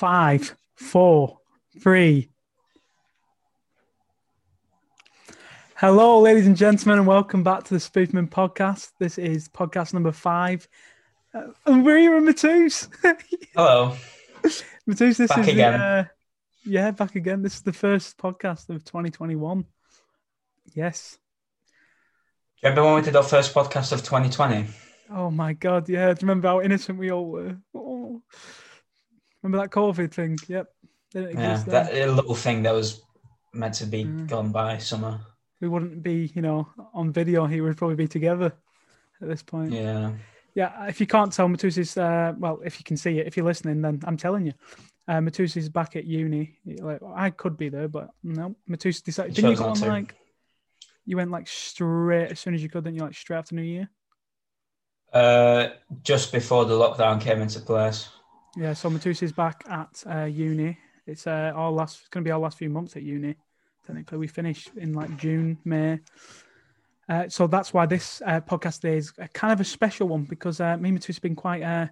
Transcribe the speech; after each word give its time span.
five, 0.00 0.56
four, 0.76 1.36
three. 1.82 2.30
Hello, 5.76 6.20
ladies 6.20 6.46
and 6.46 6.56
gentlemen, 6.56 7.00
and 7.00 7.06
welcome 7.06 7.42
back 7.42 7.64
to 7.64 7.74
the 7.74 7.80
Spoofman 7.80 8.30
podcast. 8.30 8.92
This 8.98 9.18
is 9.18 9.50
podcast 9.50 9.92
number 9.92 10.10
five. 10.10 10.66
Uh, 11.34 11.48
and 11.66 11.84
we're 11.84 11.98
here 11.98 12.16
in 12.16 12.24
Matus. 12.24 12.88
Hello. 13.54 13.94
Matus, 14.88 15.18
this 15.18 15.28
Back 15.28 15.40
is 15.40 15.48
again. 15.48 15.74
Uh, 15.78 16.04
yeah, 16.64 16.92
back 16.92 17.14
again. 17.14 17.42
This 17.42 17.56
is 17.56 17.60
the 17.60 17.74
first 17.74 18.16
podcast 18.16 18.70
of 18.70 18.82
2021. 18.86 19.66
Yes. 20.72 21.18
Do 22.62 22.68
you 22.68 22.70
remember 22.70 22.84
when 22.86 22.94
we 22.94 23.02
did 23.02 23.16
our 23.16 23.22
first 23.22 23.52
podcast 23.52 23.92
of 23.92 23.98
2020? 23.98 24.64
Oh 25.10 25.30
my 25.30 25.52
god, 25.52 25.90
yeah. 25.90 26.06
Do 26.14 26.24
you 26.24 26.26
remember 26.26 26.48
how 26.48 26.62
innocent 26.62 26.98
we 26.98 27.12
all 27.12 27.26
were? 27.26 27.58
Oh. 27.74 28.22
Remember 29.42 29.64
that 29.64 29.70
COVID 29.70 30.12
thing? 30.12 30.38
Yep. 30.48 30.68
Yeah, 31.14 31.62
that 31.66 31.92
little 31.94 32.34
thing 32.34 32.62
that 32.62 32.72
was 32.74 33.02
meant 33.52 33.74
to 33.74 33.86
be 33.86 34.04
Mm. 34.04 34.28
gone 34.28 34.52
by 34.52 34.78
summer. 34.78 35.20
we 35.60 35.68
wouldn't 35.68 36.02
be, 36.02 36.32
you 36.34 36.40
know, 36.40 36.66
on 36.94 37.12
video. 37.12 37.44
He 37.46 37.60
would 37.60 37.76
probably 37.76 37.96
be 37.96 38.08
together 38.08 38.52
at 39.20 39.28
this 39.28 39.42
point. 39.42 39.72
Yeah. 39.72 40.12
Yeah, 40.54 40.86
if 40.86 41.00
you 41.00 41.06
can't 41.06 41.30
tell, 41.32 41.48
Matus 41.48 41.76
is, 41.76 41.96
uh, 41.98 42.32
well, 42.38 42.60
if 42.64 42.78
you 42.80 42.84
can 42.84 42.96
see 42.96 43.18
it, 43.18 43.26
if 43.26 43.36
you're 43.36 43.44
listening, 43.44 43.82
then 43.82 44.00
I'm 44.04 44.16
telling 44.16 44.46
you. 44.46 44.54
Uh, 45.06 45.18
Matus 45.20 45.56
is 45.58 45.68
back 45.68 45.96
at 45.96 46.04
uni. 46.06 46.58
Like 46.64 47.00
I 47.14 47.28
could 47.30 47.56
be 47.58 47.68
there, 47.68 47.88
but 47.88 48.08
no. 48.22 48.56
Matus 48.68 49.02
decided. 49.02 49.34
Didn't 49.34 49.50
you 49.50 49.56
go 49.56 49.66
on 49.66 49.76
to. 49.76 49.86
like? 49.88 50.14
You 51.04 51.16
went 51.16 51.30
like 51.30 51.46
straight 51.48 52.30
as 52.30 52.40
soon 52.40 52.54
as 52.54 52.62
you 52.62 52.68
could. 52.70 52.84
Then 52.84 52.94
you 52.94 53.02
like 53.02 53.14
straight 53.14 53.38
after 53.38 53.54
New 53.54 53.62
Year. 53.62 53.88
Uh, 55.12 55.68
just 56.02 56.32
before 56.32 56.64
the 56.64 56.74
lockdown 56.74 57.20
came 57.20 57.42
into 57.42 57.60
place. 57.60 58.08
Yeah, 58.56 58.72
so 58.72 58.90
Matus 58.90 59.22
is 59.22 59.32
back 59.32 59.64
at 59.68 60.02
uh, 60.10 60.24
uni. 60.24 60.76
It's 61.06 61.26
uh, 61.26 61.52
our 61.54 61.70
last. 61.70 62.00
It's 62.00 62.08
going 62.08 62.24
to 62.24 62.28
be 62.28 62.32
our 62.32 62.38
last 62.40 62.58
few 62.58 62.68
months 62.70 62.96
at 62.96 63.02
uni. 63.02 63.36
Technically, 63.86 64.18
we 64.18 64.26
finish 64.26 64.68
in 64.76 64.92
like 64.92 65.16
June, 65.16 65.58
May. 65.64 66.00
Uh, 67.08 67.28
so 67.28 67.46
that's 67.46 67.72
why 67.74 67.86
this 67.86 68.22
uh, 68.26 68.40
podcast 68.40 68.80
today 68.80 68.96
is 68.96 69.12
a 69.18 69.26
kind 69.28 69.52
of 69.52 69.60
a 69.60 69.64
special 69.64 70.08
one 70.08 70.24
because 70.24 70.60
uh, 70.60 70.76
me 70.76 70.90
and 70.90 70.98
Matus 71.00 71.16
have 71.16 71.22
been 71.22 71.34
quite, 71.34 71.62
uh, 71.62 71.86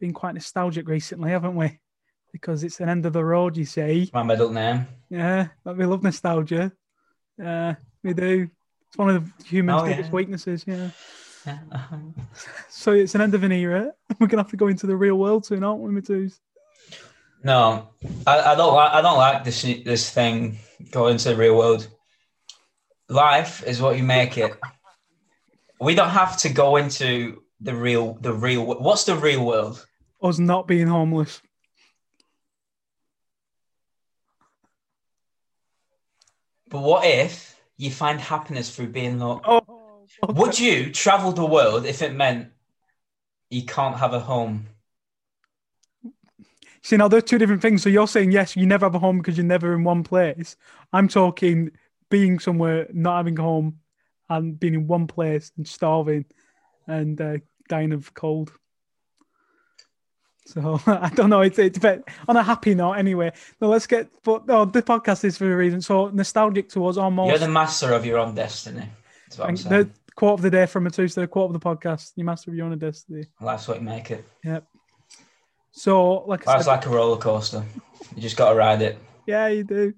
been 0.00 0.12
quite 0.12 0.34
nostalgic 0.34 0.88
recently, 0.88 1.30
haven't 1.30 1.54
we? 1.54 1.78
Because 2.32 2.64
it's 2.64 2.80
an 2.80 2.88
end 2.88 3.06
of 3.06 3.12
the 3.12 3.24
road, 3.24 3.56
you 3.56 3.64
see. 3.64 4.10
My 4.12 4.22
middle 4.22 4.50
name. 4.50 4.86
Yeah, 5.10 5.48
but 5.64 5.76
we 5.76 5.84
love 5.86 6.02
nostalgia. 6.02 6.72
Yeah, 7.38 7.76
we 8.02 8.14
do. 8.14 8.48
It's 8.88 8.98
one 8.98 9.10
of 9.10 9.24
the 9.38 9.44
human's 9.44 9.82
Oh, 9.82 9.86
yeah. 9.86 10.10
weaknesses. 10.10 10.64
Yeah. 10.66 10.90
Yeah. 11.48 11.58
So 12.70 12.92
it's 12.92 13.14
an 13.14 13.20
end 13.20 13.34
of 13.34 13.42
an 13.42 13.52
era. 13.52 13.92
We're 14.20 14.28
gonna 14.28 14.42
have 14.42 14.50
to 14.52 14.56
go 14.56 14.68
into 14.68 14.86
the 14.86 14.96
real 14.96 15.16
world 15.16 15.44
soon, 15.44 15.64
aren't 15.64 15.80
we, 15.80 15.90
Matus? 15.90 16.38
No, 17.42 17.88
I, 18.26 18.52
I 18.52 18.54
don't 18.54 18.74
like. 18.74 18.92
I 18.92 19.02
don't 19.02 19.18
like 19.18 19.44
this 19.44 19.62
this 19.62 20.10
thing 20.10 20.58
going 20.90 21.16
to 21.18 21.30
the 21.30 21.36
real 21.36 21.56
world. 21.56 21.88
Life 23.08 23.64
is 23.66 23.80
what 23.80 23.96
you 23.96 24.04
make 24.04 24.38
it. 24.38 24.52
We 25.80 25.94
don't 25.94 26.10
have 26.10 26.36
to 26.38 26.48
go 26.48 26.76
into 26.76 27.42
the 27.60 27.74
real 27.74 28.14
the 28.20 28.32
real. 28.32 28.64
What's 28.64 29.04
the 29.04 29.16
real 29.16 29.44
world? 29.44 29.84
Us 30.22 30.38
not 30.38 30.68
being 30.68 30.86
homeless. 30.86 31.42
But 36.68 36.82
what 36.82 37.04
if 37.04 37.58
you 37.76 37.90
find 37.90 38.20
happiness 38.20 38.74
through 38.74 38.88
being 38.88 39.18
low? 39.18 39.40
Oh, 39.44 39.77
Would 40.28 40.58
you 40.58 40.92
travel 40.92 41.32
the 41.32 41.46
world 41.46 41.86
if 41.86 42.02
it 42.02 42.14
meant 42.14 42.48
you 43.50 43.64
can't 43.64 43.96
have 43.96 44.14
a 44.14 44.20
home? 44.20 44.66
See, 46.82 46.96
now 46.96 47.08
there's 47.08 47.24
two 47.24 47.38
different 47.38 47.62
things. 47.62 47.82
So 47.82 47.88
you're 47.88 48.08
saying 48.08 48.32
yes, 48.32 48.56
you 48.56 48.66
never 48.66 48.86
have 48.86 48.94
a 48.94 48.98
home 48.98 49.18
because 49.18 49.36
you're 49.36 49.44
never 49.44 49.74
in 49.74 49.84
one 49.84 50.04
place. 50.04 50.56
I'm 50.92 51.08
talking 51.08 51.72
being 52.10 52.38
somewhere, 52.38 52.86
not 52.92 53.18
having 53.18 53.38
a 53.38 53.42
home, 53.42 53.80
and 54.28 54.58
being 54.58 54.74
in 54.74 54.86
one 54.86 55.06
place 55.06 55.52
and 55.56 55.66
starving 55.66 56.24
and 56.86 57.20
uh, 57.20 57.38
dying 57.68 57.92
of 57.92 58.14
cold. 58.14 58.52
So 60.46 60.80
I 60.86 61.10
don't 61.10 61.30
know. 61.30 61.42
It's 61.42 61.58
it's 61.58 61.78
but 61.78 62.08
on 62.26 62.36
a 62.36 62.42
happy 62.42 62.74
note 62.74 62.94
anyway. 62.94 63.32
No, 63.60 63.68
let's 63.68 63.86
get. 63.86 64.08
But 64.22 64.46
no, 64.46 64.64
the 64.64 64.82
podcast 64.82 65.24
is 65.24 65.36
for 65.36 65.52
a 65.52 65.56
reason. 65.56 65.82
So 65.82 66.08
nostalgic 66.08 66.70
to 66.70 66.86
us 66.86 66.96
almost. 66.96 67.28
You're 67.28 67.38
the 67.38 67.48
master 67.48 67.92
of 67.92 68.06
your 68.06 68.18
own 68.18 68.34
destiny. 68.34 68.88
That's 69.28 69.38
what 69.38 69.48
I'm 69.48 69.56
saying. 69.56 69.82
the 69.84 69.90
quote 70.14 70.34
of 70.34 70.42
the 70.42 70.50
day 70.50 70.64
from 70.64 70.84
Matus, 70.84 71.14
the 71.14 71.26
quote 71.26 71.54
of 71.54 71.60
the 71.60 71.60
podcast: 71.60 72.12
"You 72.16 72.24
master 72.24 72.50
of 72.50 72.56
your 72.56 72.66
own 72.66 72.78
destiny." 72.78 73.26
What 73.38 73.68
you 73.68 73.80
make 73.80 74.10
it. 74.10 74.24
Yep. 74.42 74.66
So, 75.72 76.24
like 76.26 76.48
I 76.48 76.60
said, 76.60 76.66
like 76.66 76.86
a 76.86 76.88
roller 76.88 77.18
coaster. 77.18 77.62
You 78.16 78.22
just 78.22 78.36
got 78.36 78.50
to 78.50 78.54
ride 78.56 78.80
it. 78.80 78.98
Yeah, 79.26 79.48
you 79.48 79.64
do. 79.64 79.92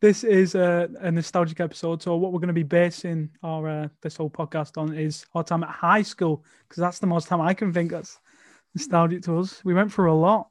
This 0.00 0.24
is 0.24 0.54
a, 0.54 0.88
a 1.00 1.10
nostalgic 1.10 1.58
episode. 1.60 2.02
So, 2.02 2.16
what 2.16 2.32
we're 2.32 2.38
going 2.38 2.48
to 2.48 2.54
be 2.54 2.62
basing 2.62 3.30
our 3.42 3.68
uh, 3.68 3.88
this 4.02 4.16
whole 4.16 4.30
podcast 4.30 4.76
on 4.76 4.94
is 4.94 5.24
our 5.34 5.42
time 5.42 5.64
at 5.64 5.70
high 5.70 6.02
school, 6.02 6.44
because 6.68 6.80
that's 6.80 6.98
the 6.98 7.06
most 7.06 7.28
time 7.28 7.40
I 7.40 7.54
can 7.54 7.72
think 7.72 7.90
that's 7.90 8.18
nostalgic 8.74 9.22
to 9.22 9.38
us. 9.38 9.64
We 9.64 9.72
went 9.72 9.92
through 9.92 10.12
a 10.12 10.14
lot, 10.14 10.48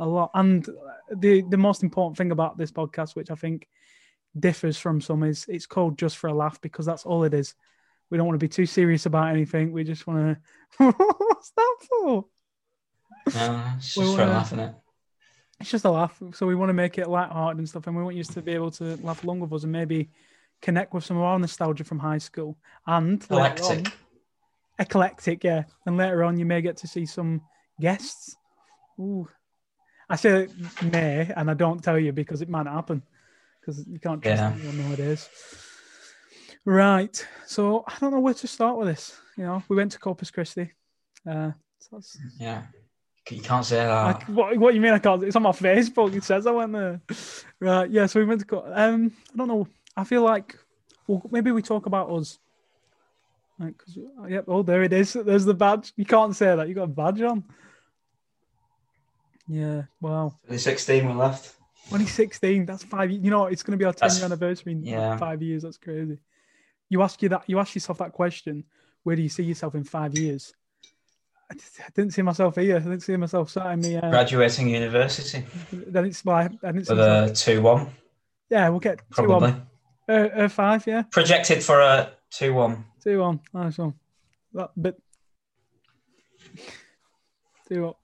a 0.00 0.06
lot, 0.06 0.32
and 0.34 0.68
the 1.16 1.42
the 1.48 1.56
most 1.56 1.84
important 1.84 2.18
thing 2.18 2.32
about 2.32 2.58
this 2.58 2.72
podcast, 2.72 3.14
which 3.14 3.30
I 3.30 3.36
think 3.36 3.68
differs 4.38 4.78
from 4.78 5.00
some, 5.00 5.22
is 5.22 5.46
it's 5.48 5.66
called 5.66 5.98
just 5.98 6.16
for 6.16 6.28
a 6.28 6.34
laugh 6.34 6.60
because 6.60 6.86
that's 6.86 7.04
all 7.06 7.24
it 7.24 7.34
is. 7.34 7.54
We 8.10 8.16
don't 8.16 8.26
want 8.26 8.40
to 8.40 8.44
be 8.44 8.48
too 8.48 8.66
serious 8.66 9.06
about 9.06 9.28
anything. 9.30 9.72
We 9.72 9.84
just 9.84 10.06
want 10.06 10.38
to. 10.78 10.84
What's 10.92 11.50
that 11.50 11.76
for? 11.88 12.24
No, 13.34 13.72
it's 13.76 13.94
just 13.94 14.16
for 14.16 14.22
uh, 14.22 14.26
laughing 14.26 14.58
it. 14.60 14.74
it's 15.60 15.70
just 15.70 15.84
a 15.84 15.90
laugh. 15.90 16.20
So 16.32 16.46
we 16.46 16.54
want 16.54 16.70
to 16.70 16.74
make 16.74 16.96
it 16.98 17.08
light-hearted 17.08 17.58
and 17.58 17.68
stuff, 17.68 17.86
and 17.86 17.96
we 17.96 18.02
want 18.02 18.16
you 18.16 18.24
to 18.24 18.42
be 18.42 18.52
able 18.52 18.70
to 18.72 18.96
laugh 19.02 19.22
along 19.24 19.40
with 19.40 19.52
us 19.52 19.64
and 19.64 19.72
maybe 19.72 20.08
connect 20.62 20.94
with 20.94 21.04
some 21.04 21.18
of 21.18 21.22
our 21.22 21.38
nostalgia 21.38 21.84
from 21.84 21.98
high 21.98 22.18
school. 22.18 22.56
And 22.86 23.20
later 23.30 23.62
on- 23.64 23.70
Eclectic. 23.72 23.92
eclectic, 24.78 25.44
yeah. 25.44 25.64
And 25.84 25.96
later 25.96 26.24
on, 26.24 26.38
you 26.38 26.46
may 26.46 26.62
get 26.62 26.78
to 26.78 26.86
see 26.88 27.04
some 27.04 27.42
guests. 27.80 28.36
Ooh, 28.98 29.28
I 30.08 30.16
say 30.16 30.48
may, 30.82 31.30
and 31.36 31.50
I 31.50 31.54
don't 31.54 31.84
tell 31.84 31.98
you 31.98 32.12
because 32.12 32.40
it 32.40 32.48
might 32.48 32.64
not 32.64 32.74
happen 32.74 33.02
because 33.68 33.86
you 33.86 33.98
can't 33.98 34.22
trust 34.22 34.40
Yeah. 34.40 34.52
anyone 34.52 34.78
nowadays. 34.78 35.28
Right. 36.64 37.26
So 37.46 37.84
I 37.86 37.94
don't 38.00 38.12
know 38.12 38.20
where 38.20 38.34
to 38.34 38.46
start 38.46 38.78
with 38.78 38.88
this. 38.88 39.20
You 39.36 39.44
know, 39.44 39.62
we 39.68 39.76
went 39.76 39.92
to 39.92 39.98
Corpus 39.98 40.30
Christi. 40.30 40.72
Uh, 41.28 41.52
so 41.78 41.88
that's, 41.92 42.18
Yeah. 42.40 42.62
You 43.30 43.42
can't 43.42 43.64
say 43.64 43.76
that. 43.76 43.90
I, 43.90 44.24
what, 44.32 44.56
what 44.56 44.74
you 44.74 44.80
mean? 44.80 44.94
I 44.94 44.98
can't. 44.98 45.22
It's 45.22 45.36
on 45.36 45.42
my 45.42 45.50
Facebook. 45.52 46.14
It 46.14 46.24
says 46.24 46.46
I 46.46 46.50
went 46.50 46.72
there. 46.72 47.00
Right. 47.60 47.90
Yeah. 47.90 48.06
So 48.06 48.20
we 48.20 48.26
went 48.26 48.48
to. 48.48 48.82
Um. 48.82 49.12
I 49.34 49.36
don't 49.36 49.48
know. 49.48 49.68
I 49.94 50.04
feel 50.04 50.22
like. 50.22 50.56
Well, 51.06 51.20
maybe 51.30 51.50
we 51.50 51.60
talk 51.60 51.84
about 51.84 52.08
us. 52.10 52.38
Like, 53.58 53.76
cause, 53.76 53.98
yep. 54.30 54.44
Oh, 54.48 54.62
there 54.62 54.82
it 54.82 54.94
is. 54.94 55.12
There's 55.12 55.44
the 55.44 55.52
badge. 55.52 55.92
You 55.96 56.06
can't 56.06 56.34
say 56.34 56.56
that. 56.56 56.68
You 56.68 56.74
got 56.74 56.84
a 56.84 56.86
badge 56.86 57.20
on. 57.20 57.44
Yeah. 59.46 59.82
Wow. 60.00 60.32
The 60.48 60.58
16 60.58 61.06
we 61.06 61.12
left. 61.12 61.54
2016. 61.88 62.66
That's 62.66 62.84
five. 62.84 63.10
You 63.10 63.30
know, 63.30 63.46
it's 63.46 63.62
going 63.62 63.72
to 63.72 63.78
be 63.78 63.84
our 63.84 63.92
10 63.92 64.16
year 64.16 64.24
anniversary 64.24 64.72
in 64.72 64.84
yeah. 64.84 65.16
five 65.16 65.42
years. 65.42 65.62
That's 65.62 65.78
crazy. 65.78 66.18
You 66.90 67.02
ask 67.02 67.22
you 67.22 67.28
that. 67.30 67.44
You 67.46 67.58
ask 67.58 67.74
yourself 67.74 67.98
that 67.98 68.12
question. 68.12 68.64
Where 69.02 69.16
do 69.16 69.22
you 69.22 69.28
see 69.28 69.44
yourself 69.44 69.74
in 69.74 69.84
five 69.84 70.16
years? 70.16 70.54
I 71.50 71.54
just- 71.54 71.80
I 71.80 71.88
didn't 71.94 72.12
see 72.12 72.22
myself 72.22 72.56
here. 72.56 72.76
I 72.76 72.80
didn't 72.80 73.00
see 73.00 73.16
myself 73.16 73.50
sat 73.50 73.72
in 73.72 73.80
the. 73.80 73.96
Uh, 74.04 74.10
Graduating 74.10 74.68
university 74.68 75.44
then 75.72 76.04
it's 76.04 76.24
well, 76.24 76.36
I, 76.36 76.42
I 76.62 76.72
didn't 76.72 76.86
see 76.86 76.94
with 76.94 76.98
myself- 76.98 77.30
a 77.30 77.34
2 77.34 77.62
1, 77.62 77.90
Yeah, 78.50 78.68
we'll 78.68 78.80
get 78.80 78.98
two 78.98 79.04
probably. 79.24 79.54
Uh, 80.08 80.12
uh, 80.12 80.48
five, 80.48 80.86
yeah, 80.86 81.02
Projected 81.10 81.62
for 81.62 81.80
a 81.80 82.10
2 82.30 82.52
1. 82.52 82.84
two 83.02 83.22
on. 83.22 83.40
Nice 83.54 83.78
one. 83.78 83.94
That 84.52 84.70
bit. 84.80 85.00
Two 87.68 87.86
on. 87.86 87.94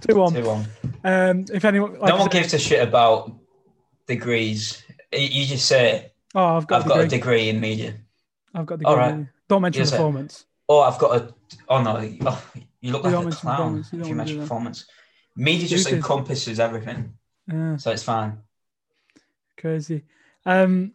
Two 0.00 0.22
on. 0.22 0.32
2 0.34 0.44
1. 0.44 0.66
Um, 1.04 1.44
if 1.52 1.64
anyone, 1.64 1.98
like 1.98 2.08
no 2.08 2.16
one 2.16 2.28
gives 2.28 2.54
a 2.54 2.58
shit 2.58 2.86
about 2.86 3.32
degrees. 4.06 4.82
You- 5.12 5.44
just 5.46 5.66
say, 5.66 6.12
oh, 6.34 6.56
I've 6.56 6.66
got, 6.66 6.80
I've 6.80 6.86
a 6.86 6.88
got 6.88 7.00
a 7.00 7.02
degree. 7.02 7.18
degree 7.18 7.48
in 7.50 7.60
media. 7.60 7.94
I've 8.54 8.66
got 8.66 8.78
the 8.78 8.86
All 8.86 8.96
degree. 8.96 9.12
right. 9.20 9.26
Don't 9.48 9.62
mention 9.62 9.84
sir. 9.86 9.96
performance. 9.96 10.46
Oh, 10.68 10.80
I've 10.80 10.98
got 10.98 11.16
a. 11.16 11.34
Oh 11.68 11.82
no! 11.82 11.96
Oh, 12.22 12.44
you 12.80 12.92
look 12.92 13.04
You 13.04 13.10
like 13.10 13.34
a 13.34 13.36
clown 13.36 13.84
if 13.92 14.08
you 14.08 14.14
mention 14.14 14.38
performance. 14.40 14.86
Media 15.36 15.66
just 15.68 15.84
Duties. 15.86 15.98
encompasses 15.98 16.60
everything, 16.60 17.14
Yeah, 17.50 17.76
so 17.76 17.90
it's 17.90 18.02
fine. 18.02 18.38
crazy. 19.56 20.04
Um, 20.44 20.92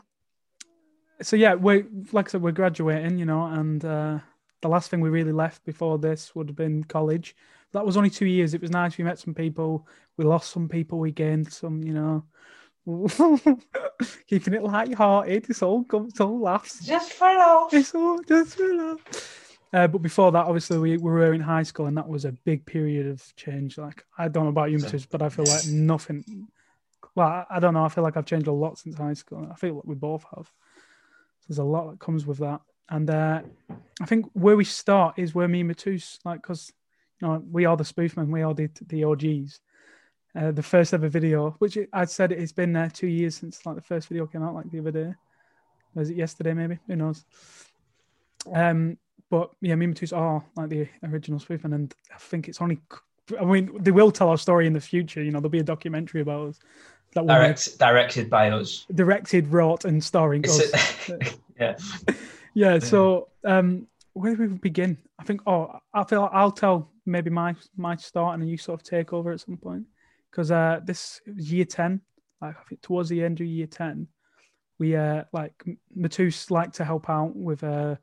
so 1.22 1.36
yeah, 1.36 1.56
we 1.56 1.86
like 2.12 2.28
I 2.30 2.32
said, 2.32 2.42
we're 2.42 2.52
graduating, 2.52 3.18
you 3.18 3.26
know, 3.26 3.46
and 3.46 3.84
uh, 3.84 4.20
the 4.62 4.68
last 4.70 4.90
thing 4.90 5.02
we 5.02 5.10
really 5.10 5.32
left 5.32 5.64
before 5.66 5.98
this 5.98 6.36
would 6.36 6.48
have 6.50 6.56
been 6.56 6.84
college. 6.84 7.36
That 7.74 7.86
was 7.86 7.98
only 7.98 8.10
two 8.10 8.26
years. 8.26 8.54
It 8.54 8.62
was 8.62 8.72
nice. 8.72 8.98
We 8.98 9.04
met 9.04 9.20
some 9.20 9.34
people. 9.34 9.88
We 10.18 10.26
lost 10.26 10.52
some 10.52 10.70
people. 10.70 11.00
We 11.00 11.12
gained 11.12 11.52
some, 11.52 11.84
you 11.84 11.94
know. 11.94 12.24
Keeping 14.28 14.54
it 14.54 14.64
light-hearted. 14.64 15.50
It's 15.50 15.62
all, 15.62 15.86
it's 16.08 16.22
all 16.22 16.40
laughs. 16.40 16.86
Just 16.86 17.14
for 17.14 17.28
love. 17.28 17.74
It's 17.74 17.94
all 17.94 18.22
just 18.24 18.56
for 18.56 18.74
love. 18.74 19.02
Uh, 19.74 19.88
but 19.88 20.02
before 20.02 20.32
that, 20.32 20.46
obviously, 20.46 20.78
we, 20.78 20.98
we 20.98 21.12
were 21.12 21.34
in 21.34 21.42
high 21.42 21.64
school, 21.64 21.88
and 21.88 21.98
that 21.98 22.08
was 22.08 22.24
a 22.24 22.32
big 22.32 22.66
period 22.66 23.08
of 23.08 23.36
change. 23.36 23.78
Like, 23.78 24.06
I 24.18 24.30
don't 24.30 24.46
know 24.46 24.50
about 24.50 24.72
you, 24.72 24.78
Matus, 24.78 25.06
but 25.10 25.22
I 25.22 25.30
feel 25.30 25.46
like 25.46 25.68
nothing. 25.68 26.48
Well, 27.16 27.28
I, 27.28 27.46
I 27.50 27.60
don't 27.60 27.74
know. 27.74 27.84
I 27.84 27.90
feel 27.90 28.04
like 28.04 28.16
I've 28.16 28.26
changed 28.26 28.48
a 28.48 28.52
lot 28.54 28.78
since 28.78 28.96
high 28.96 29.14
school. 29.14 29.46
I 29.52 29.56
feel 29.56 29.76
like 29.76 29.86
we 29.86 29.96
both 29.96 30.24
have. 30.36 30.50
There's 31.48 31.58
a 31.58 31.64
lot 31.64 31.92
that 31.92 32.00
comes 32.00 32.26
with 32.26 32.38
that, 32.40 32.62
and 32.90 33.10
uh, 33.10 33.42
I 34.02 34.06
think 34.06 34.28
where 34.34 34.56
we 34.56 34.64
start 34.64 35.20
is 35.20 35.36
where 35.36 35.48
me 35.48 35.62
and 35.62 35.70
Matus, 35.70 36.20
like, 36.24 36.42
because 36.42 36.72
know, 37.22 37.44
we 37.52 37.66
are 37.66 37.78
the 37.78 37.84
spoofmen, 37.84 38.28
we 38.28 38.42
are 38.42 38.54
the 38.54 38.70
the 38.88 39.04
OGs. 39.04 39.60
Uh, 40.36 40.52
the 40.52 40.62
first 40.62 40.94
ever 40.94 41.10
video, 41.10 41.56
which 41.58 41.80
I 41.92 42.06
said 42.06 42.32
it's 42.32 42.52
been 42.52 42.76
uh, 42.76 42.90
two 42.94 43.08
years 43.08 43.36
since 43.36 43.66
like 43.66 43.76
the 43.76 43.82
first 43.82 44.08
video 44.08 44.28
came 44.28 44.44
out, 44.44 44.54
like 44.54 44.70
the 44.70 44.80
other 44.80 44.92
day. 44.92 45.14
Was 45.96 46.12
it 46.12 46.18
yesterday? 46.18 46.54
Maybe 46.54 46.78
who 46.86 46.96
knows? 46.96 47.26
Um, 48.54 48.98
but 49.30 49.52
yeah, 49.62 49.74
and 49.74 50.14
are 50.14 50.44
like 50.56 50.70
the 50.70 50.88
original 51.04 51.40
spoofmen, 51.40 51.74
and 51.74 51.94
I 52.14 52.18
think 52.18 52.48
it's 52.48 52.62
only. 52.62 52.80
I 53.40 53.44
mean, 53.44 53.72
they 53.82 53.92
will 53.92 54.12
tell 54.12 54.30
our 54.30 54.38
story 54.38 54.68
in 54.68 54.74
the 54.74 54.80
future. 54.80 55.22
You 55.22 55.32
know, 55.32 55.40
there'll 55.40 55.50
be 55.50 55.60
a 55.60 55.64
documentary 55.64 56.22
about 56.22 56.50
us. 56.50 56.60
That 57.14 57.26
Direct, 57.26 57.80
directed 57.80 58.30
by 58.30 58.52
us. 58.52 58.86
Directed, 58.94 59.48
wrote, 59.48 59.86
and 59.86 60.04
starring 60.04 60.46
us. 60.46 61.10
yeah. 61.60 61.76
yeah. 62.54 62.80
So, 62.80 63.30
um, 63.44 63.88
where 64.18 64.36
do 64.36 64.42
we 64.42 64.58
begin? 64.58 64.98
I 65.20 65.24
think. 65.24 65.42
Oh, 65.46 65.80
I 65.94 66.04
feel 66.04 66.22
like 66.22 66.32
I'll 66.34 66.52
tell 66.52 66.92
maybe 67.06 67.30
my 67.30 67.56
my 67.76 67.96
start, 67.96 68.34
and 68.34 68.42
then 68.42 68.50
you 68.50 68.58
sort 68.58 68.80
of 68.80 68.88
take 68.88 69.14
over 69.14 69.32
at 69.32 69.42
some 69.42 69.58
point. 69.58 69.86
Because 70.32 70.52
uh, 70.52 70.80
this 70.84 71.22
year 71.26 71.66
ten, 71.66 72.02
like 72.42 72.56
I 72.58 72.64
think 72.68 72.82
towards 72.82 73.10
the 73.10 73.24
end 73.24 73.40
of 73.40 73.48
year 73.48 73.68
ten, 73.68 74.08
we 74.80 74.96
uh 74.96 75.24
like 75.34 75.54
Matus 75.98 76.52
liked 76.52 76.76
to 76.76 76.86
help 76.86 77.10
out 77.10 77.36
with 77.36 77.64
uh 77.64 77.96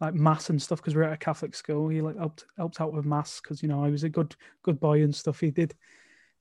like 0.00 0.14
mass 0.14 0.50
and 0.50 0.60
stuff 0.60 0.80
because 0.80 0.94
we're 0.94 1.02
at 1.02 1.12
a 1.12 1.18
Catholic 1.18 1.54
school. 1.54 1.88
He 1.88 2.00
like 2.00 2.16
helped 2.16 2.46
helped 2.56 2.80
out 2.80 2.92
with 2.92 3.04
mass 3.04 3.40
because 3.40 3.62
you 3.62 3.68
know 3.68 3.84
he 3.84 3.92
was 3.92 4.04
a 4.04 4.08
good 4.08 4.34
good 4.62 4.80
boy 4.80 5.02
and 5.02 5.14
stuff. 5.14 5.40
He 5.40 5.50
did 5.50 5.74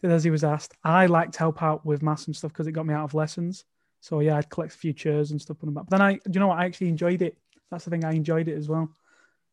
did 0.01 0.11
as 0.11 0.23
he 0.23 0.31
was 0.31 0.43
asked. 0.43 0.73
I 0.83 1.05
liked 1.07 1.33
to 1.33 1.39
help 1.39 1.61
out 1.61 1.85
with 1.85 2.01
mass 2.01 2.27
and 2.27 2.35
stuff 2.35 2.51
because 2.53 2.67
it 2.67 2.71
got 2.71 2.85
me 2.85 2.93
out 2.93 3.03
of 3.03 3.13
lessons. 3.13 3.65
So 4.01 4.21
yeah, 4.21 4.37
I'd 4.37 4.49
collect 4.49 4.73
a 4.73 4.77
few 4.77 4.93
chairs 4.93 5.31
and 5.31 5.41
stuff, 5.41 5.59
put 5.59 5.65
them 5.65 5.73
back. 5.73 5.85
But 5.89 5.97
then 5.97 6.01
I, 6.01 6.11
you 6.31 6.39
know 6.39 6.47
what? 6.47 6.59
I 6.59 6.65
actually 6.65 6.87
enjoyed 6.87 7.21
it. 7.21 7.37
That's 7.69 7.83
the 7.83 7.91
thing. 7.91 8.05
I 8.05 8.13
enjoyed 8.13 8.47
it 8.47 8.57
as 8.57 8.69
well 8.69 8.89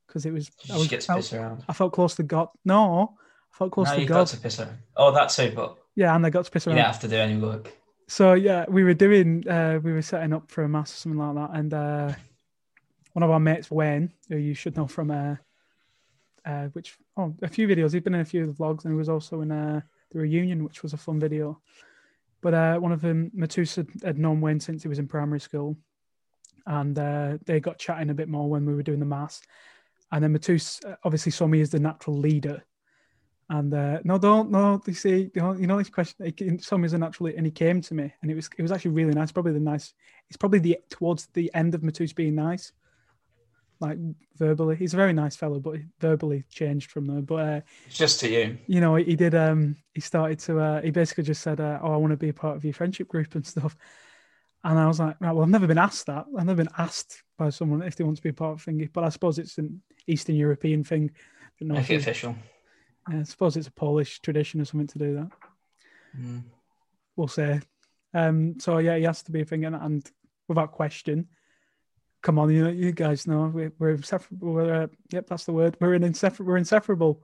because 0.07 0.27
it 0.27 0.33
was. 0.33 0.51
I 0.71 0.77
was. 0.77 0.89
Get 0.89 1.03
to 1.03 1.15
piss 1.15 1.33
around. 1.33 1.65
I 1.69 1.73
felt 1.73 1.93
close 1.93 2.15
to 2.17 2.23
God. 2.23 2.49
No, 2.65 3.15
I 3.53 3.57
felt 3.57 3.73
close 3.73 3.89
no, 3.89 3.95
to 3.95 4.01
you 4.01 4.07
God. 4.07 4.15
got 4.15 4.27
to 4.29 4.37
piss 4.39 4.61
around. 4.61 4.79
Oh, 4.97 5.13
that 5.13 5.31
too, 5.31 5.53
but 5.55 5.79
yeah, 5.95 6.15
and 6.15 6.25
I 6.27 6.31
got 6.31 6.45
to 6.45 6.51
piss 6.51 6.67
around. 6.67 6.77
You 6.77 6.83
didn't 6.83 6.93
have 6.93 7.03
to 7.03 7.09
do 7.09 7.17
any 7.17 7.37
work. 7.37 7.73
So 8.09 8.35
yeah, 8.35 8.65
we 8.69 8.85
were 8.85 8.95
doing. 8.95 9.49
uh 9.49 9.81
We 9.83 9.93
were 9.93 10.03
setting 10.03 10.33
up 10.33 10.51
for 10.51 10.65
a 10.65 10.69
mass 10.69 10.93
or 10.93 10.97
something 10.97 11.19
like 11.19 11.35
that, 11.35 11.59
and. 11.59 11.75
uh 11.75 12.13
one 13.17 13.23
of 13.23 13.31
our 13.31 13.41
mates, 13.41 13.71
Wayne, 13.71 14.13
who 14.29 14.37
you 14.37 14.53
should 14.53 14.77
know 14.77 14.87
from 14.87 15.11
uh, 15.11 15.37
uh, 16.45 16.67
which 16.75 16.99
oh 17.17 17.35
a 17.41 17.49
few 17.49 17.67
videos. 17.67 17.95
He's 17.95 18.03
been 18.03 18.15
in 18.15 18.21
a 18.21 18.27
few 18.27 18.43
of 18.43 18.55
the 18.55 18.63
vlogs, 18.63 18.85
and 18.85 18.93
he 18.93 18.99
was 18.99 19.09
also 19.09 19.41
in 19.41 19.51
uh, 19.51 19.81
the 20.13 20.19
reunion, 20.19 20.63
which 20.63 20.83
was 20.83 20.93
a 20.93 20.99
fun 20.99 21.19
video. 21.19 21.59
But 22.43 22.53
uh, 22.53 22.77
one 22.77 22.93
of 22.93 23.01
them, 23.01 23.31
Matus 23.35 23.75
had, 23.75 23.89
had 24.05 24.19
known 24.19 24.43
Wayne 24.43 24.61
since 24.61 24.83
he 24.83 24.89
was 24.89 24.99
in 24.99 25.09
primary 25.09 25.41
school, 25.41 25.79
and 26.67 26.99
uh, 26.99 27.39
they 27.47 27.59
got 27.59 27.79
chatting 27.79 28.11
a 28.11 28.15
bit 28.15 28.29
more 28.29 28.51
when 28.51 28.67
we 28.67 28.75
were 28.75 28.83
doing 28.83 29.01
the 29.01 29.07
mass. 29.07 29.41
And 30.13 30.23
then 30.23 30.37
Matus 30.37 30.85
uh, 30.85 30.97
obviously 31.05 31.33
saw 31.33 31.47
me 31.47 31.61
as 31.61 31.71
the 31.71 31.81
natural 31.81 32.17
leader. 32.17 32.65
And 33.49 33.73
uh, 33.73 34.01
no, 34.05 34.19
don't 34.19 34.51
no. 34.51 34.81
You 34.87 34.95
see, 34.95 35.31
you 35.35 35.41
know, 35.41 35.53
you 35.53 35.67
know 35.69 35.79
this 35.79 35.89
question. 35.89 36.33
He 36.37 36.59
saw 36.59 36.77
me 36.77 36.87
as 36.87 36.95
a 36.95 36.99
natural, 36.99 37.33
and 37.37 37.47
he 37.47 37.53
came 37.53 37.81
to 37.83 37.95
me, 37.95 38.13
and 38.21 38.31
it 38.31 38.35
was 38.35 38.51
it 38.59 38.63
was 38.63 38.73
actually 38.73 38.91
really 38.91 39.15
nice. 39.15 39.31
Probably 39.31 39.53
the 39.53 39.61
nice. 39.61 39.95
It's 40.29 40.37
probably 40.37 40.59
the 40.59 40.79
towards 40.91 41.29
the 41.33 41.49
end 41.55 41.75
of 41.75 41.83
Matus 41.83 42.13
being 42.13 42.35
nice 42.35 42.73
like 43.81 43.99
verbally. 44.37 44.77
He's 44.77 44.95
a 44.95 44.97
very 44.97 45.13
nice 45.13 45.37
fellow, 45.37 45.61
but 45.61 45.77
verbally 46.01 46.45
changed 46.51 46.91
from 46.91 47.07
there. 47.07 47.23
But 47.23 47.35
uh, 47.35 47.61
just 47.91 48.21
to 48.21 48.29
you, 48.29 48.59
you 48.67 48.81
know, 48.81 48.97
he 48.97 49.17
did. 49.17 49.35
Um, 49.35 49.77
he 49.95 50.01
started 50.01 50.39
to. 50.41 50.61
Uh, 50.61 50.83
he 50.83 50.91
basically 50.91 51.25
just 51.25 51.43
said, 51.43 51.61
uh, 51.61 51.79
"Oh, 51.83 51.93
I 51.93 51.97
want 51.97 52.13
to 52.13 52.17
be 52.17 52.29
a 52.29 52.35
part 52.35 52.57
of 52.57 52.65
your 52.65 52.75
friendship 52.75 53.09
group 53.09 53.35
and 53.35 53.47
stuff." 53.47 53.77
And 54.67 54.81
I 54.81 54.89
was 54.89 54.99
like, 54.99 55.15
right, 55.21 55.33
"Well, 55.33 55.45
I've 55.45 55.49
never 55.49 55.69
been 55.69 55.79
asked 55.79 56.07
that. 56.07 56.27
I've 56.37 56.45
never 56.45 56.65
been 56.65 56.73
asked 56.77 57.23
by 57.39 57.51
someone 57.51 57.83
if 57.83 57.95
they 57.95 58.03
want 58.03 58.17
to 58.17 58.23
be 58.23 58.31
a 58.31 58.33
part 58.33 58.55
of 58.55 58.65
thingy." 58.65 58.93
But 58.93 59.05
I 59.05 59.11
suppose 59.11 59.39
it's 59.39 59.59
an 59.59 59.81
Eastern 60.09 60.35
European 60.35 60.83
thing. 60.83 61.13
Official. 62.03 62.35
Yeah, 63.09 63.21
I 63.21 63.23
suppose 63.23 63.57
it's 63.57 63.69
a 63.69 63.73
Polish 63.73 64.21
tradition 64.21 64.61
or 64.61 64.65
something 64.65 64.89
to 64.89 64.99
do 64.99 65.15
that. 65.15 65.29
Mm. 66.21 66.43
We'll 67.15 67.29
say. 67.29 67.61
Um, 68.13 68.59
so 68.59 68.79
yeah, 68.79 68.97
he 68.97 69.05
has 69.05 69.23
to 69.23 69.33
be 69.33 69.43
a 69.43 69.45
thing, 69.45 69.65
and, 69.67 69.77
and 69.77 70.11
without 70.49 70.73
question, 70.73 71.29
come 72.23 72.41
on, 72.41 72.51
you 72.51 72.65
know, 72.65 72.71
you 72.71 72.91
guys 72.91 73.29
know 73.29 73.47
we, 73.47 73.71
are 73.81 73.91
inseparable. 73.91 74.53
We're, 74.53 74.83
uh, 74.83 74.87
yep, 75.13 75.29
that's 75.29 75.45
the 75.45 75.53
word. 75.53 75.77
We're 75.81 75.95
in 75.95 76.03
inseparable. 76.03 76.51
We're 76.51 76.57
inseparable. 76.59 77.23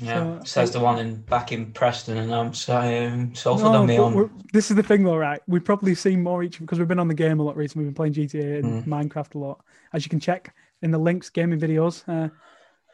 Yeah, 0.00 0.38
so, 0.38 0.44
says 0.44 0.70
the 0.72 0.80
one 0.80 0.98
in 0.98 1.16
back 1.22 1.52
in 1.52 1.72
Preston, 1.72 2.16
and 2.16 2.34
I'm 2.34 2.54
sorry, 2.54 3.06
um, 3.06 3.34
Salford 3.34 3.72
no, 3.72 3.80
on 3.80 3.86
me 3.86 3.98
on. 3.98 4.30
This 4.52 4.70
is 4.70 4.76
the 4.76 4.82
thing, 4.82 5.04
though, 5.04 5.16
right? 5.16 5.40
We've 5.46 5.64
probably 5.64 5.94
seen 5.94 6.22
more 6.22 6.42
each 6.42 6.60
because 6.60 6.78
we've 6.78 6.88
been 6.88 6.98
on 6.98 7.08
the 7.08 7.14
game 7.14 7.40
a 7.40 7.42
lot 7.42 7.56
recently. 7.56 7.84
We've 7.84 7.94
been 7.94 8.12
playing 8.12 8.28
GTA 8.28 8.58
and 8.60 8.84
mm. 8.84 8.86
Minecraft 8.86 9.34
a 9.34 9.38
lot, 9.38 9.64
as 9.92 10.04
you 10.04 10.10
can 10.10 10.20
check 10.20 10.54
in 10.82 10.90
the 10.90 10.98
links, 10.98 11.30
gaming 11.30 11.58
videos. 11.58 12.04
Uh, 12.08 12.28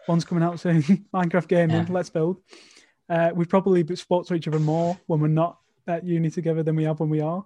one's 0.09 0.25
coming 0.25 0.45
out 0.45 0.59
soon. 0.61 0.83
Minecraft 1.15 1.49
gaming. 1.49 1.77
Yeah. 1.77 1.87
Let's 1.89 2.11
build. 2.11 2.41
Uh, 3.09 3.31
we've 3.35 3.49
probably 3.49 3.85
spoke 3.97 4.27
to 4.27 4.35
each 4.35 4.49
other 4.49 4.59
more 4.59 4.99
when 5.07 5.21
we're 5.21 5.29
not 5.29 5.59
at 5.87 6.05
uni 6.05 6.31
together 6.31 6.63
than 6.63 6.77
we 6.77 6.85
have 6.85 7.01
when 7.01 7.11
we 7.11 7.21
are 7.21 7.45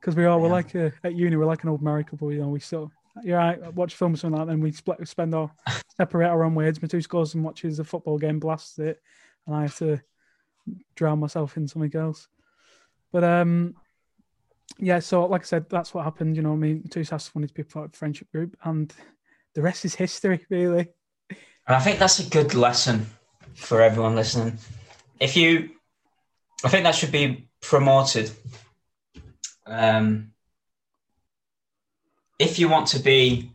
because 0.00 0.14
we 0.14 0.24
are 0.24 0.38
we're 0.38 0.48
like 0.48 0.74
a, 0.74 0.92
at 1.02 1.14
uni 1.14 1.34
we're 1.34 1.44
like 1.44 1.62
an 1.64 1.70
old 1.70 1.82
married 1.82 2.06
couple 2.06 2.30
you 2.32 2.40
know 2.40 2.48
we 2.48 2.60
still 2.60 2.92
you're 3.22 3.38
right 3.38 3.74
watch 3.74 3.94
films 3.94 4.22
and 4.22 4.34
that 4.34 4.48
and 4.48 4.62
we 4.62 4.70
split 4.70 5.00
we 5.00 5.06
spend 5.06 5.34
our 5.34 5.50
separate 5.96 6.28
our 6.28 6.44
own 6.44 6.54
ways. 6.54 6.78
Matus 6.78 7.08
goes 7.08 7.34
and 7.34 7.44
watches 7.44 7.78
a 7.78 7.84
football 7.84 8.18
game 8.18 8.40
blasts 8.40 8.78
it 8.78 9.00
and 9.46 9.54
I 9.54 9.62
have 9.62 9.76
to 9.78 10.00
drown 10.96 11.20
myself 11.20 11.56
in 11.56 11.68
something 11.68 11.94
else. 11.94 12.28
But 13.12 13.24
um 13.24 13.74
yeah 14.78 14.98
so 14.98 15.26
like 15.26 15.42
I 15.42 15.44
said 15.44 15.68
that's 15.68 15.94
what 15.94 16.04
happened 16.04 16.36
you 16.36 16.42
know 16.42 16.52
I 16.52 16.56
mean? 16.56 16.82
Matus 16.82 17.12
asked 17.12 17.34
wanted 17.34 17.48
to 17.48 17.54
be 17.54 17.62
part 17.62 17.86
of 17.86 17.92
the 17.92 17.98
friendship 17.98 18.30
group 18.32 18.56
and 18.64 18.92
the 19.54 19.62
rest 19.62 19.84
is 19.84 19.94
history 19.94 20.44
really. 20.50 20.88
And 21.66 21.76
I 21.76 21.80
think 21.80 21.98
that's 21.98 22.18
a 22.18 22.28
good 22.28 22.54
lesson 22.54 23.06
for 23.54 23.80
everyone 23.80 24.16
listening. 24.16 24.58
If 25.20 25.36
you 25.36 25.70
I 26.64 26.68
think 26.68 26.84
that 26.84 26.94
should 26.94 27.12
be 27.12 27.48
promoted. 27.60 28.30
Um, 29.66 30.32
if 32.38 32.58
you 32.58 32.68
want 32.68 32.88
to 32.88 32.98
be, 32.98 33.52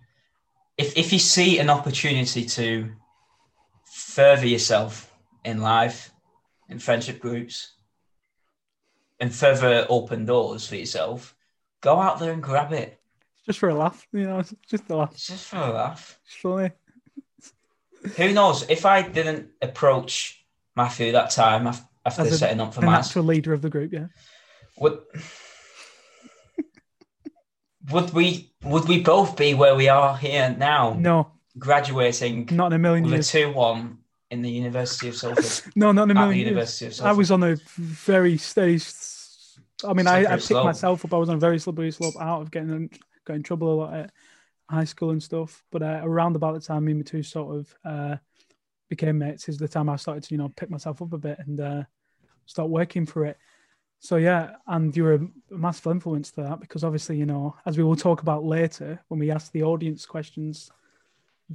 if, 0.79 0.97
if 0.97 1.11
you 1.11 1.19
see 1.19 1.59
an 1.59 1.69
opportunity 1.69 2.45
to 2.45 2.89
further 3.83 4.47
yourself 4.47 5.13
in 5.43 5.59
life, 5.59 6.11
in 6.69 6.79
friendship 6.79 7.19
groups, 7.19 7.73
and 9.19 9.35
further 9.35 9.85
open 9.89 10.25
doors 10.25 10.65
for 10.65 10.77
yourself, 10.77 11.35
go 11.81 11.99
out 11.99 12.19
there 12.19 12.31
and 12.31 12.41
grab 12.41 12.71
it. 12.71 12.97
Just 13.45 13.59
for 13.59 13.67
a 13.67 13.75
laugh, 13.75 14.07
you 14.13 14.23
know, 14.23 14.41
just 14.69 14.89
a 14.89 14.95
laugh. 14.95 15.11
It's 15.11 15.27
just 15.27 15.47
for 15.47 15.57
a 15.57 15.71
laugh. 15.71 16.17
It's 16.25 16.35
funny. 16.35 16.71
Who 18.15 18.33
knows? 18.33 18.65
If 18.69 18.85
I 18.85 19.01
didn't 19.01 19.49
approach 19.61 20.45
Matthew 20.77 21.11
that 21.11 21.31
time 21.31 21.67
after 21.67 22.21
As 22.21 22.39
setting 22.39 22.61
up 22.61 22.73
for 22.73 22.85
an 22.85 22.87
actual 22.87 23.23
leader 23.23 23.51
of 23.51 23.61
the 23.61 23.69
group, 23.69 23.91
yeah. 23.91 24.07
Would 24.77 24.99
would 27.91 28.13
we 28.13 28.51
would 28.63 28.87
we 28.87 29.01
both 29.01 29.37
be 29.37 29.53
where 29.53 29.75
we 29.75 29.89
are 29.89 30.15
here 30.17 30.55
now? 30.57 30.93
No. 30.93 31.31
Graduating 31.57 32.49
not 32.51 32.67
in 32.67 32.73
a 32.73 32.79
million 32.79 33.03
with 33.03 33.13
years. 33.13 33.31
two 33.31 33.51
one 33.51 33.99
in 34.29 34.41
the 34.41 34.49
University 34.49 35.09
of 35.09 35.15
Salford. 35.15 35.71
no, 35.75 35.91
not 35.91 36.03
in 36.03 36.11
a 36.11 36.13
million 36.13 36.37
years. 36.37 36.47
University 36.47 36.85
of 36.85 37.01
I 37.05 37.11
was 37.11 37.31
on 37.31 37.43
a 37.43 37.55
very 37.75 38.37
steady. 38.37 38.79
I 39.83 39.93
mean, 39.93 40.07
I, 40.07 40.19
I, 40.19 40.25
picked 40.31 40.43
slope. 40.43 40.65
myself 40.65 41.05
up. 41.05 41.13
I 41.13 41.17
was 41.17 41.29
on 41.29 41.35
a 41.35 41.39
very 41.39 41.57
slippery 41.57 41.91
slope 41.91 42.15
out 42.19 42.41
of 42.41 42.51
getting 42.51 42.89
got 43.25 43.35
in 43.35 43.43
trouble 43.43 43.73
a 43.73 43.75
lot 43.75 43.93
at 43.93 44.11
high 44.69 44.83
school 44.83 45.11
and 45.11 45.21
stuff. 45.21 45.63
But 45.71 45.81
uh, 45.81 46.01
around 46.03 46.35
about 46.35 46.53
the 46.53 46.59
time 46.59 46.85
me 46.85 46.91
and 46.91 47.05
two 47.05 47.23
sort 47.23 47.55
of 47.55 47.75
uh, 47.83 48.17
became 48.89 49.17
mates 49.17 49.49
is 49.49 49.57
the 49.57 49.67
time 49.67 49.89
I 49.89 49.95
started 49.95 50.23
to 50.23 50.33
you 50.33 50.37
know 50.37 50.49
pick 50.49 50.69
myself 50.69 51.01
up 51.01 51.13
a 51.13 51.17
bit 51.17 51.39
and 51.39 51.59
uh, 51.59 51.83
start 52.45 52.69
working 52.69 53.05
for 53.05 53.25
it. 53.25 53.37
So 53.99 54.15
yeah, 54.15 54.55
and 54.65 54.95
you're 54.95 55.15
a 55.15 55.27
massive 55.49 55.91
influence 55.91 56.31
to 56.31 56.43
that 56.43 56.59
because 56.61 56.83
obviously, 56.83 57.17
you 57.17 57.25
know, 57.25 57.55
as 57.65 57.77
we 57.77 57.83
will 57.83 57.97
talk 57.97 58.21
about 58.21 58.45
later 58.45 58.99
when 59.09 59.19
we 59.19 59.29
ask 59.29 59.51
the 59.51 59.63
audience 59.63 60.05
questions, 60.05 60.71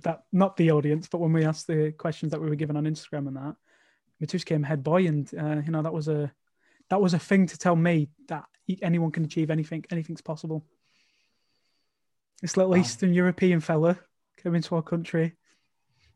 that 0.02 0.24
not 0.32 0.56
the 0.56 0.70
audience, 0.70 1.08
but 1.08 1.18
when 1.18 1.32
we 1.32 1.44
asked 1.44 1.66
the 1.66 1.92
questions 1.92 2.32
that 2.32 2.40
we 2.40 2.48
were 2.48 2.56
given 2.56 2.76
on 2.76 2.84
Instagram 2.84 3.28
and 3.28 3.36
that, 3.36 3.56
Matus 4.22 4.44
came 4.44 4.62
head 4.62 4.82
boy, 4.82 5.06
and 5.06 5.30
uh, 5.34 5.62
you 5.64 5.70
know 5.70 5.82
that 5.82 5.92
was 5.92 6.08
a 6.08 6.32
that 6.90 7.00
was 7.00 7.14
a 7.14 7.18
thing 7.18 7.46
to 7.46 7.58
tell 7.58 7.76
me 7.76 8.08
that 8.28 8.44
anyone 8.82 9.10
can 9.10 9.24
achieve 9.24 9.50
anything, 9.50 9.84
anything's 9.90 10.20
possible. 10.20 10.64
This 12.42 12.56
little 12.56 12.72
wow. 12.72 12.78
Eastern 12.78 13.14
European 13.14 13.60
fella 13.60 13.98
came 14.42 14.54
into 14.54 14.74
our 14.74 14.82
country. 14.82 15.34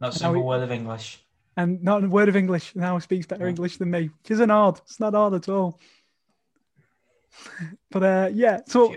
Not 0.00 0.14
a 0.14 0.18
single 0.18 0.44
word 0.44 0.62
of 0.62 0.70
English. 0.70 1.24
And 1.56 1.82
not 1.82 2.04
a 2.04 2.08
word 2.08 2.28
of 2.28 2.36
English. 2.36 2.76
Now 2.76 2.96
he 2.96 3.00
speaks 3.00 3.26
better 3.26 3.48
English 3.48 3.78
than 3.78 3.90
me, 3.90 4.10
which 4.22 4.30
isn't 4.30 4.50
hard. 4.50 4.78
It's 4.84 5.00
not 5.00 5.14
hard 5.14 5.34
at 5.34 5.48
all. 5.48 5.80
but 7.90 8.02
uh, 8.02 8.30
yeah, 8.32 8.60
so 8.66 8.94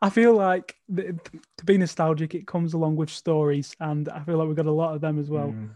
I 0.00 0.10
feel 0.10 0.34
like 0.34 0.76
th- 0.94 1.14
to 1.58 1.64
be 1.64 1.78
nostalgic, 1.78 2.34
it 2.34 2.46
comes 2.46 2.74
along 2.74 2.96
with 2.96 3.10
stories, 3.10 3.76
and 3.80 4.08
I 4.08 4.20
feel 4.20 4.36
like 4.36 4.48
we've 4.48 4.56
got 4.56 4.66
a 4.66 4.72
lot 4.72 4.94
of 4.94 5.00
them 5.00 5.18
as 5.18 5.30
well. 5.30 5.48
Mm. 5.48 5.70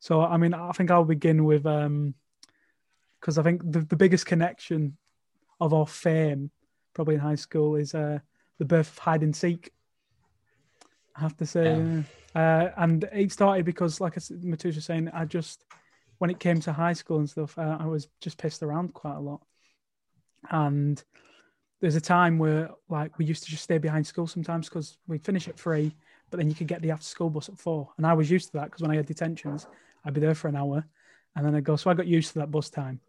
So 0.00 0.20
I 0.22 0.36
mean, 0.36 0.54
I 0.54 0.72
think 0.72 0.90
I'll 0.90 1.04
begin 1.04 1.44
with 1.44 1.66
um 1.66 2.14
because 3.20 3.36
I 3.38 3.42
think 3.42 3.62
the, 3.70 3.80
the 3.80 3.96
biggest 3.96 4.26
connection 4.26 4.96
of 5.60 5.74
our 5.74 5.86
fame, 5.86 6.50
probably 6.94 7.14
in 7.14 7.20
high 7.20 7.34
school, 7.34 7.76
is 7.76 7.94
uh 7.94 8.18
the 8.58 8.64
birth 8.64 8.90
of 8.90 8.98
hide 8.98 9.22
and 9.22 9.34
seek. 9.34 9.72
I 11.16 11.20
have 11.20 11.36
to 11.38 11.46
say, 11.46 11.76
Yeah. 11.76 12.02
uh, 12.34 12.70
and 12.76 13.04
it 13.12 13.32
started 13.32 13.64
because, 13.64 14.00
like 14.00 14.16
I 14.16 14.20
said, 14.20 14.42
Matush 14.42 14.76
was 14.76 14.84
saying, 14.84 15.08
I 15.12 15.24
just 15.24 15.64
when 16.18 16.30
it 16.30 16.38
came 16.38 16.60
to 16.60 16.72
high 16.72 16.92
school 16.92 17.18
and 17.18 17.28
stuff, 17.28 17.56
uh, 17.58 17.78
I 17.80 17.86
was 17.86 18.08
just 18.20 18.36
pissed 18.36 18.62
around 18.62 18.92
quite 18.92 19.16
a 19.16 19.20
lot, 19.20 19.40
and 20.50 21.02
there's 21.80 21.96
a 21.96 22.00
time 22.00 22.38
where 22.38 22.70
like 22.88 23.18
we 23.18 23.24
used 23.24 23.42
to 23.44 23.50
just 23.50 23.64
stay 23.64 23.78
behind 23.78 24.06
school 24.06 24.26
sometimes 24.26 24.68
because 24.68 24.98
we'd 25.08 25.24
finish 25.24 25.48
at 25.48 25.58
three, 25.58 25.94
but 26.30 26.36
then 26.38 26.48
you 26.48 26.54
could 26.54 26.66
get 26.66 26.82
the 26.82 26.90
after 26.90 27.04
school 27.04 27.30
bus 27.30 27.48
at 27.48 27.58
four, 27.58 27.88
and 27.96 28.06
I 28.06 28.12
was 28.12 28.30
used 28.30 28.48
to 28.48 28.52
that 28.54 28.66
because 28.66 28.82
when 28.82 28.90
I 28.90 28.96
had 28.96 29.06
detentions, 29.06 29.66
I'd 30.04 30.14
be 30.14 30.20
there 30.20 30.34
for 30.34 30.48
an 30.48 30.56
hour, 30.56 30.84
and 31.34 31.44
then 31.44 31.54
I'd 31.54 31.64
go. 31.64 31.76
So 31.76 31.90
I 31.90 31.94
got 31.94 32.06
used 32.06 32.32
to 32.34 32.40
that 32.40 32.50
bus 32.50 32.70
time, 32.70 33.00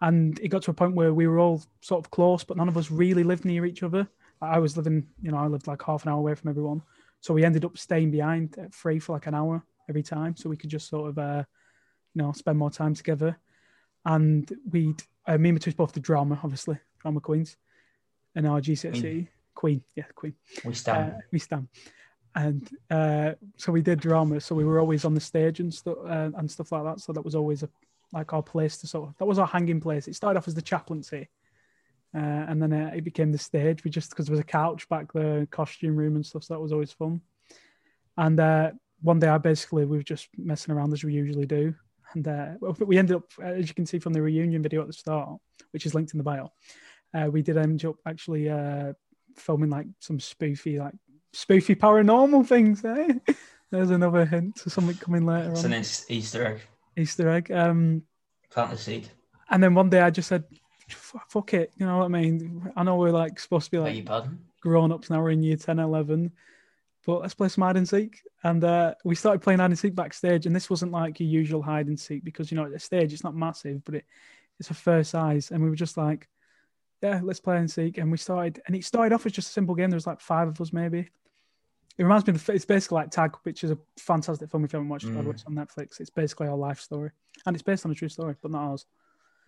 and 0.00 0.38
it 0.40 0.48
got 0.48 0.62
to 0.62 0.70
a 0.70 0.74
point 0.74 0.94
where 0.94 1.12
we 1.12 1.26
were 1.26 1.38
all 1.38 1.62
sort 1.80 2.04
of 2.04 2.10
close, 2.10 2.44
but 2.44 2.56
none 2.56 2.68
of 2.68 2.76
us 2.76 2.90
really 2.90 3.24
lived 3.24 3.44
near 3.44 3.66
each 3.66 3.82
other. 3.82 4.08
I 4.40 4.58
was 4.58 4.76
living, 4.76 5.06
you 5.22 5.30
know, 5.30 5.38
I 5.38 5.46
lived 5.46 5.66
like 5.66 5.82
half 5.82 6.04
an 6.04 6.10
hour 6.10 6.18
away 6.18 6.34
from 6.34 6.50
everyone, 6.50 6.82
so 7.20 7.34
we 7.34 7.44
ended 7.44 7.64
up 7.64 7.78
staying 7.78 8.10
behind 8.10 8.56
at 8.58 8.74
three 8.74 8.98
for 8.98 9.12
like 9.12 9.26
an 9.26 9.34
hour 9.34 9.64
every 9.88 10.02
time, 10.02 10.36
so 10.36 10.48
we 10.48 10.56
could 10.56 10.70
just 10.70 10.88
sort 10.88 11.10
of, 11.10 11.18
uh, 11.18 11.44
you 12.14 12.22
know, 12.22 12.32
spend 12.32 12.58
more 12.58 12.70
time 12.70 12.94
together. 12.94 13.38
And 14.04 14.50
we'd, 14.70 15.02
uh, 15.26 15.38
me 15.38 15.48
and 15.48 15.58
Matush 15.58 15.76
both 15.76 15.92
the 15.92 16.00
drama, 16.00 16.38
obviously, 16.42 16.78
drama 17.00 17.20
queens, 17.20 17.56
in 18.36 18.46
our 18.46 18.60
GCSE 18.60 19.28
queen, 19.54 19.82
yeah, 19.94 20.04
queen 20.14 20.34
We 20.64 20.74
stand. 20.74 21.12
uh, 21.12 21.16
we 21.32 21.38
stand. 21.38 21.68
And 22.34 22.68
uh, 22.90 23.32
so 23.56 23.70
we 23.70 23.80
did 23.80 24.00
drama. 24.00 24.40
So 24.40 24.54
we 24.54 24.64
were 24.64 24.80
always 24.80 25.04
on 25.04 25.14
the 25.14 25.20
stage 25.20 25.60
and 25.60 25.72
stuff 25.72 25.98
uh, 26.04 26.30
and 26.36 26.50
stuff 26.50 26.72
like 26.72 26.84
that. 26.84 27.00
So 27.00 27.12
that 27.12 27.24
was 27.24 27.34
always 27.34 27.62
a 27.62 27.68
like 28.12 28.32
our 28.32 28.42
place 28.42 28.76
to 28.78 28.86
sort 28.86 29.08
of 29.08 29.16
that 29.18 29.24
was 29.24 29.38
our 29.38 29.46
hanging 29.46 29.80
place. 29.80 30.08
It 30.08 30.14
started 30.14 30.38
off 30.38 30.48
as 30.48 30.54
the 30.54 30.62
chaplaincy, 30.62 31.28
uh, 32.14 32.18
and 32.48 32.60
then 32.62 32.72
uh, 32.72 32.90
it 32.94 33.04
became 33.04 33.32
the 33.32 33.38
stage. 33.38 33.84
We 33.84 33.90
just 33.90 34.10
because 34.10 34.26
there 34.26 34.32
was 34.32 34.40
a 34.40 34.44
couch 34.44 34.88
back 34.88 35.12
there, 35.12 35.46
costume 35.46 35.96
room 35.96 36.16
and 36.16 36.26
stuff. 36.26 36.44
So 36.44 36.54
that 36.54 36.60
was 36.60 36.72
always 36.72 36.92
fun. 36.92 37.20
And 38.16 38.38
uh, 38.38 38.72
one 39.02 39.18
day, 39.18 39.28
I 39.28 39.38
basically 39.38 39.84
we 39.84 39.96
were 39.96 40.02
just 40.02 40.28
messing 40.36 40.74
around 40.74 40.92
as 40.92 41.04
we 41.04 41.12
usually 41.12 41.46
do, 41.46 41.74
and 42.14 42.26
uh, 42.26 42.52
we 42.80 42.98
ended 42.98 43.16
up, 43.16 43.24
as 43.42 43.68
you 43.68 43.74
can 43.74 43.86
see 43.86 43.98
from 43.98 44.12
the 44.12 44.22
reunion 44.22 44.62
video 44.62 44.80
at 44.80 44.86
the 44.86 44.92
start, 44.92 45.38
which 45.72 45.86
is 45.86 45.94
linked 45.94 46.14
in 46.14 46.18
the 46.18 46.24
bio. 46.24 46.52
Uh, 47.14 47.28
we 47.30 47.42
did 47.42 47.56
end 47.56 47.84
up 47.84 47.96
actually 48.06 48.50
uh, 48.50 48.92
filming 49.36 49.70
like 49.70 49.86
some 50.00 50.18
spoofy 50.18 50.78
like 50.78 50.94
spoofy 51.32 51.76
paranormal 51.76 52.46
things. 52.46 52.84
Eh? 52.84 53.14
There's 53.70 53.90
another 53.90 54.24
hint 54.24 54.56
to 54.56 54.70
something 54.70 54.96
coming 54.96 55.24
later 55.26 55.50
It's 55.52 55.64
on. 55.64 55.72
an 55.72 55.84
Easter 56.08 56.46
egg. 56.46 56.60
Easter 56.96 57.28
egg. 57.28 57.50
Um, 57.50 58.02
Plant 58.50 58.70
the 58.70 58.76
seed. 58.76 59.08
and 59.50 59.62
then 59.62 59.74
one 59.74 59.90
day 59.90 60.00
I 60.00 60.10
just 60.10 60.28
said, 60.28 60.44
"Fuck 60.88 61.54
it," 61.54 61.72
you 61.76 61.86
know 61.86 61.98
what 61.98 62.04
I 62.04 62.08
mean? 62.08 62.70
I 62.76 62.82
know 62.84 62.96
we're 62.96 63.10
like 63.10 63.40
supposed 63.40 63.64
to 63.66 63.70
be 63.72 63.78
like 63.78 64.06
grown 64.60 64.92
ups 64.92 65.10
now. 65.10 65.20
We're 65.20 65.30
in 65.30 65.42
year 65.42 65.56
10, 65.56 65.78
11, 65.80 66.30
but 67.04 67.20
let's 67.22 67.34
play 67.34 67.48
some 67.48 67.62
hide 67.64 67.76
and 67.76 67.88
seek. 67.88 68.22
And 68.44 68.62
uh, 68.62 68.94
we 69.04 69.14
started 69.16 69.42
playing 69.42 69.58
hide 69.58 69.70
and 69.70 69.78
seek 69.78 69.94
backstage, 69.96 70.46
and 70.46 70.54
this 70.54 70.70
wasn't 70.70 70.92
like 70.92 71.18
your 71.18 71.28
usual 71.28 71.62
hide 71.62 71.88
and 71.88 71.98
seek 71.98 72.22
because 72.24 72.50
you 72.52 72.56
know 72.56 72.64
at 72.64 72.72
the 72.72 72.78
stage 72.78 73.12
it's 73.12 73.24
not 73.24 73.34
massive, 73.34 73.84
but 73.84 73.96
it 73.96 74.04
it's 74.60 74.70
a 74.70 74.74
fair 74.74 75.02
size, 75.02 75.50
and 75.50 75.60
we 75.62 75.68
were 75.68 75.74
just 75.74 75.96
like, 75.96 76.28
yeah, 77.02 77.20
let's 77.22 77.40
play 77.40 77.58
and 77.58 77.70
seek, 77.70 77.98
and 77.98 78.10
we 78.10 78.16
started, 78.18 78.60
and 78.66 78.74
it 78.74 78.84
started 78.84 79.14
off 79.14 79.26
as 79.26 79.32
just 79.32 79.48
a 79.48 79.52
simple 79.52 79.74
game. 79.74 79.90
There 79.90 79.96
was 79.96 80.06
like 80.06 80.20
five 80.20 80.48
of 80.48 80.60
us 80.60 80.72
maybe. 80.72 81.08
It 81.96 82.02
reminds 82.02 82.26
me 82.26 82.34
of 82.34 82.44
the, 82.44 82.52
it's 82.52 82.64
basically 82.64 82.96
like 82.96 83.10
Tag, 83.10 83.36
which 83.44 83.62
is 83.62 83.70
a 83.70 83.78
fantastic 83.98 84.50
film 84.50 84.64
if 84.64 84.72
you 84.72 84.78
haven't 84.78 84.88
watched 84.88 85.04
it. 85.04 85.14
by 85.14 85.22
the 85.22 85.28
way, 85.28 85.32
Mm. 85.32 85.34
It's 85.34 85.44
on 85.44 85.54
Netflix. 85.54 86.00
It's 86.00 86.10
basically 86.10 86.48
our 86.48 86.56
life 86.56 86.80
story, 86.80 87.10
and 87.46 87.54
it's 87.54 87.62
based 87.62 87.84
on 87.84 87.92
a 87.92 87.94
true 87.94 88.08
story, 88.08 88.34
but 88.42 88.50
not 88.50 88.62
ours. 88.62 88.86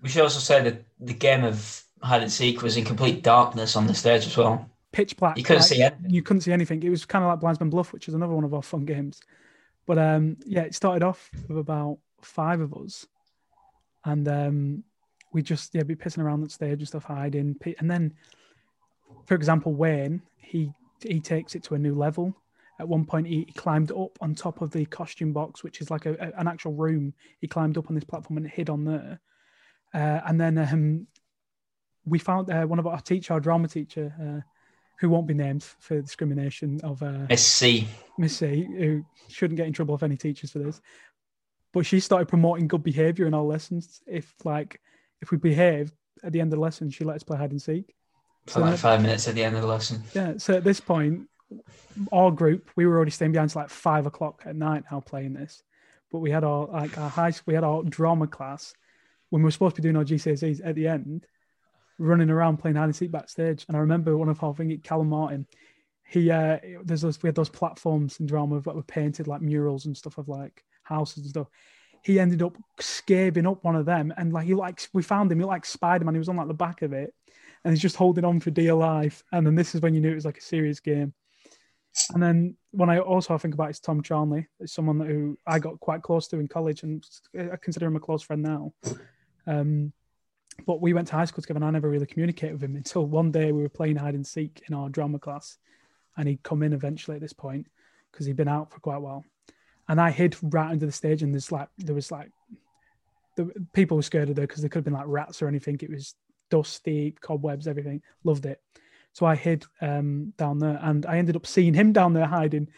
We 0.03 0.09
should 0.11 0.23
also 0.23 0.38
say 0.38 0.62
that 0.62 0.85
the 1.00 1.15
game 1.15 1.43
of 1.45 1.83
hide 2.03 2.23
and 2.23 2.31
seek 2.31 2.62
was 2.62 2.76
in 2.76 2.85
complete 2.85 3.23
darkness 3.23 3.75
on 3.76 3.87
the 3.87 3.95
stage 3.95 4.26
as 4.26 4.37
well. 4.37 4.69
Pitch 4.93 5.17
black. 5.17 5.37
You 5.37 5.43
couldn't 5.43 5.62
like, 5.62 5.69
see 5.69 5.83
it. 5.83 5.95
you 6.09 6.23
couldn't 6.23 6.43
see 6.43 6.53
anything. 6.53 6.83
It 6.83 6.91
was 6.91 7.05
kind 7.05 7.25
of 7.25 7.31
like 7.31 7.41
Blindsman 7.41 7.71
Bluff, 7.71 7.93
which 7.93 8.09
is 8.09 8.15
another 8.15 8.35
one 8.35 8.45
of 8.45 8.55
our 8.55 8.62
fun 8.62 8.85
games. 8.85 9.21
But 9.87 9.99
um, 9.99 10.37
yeah, 10.45 10.62
it 10.62 10.75
started 10.75 11.03
off 11.03 11.31
with 11.49 11.59
about 11.59 11.99
five 12.21 12.61
of 12.61 12.75
us, 12.75 13.07
and 14.05 14.29
um, 14.29 14.85
we 15.37 15.43
just 15.43 15.75
yeah 15.75 15.83
be 15.83 15.95
pissing 15.95 16.23
around 16.25 16.40
the 16.40 16.49
stage 16.49 16.78
and 16.78 16.88
stuff, 16.88 17.05
hiding. 17.05 17.55
And 17.78 17.90
then, 17.90 18.14
for 19.26 19.35
example, 19.35 19.75
Wayne 19.75 20.23
he 20.38 20.73
he 21.02 21.21
takes 21.21 21.55
it 21.55 21.62
to 21.64 21.75
a 21.75 21.78
new 21.78 21.95
level. 21.95 22.35
At 22.81 22.88
one 22.88 23.05
point, 23.05 23.26
he, 23.26 23.45
he 23.47 23.52
climbed 23.52 23.93
up 23.93 24.16
on 24.23 24.35
top 24.35 24.62
of 24.62 24.71
the 24.71 24.87
costume 24.87 25.33
box, 25.35 25.62
which 25.62 25.83
is 25.83 25.90
like 25.90 26.07
a, 26.07 26.14
a- 26.14 26.40
an 26.40 26.49
actual 26.49 26.73
room. 26.73 27.12
He 27.38 27.47
climbed 27.47 27.76
up 27.76 27.88
on 27.88 27.95
this 27.95 28.05
platform 28.05 28.38
and 28.38 28.49
hid 28.49 28.71
on 28.71 28.85
there. 28.85 29.21
Uh, 29.93 30.21
and 30.26 30.40
then 30.40 30.57
um, 30.59 31.07
we 32.07 32.19
found 32.19 32.50
uh, 32.50 32.64
one 32.64 32.78
of 32.78 32.87
our 32.87 33.00
teacher, 33.00 33.35
our 33.35 33.40
drama 33.40 33.69
teacher, 33.69 34.14
uh, 34.21 34.40
who 35.00 35.11
won't 35.11 35.26
be 35.26 35.35
named 35.35 35.62
for 35.62 36.00
discrimination 36.00 36.81
of 36.83 37.02
uh, 37.02 37.26
Miss 37.28 37.47
C. 37.47 37.87
Miss 38.19 38.38
C, 38.38 38.66
who 38.78 39.05
shouldn't 39.28 39.59
get 39.59 39.66
in 39.66 39.75
trouble 39.75 39.93
with 39.95 40.02
any 40.02 40.16
teachers 40.16 40.50
for 40.50 40.61
this. 40.61 40.81
But 41.73 41.85
she 41.85 42.00
started 42.00 42.28
promoting 42.28 42.69
good 42.69 42.83
behaviour 42.83 43.26
in 43.26 43.35
our 43.35 43.43
lessons. 43.43 44.00
If 44.07 44.35
like 44.45 44.81
if 45.21 45.31
we 45.31 45.39
behaved 45.39 45.93
at 46.23 46.33
the 46.33 46.41
end 46.41 46.53
of 46.53 46.59
the 46.59 46.63
lesson, 46.63 46.91
she 46.91 47.05
let 47.05 47.17
us 47.17 47.23
play 47.23 47.39
hide 47.39 47.51
and 47.51 47.63
seek. 47.63 47.95
For 48.47 48.61
like 48.61 48.79
five 48.79 49.03
minutes 49.03 49.27
at 49.27 49.35
the 49.35 49.43
end 49.43 49.57
of 49.57 49.63
the 49.63 49.69
lesson. 49.69 50.03
Yeah. 50.15 50.35
So 50.39 50.55
at 50.55 50.65
this 50.65 50.81
point, 50.81 51.29
our 52.13 52.31
group 52.31 52.71
we 52.77 52.87
were 52.87 52.97
already 52.97 53.11
staying 53.11 53.33
behind 53.33 53.51
to 53.51 53.59
like 53.59 53.71
five 53.71 54.07
o'clock 54.07 54.43
at 54.45 54.57
night 54.57 54.85
now 54.91 55.01
playing 55.01 55.35
this. 55.35 55.63
But 56.13 56.19
we 56.19 56.31
had 56.31 56.45
our 56.45 56.67
like 56.67 56.97
our 56.99 57.11
high 57.11 57.33
we 57.47 57.55
had 57.55 57.65
our 57.65 57.83
drama 57.83 58.27
class 58.27 58.73
when 59.31 59.43
we 59.43 59.47
were 59.47 59.51
supposed 59.51 59.77
to 59.77 59.83
be 59.83 59.87
doing 59.87 59.97
our 59.97 60.05
GCSEs 60.05 60.61
at 60.65 60.77
the 60.77 60.87
end, 60.87 61.27
running 61.99 62.31
around 62.31 62.59
playing 62.59 62.77
hide 62.77 62.85
and 62.85 62.97
seek 62.97 63.11
backstage. 63.11 63.65
And 63.67 63.77
I 63.77 63.81
remember 63.81 64.17
one 64.17 64.29
of 64.29 64.43
our 64.43 64.55
thing, 64.55 64.79
Callum 64.83 65.09
Martin, 65.09 65.47
he 66.09 66.31
uh 66.31 66.59
there's 66.85 67.03
those 67.03 67.23
we 67.23 67.29
had 67.29 67.35
those 67.35 67.49
platforms 67.49 68.21
in 68.21 68.27
drama 68.27 68.61
that 68.61 68.75
were 68.75 68.83
painted 68.83 69.27
like 69.27 69.43
murals 69.43 69.87
and 69.87 69.97
stuff 69.97 70.19
of 70.19 70.29
like 70.29 70.63
houses 70.85 71.19
and 71.19 71.31
stuff. 71.31 71.49
He 72.07 72.21
ended 72.21 72.41
up 72.41 72.57
scabbing 72.81 73.51
up 73.51 73.65
one 73.65 73.75
of 73.75 73.85
them 73.85 74.15
and 74.17 74.33
like 74.33 74.47
he 74.47 74.55
like 74.55 74.89
we 74.93 75.03
found 75.03 75.33
him, 75.33 75.41
he 75.41 75.45
like 75.45 75.67
Spider-Man, 75.67 76.15
he 76.15 76.21
was 76.21 76.29
on 76.29 76.37
like 76.37 76.47
the 76.47 76.55
back 76.55 76.83
of 76.83 76.93
it 76.93 77.13
and 77.65 77.73
he's 77.73 77.83
just 77.83 77.97
holding 77.97 78.25
on 78.25 78.39
for 78.39 78.53
dear 78.53 78.75
life. 78.75 79.25
And 79.33 79.45
then 79.45 79.57
this 79.57 79.75
is 79.75 79.81
when 79.81 79.93
you 79.93 80.01
knew 80.01 80.13
it 80.13 80.15
was 80.15 80.25
like 80.25 80.39
a 80.39 80.43
serious 80.43 80.79
game. 80.79 81.13
And 82.15 82.23
then 82.23 82.57
when 82.71 82.91
I 82.91 83.01
also 83.01 83.37
think 83.39 83.55
about 83.55 83.69
it, 83.69 83.71
is 83.71 83.81
Tom 83.81 84.03
Charnley, 84.03 84.47
it's 84.61 84.73
someone 84.73 85.01
who 85.01 85.37
I 85.49 85.59
got 85.59 85.81
quite 85.81 86.03
close 86.03 86.29
to 86.29 86.39
in 86.39 86.47
college, 86.47 86.85
and 86.85 87.05
I 87.37 87.57
consider 87.57 87.87
him 87.87 87.97
a 87.97 88.01
close 88.01 88.23
friend 88.23 88.41
now. 88.41 88.73
Um, 89.49 89.93
but 90.65 90.81
we 90.81 90.93
went 90.93 91.09
to 91.09 91.15
high 91.15 91.25
school 91.25 91.43
together, 91.43 91.59
and 91.59 91.65
I 91.65 91.71
never 91.71 91.91
really 91.91 92.07
communicated 92.07 92.53
with 92.53 92.63
him 92.63 92.77
until 92.77 93.05
one 93.05 93.33
day 93.33 93.51
we 93.51 93.63
were 93.63 93.69
playing 93.69 93.97
hide 93.97 94.15
and 94.15 94.27
seek 94.27 94.63
in 94.69 94.75
our 94.75 94.89
drama 94.89 95.19
class, 95.19 95.59
and 96.17 96.29
he'd 96.29 96.43
come 96.45 96.63
in 96.63 96.73
eventually 96.73 97.17
at 97.17 97.21
this 97.21 97.33
point 97.33 97.67
because 98.13 98.27
he'd 98.27 98.37
been 98.37 98.47
out 98.47 98.71
for 98.71 98.79
quite 98.79 98.97
a 98.97 99.01
while, 99.01 99.25
and 99.88 100.00
I 100.00 100.11
hid 100.11 100.37
right 100.43 100.71
under 100.71 100.87
the 100.87 100.93
stage, 100.93 101.23
and 101.23 101.33
there's 101.33 101.52
like 101.52 101.69
there 101.78 101.95
was 101.95 102.11
like 102.11 102.31
the 103.37 103.50
people 103.73 103.97
were 103.97 104.02
scared 104.02 104.28
of 104.28 104.37
there 104.37 104.47
because 104.47 104.62
there 104.62 104.69
could 104.69 104.78
have 104.78 104.85
been 104.85 104.95
like 104.95 105.07
rats 105.07 105.43
or 105.43 105.49
anything. 105.49 105.78
It 105.81 105.90
was 105.90 106.14
dusty, 106.50 107.14
cobwebs, 107.21 107.69
everything. 107.69 108.02
Loved 108.25 108.47
it. 108.47 108.61
So 109.12 109.25
I 109.26 109.35
hid 109.35 109.64
um, 109.81 110.33
down 110.37 110.59
there, 110.59 110.78
and 110.83 111.07
I 111.07 111.19
ended 111.19 111.37
up 111.37 111.47
seeing 111.47 111.75
him 111.75 111.93
down 111.93 112.12
there 112.12 112.26
hiding, 112.26 112.69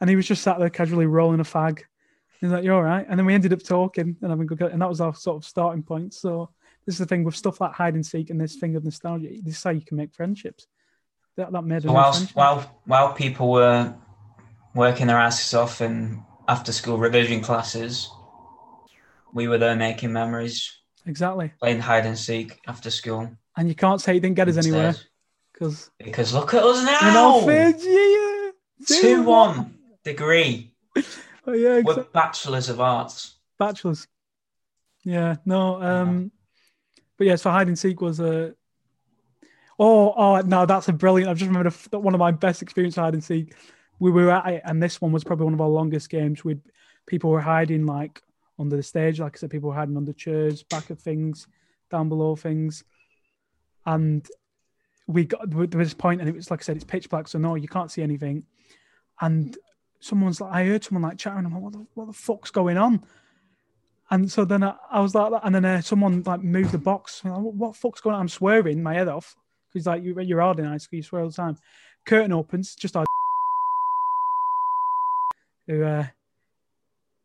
and 0.00 0.10
he 0.10 0.16
was 0.16 0.26
just 0.26 0.42
sat 0.42 0.58
there 0.58 0.70
casually 0.70 1.06
rolling 1.06 1.40
a 1.40 1.44
fag. 1.44 1.82
He's 2.40 2.50
like, 2.50 2.64
"You're 2.64 2.74
all 2.74 2.82
right," 2.82 3.06
and 3.08 3.18
then 3.18 3.26
we 3.26 3.34
ended 3.34 3.52
up 3.52 3.62
talking 3.62 4.16
and 4.20 4.30
having 4.30 4.50
a 4.50 4.56
good, 4.56 4.72
and 4.72 4.82
that 4.82 4.88
was 4.88 5.00
our 5.00 5.14
sort 5.14 5.36
of 5.36 5.44
starting 5.44 5.82
point. 5.82 6.14
So 6.14 6.50
this 6.86 6.94
is 6.94 6.98
the 6.98 7.06
thing 7.06 7.24
with 7.24 7.36
stuff 7.36 7.60
like 7.60 7.72
hide 7.72 7.94
and 7.94 8.04
seek 8.04 8.30
and 8.30 8.40
this 8.40 8.56
thing 8.56 8.76
of 8.76 8.84
nostalgia. 8.84 9.28
This 9.42 9.56
is 9.56 9.62
how 9.62 9.70
you 9.70 9.82
can 9.82 9.96
make 9.96 10.14
friendships. 10.14 10.66
That 11.36 11.52
that 11.52 11.62
made 11.62 11.82
So 11.82 11.92
while, 11.92 12.14
while, 12.34 12.80
while 12.84 13.12
people 13.12 13.50
were 13.50 13.94
working 14.74 15.08
their 15.08 15.18
asses 15.18 15.54
off 15.54 15.80
in 15.80 16.22
after 16.48 16.72
school 16.72 16.98
revision 16.98 17.40
classes, 17.40 18.10
we 19.32 19.48
were 19.48 19.58
there 19.58 19.76
making 19.76 20.12
memories, 20.12 20.80
Exactly, 21.06 21.52
playing 21.60 21.80
hide 21.80 22.06
and 22.06 22.18
seek 22.18 22.60
after 22.66 22.90
school. 22.90 23.30
and 23.56 23.68
you 23.68 23.74
can't 23.74 24.00
say 24.00 24.16
it 24.16 24.20
didn't 24.20 24.36
get 24.36 24.48
us 24.48 24.56
anywhere 24.56 24.94
because 25.52 25.90
Because 25.98 26.32
look 26.34 26.54
at 26.54 26.62
us 26.62 26.84
now! 26.84 27.36
our 27.36 27.42
third 27.42 27.80
year, 27.80 28.52
2 28.86 29.22
1 29.22 29.74
degree 30.04 30.72
Oh 31.46 31.52
yeah, 31.52 31.74
exactly. 31.76 32.02
with 32.02 32.12
Bachelors 32.12 32.68
of 32.70 32.80
Arts. 32.80 33.34
bachelors. 33.58 34.06
Yeah, 35.04 35.36
no. 35.44 35.82
Um, 35.82 36.32
but 37.18 37.26
yeah, 37.26 37.36
so 37.36 37.50
hide 37.50 37.66
and 37.68 37.78
seek 37.78 38.00
was 38.00 38.18
a. 38.20 38.54
Oh, 39.78 40.14
oh 40.16 40.40
no, 40.40 40.64
that's 40.64 40.88
a 40.88 40.92
brilliant. 40.94 41.28
I've 41.30 41.36
just 41.36 41.48
remembered 41.48 41.74
a, 41.92 41.98
one 41.98 42.14
of 42.14 42.18
my 42.20 42.30
best 42.30 42.62
experiences 42.62 42.96
hide 42.96 43.12
and 43.12 43.22
seek. 43.22 43.54
We 43.98 44.10
were 44.10 44.30
at 44.30 44.46
it, 44.46 44.62
and 44.64 44.82
this 44.82 45.00
one 45.00 45.12
was 45.12 45.24
probably 45.24 45.44
one 45.44 45.54
of 45.54 45.60
our 45.60 45.68
longest 45.68 46.10
games. 46.10 46.44
With 46.44 46.60
people 47.06 47.30
were 47.30 47.40
hiding 47.40 47.86
like 47.86 48.22
under 48.58 48.76
the 48.76 48.82
stage, 48.82 49.20
like 49.20 49.36
I 49.36 49.38
said, 49.38 49.50
people 49.50 49.70
were 49.70 49.76
hiding 49.76 49.96
under 49.96 50.12
chairs, 50.12 50.62
back 50.62 50.90
of 50.90 50.98
things, 50.98 51.46
down 51.90 52.08
below 52.08 52.36
things, 52.36 52.84
and 53.86 54.26
we 55.06 55.24
got 55.24 55.50
there 55.50 55.60
was 55.60 55.88
this 55.88 55.94
point, 55.94 56.20
and 56.20 56.28
it 56.28 56.34
was 56.34 56.50
like 56.50 56.60
I 56.60 56.64
said, 56.64 56.76
it's 56.76 56.84
pitch 56.84 57.08
black, 57.08 57.28
so 57.28 57.38
no, 57.38 57.54
you 57.54 57.68
can't 57.68 57.90
see 57.90 58.02
anything. 58.02 58.44
And 59.20 59.56
someone's 60.00 60.40
like, 60.40 60.52
I 60.52 60.64
heard 60.66 60.84
someone 60.84 61.02
like 61.02 61.18
chatting. 61.18 61.46
I'm 61.46 61.52
like, 61.52 61.62
what 61.62 61.72
the, 61.72 61.86
what 61.94 62.06
the 62.06 62.12
fuck's 62.12 62.50
going 62.50 62.76
on? 62.76 63.04
And 64.10 64.30
so 64.30 64.44
then 64.44 64.62
I, 64.62 64.74
I 64.90 65.00
was 65.00 65.14
like, 65.14 65.32
and 65.42 65.54
then 65.54 65.64
uh, 65.64 65.80
someone 65.80 66.22
like 66.24 66.42
moved 66.42 66.72
the 66.72 66.78
box. 66.78 67.24
Like, 67.24 67.38
what, 67.38 67.54
what 67.54 67.72
the 67.72 67.78
fuck's 67.78 68.00
going 68.00 68.14
on? 68.14 68.22
I'm 68.22 68.28
swearing 68.28 68.82
my 68.82 68.94
head 68.94 69.08
off 69.08 69.34
because 69.72 69.86
like 69.86 70.02
you, 70.02 70.18
you're 70.20 70.40
hard 70.40 70.58
in 70.58 70.66
high 70.66 70.76
school, 70.76 70.98
you 70.98 71.02
swear 71.02 71.22
all 71.22 71.28
the 71.28 71.34
time. 71.34 71.56
Curtain 72.04 72.32
opens, 72.32 72.74
just 72.74 72.96
our 72.96 73.06
who. 75.66 75.82
Uh, 75.82 76.06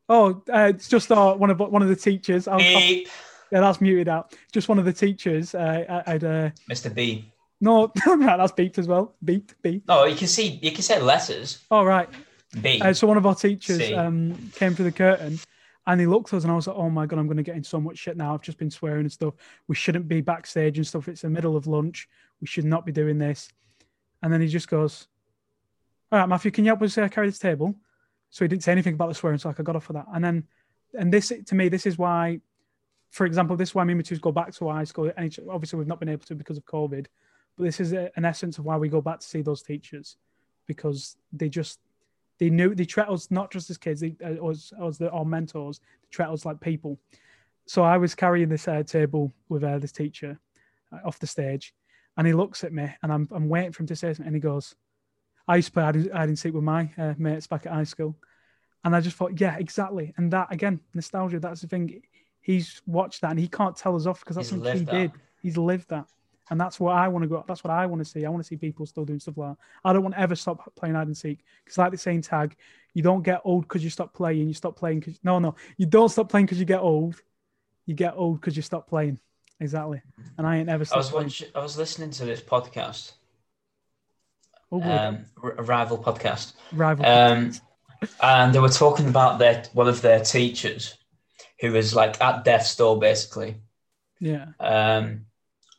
oh, 0.08 0.44
uh, 0.54 0.72
it's 0.76 0.88
just 0.88 1.12
our, 1.12 1.36
one 1.36 1.50
of 1.50 1.60
one 1.60 1.82
of 1.82 1.90
the 1.90 1.96
teachers. 1.96 2.48
I'll, 2.48 2.60
I'll, 2.60 2.62
yeah, 2.62 3.62
that's 3.62 3.82
muted 3.82 4.08
out. 4.08 4.36
Just 4.52 4.70
one 4.70 4.80
of 4.80 4.86
the 4.86 4.94
teachers. 4.94 5.56
Uh, 5.56 5.86
I- 6.06 6.14
I'd. 6.14 6.24
Uh, 6.24 6.50
Mr. 6.70 6.94
B. 6.94 7.32
no, 7.62 7.92
that's 8.06 8.54
beeped 8.54 8.78
as 8.78 8.88
well. 8.88 9.16
Beeped, 9.24 9.54
beep. 9.62 9.84
oh 9.90 10.06
you 10.06 10.16
can 10.16 10.28
see 10.28 10.60
you 10.62 10.72
can 10.72 10.82
say 10.82 11.02
letters. 11.02 11.64
All 11.72 11.86
right. 11.86 12.10
B. 12.62 12.82
Uh, 12.82 12.94
so 12.94 13.06
one 13.06 13.18
of 13.18 13.26
our 13.26 13.36
teachers 13.36 13.92
um, 13.92 14.52
came 14.56 14.74
through 14.74 14.86
the 14.86 14.92
curtain 14.92 15.40
and 15.90 16.00
he 16.00 16.08
looked 16.08 16.34
at 16.34 16.38
us 16.38 16.44
and 16.44 16.52
I 16.52 16.56
was 16.56 16.68
like, 16.68 16.76
oh 16.76 16.90
my 16.90 17.06
God, 17.06 17.20
I'm 17.20 17.26
going 17.26 17.38
to 17.38 17.44
get 17.44 17.56
in 17.56 17.64
so 17.64 17.80
much 17.80 17.98
shit 17.98 18.18
now. 18.18 18.34
I've 18.34 18.42
just 18.42 18.58
been 18.58 18.70
swearing 18.70 19.02
and 19.02 19.12
stuff. 19.12 19.34
We 19.68 19.76
shouldn't 19.76 20.08
be 20.08 20.22
backstage 20.22 20.78
and 20.78 20.86
stuff. 20.86 21.08
It's 21.08 21.22
the 21.22 21.30
middle 21.30 21.56
of 21.56 21.68
lunch. 21.68 22.08
We 22.42 22.48
should 22.48 22.66
not 22.66 22.86
be 22.86 22.92
doing 22.92 23.18
this. 23.18 23.50
And 24.22 24.32
then 24.32 24.40
he 24.42 24.48
just 24.48 24.68
goes, 24.68 25.08
all 26.12 26.20
right, 26.20 26.30
Matthew, 26.30 26.52
can 26.52 26.64
you 26.64 26.70
help 26.70 26.82
us 26.82 26.98
uh, 26.98 27.08
carry 27.08 27.28
this 27.28 27.40
table? 27.40 27.76
So 28.30 28.44
he 28.44 28.50
didn't 28.50 28.64
say 28.64 28.72
anything 28.72 28.94
about 28.94 29.10
the 29.10 29.16
swearing. 29.16 29.40
So 29.40 29.50
like, 29.50 29.60
I 29.60 29.64
got 29.64 29.76
off 29.76 29.86
for 29.86 29.94
that. 29.94 30.06
And 30.14 30.24
then, 30.24 30.44
and 30.98 31.12
this, 31.12 31.32
to 31.46 31.56
me, 31.56 31.70
this 31.70 31.86
is 31.86 31.98
why, 31.98 32.42
for 33.12 33.26
example, 33.26 33.56
this 33.56 33.70
is 33.70 33.76
why 33.76 33.84
me 33.84 33.96
go 33.96 34.32
back 34.32 34.54
to 34.54 34.70
high 34.70 34.84
school. 34.84 35.12
And 35.18 35.36
obviously 35.50 35.80
we've 35.80 35.88
not 35.88 36.00
been 36.00 36.10
able 36.10 36.26
to 36.26 36.36
because 36.36 36.58
of 36.58 36.66
COVID, 36.66 37.08
but 37.58 37.64
this 37.64 37.80
is 37.80 37.94
a, 37.94 38.12
an 38.16 38.26
essence 38.26 38.58
of 38.58 38.66
why 38.66 38.78
we 38.78 38.88
go 38.88 39.02
back 39.02 39.20
to 39.20 39.28
see 39.28 39.42
those 39.42 39.62
teachers 39.62 40.18
because 40.68 41.18
they 41.34 41.50
just, 41.50 41.80
they 42.38 42.50
knew 42.50 42.74
they 42.74 42.86
treat 42.86 43.10
us 43.10 43.30
not 43.30 43.52
just 43.52 43.70
as 43.70 43.78
kids, 43.78 44.00
they 44.02 44.16
uh, 44.24 44.46
us 44.48 44.72
as 44.82 44.98
the, 44.98 45.10
our 45.12 45.26
mentors, 45.26 45.80
they 45.80 46.08
treat 46.10 46.30
us 46.30 46.46
like 46.46 46.60
people. 46.60 46.98
So 47.66 47.84
I 47.84 47.98
was 47.98 48.16
carrying 48.16 48.50
this 48.50 48.68
uh, 48.68 48.84
table 48.84 49.32
with 49.50 49.64
uh, 49.64 49.78
this 49.78 49.92
teacher 49.92 50.40
uh, 50.92 51.06
off 51.06 51.20
the 51.20 51.28
stage, 51.28 51.74
and 52.18 52.26
he 52.26 52.34
looks 52.34 52.64
at 52.64 52.74
me, 52.74 52.90
and 53.04 53.12
I'm 53.12 53.28
I'm 53.32 53.50
waiting 53.50 53.74
for 53.74 53.84
him 53.84 53.88
to 53.88 53.96
say 53.96 54.08
something, 54.14 54.26
and 54.26 54.36
he 54.36 54.40
goes, 54.40 54.74
"I 55.50 55.56
used 55.58 55.68
to 55.70 55.74
play 55.74 55.84
hide 55.84 55.96
and- 56.30 56.40
seek 56.40 56.54
with 56.54 56.64
my 56.64 56.90
uh, 56.98 57.14
mates 57.18 57.48
back 57.48 57.66
at 57.66 57.74
high 57.74 57.84
school," 57.84 58.16
and 58.84 58.96
I 58.96 59.02
just 59.02 59.18
thought, 59.18 59.40
yeah, 59.42 59.58
exactly, 59.58 60.14
and 60.18 60.32
that 60.32 60.48
again, 60.52 60.80
nostalgia. 60.94 61.40
That's 61.40 61.62
the 61.62 61.68
thing. 61.68 62.02
He's 62.42 62.82
watched 62.86 63.22
that, 63.22 63.32
and 63.32 63.40
he 63.40 63.48
can't 63.48 63.76
tell 63.76 63.96
us 63.96 64.06
off 64.06 64.20
because 64.22 64.36
that's 64.38 64.50
He's 64.50 64.58
something 64.62 64.78
he 64.80 64.86
that. 64.86 64.92
did. 64.92 65.12
He's 65.42 65.58
lived 65.58 65.90
that. 65.90 66.08
And 66.52 66.60
that's 66.60 66.80
what 66.80 66.96
I 66.96 67.08
want 67.10 67.22
to 67.24 67.30
go. 67.30 67.44
That's 67.48 67.64
what 67.64 67.70
I 67.72 67.86
want 67.86 68.04
to 68.04 68.10
see. 68.10 68.26
I 68.26 68.30
want 68.30 68.42
to 68.44 68.48
see 68.48 68.58
people 68.58 68.88
still 68.88 69.06
doing 69.06 69.20
stuff 69.20 69.38
like 69.38 69.52
that. 69.52 69.58
I 69.86 69.94
don't 69.94 70.02
want 70.02 70.16
to 70.16 70.22
ever 70.22 70.36
stop 70.36 70.74
playing 70.76 70.96
hide 70.96 71.06
and 71.06 71.16
seek 71.16 71.44
because, 71.64 71.78
like 71.78 71.92
the 71.92 71.98
same 71.98 72.22
tag, 72.24 72.56
you 72.96 73.04
don't 73.04 73.22
get 73.22 73.42
old 73.44 73.64
because 73.68 73.84
you 73.84 73.92
stop 73.92 74.14
playing. 74.16 74.48
You 74.48 74.56
stop 74.56 74.76
playing 74.76 75.02
because 75.02 75.20
no, 75.24 75.38
no, 75.38 75.54
you 75.78 75.86
don't 75.86 76.10
stop 76.10 76.28
playing 76.30 76.48
because 76.48 76.60
you 76.60 76.66
get 76.66 76.80
old. 76.80 77.22
You 77.86 77.94
get 77.94 78.14
old 78.16 78.40
because 78.42 78.56
you 78.56 78.64
stop 78.64 78.88
playing. 78.90 79.20
Exactly. 79.60 80.02
And 80.38 80.48
I 80.48 80.58
ain't 80.58 80.70
ever 80.70 80.86
I 80.92 80.98
was 80.98 81.12
watching, 81.12 81.50
I 81.54 81.60
was 81.60 81.78
listening 81.78 82.10
to 82.12 82.26
this 82.26 82.42
podcast, 82.42 83.12
Oh, 84.72 84.82
um, 84.84 85.26
a 85.42 85.64
rival 85.64 85.98
podcast, 85.98 86.54
Rival. 86.72 87.06
um, 87.06 87.54
and 88.22 88.54
they 88.54 88.60
were 88.60 88.70
talking 88.70 89.08
about 89.10 89.40
their 89.40 89.64
one 89.74 89.88
of 89.88 90.02
their 90.02 90.24
teachers, 90.24 90.96
who 91.60 91.72
was 91.72 91.96
like 91.96 92.22
at 92.22 92.44
death's 92.44 92.76
door 92.76 93.00
basically. 93.00 93.56
yeah. 94.20 94.48
Um, 94.60 95.26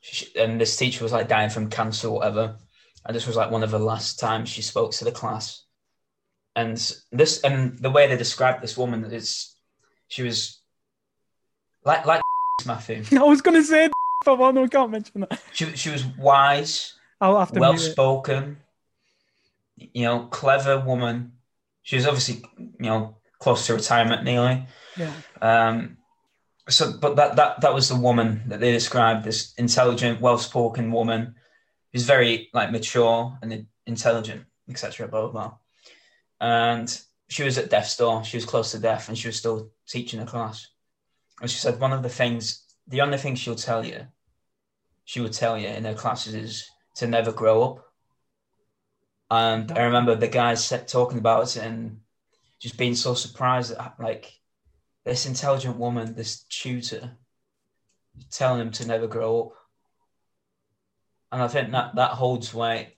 she, 0.03 0.27
and 0.37 0.61
this 0.61 0.77
teacher 0.77 1.05
was 1.05 1.13
like 1.13 1.29
dying 1.29 1.51
from 1.51 1.71
cancer 1.71 2.09
or 2.09 2.17
whatever, 2.19 2.57
and 3.07 3.15
this 3.15 3.27
was 3.27 3.37
like 3.37 3.51
one 3.51 3.63
of 3.63 3.71
the 3.71 3.79
last 3.79 4.19
times 4.19 4.49
she 4.49 4.63
spoke 4.63 4.93
to 4.93 5.05
the 5.05 5.13
class. 5.13 5.65
And 6.57 6.77
this 7.13 7.41
and 7.43 7.79
the 7.79 7.91
way 7.91 8.09
they 8.09 8.17
described 8.17 8.61
this 8.63 8.77
woman 8.77 9.05
is, 9.05 9.55
she 10.09 10.23
was 10.23 10.59
like 11.85 12.07
like 12.07 12.23
Matthew. 12.67 13.05
I 13.19 13.23
was 13.23 13.41
gonna 13.41 13.63
say, 13.63 13.89
but 14.25 14.39
well, 14.39 14.53
no, 14.53 14.63
we 14.63 14.69
can't 14.69 14.91
mention 14.91 15.21
that. 15.21 15.41
She 15.53 15.67
she 15.77 15.91
was 15.91 16.05
wise, 16.19 16.95
I'll 17.21 17.39
have 17.39 17.53
to 17.53 17.61
well 17.61 17.77
spoken, 17.77 18.57
you 19.95 20.05
know, 20.05 20.27
clever 20.27 20.81
woman. 20.81 21.33
She 21.83 21.97
was 21.97 22.07
obviously, 22.07 22.45
you 22.59 22.91
know, 22.91 23.17
close 23.39 23.67
to 23.67 23.75
retirement 23.75 24.25
nearly. 24.25 24.67
Yeah. 24.97 25.13
Um, 25.41 25.97
so, 26.69 26.93
but 27.01 27.17
that 27.17 27.37
that 27.37 27.61
that 27.63 27.75
was 27.75 27.89
the 27.89 27.97
woman 27.97 28.43
that 28.47 28.61
they 28.61 28.73
described 28.73 29.25
this 29.25 29.55
intelligent, 29.55 30.21
well 30.21 30.39
spoken 30.39 30.93
woman 30.93 31.35
who's 31.93 32.05
very 32.05 32.49
like 32.53 32.71
mature 32.71 33.37
and 33.43 33.67
intelligent, 33.87 34.45
etc. 34.69 35.09
Blah 35.09 35.23
blah 35.23 35.31
blah. 35.31 35.55
And 36.41 37.01
she 37.29 37.43
was 37.43 37.59
at 37.59 37.71
death's 37.71 37.97
door. 37.97 38.25
She 38.25 38.37
was 38.37 38.45
close 38.45 38.73
to 38.73 38.79
death, 38.79 39.09
and 39.09 39.19
she 39.19 39.29
was 39.29 39.37
still 39.37 39.71
teaching 39.89 40.21
a 40.21 40.27
class. 40.27 40.69
And 41.41 41.51
she 41.51 41.59
said 41.59 41.81
one 41.81 41.93
of 41.93 42.03
the 42.03 42.09
things, 42.09 42.65
the 42.87 43.01
only 43.01 43.19
thing 43.19 43.35
she'll 43.35 43.55
tell 43.55 43.85
you, 43.85 44.07
she 45.05 45.21
would 45.21 45.33
tell 45.33 45.59
you 45.59 45.69
in 45.69 45.85
her 45.85 45.95
classes 45.95 46.35
is 46.35 46.71
to 46.97 47.07
never 47.07 47.33
grow 47.33 47.63
up. 47.63 47.90
And 49.31 49.71
I 49.73 49.83
remember 49.85 50.15
the 50.15 50.29
guys 50.29 50.65
said, 50.65 50.89
talking 50.89 51.19
about 51.19 51.57
it 51.57 51.63
and 51.63 52.01
just 52.59 52.77
being 52.77 52.95
so 52.95 53.15
surprised 53.15 53.77
that 53.77 53.95
like 53.99 54.33
this 55.05 55.27
intelligent 55.27 55.77
woman, 55.77 56.15
this 56.15 56.43
tutor, 56.49 57.13
telling 58.31 58.61
him 58.61 58.71
to 58.73 58.87
never 58.87 59.07
grow 59.07 59.41
up. 59.43 59.53
And 61.33 61.43
I 61.43 61.49
think 61.49 61.71
that 61.71 61.95
that 61.95 62.11
holds 62.11 62.53
weight 62.53 62.97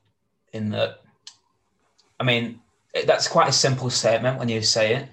in 0.53 0.71
that. 0.71 1.01
I 2.19 2.25
mean, 2.25 2.61
it- 2.95 3.07
that's 3.07 3.29
quite 3.29 3.49
a 3.49 3.53
simple 3.53 3.91
statement 3.91 4.39
when 4.39 4.49
you 4.49 4.63
say 4.63 4.95
it. 4.95 5.09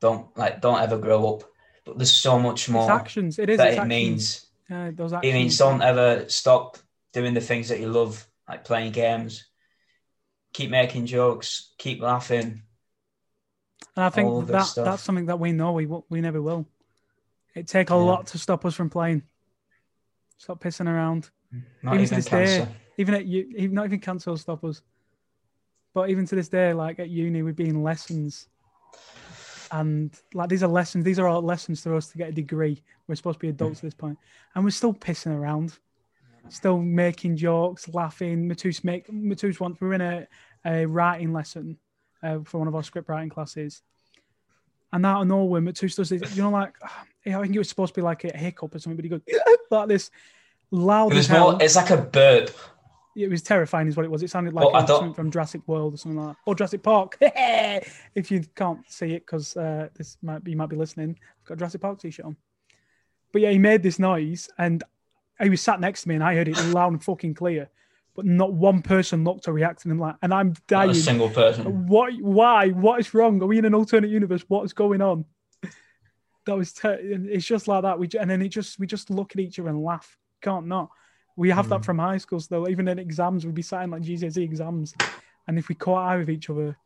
Don't 0.00 0.34
like, 0.36 0.60
don't 0.62 0.80
ever 0.80 0.98
grow 0.98 1.34
up. 1.34 1.44
But 1.84 1.98
there's 1.98 2.12
so 2.12 2.38
much 2.38 2.62
It's 2.62 2.68
more 2.70 2.90
actions. 2.90 3.38
It 3.38 3.50
is. 3.50 3.58
that 3.58 3.68
it 3.68 3.70
actions. 3.72 3.88
means. 3.88 4.46
Yeah, 4.70 4.90
those 4.94 5.12
It 5.12 5.32
means 5.34 5.58
don't 5.58 5.82
ever 5.82 6.26
stop 6.28 6.78
doing 7.12 7.34
the 7.34 7.40
things 7.42 7.68
that 7.68 7.80
you 7.80 7.88
love, 7.88 8.26
like 8.48 8.64
playing 8.64 8.92
games. 8.92 9.44
Keep 10.54 10.70
making 10.70 11.06
jokes. 11.06 11.72
Keep 11.78 12.00
laughing. 12.00 12.62
And 13.96 14.04
I 14.04 14.08
think 14.08 14.28
all 14.30 14.40
of 14.40 14.46
this 14.46 14.54
that 14.54 14.62
stuff. 14.64 14.84
that's 14.86 15.02
something 15.02 15.26
that 15.26 15.38
we 15.38 15.52
know 15.52 15.72
we 15.72 15.86
we 16.08 16.20
never 16.20 16.40
will. 16.40 16.66
It 17.54 17.68
take 17.68 17.90
a 17.90 17.94
Yeah. 17.94 17.98
lot 18.00 18.26
to 18.28 18.38
stop 18.38 18.64
us 18.64 18.74
from 18.74 18.88
playing. 18.88 19.22
Stop 20.38 20.62
pissing 20.62 20.88
around. 20.88 21.30
Not 21.82 21.94
Even 21.94 22.08
to 22.08 22.14
this 22.16 22.24
day. 22.26 22.66
Even 22.96 23.14
at 23.14 23.26
you, 23.26 23.52
even 23.56 23.74
not 23.74 23.84
even 23.86 24.00
cancer 24.00 24.30
will 24.30 24.38
stop 24.38 24.64
us. 24.64 24.82
But 25.92 26.10
even 26.10 26.26
to 26.26 26.34
this 26.34 26.48
day, 26.48 26.72
like 26.72 26.98
at 26.98 27.08
uni, 27.08 27.42
we've 27.42 27.54
been 27.54 27.82
lessons, 27.84 28.48
and 29.70 30.12
like 30.32 30.48
these 30.48 30.62
are 30.64 30.68
lessons. 30.68 31.04
These 31.04 31.18
are 31.20 31.28
all 31.28 31.42
lessons 31.42 31.80
for 31.82 31.94
us 31.94 32.08
to 32.08 32.18
get 32.18 32.30
a 32.30 32.32
degree. 32.32 32.82
We're 33.06 33.14
supposed 33.14 33.36
to 33.36 33.40
be 33.40 33.48
adults 33.48 33.78
at 33.78 33.82
this 33.82 33.94
point, 33.94 34.18
and 34.54 34.64
we're 34.64 34.70
still 34.70 34.94
pissing 34.94 35.34
around, 35.36 35.78
still 36.48 36.78
making 36.78 37.36
jokes, 37.36 37.88
laughing. 37.88 38.48
Matus 38.48 38.84
make 38.84 39.08
Matus 39.08 39.60
once 39.60 39.80
we 39.80 39.88
were 39.88 39.94
in 39.94 40.00
a, 40.00 40.26
a 40.64 40.86
writing 40.86 41.32
lesson 41.32 41.78
uh, 42.22 42.38
for 42.44 42.58
one 42.58 42.68
of 42.68 42.74
our 42.74 42.82
script 42.82 43.08
writing 43.08 43.30
classes, 43.30 43.82
and 44.92 45.04
out 45.04 45.22
of 45.22 45.28
nowhere, 45.28 45.60
Matus 45.60 45.96
does 45.96 46.08
this. 46.08 46.36
You 46.36 46.42
know, 46.42 46.50
like 46.50 46.74
I 47.26 47.30
think 47.40 47.54
it 47.54 47.58
was 47.58 47.68
supposed 47.68 47.94
to 47.94 48.00
be 48.00 48.04
like 48.04 48.24
a 48.24 48.36
hiccup 48.36 48.74
or 48.74 48.78
something, 48.78 48.96
but 48.96 49.04
he 49.04 49.08
goes 49.08 49.20
like 49.70 49.88
this 49.88 50.10
loud 50.70 51.12
It 51.12 51.16
was 51.16 51.30
more. 51.30 51.56
It's 51.60 51.76
like 51.76 51.90
a 51.90 51.96
burp. 51.96 52.50
it 53.16 53.30
was 53.30 53.42
terrifying, 53.42 53.88
is 53.88 53.96
what 53.96 54.04
it 54.04 54.10
was. 54.10 54.22
It 54.22 54.30
sounded 54.30 54.52
like 54.54 54.64
Well, 54.64 54.74
I 54.76 54.78
it 54.78 54.82
was 54.82 54.88
don't- 54.88 54.98
something 55.00 55.14
from 55.14 55.30
Jurassic 55.30 55.62
World 55.66 55.94
or 55.94 55.96
something 55.96 56.18
like 56.20 56.34
that, 56.36 56.40
or 56.46 56.54
Jurassic 56.54 56.82
Park. 56.82 57.16
if 57.20 58.30
you 58.30 58.42
can't 58.54 58.80
see 58.90 59.14
it, 59.14 59.20
because 59.26 59.56
uh, 59.56 59.88
this 59.94 60.16
might 60.22 60.44
be 60.44 60.50
you 60.52 60.56
might 60.56 60.68
be 60.68 60.76
listening, 60.76 61.16
I've 61.40 61.44
got 61.48 61.54
a 61.54 61.56
Jurassic 61.58 61.80
Park 61.80 62.00
t-shirt 62.00 62.26
on. 62.26 62.36
But 63.32 63.42
yeah, 63.42 63.50
he 63.50 63.58
made 63.58 63.82
this 63.82 63.98
noise, 63.98 64.48
and 64.58 64.84
he 65.42 65.50
was 65.50 65.60
sat 65.62 65.80
next 65.80 66.02
to 66.02 66.08
me, 66.08 66.14
and 66.14 66.24
I 66.24 66.34
heard 66.34 66.48
it 66.48 66.58
loud 66.66 66.92
and 66.92 67.02
fucking 67.02 67.34
clear. 67.34 67.68
But 68.14 68.26
not 68.26 68.52
one 68.52 68.80
person 68.82 69.24
looked 69.24 69.48
or 69.48 69.52
reacted, 69.52 69.86
and 69.86 69.92
I'm 69.94 69.98
like, 69.98 70.14
and 70.22 70.32
I'm 70.32 70.48
Not 70.48 70.66
dying. 70.68 70.90
a 70.90 70.94
single 70.94 71.28
person. 71.30 71.86
What? 71.88 72.14
Why? 72.20 72.68
What 72.70 73.00
is 73.00 73.12
wrong? 73.12 73.42
Are 73.42 73.46
we 73.46 73.58
in 73.58 73.64
an 73.64 73.74
alternate 73.74 74.10
universe? 74.10 74.44
What 74.46 74.64
is 74.64 74.72
going 74.72 75.02
on? 75.02 75.24
That 76.46 76.56
was. 76.56 76.72
Ter- 76.72 76.98
it's 77.00 77.46
just 77.46 77.66
like 77.68 77.82
that. 77.82 77.98
We 77.98 78.08
and 78.20 78.30
then 78.30 78.42
it 78.42 78.48
just 78.50 78.78
we 78.78 78.86
just 78.86 79.10
look 79.10 79.32
at 79.32 79.40
each 79.40 79.58
other 79.58 79.70
and 79.70 79.82
laugh. 79.82 80.16
Can't 80.42 80.66
not. 80.66 80.90
We 81.36 81.50
have 81.50 81.68
that 81.70 81.80
Mm. 81.80 81.84
from 81.84 81.98
high 81.98 82.18
school 82.18 82.38
still. 82.38 82.68
Even 82.68 82.86
in 82.86 82.98
exams, 82.98 83.44
we'd 83.44 83.54
be 83.54 83.62
sitting 83.62 83.90
like 83.90 84.02
GCSE 84.02 84.44
exams, 84.44 84.94
and 85.48 85.58
if 85.58 85.68
we 85.68 85.74
caught 85.74 86.06
eye 86.08 86.16
with 86.18 86.30
each 86.30 86.50
other, 86.50 86.76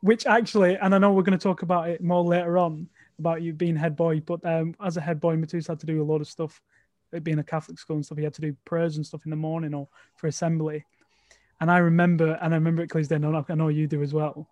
which 0.00 0.26
actually, 0.26 0.76
and 0.76 0.94
I 0.94 0.98
know 0.98 1.12
we're 1.12 1.22
going 1.24 1.38
to 1.38 1.42
talk 1.42 1.60
about 1.62 1.90
it 1.90 2.02
more 2.02 2.22
later 2.24 2.56
on 2.56 2.88
about 3.18 3.42
you 3.42 3.52
being 3.52 3.76
head 3.76 3.96
boy, 3.96 4.20
but 4.20 4.44
um, 4.46 4.74
as 4.82 4.96
a 4.96 5.00
head 5.02 5.20
boy, 5.20 5.36
Matus 5.36 5.68
had 5.68 5.80
to 5.80 5.86
do 5.86 6.00
a 6.02 6.04
lot 6.04 6.20
of 6.22 6.28
stuff. 6.28 6.62
It 7.14 7.24
being 7.24 7.38
a 7.38 7.44
Catholic 7.44 7.78
school 7.78 7.96
and 7.96 8.04
stuff, 8.04 8.18
he 8.18 8.24
had 8.24 8.34
to 8.34 8.40
do 8.40 8.56
prayers 8.64 8.96
and 8.96 9.06
stuff 9.06 9.24
in 9.24 9.30
the 9.30 9.36
morning 9.36 9.74
or 9.74 9.88
for 10.16 10.26
assembly. 10.26 10.84
And 11.60 11.70
I 11.70 11.78
remember, 11.78 12.38
and 12.42 12.52
I 12.52 12.56
remember 12.56 12.82
it 12.82 12.88
clearly. 12.88 13.06
Then 13.06 13.24
I 13.24 13.54
know 13.54 13.68
you 13.68 13.86
do 13.86 14.02
as 14.02 14.12
well. 14.12 14.48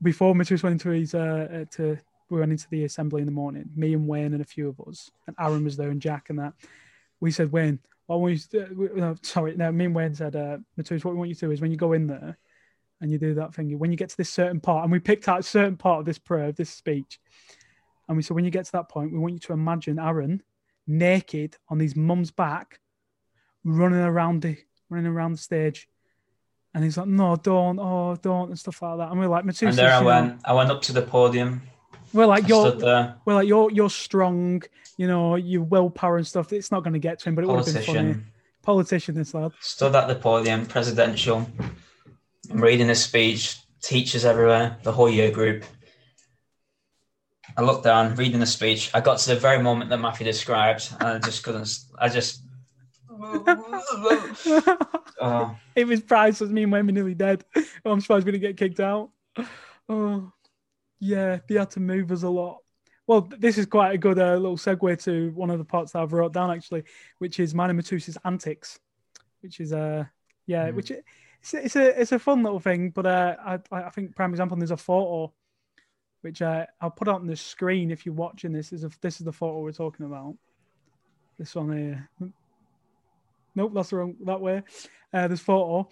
Before 0.00 0.34
Matus 0.34 0.62
went 0.62 0.74
into 0.74 0.90
his 0.90 1.14
uh, 1.14 1.48
uh, 1.52 1.64
to 1.72 1.98
we 2.30 2.38
went 2.38 2.52
into 2.52 2.68
the 2.70 2.84
assembly 2.84 3.20
in 3.22 3.26
the 3.26 3.32
morning. 3.32 3.68
Me 3.74 3.94
and 3.94 4.06
Wayne 4.06 4.32
and 4.32 4.42
a 4.42 4.44
few 4.44 4.68
of 4.68 4.80
us, 4.86 5.10
and 5.26 5.34
Aaron 5.40 5.64
was 5.64 5.76
there 5.76 5.90
and 5.90 6.00
Jack 6.00 6.30
and 6.30 6.38
that. 6.38 6.52
We 7.20 7.30
said, 7.30 7.50
Wayne, 7.50 7.80
Well, 8.06 8.20
we 8.20 8.32
used 8.32 8.54
no, 8.54 9.16
sorry, 9.22 9.56
no, 9.56 9.72
me 9.72 9.86
and 9.86 9.94
Wayne 9.94 10.14
said, 10.14 10.36
uh, 10.36 10.58
what 10.76 11.04
we 11.04 11.12
want 11.12 11.28
you 11.28 11.34
to 11.34 11.46
do 11.46 11.50
is 11.50 11.60
when 11.60 11.70
you 11.70 11.76
go 11.76 11.92
in 11.92 12.06
there 12.06 12.38
and 13.00 13.10
you 13.10 13.18
do 13.18 13.34
that 13.34 13.54
thing, 13.54 13.78
when 13.78 13.90
you 13.90 13.96
get 13.96 14.08
to 14.10 14.16
this 14.16 14.30
certain 14.30 14.60
part, 14.60 14.84
and 14.84 14.92
we 14.92 14.98
picked 14.98 15.28
out 15.28 15.40
a 15.40 15.42
certain 15.42 15.76
part 15.76 16.00
of 16.00 16.06
this 16.06 16.18
prayer, 16.18 16.48
of 16.48 16.56
this 16.56 16.70
speech, 16.70 17.20
and 18.08 18.16
we 18.16 18.22
said, 18.22 18.34
when 18.34 18.44
you 18.44 18.50
get 18.50 18.64
to 18.64 18.72
that 18.72 18.88
point, 18.88 19.12
we 19.12 19.18
want 19.18 19.34
you 19.34 19.40
to 19.40 19.52
imagine 19.52 19.98
Aaron 19.98 20.42
naked 20.88 21.56
on 21.68 21.78
his 21.78 21.94
mum's 21.94 22.30
back, 22.30 22.80
running 23.62 24.00
around 24.00 24.42
the 24.42 24.56
running 24.90 25.06
around 25.06 25.32
the 25.32 25.38
stage. 25.38 25.88
And 26.74 26.84
he's 26.84 26.96
like, 26.98 27.06
no, 27.06 27.34
don't, 27.36 27.78
oh, 27.78 28.16
don't, 28.20 28.50
and 28.50 28.58
stuff 28.58 28.82
like 28.82 28.98
that. 28.98 29.10
And 29.10 29.18
we're 29.18 29.26
like, 29.26 29.44
Matus, 29.44 29.68
And 29.68 29.76
there 29.76 29.90
I 29.92 29.98
you 29.98 30.00
know, 30.00 30.06
went. 30.06 30.40
I 30.44 30.52
went 30.52 30.70
up 30.70 30.82
to 30.82 30.92
the 30.92 31.02
podium. 31.02 31.62
we're 32.12 32.26
like, 32.26 32.44
I 32.44 32.48
you're, 32.48 32.68
stood 32.68 32.80
there. 32.80 33.16
we're 33.24 33.34
like, 33.34 33.48
you're, 33.48 33.70
you're 33.70 33.90
strong, 33.90 34.62
you 34.96 35.06
know, 35.08 35.36
your 35.36 35.62
willpower 35.62 36.18
and 36.18 36.26
stuff. 36.26 36.52
It's 36.52 36.70
not 36.70 36.84
going 36.84 36.92
to 36.92 36.98
get 36.98 37.18
to 37.20 37.28
him, 37.28 37.34
but 37.34 37.44
it 37.44 37.46
would 37.48 37.56
have 37.56 37.64
been 37.64 37.82
funny. 37.82 37.86
Politician. 37.86 38.26
Politician, 38.62 39.14
this 39.14 39.34
lad. 39.34 39.52
Stood 39.60 39.94
at 39.94 40.08
the 40.08 40.14
podium, 40.14 40.66
presidential. 40.66 41.50
I'm 42.50 42.60
reading 42.60 42.90
a 42.90 42.94
speech. 42.94 43.56
Teachers 43.80 44.24
everywhere. 44.24 44.76
The 44.82 44.92
whole 44.92 45.08
year 45.08 45.30
group. 45.30 45.64
I 47.58 47.62
looked 47.62 47.82
down, 47.84 48.14
reading 48.14 48.38
the 48.38 48.46
speech. 48.46 48.90
I 48.94 49.00
got 49.00 49.18
to 49.18 49.30
the 49.34 49.40
very 49.40 49.60
moment 49.60 49.90
that 49.90 49.98
Matthew 49.98 50.24
described, 50.24 50.94
and 51.00 51.08
I 51.08 51.18
just 51.18 51.42
couldn't. 51.42 51.68
I 51.98 52.08
just. 52.08 52.42
Oh, 55.20 55.56
it 55.74 55.84
was 55.84 56.00
priceless. 56.00 56.48
Me 56.50 56.62
and 56.62 56.70
Wayne 56.70 56.86
were 56.86 56.92
nearly 56.92 57.14
dead. 57.14 57.44
Oh, 57.84 57.90
I'm 57.90 58.00
surprised 58.00 58.24
we 58.24 58.30
didn't 58.30 58.42
get 58.42 58.56
kicked 58.56 58.78
out. 58.78 59.10
Oh, 59.88 60.30
yeah, 61.00 61.40
they 61.48 61.56
had 61.56 61.70
to 61.70 61.80
move 61.80 62.12
us 62.12 62.22
a 62.22 62.28
lot. 62.28 62.58
Well, 63.08 63.22
this 63.36 63.58
is 63.58 63.66
quite 63.66 63.94
a 63.94 63.98
good 63.98 64.16
uh, 64.20 64.36
little 64.36 64.56
segue 64.56 65.02
to 65.02 65.32
one 65.34 65.50
of 65.50 65.58
the 65.58 65.64
parts 65.64 65.90
that 65.92 66.02
I've 66.02 66.12
wrote 66.12 66.32
down 66.32 66.52
actually, 66.52 66.84
which 67.18 67.40
is 67.40 67.52
Manny 67.52 67.72
Matus's 67.72 68.16
antics, 68.24 68.78
which 69.40 69.58
is 69.58 69.72
uh 69.72 70.04
yeah, 70.46 70.68
Mhm. 70.68 70.74
which 70.76 70.92
it- 70.92 71.04
it's, 71.40 71.54
it's 71.54 71.74
a 71.76 72.00
it's 72.00 72.12
a 72.12 72.18
fun 72.20 72.44
little 72.44 72.60
thing. 72.60 72.90
But 72.90 73.06
uh, 73.06 73.34
I 73.44 73.58
I 73.72 73.90
think 73.90 74.14
prime 74.14 74.30
example 74.30 74.56
there's 74.56 74.70
a 74.70 74.76
photo, 74.76 75.32
which 76.22 76.42
uh, 76.42 76.66
I'll 76.80 76.90
put 76.90 77.08
on 77.08 77.26
the 77.26 77.36
screen 77.36 77.90
if 77.90 78.04
you're 78.04 78.14
watching 78.14 78.52
this. 78.52 78.72
Is 78.72 78.84
a, 78.84 78.90
this 79.00 79.20
is 79.20 79.24
the 79.24 79.32
photo 79.32 79.60
we're 79.60 79.72
talking 79.72 80.06
about. 80.06 80.34
This 81.38 81.54
one 81.54 81.76
here. 81.76 82.08
Nope, 83.54 83.72
that's 83.74 83.90
the 83.90 83.96
wrong 83.96 84.16
that 84.24 84.40
way. 84.40 84.62
Uh, 85.12 85.28
this 85.28 85.40
photo. 85.40 85.88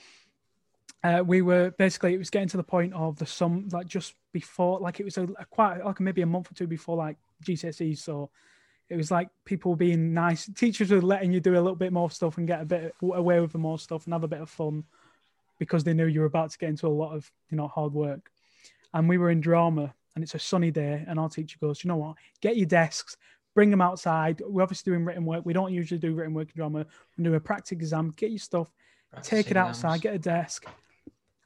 Uh, 1.05 1.23
we 1.25 1.41
were 1.41 1.71
basically 1.73 2.15
it 2.15 2.19
was 2.19 2.31
getting 2.31 2.49
to 2.49 2.57
the 2.57 2.65
point 2.65 2.93
of 2.93 3.17
the 3.19 3.27
sum 3.27 3.69
like 3.71 3.87
just 3.87 4.15
before 4.33 4.81
like 4.81 4.99
it 4.99 5.05
was 5.05 5.19
a, 5.19 5.25
a 5.39 5.45
quite 5.45 5.85
like 5.85 6.01
maybe 6.01 6.23
a 6.23 6.27
month 6.27 6.51
or 6.51 6.55
two 6.55 6.67
before 6.67 6.97
like 6.97 7.17
GCSEs 7.45 7.99
so 7.99 8.31
it 8.89 8.97
was 8.97 9.11
like 9.11 9.29
people 9.45 9.77
being 9.77 10.15
nice 10.15 10.51
teachers 10.57 10.91
were 10.91 11.03
letting 11.03 11.33
you 11.33 11.39
do 11.39 11.53
a 11.53 11.61
little 11.61 11.77
bit 11.77 11.93
more 11.93 12.11
stuff 12.11 12.39
and 12.39 12.49
get 12.49 12.61
a 12.61 12.65
bit 12.65 12.95
away 13.03 13.39
with 13.41 13.53
the 13.53 13.59
more 13.59 13.79
stuff 13.79 14.05
and 14.05 14.15
have 14.15 14.25
a 14.25 14.29
bit 14.29 14.41
of 14.41 14.51
fun 14.51 14.83
because 15.59 15.85
they 15.85 15.95
knew 15.95 16.07
you 16.07 16.21
were 16.21 16.27
about 16.27 16.51
to 16.51 16.59
get 16.59 16.71
into 16.71 16.87
a 16.87 16.89
lot 16.89 17.15
of 17.15 17.31
you 17.51 17.57
know 17.57 17.69
hard 17.69 17.93
work 17.93 18.31
and 18.95 19.09
we 19.09 19.19
were 19.19 19.31
in 19.31 19.41
drama 19.41 19.95
and 20.17 20.25
it's 20.25 20.35
a 20.35 20.39
sunny 20.39 20.73
day 20.73 21.05
and 21.07 21.21
our 21.21 21.29
teacher 21.29 21.57
goes 21.61 21.85
you 21.85 21.89
know 21.89 21.97
what 21.97 22.17
get 22.41 22.57
your 22.57 22.67
desks 22.67 23.17
bring 23.55 23.71
them 23.71 23.81
outside 23.81 24.43
we're 24.45 24.63
obviously 24.63 24.91
doing 24.91 25.05
written 25.05 25.25
work 25.25 25.47
we 25.47 25.53
don't 25.53 25.73
usually 25.73 26.01
do 26.01 26.13
written 26.13 26.35
work 26.35 26.49
in 26.49 26.57
drama 26.57 26.85
we 27.17 27.23
do 27.23 27.35
a 27.35 27.41
practice 27.41 27.73
exam 27.73 28.13
get 28.17 28.31
your 28.31 28.39
stuff 28.39 28.71
take 29.23 29.51
it 29.51 29.57
outside, 29.57 29.97
exams. 29.97 30.03
get 30.03 30.15
a 30.15 30.19
desk, 30.19 30.67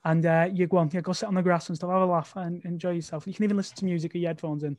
and 0.04 0.26
uh, 0.26 0.48
you 0.52 0.66
go 0.66 0.78
on, 0.78 0.90
yeah, 0.92 1.00
go 1.00 1.12
sit 1.12 1.26
on 1.26 1.34
the 1.34 1.42
grass 1.42 1.68
and 1.68 1.76
stuff, 1.76 1.90
have 1.90 2.02
a 2.02 2.06
laugh 2.06 2.32
and 2.36 2.64
enjoy 2.64 2.92
yourself. 2.92 3.26
You 3.26 3.34
can 3.34 3.44
even 3.44 3.56
listen 3.56 3.76
to 3.76 3.84
music 3.84 4.12
with 4.12 4.22
your 4.22 4.30
headphones 4.30 4.64
in. 4.64 4.76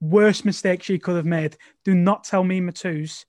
Worst 0.00 0.44
mistake 0.44 0.82
she 0.82 0.98
could 0.98 1.16
have 1.16 1.24
made. 1.24 1.56
Do 1.84 1.94
not 1.94 2.24
tell 2.24 2.44
me, 2.44 2.60
Matus, 2.60 3.24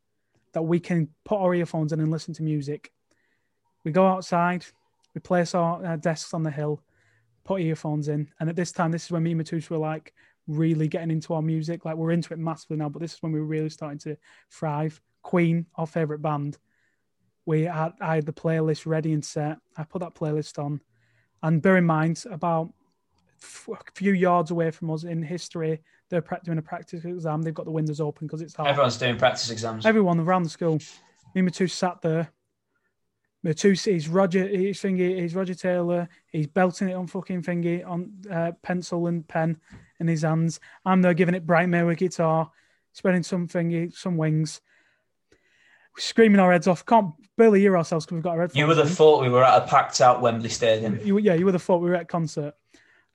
that 0.53 0.63
we 0.63 0.79
can 0.79 1.07
put 1.23 1.39
our 1.39 1.53
earphones 1.53 1.93
in 1.93 1.99
and 1.99 2.11
listen 2.11 2.33
to 2.35 2.43
music. 2.43 2.91
We 3.83 3.91
go 3.91 4.07
outside, 4.07 4.65
we 5.13 5.21
place 5.21 5.55
our 5.55 5.85
uh, 5.85 5.95
desks 5.95 6.33
on 6.33 6.43
the 6.43 6.51
hill, 6.51 6.81
put 7.45 7.61
earphones 7.61 8.09
in, 8.09 8.27
and 8.39 8.49
at 8.49 8.55
this 8.55 8.71
time, 8.71 8.91
this 8.91 9.05
is 9.05 9.11
when 9.11 9.23
me 9.23 9.31
and 9.31 9.41
Matus 9.41 9.69
were 9.69 9.77
like 9.77 10.13
really 10.47 10.87
getting 10.87 11.11
into 11.11 11.33
our 11.33 11.41
music. 11.41 11.85
Like 11.85 11.95
we're 11.95 12.11
into 12.11 12.33
it 12.33 12.39
massively 12.39 12.77
now, 12.77 12.89
but 12.89 13.01
this 13.01 13.13
is 13.13 13.23
when 13.23 13.31
we 13.31 13.39
were 13.39 13.45
really 13.45 13.69
starting 13.69 13.99
to 13.99 14.17
thrive. 14.51 15.01
Queen, 15.21 15.65
our 15.75 15.87
favorite 15.87 16.21
band, 16.21 16.57
we 17.45 17.63
had 17.63 17.93
I 18.01 18.15
had 18.15 18.25
the 18.25 18.33
playlist 18.33 18.85
ready 18.85 19.13
and 19.13 19.23
set. 19.23 19.57
I 19.77 19.83
put 19.83 20.01
that 20.01 20.15
playlist 20.15 20.61
on, 20.63 20.81
and 21.41 21.61
bear 21.61 21.77
in 21.77 21.85
mind, 21.85 22.23
about 22.29 22.73
f- 23.41 23.69
a 23.71 23.91
few 23.93 24.13
yards 24.13 24.51
away 24.51 24.71
from 24.71 24.91
us 24.91 25.03
in 25.03 25.23
history, 25.23 25.81
they're 26.09 26.23
doing 26.43 26.57
a 26.57 26.61
practice 26.61 27.05
exam. 27.05 27.41
They've 27.41 27.53
got 27.53 27.65
the 27.65 27.71
windows 27.71 27.99
open 27.99 28.27
because 28.27 28.41
it's 28.41 28.55
hard. 28.55 28.69
Everyone's 28.69 28.97
doing 28.97 29.17
practice 29.17 29.49
exams. 29.49 29.85
Everyone 29.85 30.19
around 30.19 30.43
the 30.43 30.49
school. 30.49 30.79
Me 31.33 31.39
and 31.39 31.49
Matus 31.49 31.71
sat 31.71 32.01
there. 32.01 32.29
He's 33.45 34.09
Roger, 34.09 34.47
he's 34.47 34.81
thingy, 34.81 35.21
he's 35.21 35.35
Roger 35.35 35.53
Taylor. 35.53 36.09
He's 36.31 36.47
belting 36.47 36.89
it 36.89 36.93
on 36.93 37.05
fucking 37.05 37.43
thingy 37.43 37.87
on 37.87 38.11
uh, 38.29 38.53
pencil 38.63 39.05
and 39.05 39.27
pen 39.27 39.59
in 39.99 40.07
his 40.07 40.23
hands. 40.23 40.59
I'm 40.83 41.03
there 41.03 41.13
giving 41.13 41.35
it 41.35 41.45
Brian 41.45 41.69
May 41.69 41.83
with 41.83 41.99
guitar, 41.99 42.49
spreading 42.93 43.21
some 43.21 43.47
thingy, 43.47 43.95
some 43.95 44.17
wings, 44.17 44.61
screaming 45.95 46.39
our 46.39 46.51
heads 46.51 46.67
off. 46.67 46.85
Can't 46.87 47.13
barely 47.37 47.59
hear 47.59 47.77
ourselves 47.77 48.05
because 48.05 48.15
we've 48.15 48.23
got 48.23 48.31
our 48.31 48.41
headphones. 48.41 48.57
You 48.57 48.65
would 48.65 48.77
have 48.77 48.91
thought 48.91 49.21
we 49.21 49.29
were 49.29 49.43
at 49.43 49.61
a 49.61 49.67
packed 49.67 50.01
out 50.01 50.21
Wembley 50.21 50.49
Stadium. 50.49 50.99
You, 51.03 51.19
yeah, 51.19 51.35
you 51.35 51.45
would 51.45 51.53
have 51.53 51.63
thought 51.63 51.81
we 51.81 51.89
were 51.89 51.97
at 51.97 52.03
a 52.03 52.05
concert, 52.05 52.55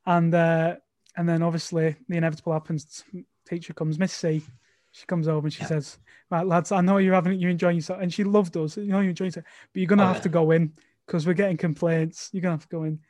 and 0.06 0.32
uh, 0.32 0.76
and 1.16 1.28
then 1.28 1.42
obviously 1.42 1.96
the 2.08 2.16
inevitable 2.16 2.52
happens. 2.52 3.02
Teacher 3.48 3.74
comes, 3.74 3.98
Miss 3.98 4.12
C. 4.12 4.42
She 4.92 5.06
comes 5.06 5.28
over 5.28 5.46
and 5.46 5.52
she 5.52 5.62
Yeah. 5.62 5.68
says, 5.68 5.98
"Right, 6.30 6.46
lads, 6.46 6.72
I 6.72 6.80
know 6.80 6.98
you're 6.98 7.14
having 7.14 7.38
you're 7.38 7.50
enjoying 7.50 7.76
yourself," 7.76 8.00
and 8.02 8.12
she 8.12 8.24
loved 8.24 8.56
us. 8.56 8.76
You 8.76 8.86
know 8.86 9.00
you're 9.00 9.10
enjoying 9.10 9.28
it, 9.28 9.34
but 9.36 9.44
you're 9.74 9.86
gonna 9.86 10.04
Oh, 10.04 10.08
have 10.08 10.16
yeah. 10.16 10.22
to 10.22 10.28
go 10.28 10.50
in 10.50 10.72
because 11.06 11.26
we're 11.26 11.34
getting 11.34 11.56
complaints. 11.56 12.30
You're 12.32 12.42
gonna 12.42 12.54
have 12.54 12.62
to 12.68 12.76
go 12.76 12.84
in, 12.84 13.00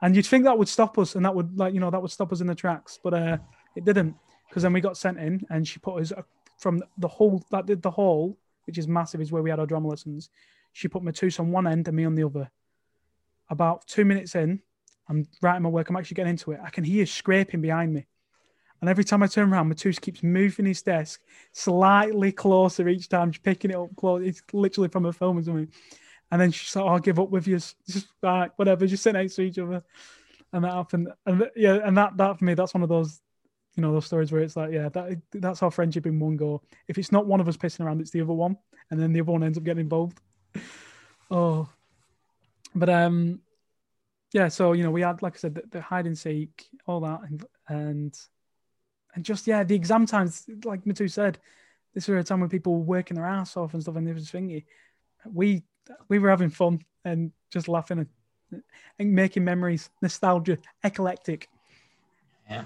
and 0.00 0.16
you'd 0.16 0.26
think 0.26 0.44
that 0.44 0.58
would 0.58 0.68
stop 0.68 0.98
us, 0.98 1.14
and 1.14 1.24
that 1.24 1.34
would 1.34 1.56
like 1.58 1.74
you 1.74 1.80
know 1.80 1.90
that 1.90 2.02
would 2.02 2.10
stop 2.10 2.32
us 2.32 2.40
in 2.40 2.46
the 2.48 2.54
tracks, 2.54 2.98
but 3.02 3.14
uh, 3.14 3.38
it 3.76 3.84
didn't 3.84 4.16
because 4.48 4.62
then 4.64 4.72
we 4.72 4.80
got 4.80 4.96
sent 4.96 5.18
in, 5.18 5.40
and 5.50 5.66
she 5.66 5.78
put 5.78 6.00
us 6.00 6.12
uh, 6.12 6.22
from 6.58 6.82
the 6.98 7.08
whole 7.08 7.42
that 7.50 7.66
did 7.66 7.82
the 7.82 7.90
hall, 7.90 8.36
which 8.66 8.78
is 8.78 8.88
massive, 8.88 9.20
is 9.20 9.30
where 9.32 9.42
we 9.42 9.50
had 9.50 9.60
our 9.60 9.66
drama 9.66 9.88
lessons. 9.88 10.28
She 10.72 10.88
put 10.88 11.02
Matus 11.02 11.38
on 11.38 11.52
one 11.52 11.66
end 11.66 11.86
and 11.86 11.96
me 11.96 12.04
on 12.04 12.14
the 12.14 12.24
other. 12.24 12.50
About 13.48 13.86
two 13.86 14.04
minutes 14.04 14.34
in, 14.34 14.60
I'm 15.08 15.26
writing 15.42 15.62
my 15.62 15.68
work. 15.68 15.90
I'm 15.90 15.96
actually 15.96 16.14
getting 16.14 16.30
into 16.30 16.52
it. 16.52 16.60
I 16.64 16.70
can 16.70 16.84
hear 16.84 17.04
scraping 17.04 17.60
behind 17.60 17.92
me. 17.92 18.06
And 18.82 18.90
every 18.90 19.04
time 19.04 19.22
I 19.22 19.28
turn 19.28 19.52
around, 19.52 19.72
Matus 19.72 20.00
keeps 20.00 20.24
moving 20.24 20.66
his 20.66 20.82
desk 20.82 21.20
slightly 21.52 22.32
closer 22.32 22.88
each 22.88 23.08
time, 23.08 23.30
just 23.30 23.44
picking 23.44 23.70
it 23.70 23.76
up 23.76 23.94
close. 23.94 24.26
It's 24.26 24.42
literally 24.52 24.88
from 24.88 25.06
a 25.06 25.12
film 25.12 25.38
or 25.38 25.42
something. 25.44 25.72
And 26.32 26.40
then 26.40 26.50
she's 26.50 26.74
like, 26.74 26.84
oh, 26.84 26.88
I'll 26.88 26.98
give 26.98 27.20
up 27.20 27.30
with 27.30 27.46
you. 27.46 27.58
Just 27.58 28.08
like, 28.22 28.58
whatever, 28.58 28.84
just 28.84 29.04
sit 29.04 29.12
next 29.12 29.36
to 29.36 29.42
each 29.42 29.60
other. 29.60 29.84
And 30.52 30.64
that 30.64 30.72
happened. 30.72 31.10
And 31.24 31.48
yeah, 31.54 31.78
and 31.84 31.96
that 31.96 32.16
that 32.16 32.40
for 32.40 32.44
me, 32.44 32.54
that's 32.54 32.74
one 32.74 32.82
of 32.82 32.88
those, 32.88 33.20
you 33.76 33.82
know, 33.82 33.92
those 33.92 34.06
stories 34.06 34.32
where 34.32 34.42
it's 34.42 34.56
like, 34.56 34.72
yeah, 34.72 34.88
that 34.88 35.22
that's 35.30 35.62
our 35.62 35.70
friendship 35.70 36.06
in 36.06 36.18
one 36.18 36.36
go. 36.36 36.60
If 36.88 36.98
it's 36.98 37.12
not 37.12 37.26
one 37.26 37.40
of 37.40 37.46
us 37.46 37.56
pissing 37.56 37.86
around, 37.86 38.00
it's 38.00 38.10
the 38.10 38.22
other 38.22 38.32
one. 38.32 38.56
And 38.90 38.98
then 38.98 39.12
the 39.12 39.20
other 39.20 39.30
one 39.30 39.44
ends 39.44 39.58
up 39.58 39.64
getting 39.64 39.82
involved. 39.82 40.20
Oh. 41.30 41.66
But 42.74 42.90
um 42.90 43.40
yeah, 44.34 44.48
so 44.48 44.72
you 44.72 44.82
know, 44.82 44.90
we 44.90 45.00
had 45.02 45.22
like 45.22 45.34
I 45.36 45.38
said, 45.38 45.54
the, 45.54 45.62
the 45.70 45.80
hide 45.80 46.06
and 46.06 46.18
seek, 46.18 46.68
all 46.86 47.00
that, 47.00 47.20
and 47.22 47.44
and 47.68 48.18
and 49.14 49.24
just 49.24 49.46
yeah, 49.46 49.62
the 49.64 49.74
exam 49.74 50.06
times, 50.06 50.46
like 50.64 50.84
Matu 50.84 51.10
said, 51.10 51.38
this 51.94 52.08
was 52.08 52.18
a 52.18 52.24
time 52.24 52.40
when 52.40 52.48
people 52.48 52.74
were 52.74 52.84
working 52.84 53.16
their 53.16 53.26
ass 53.26 53.56
off 53.56 53.74
and 53.74 53.82
stuff, 53.82 53.96
and 53.96 54.08
it 54.08 54.14
was 54.14 54.30
thingy. 54.30 54.64
We 55.30 55.62
we 56.08 56.18
were 56.18 56.30
having 56.30 56.50
fun 56.50 56.80
and 57.04 57.32
just 57.50 57.68
laughing 57.68 58.06
and, 58.50 58.62
and 58.98 59.12
making 59.12 59.44
memories, 59.44 59.90
nostalgia, 60.00 60.58
eclectic. 60.82 61.48
Yeah. 62.48 62.64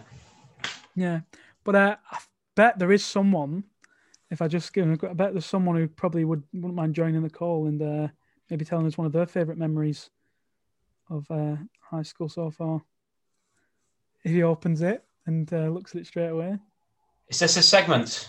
Yeah, 0.94 1.20
but 1.64 1.74
uh, 1.74 1.96
I 2.10 2.18
bet 2.54 2.78
there 2.78 2.92
is 2.92 3.04
someone. 3.04 3.64
If 4.30 4.42
I 4.42 4.48
just 4.48 4.72
give, 4.72 4.88
I 5.04 5.12
bet 5.12 5.32
there's 5.32 5.46
someone 5.46 5.76
who 5.76 5.88
probably 5.88 6.24
would 6.24 6.42
wouldn't 6.52 6.74
mind 6.74 6.94
joining 6.94 7.22
the 7.22 7.30
call 7.30 7.66
and 7.66 7.82
uh, 7.82 8.08
maybe 8.50 8.64
telling 8.64 8.86
us 8.86 8.98
one 8.98 9.06
of 9.06 9.12
their 9.12 9.26
favorite 9.26 9.58
memories 9.58 10.10
of 11.10 11.30
uh, 11.30 11.56
high 11.80 12.02
school 12.02 12.28
so 12.28 12.50
far. 12.50 12.82
If 14.24 14.32
he 14.32 14.42
opens 14.42 14.82
it 14.82 15.04
and 15.26 15.52
uh, 15.52 15.68
looks 15.68 15.94
at 15.94 16.00
it 16.00 16.06
straight 16.06 16.28
away, 16.28 16.58
Is 17.28 17.38
this 17.40 17.56
a 17.56 17.62
segment? 17.62 18.28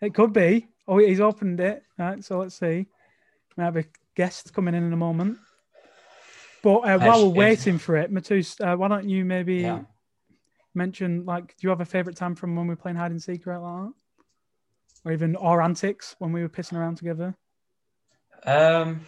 it 0.00 0.14
could 0.14 0.32
be. 0.32 0.66
Oh, 0.88 0.98
he's 0.98 1.20
opened 1.20 1.60
it. 1.60 1.82
Right, 1.98 2.22
so 2.24 2.38
let's 2.38 2.58
see. 2.58 2.86
We 3.56 3.64
have 3.64 3.76
a 3.76 3.84
guest 4.16 4.52
coming 4.52 4.74
in 4.74 4.84
in 4.84 4.92
a 4.92 4.96
moment. 4.96 5.38
But 6.62 6.78
uh, 6.78 6.98
while 6.98 7.28
we're 7.30 7.34
waiting 7.48 7.78
for 7.78 7.96
it, 7.96 8.12
Matus, 8.12 8.60
uh, 8.60 8.76
why 8.76 8.88
don't 8.88 9.08
you 9.08 9.24
maybe 9.24 9.62
Yeah. 9.62 9.80
mention 10.74 11.24
like, 11.24 11.48
do 11.48 11.54
you 11.62 11.68
have 11.70 11.80
a 11.80 11.84
favorite 11.84 12.16
time 12.16 12.34
from 12.34 12.56
when 12.56 12.66
we 12.66 12.72
were 12.72 12.80
playing 12.80 12.96
hide 12.96 13.10
and 13.10 13.22
seek 13.22 13.46
or 13.46 13.58
like 13.58 13.84
that? 13.86 13.92
Or 15.04 15.12
even 15.12 15.36
our 15.36 15.60
antics 15.60 16.14
when 16.18 16.32
we 16.32 16.42
were 16.42 16.48
pissing 16.48 16.78
around 16.78 16.96
together? 16.96 17.34
Um, 18.44 19.06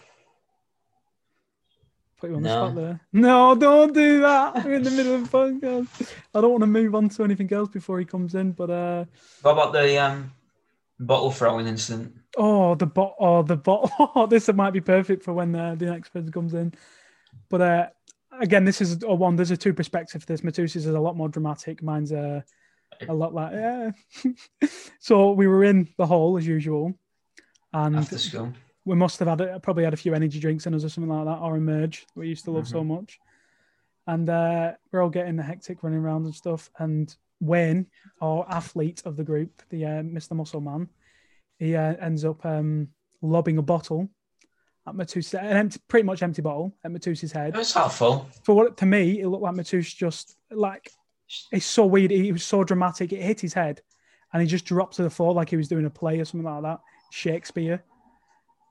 Put 2.25 2.31
you 2.31 2.37
on 2.37 2.43
the 2.43 2.49
No. 2.49 2.55
spot 2.55 2.75
there. 2.77 3.01
No, 3.13 3.55
don't 3.55 3.93
do 3.93 4.21
that. 4.23 4.65
We're 4.65 4.75
in 4.75 4.83
the 4.83 4.91
middle 4.91 5.15
of 5.17 5.31
the 5.31 5.37
podcast. 5.37 6.11
I 6.35 6.41
don't 6.41 6.53
want 6.53 6.63
to 6.63 6.67
move 6.67 6.95
on 6.95 7.11
to 7.11 7.23
anything 7.23 7.53
else 7.53 7.69
before 7.69 7.99
he 7.99 8.07
comes 8.07 8.35
in, 8.35 8.53
but 8.53 8.71
uh 8.71 9.05
what 9.43 9.53
about 9.53 9.75
the 9.75 9.99
um, 9.99 10.33
bottle 10.99 11.31
throwing 11.31 11.67
incident? 11.67 12.15
Oh, 12.39 12.77
the 12.77 12.87
bot. 12.87 13.15
Oh, 13.21 13.43
the 13.43 13.57
bot. 13.57 13.91
Oh, 14.15 14.27
this 14.27 14.51
might 14.55 14.71
be 14.71 14.81
perfect 14.81 15.23
for 15.23 15.35
when 15.35 15.55
uh, 15.55 15.75
the 15.75 15.85
next 15.85 16.09
person 16.15 16.33
comes 16.33 16.55
in. 16.55 16.73
But 17.51 17.61
uh, 17.61 17.87
again, 18.41 18.65
this 18.65 18.81
is 18.81 19.03
a 19.03 19.15
one. 19.15 19.37
There's 19.37 19.51
a 19.51 19.57
two 19.57 19.75
perspective 19.75 20.23
to 20.23 20.27
this. 20.27 20.43
Matus's 20.43 20.87
is 20.87 20.95
a 20.95 21.01
lot 21.01 21.17
more 21.19 21.29
dramatic. 21.29 21.83
Mine's 21.83 22.11
uh, 22.11 22.41
a 23.07 23.13
lot 23.13 23.35
like 23.35 23.53
yeah. 23.53 23.91
so 24.99 25.33
we 25.33 25.47
were 25.47 25.63
in 25.63 25.89
the 25.99 26.07
hall 26.07 26.39
as 26.39 26.47
usual, 26.47 26.95
and 27.75 27.97
After 27.97 28.17
school. 28.17 28.55
We 28.85 28.97
must 28.97 29.19
have 29.19 29.29
had 29.29 29.41
a, 29.41 29.61
probably 29.61 29.85
had 29.85 29.95
a 29.95 29.99
few 29.99 30.15
energy 30.15 30.39
drinks 30.39 30.67
in 30.67 30.75
us 30.75 30.85
or 30.85 30.89
something 30.89 31.11
like 31.11 31.27
that, 31.27 31.43
or 31.43 31.57
emerge 31.57 32.07
we 32.15 32.29
used 32.29 32.45
to 32.45 32.51
love 32.51 32.69
so 32.69 32.85
much. 32.85 33.19
And 34.07 34.29
uh, 34.29 34.73
we're 34.93 35.03
all 35.03 35.09
getting 35.09 35.37
the 35.37 35.43
hectic 35.43 35.83
running 35.83 36.01
around 36.01 36.27
and 36.27 36.35
stuff. 36.35 36.71
And 36.79 37.15
Wayne, 37.41 37.87
our 38.21 38.47
athlete 38.51 39.03
of 39.07 39.17
the 39.17 39.25
group, 39.25 39.63
the 39.71 39.87
uh, 39.87 40.03
Mr. 40.03 40.33
Muscle 40.33 40.61
Man, 40.61 40.89
he 41.59 41.75
uh, 41.75 41.95
ends 42.01 42.25
up 42.25 42.45
um, 42.45 42.89
lobbing 43.23 43.57
a 43.59 43.63
bottle 43.63 44.11
at 44.87 44.95
Matus, 44.95 45.33
an 45.33 45.57
empty, 45.57 45.81
pretty 45.89 46.05
much 46.05 46.23
empty 46.23 46.43
bottle 46.43 46.75
at 46.85 46.91
Matus's 46.91 47.33
head. 47.33 47.55
It 47.55 47.59
was 47.59 47.73
helpful. 47.73 48.29
For 48.43 48.55
what 48.55 48.77
to 48.79 48.87
me, 48.87 49.21
it 49.21 49.29
looked 49.29 49.43
like 49.43 49.55
Matus 49.55 49.95
just 49.95 50.37
like 50.51 50.91
it's 51.53 51.67
so 51.67 51.87
weird. 51.87 52.11
He 52.11 52.33
was 52.33 52.45
so 52.45 52.65
dramatic. 52.65 53.13
It 53.13 53.23
hit 53.23 53.41
his 53.41 53.55
head, 53.55 53.81
and 54.33 54.43
he 54.43 54.49
just 54.49 54.67
dropped 54.67 54.97
to 54.97 55.03
the 55.03 55.11
floor 55.11 55.33
like 55.33 55.49
he 55.49 55.57
was 55.57 55.69
doing 55.69 55.87
a 55.87 55.91
play 55.91 56.21
or 56.21 56.25
something 56.25 56.45
like 56.45 56.63
that. 56.63 56.81
Shakespeare. 57.11 57.83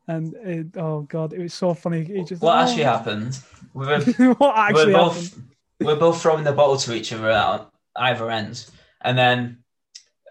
And 0.08 0.34
it, 0.36 0.78
oh 0.78 1.02
god, 1.02 1.34
it 1.34 1.40
was 1.40 1.54
so 1.54 1.74
funny. 1.74 2.24
Just 2.24 2.42
What 2.42 2.58
oh. 2.58 2.62
actually 2.62 2.84
happened? 2.84 3.40
We 3.74 3.86
were, 3.86 4.00
what 4.38 4.58
actually 4.58 4.94
we're 4.94 5.00
both 5.00 5.24
happened? 5.24 5.50
we're 5.80 5.96
both 5.96 6.22
throwing 6.22 6.44
the 6.44 6.52
bottle 6.52 6.78
to 6.78 6.94
each 6.94 7.14
other 7.14 7.30
at 7.30 7.70
either 7.96 8.30
ends, 8.30 8.72
and 9.02 9.18
then 9.18 9.64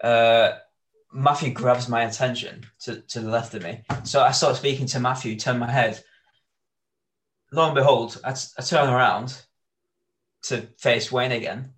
uh, 0.03 0.51
Matthew 1.11 1.51
grabs 1.51 1.87
my 1.87 2.03
attention 2.03 2.65
to, 2.81 3.01
to 3.01 3.19
the 3.21 3.29
left 3.29 3.53
of 3.53 3.63
me. 3.63 3.81
So 4.03 4.21
I 4.21 4.31
start 4.31 4.57
speaking 4.57 4.87
to 4.87 4.99
Matthew, 4.99 5.37
turn 5.37 5.59
my 5.59 5.71
head. 5.71 6.03
Lo 7.51 7.65
and 7.65 7.75
behold, 7.75 8.19
I, 8.23 8.33
t- 8.33 8.47
I 8.57 8.61
turn 8.63 8.89
around 8.89 9.39
to 10.43 10.61
face 10.77 11.11
Wayne 11.11 11.31
again. 11.31 11.71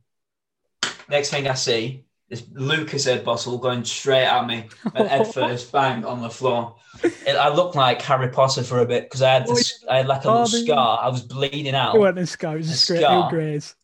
Next 1.10 1.30
thing 1.30 1.48
I 1.48 1.54
see 1.54 2.06
is 2.30 2.42
Lucozade 2.44 3.24
bottle 3.24 3.58
going 3.58 3.84
straight 3.86 4.26
at 4.26 4.48
me, 4.48 4.68
and 4.96 5.08
head 5.08 5.28
first, 5.34 5.72
bang 5.72 6.04
on 6.06 6.22
the 6.22 6.30
floor. 6.30 6.76
It, 7.04 7.36
I 7.36 7.50
looked 7.54 7.76
like 7.76 8.02
Harry 8.02 8.30
Potter 8.30 8.64
for 8.64 8.80
a 8.80 8.86
bit 8.86 9.04
because 9.04 9.22
I 9.22 9.34
had 9.34 9.48
this, 9.48 9.84
I 9.90 9.98
had 9.98 10.08
like 10.08 10.26
a 10.26 10.30
Oh, 10.30 10.44
little 10.44 10.48
scar. 10.66 11.00
I 11.04 11.10
was 11.10 11.22
bleeding 11.22 11.76
out 11.76 11.96
It 11.96 12.00
wasn't 12.00 12.20
a 12.20 12.26
scar. 12.26 12.56
It 12.56 12.60
was 12.60 12.70
A 12.70 12.74
a 12.74 12.76
straight 12.78 13.02
scar. 13.02 13.30
graze. 13.30 13.76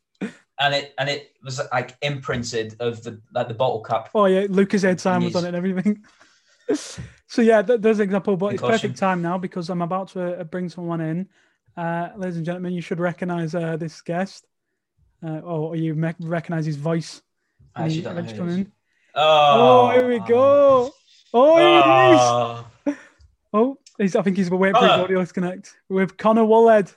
and 0.60 0.74
it 0.76 0.94
and 0.98 1.10
it 1.10 1.32
was 1.44 1.60
like 1.72 1.96
imprinted 2.02 2.76
of 2.80 3.04
the 3.04 3.22
like 3.34 3.48
the 3.48 3.54
bottle 3.54 3.82
cap. 3.84 4.10
Oh 4.16 4.26
yeah, 4.26 4.46
Lucozade 4.48 5.00
sign 5.00 5.24
was 5.24 5.36
on 5.36 5.44
it 5.46 5.50
and 5.50 5.58
everything. 5.58 6.04
so 7.28 7.42
yeah, 7.42 7.62
th- 7.62 7.82
there's 7.82 8.00
an 8.00 8.04
example, 8.06 8.38
but 8.38 8.54
it's 8.54 8.62
perfect 8.62 8.98
time 8.98 9.22
now 9.22 9.38
because 9.38 9.70
I'm 9.70 9.82
about 9.82 10.10
to 10.10 10.40
uh, 10.40 10.44
bring 10.46 10.70
someone 10.70 11.02
in. 11.02 11.30
Uh, 11.78 12.10
ladies 12.18 12.38
and 12.38 12.46
gentlemen, 12.46 12.74
you 12.74 12.82
should 12.82 13.00
recognize 13.00 13.56
uh, 13.56 13.78
this 13.78 14.02
guest, 14.02 14.46
uh, 15.24 15.40
or 15.40 15.76
you 15.76 15.96
me- 15.96 16.14
recognize 16.20 16.66
his 16.66 16.76
voice. 16.78 17.22
I 17.76 17.82
when 17.82 17.86
actually 17.90 17.96
he 17.98 18.02
don't 18.02 18.16
know 18.16 18.22
who 18.24 18.38
come 18.38 18.50
it 18.50 18.52
is. 18.52 18.58
in. 18.58 18.72
Oh, 19.16 19.88
Oh, 19.88 19.92
here 19.92 20.08
we 20.08 20.20
go. 20.20 20.94
Oh, 21.34 21.58
here 21.58 21.68
it 21.68 22.14
is. 22.14 22.20
Oh, 22.22 22.66
Oh, 23.54 23.78
he's, 23.98 24.16
I 24.16 24.22
think 24.22 24.38
he's 24.38 24.50
waiting 24.50 24.76
for 24.76 24.82
his 24.82 24.92
Connor. 24.92 25.04
audio 25.04 25.26
to 25.26 25.34
connect 25.34 25.76
with 25.90 26.16
Connor 26.18 26.44
Wallhead. 26.44 26.94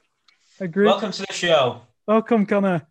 A 0.61 0.69
group. 0.69 0.87
welcome 0.87 1.11
to 1.11 1.23
the 1.27 1.33
show. 1.33 1.83
Welcome, 2.07 2.47
Connor. 2.47 2.87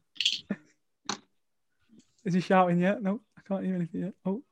Is 2.25 2.33
he 2.33 2.41
shouting 2.41 2.79
yet? 2.79 3.01
No, 3.01 3.21
I 3.37 3.41
can't 3.47 3.63
hear 3.65 3.75
anything 3.75 4.01
yet. 4.01 4.13
Oh, 4.25 4.43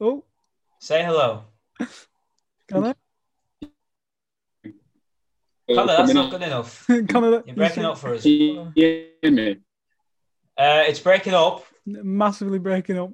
oh, 0.00 0.24
Say 0.80 1.02
hello. 1.04 1.44
Connor, 2.70 2.94
Connor, 5.74 5.86
that's 5.96 6.14
not 6.14 6.30
good 6.30 6.42
enough. 6.42 6.86
Connor, 7.08 7.42
You're 7.46 7.56
breaking 7.56 7.84
up 7.84 7.98
for 7.98 8.14
us. 8.14 8.22
Can 8.22 8.72
you 8.74 9.10
me? 9.24 9.56
Uh, 10.56 10.84
it's 10.86 11.00
breaking 11.00 11.34
up. 11.34 11.64
Massively 12.02 12.58
breaking 12.58 12.98
up. 12.98 13.10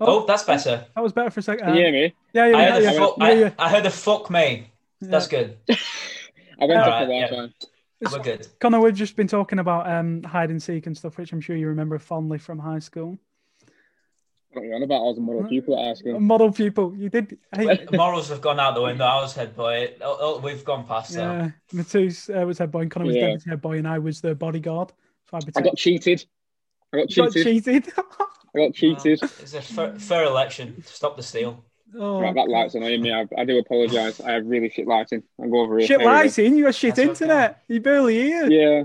Oh, 0.00 0.26
that's 0.26 0.44
better. 0.44 0.86
That 0.94 1.00
was 1.00 1.12
better 1.12 1.30
for 1.30 1.40
a 1.40 1.42
second. 1.42 1.66
Can 1.66 1.74
you 1.74 1.82
hear 1.82 1.92
me? 1.92 2.14
Yeah, 2.32 2.46
yeah, 2.46 2.56
I 2.56 2.62
yeah, 2.62 2.72
heard, 2.72 2.82
yeah, 2.82 2.92
fuck, 2.92 3.14
yeah, 3.18 3.24
I, 3.24 3.32
yeah. 3.32 3.50
I 3.58 3.68
heard 3.70 3.86
a 3.86 3.90
fuck 3.90 4.30
me. 4.30 4.70
That's 5.00 5.26
good. 5.26 5.56
I 5.70 5.74
went 6.60 6.72
Alright, 6.72 6.88
off 6.88 7.08
the 7.08 7.14
yeah. 7.14 7.28
Wi-Fi. 7.28 8.16
We're 8.16 8.22
good. 8.22 8.46
Connor, 8.60 8.80
we've 8.80 8.94
just 8.94 9.16
been 9.16 9.26
talking 9.26 9.58
about 9.58 9.90
um, 9.90 10.22
hide 10.22 10.50
and 10.50 10.62
seek 10.62 10.86
and 10.86 10.96
stuff, 10.96 11.18
which 11.18 11.32
I'm 11.32 11.40
sure 11.40 11.56
you 11.56 11.68
remember 11.68 11.98
fondly 11.98 12.38
from 12.38 12.58
high 12.58 12.78
school. 12.78 13.18
What 14.52 14.62
are 14.62 14.64
you 14.66 14.74
on 14.74 14.82
about? 14.82 14.96
I 14.96 15.02
was 15.02 15.18
a 15.18 15.20
model 15.20 15.44
pupil 15.44 15.78
at 15.78 15.84
high 15.84 15.94
school. 15.94 16.20
Model 16.20 16.52
pupil, 16.52 16.94
you 16.96 17.08
did. 17.08 17.38
Hey, 17.54 17.86
morals 17.92 18.28
have 18.28 18.40
gone 18.40 18.58
out 18.58 18.74
the 18.74 18.82
window. 18.82 19.04
I 19.04 19.20
was 19.20 19.34
head 19.34 19.54
boy. 19.54 19.94
Oh, 20.00 20.16
oh, 20.20 20.40
we've 20.40 20.64
gone 20.64 20.86
past 20.86 21.12
that. 21.14 21.20
yeah, 21.20 21.50
Matus 21.80 22.30
uh, 22.30 22.46
was 22.46 22.58
head 22.58 22.70
boy, 22.70 22.82
and 22.82 22.90
Connor 22.90 23.06
was 23.06 23.16
Yeah. 23.16 23.26
deputy 23.26 23.50
head 23.50 23.60
boy, 23.60 23.78
and 23.78 23.86
I 23.86 23.98
was 23.98 24.20
the 24.20 24.34
bodyguard. 24.34 24.92
So 25.30 25.36
I, 25.36 25.40
I 25.56 25.60
got 25.60 25.76
cheated. 25.76 26.24
I 26.92 26.98
got 26.98 27.10
You 27.16 27.22
got 27.24 27.32
cheated. 27.32 27.64
cheated. 27.64 27.92
I 28.56 28.58
got 28.66 28.74
cheated. 28.74 29.20
It's 29.22 29.54
a 29.54 29.60
fair, 29.62 29.98
fair 29.98 30.24
election. 30.24 30.82
Stop 30.86 31.16
the 31.16 31.22
steal. 31.22 31.64
oh, 31.98 32.20
Right, 32.20 32.34
that 32.34 32.48
light's 32.48 32.74
annoying 32.74 33.02
me. 33.02 33.12
I, 33.12 33.26
I 33.36 33.44
do 33.44 33.58
apologise. 33.58 34.20
I 34.20 34.32
have 34.32 34.46
really 34.46 34.70
shit 34.70 34.86
lighting. 34.86 35.22
I'll 35.40 35.50
go 35.50 35.60
over 35.60 35.78
here. 35.78 35.86
shit 35.86 35.98
There 35.98 36.06
we 36.06 36.12
go. 36.12 36.18
lighting. 36.22 36.56
You 36.56 36.64
got 36.64 36.74
shit 36.74 36.94
That's 36.94 37.00
okay. 37.00 37.10
internet. 37.24 37.62
You 37.68 37.80
barely 37.80 38.14
hear. 38.22 38.46
Yeah. 38.50 38.84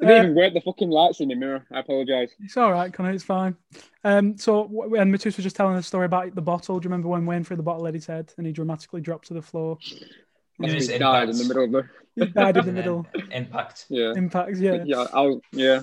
It 0.00 0.04
Uh, 0.04 0.06
didn't 0.06 0.24
even 0.24 0.34
work 0.36 0.54
the 0.54 0.60
fucking 0.60 0.90
lights 0.90 1.20
in 1.20 1.28
the 1.28 1.34
mirror. 1.34 1.64
I 1.72 1.80
apologise. 1.80 2.30
It's 2.40 2.56
all 2.56 2.70
right, 2.72 2.92
Connor. 2.92 3.10
It's 3.12 3.24
fine. 3.24 3.56
Um, 4.04 4.36
so 4.38 4.64
w- 4.64 4.94
and 4.96 5.12
Matus 5.12 5.36
was 5.36 5.42
just 5.44 5.56
telling 5.56 5.76
a 5.76 5.82
story 5.82 6.06
about 6.06 6.34
the 6.36 6.42
bottle. 6.42 6.78
Do 6.78 6.86
you 6.86 6.90
remember 6.90 7.08
when 7.08 7.26
Wayne 7.26 7.42
threw 7.44 7.56
the 7.56 7.62
bottle 7.64 7.86
at 7.88 7.94
his 7.94 8.06
head 8.06 8.32
and 8.38 8.46
he 8.46 8.52
dramatically 8.52 9.00
dropped 9.00 9.26
to 9.28 9.34
the 9.34 9.42
floor? 9.42 9.78
It 10.60 10.74
was 10.74 10.88
He 10.88 10.98
died 10.98 11.28
impact. 11.28 11.30
in 11.30 11.38
the 11.38 11.44
middle 11.44 11.64
of 11.64 11.72
the. 11.72 11.88
He 12.14 12.26
died 12.32 12.56
in 12.58 12.66
the 12.66 12.72
middle. 12.80 13.06
Impact. 13.32 13.86
Yeah. 13.88 14.12
Impacts, 14.14 14.60
yeah. 14.60 14.84
Yeah, 14.84 15.06
I 15.12 15.20
was, 15.22 15.40
yeah. 15.52 15.80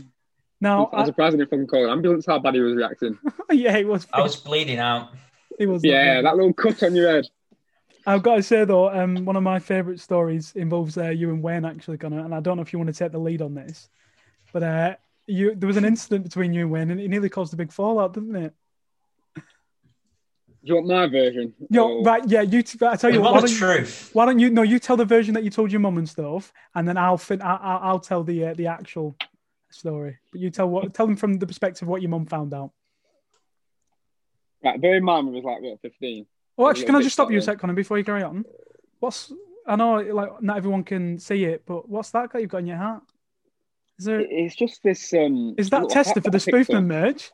Now, 0.62 0.86
I 0.94 1.00
was 1.00 1.04
I, 1.04 1.06
surprised 1.08 1.34
he 1.34 1.38
didn't 1.38 1.50
fucking 1.50 1.68
call 1.68 1.84
an 1.86 1.90
ambulance 1.92 2.26
how 2.26 2.40
bad 2.40 2.56
he 2.56 2.62
was 2.62 2.76
reacting. 2.76 3.18
yeah, 3.52 3.76
he 3.78 3.84
was. 3.84 4.08
I 4.14 4.22
was 4.22 4.36
bleeding 4.36 4.80
out. 4.80 5.10
It 5.58 5.68
was. 5.68 5.86
Yeah, 5.86 6.22
that 6.22 6.36
little 6.36 6.52
cut 6.54 6.84
on 6.84 6.94
your 6.96 7.10
head. 7.10 7.28
I've 8.06 8.22
got 8.24 8.36
to 8.36 8.44
say 8.44 8.66
though, 8.66 8.90
um, 8.90 9.24
one 9.24 9.38
of 9.38 9.44
my 9.44 9.58
favourite 9.60 10.02
stories 10.02 10.52
involves 10.54 10.98
uh, 10.98 11.10
you 11.10 11.30
and 11.30 11.42
Wayne 11.42 11.64
actually, 11.64 11.98
Connor, 11.98 12.20
and 12.26 12.36
I 12.36 12.42
don't 12.42 12.58
know 12.58 12.62
if 12.62 12.74
you 12.74 12.80
want 12.80 12.94
to 12.94 12.98
take 12.98 13.14
the 13.14 13.18
lead 13.20 13.42
on 13.42 13.56
this, 13.56 13.90
but 14.52 14.64
uh, 14.64 14.96
you 15.28 15.56
there 15.56 15.68
was 15.68 15.78
an 15.78 15.86
incident 15.86 16.24
between 16.26 16.52
you 16.52 16.64
and 16.64 16.72
Wayne, 16.72 16.92
and 16.92 17.00
it 17.00 17.08
nearly 17.08 17.30
caused 17.30 17.54
a 17.54 17.56
big 17.56 17.72
fallout, 17.72 18.14
didn't 18.14 18.36
it? 18.36 18.54
Do 19.36 19.42
you 20.64 20.76
want 20.76 20.88
my 20.88 21.08
version? 21.08 21.54
Yo, 21.70 21.88
Or- 22.00 22.04
right, 22.04 22.24
yeah, 22.28 22.42
you. 22.42 22.62
T- 22.64 22.78
I 22.86 22.96
tell 22.98 23.12
We 23.12 23.18
you 23.18 23.22
what, 23.22 23.34
why 23.34 23.42
the 23.42 23.48
truth. 23.48 24.10
why 24.14 24.26
don't 24.26 24.40
you? 24.40 24.50
No, 24.50 24.62
you 24.64 24.78
tell 24.80 24.98
the 24.98 25.06
version 25.06 25.34
that 25.36 25.44
you 25.44 25.50
told 25.52 25.72
your 25.72 25.80
mum 25.80 25.98
and 25.98 26.10
stuff, 26.10 26.52
and 26.74 26.86
then 26.88 26.98
I'll 26.98 27.18
fin- 27.18 27.42
I, 27.42 27.56
I, 27.56 27.76
I'll 27.78 28.00
tell 28.00 28.24
the 28.24 28.48
uh, 28.48 28.54
the 28.56 28.68
actual 28.68 29.16
story. 29.76 30.18
But 30.32 30.42
you 30.42 30.50
tell 30.50 30.68
what 30.68 30.94
tell 30.94 31.06
them 31.08 31.16
from 31.16 31.36
the 31.40 31.48
perspective 31.48 31.84
of 31.84 31.88
what 31.90 32.02
your 32.02 32.10
mum 32.10 32.26
found 32.26 32.54
out. 32.54 32.72
Right, 34.64 34.82
bear 34.82 34.96
in 34.96 35.04
mind, 35.04 35.28
we 35.28 35.36
was 35.36 35.44
like, 35.44 35.62
what, 35.62 35.80
15? 35.82 36.26
Oh, 36.58 36.70
actually, 36.70 36.86
can 36.86 36.96
I 36.96 37.02
just 37.02 37.14
stop 37.14 37.30
you 37.32 37.38
a 37.38 37.42
sec, 37.42 37.60
Connor, 37.60 37.74
before 37.74 37.98
you 37.98 38.04
carry 38.04 38.24
on? 38.24 38.46
What's 39.00 39.32
I 39.68 39.76
know, 39.76 39.96
like 39.98 40.42
not 40.42 40.58
everyone 40.58 40.84
can 40.84 41.20
see 41.20 41.44
it, 41.46 41.64
but 41.66 41.88
what's 41.90 42.12
that 42.12 42.32
guy 42.32 42.40
you've 42.40 42.50
got 42.50 42.60
in 42.60 42.68
your 42.68 42.78
hat? 42.78 43.02
Is 44.00 44.06
there? 44.06 44.20
It- 44.22 44.30
It's 44.32 44.56
just 44.56 44.82
this. 44.84 45.14
um. 45.14 45.56
Is 45.58 45.70
that 45.70 45.90
tested 45.90 46.24
for 46.24 46.32
the 46.32 46.38
Spoofman 46.38 46.86
merch? 46.86 47.32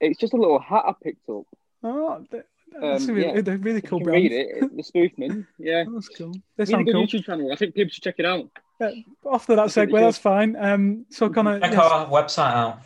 It's 0.00 0.18
just 0.18 0.32
a 0.34 0.36
little 0.36 0.58
hat 0.58 0.84
I 0.86 0.92
picked 1.02 1.28
up. 1.28 1.44
Oh, 1.82 2.24
th- 2.30 2.42
that's 2.80 3.08
Um, 3.08 3.14
really, 3.14 3.34
yeah. 3.34 3.40
they're 3.40 3.56
really 3.58 3.76
You 3.76 3.82
cool 3.82 3.98
can 4.00 4.04
brand. 4.04 4.22
read 4.24 4.32
it. 4.32 4.76
The 4.76 4.82
Spoofman. 4.82 5.46
Yeah. 5.58 5.84
That's 5.94 6.08
cool. 6.08 6.32
They 6.32 6.62
Really 6.64 6.70
sound 6.72 6.86
good 6.86 6.92
cool. 6.94 7.06
YouTube 7.06 7.24
channel. 7.24 7.52
I 7.52 7.56
think 7.56 7.74
people 7.74 7.90
should 7.90 8.02
check 8.02 8.16
it 8.18 8.24
out. 8.26 8.48
After 8.80 9.56
that 9.56 9.62
I 9.62 9.66
segue, 9.66 9.98
that's 9.98 10.18
fine. 10.18 10.56
Um, 10.56 11.06
so 11.10 11.28
Connor, 11.30 11.60
Check 11.60 11.72
yes, 11.72 11.80
our 11.80 12.06
website 12.06 12.52
out. 12.52 12.80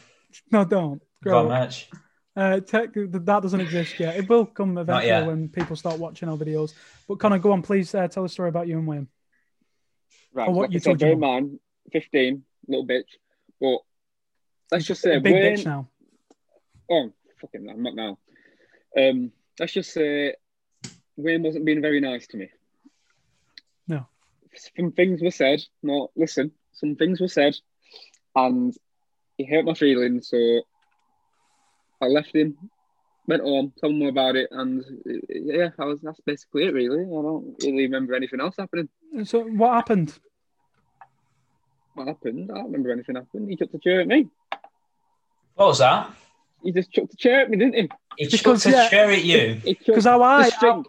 no, 0.50 0.64
don't. 0.64 1.00
Got 1.24 1.30
Grow 1.30 1.40
up. 1.42 1.48
merch. 1.48 1.88
Uh, 2.36 2.60
tech, 2.60 2.92
that 2.94 3.24
doesn't 3.42 3.60
exist 3.60 3.98
yet. 3.98 4.16
It 4.16 4.28
will 4.28 4.46
come 4.46 4.78
eventually 4.78 5.26
when 5.26 5.48
people 5.48 5.74
start 5.74 5.98
watching 5.98 6.28
our 6.28 6.36
videos. 6.36 6.72
But 7.08 7.18
Connor, 7.18 7.38
go 7.40 7.50
on, 7.50 7.62
please 7.62 7.92
uh, 7.94 8.06
tell 8.06 8.24
a 8.24 8.28
story 8.28 8.48
about 8.48 8.68
you 8.68 8.78
and 8.78 8.86
Wayne. 8.86 9.08
Right. 10.32 10.48
Or 10.48 10.54
what 10.54 10.62
like 10.68 10.72
you 10.74 10.80
told 10.80 11.00
your 11.00 11.08
bear 11.08 11.12
in 11.14 11.20
mind, 11.20 11.58
15, 11.92 12.44
little 12.68 12.86
bitch. 12.86 13.08
But 13.60 13.78
let's 14.70 14.84
just 14.86 15.00
say, 15.00 15.16
A 15.16 15.20
big 15.20 15.32
Wayne, 15.32 15.56
bitch 15.56 15.64
now. 15.64 15.88
Oh, 16.88 17.12
fucking, 17.40 17.68
I'm 17.68 17.82
not 17.82 17.94
now. 17.96 18.18
Um, 18.96 19.32
let's 19.58 19.72
just 19.72 19.92
say 19.92 20.34
Wayne 21.16 21.42
wasn't 21.42 21.64
being 21.64 21.82
very 21.82 22.00
nice 22.00 22.28
to 22.28 22.36
me. 22.36 22.50
No. 24.76 24.82
Some 24.84 24.92
things 24.92 25.22
were 25.22 25.30
said. 25.30 25.60
No, 25.82 26.10
listen, 26.16 26.52
some 26.72 26.96
things 26.96 27.20
were 27.20 27.28
said, 27.28 27.54
and 28.34 28.74
he 29.36 29.44
hurt 29.44 29.64
my 29.64 29.74
feelings. 29.74 30.28
So 30.28 30.62
I 32.00 32.06
left 32.06 32.34
him, 32.34 32.56
went 33.26 33.42
home, 33.42 33.72
told 33.80 33.94
him 33.94 34.06
about 34.08 34.36
it, 34.36 34.48
and 34.50 34.84
uh, 34.84 35.12
yeah, 35.30 35.68
I 35.78 35.84
was. 35.84 36.00
That's 36.02 36.20
basically 36.20 36.64
it, 36.64 36.74
really. 36.74 37.02
I 37.02 37.22
don't 37.22 37.56
really 37.62 37.82
remember 37.84 38.14
anything 38.14 38.40
else 38.40 38.56
happening. 38.58 38.88
So 39.24 39.40
what 39.42 39.74
happened? 39.74 40.18
What 41.94 42.08
happened? 42.08 42.50
I 42.52 42.54
don't 42.56 42.66
remember 42.66 42.92
anything 42.92 43.16
happened. 43.16 43.48
He 43.48 43.56
took 43.56 43.72
the 43.72 43.78
chair 43.78 44.00
at 44.00 44.06
me. 44.06 44.28
What 45.54 45.68
was 45.68 45.78
that? 45.78 46.10
he 46.62 46.72
just 46.72 46.90
chucked 46.92 47.12
a 47.12 47.16
chair 47.16 47.40
at 47.40 47.50
me, 47.50 47.56
didn't 47.56 47.74
he? 47.74 47.88
He 48.16 48.24
Because, 48.28 48.64
chucked 48.64 48.74
a 48.74 48.78
yeah. 48.78 48.88
chair 48.88 49.10
at 49.10 49.24
you. 49.24 49.60
Because 49.64 50.04
how 50.04 50.22
I, 50.22 50.48
string, 50.48 50.84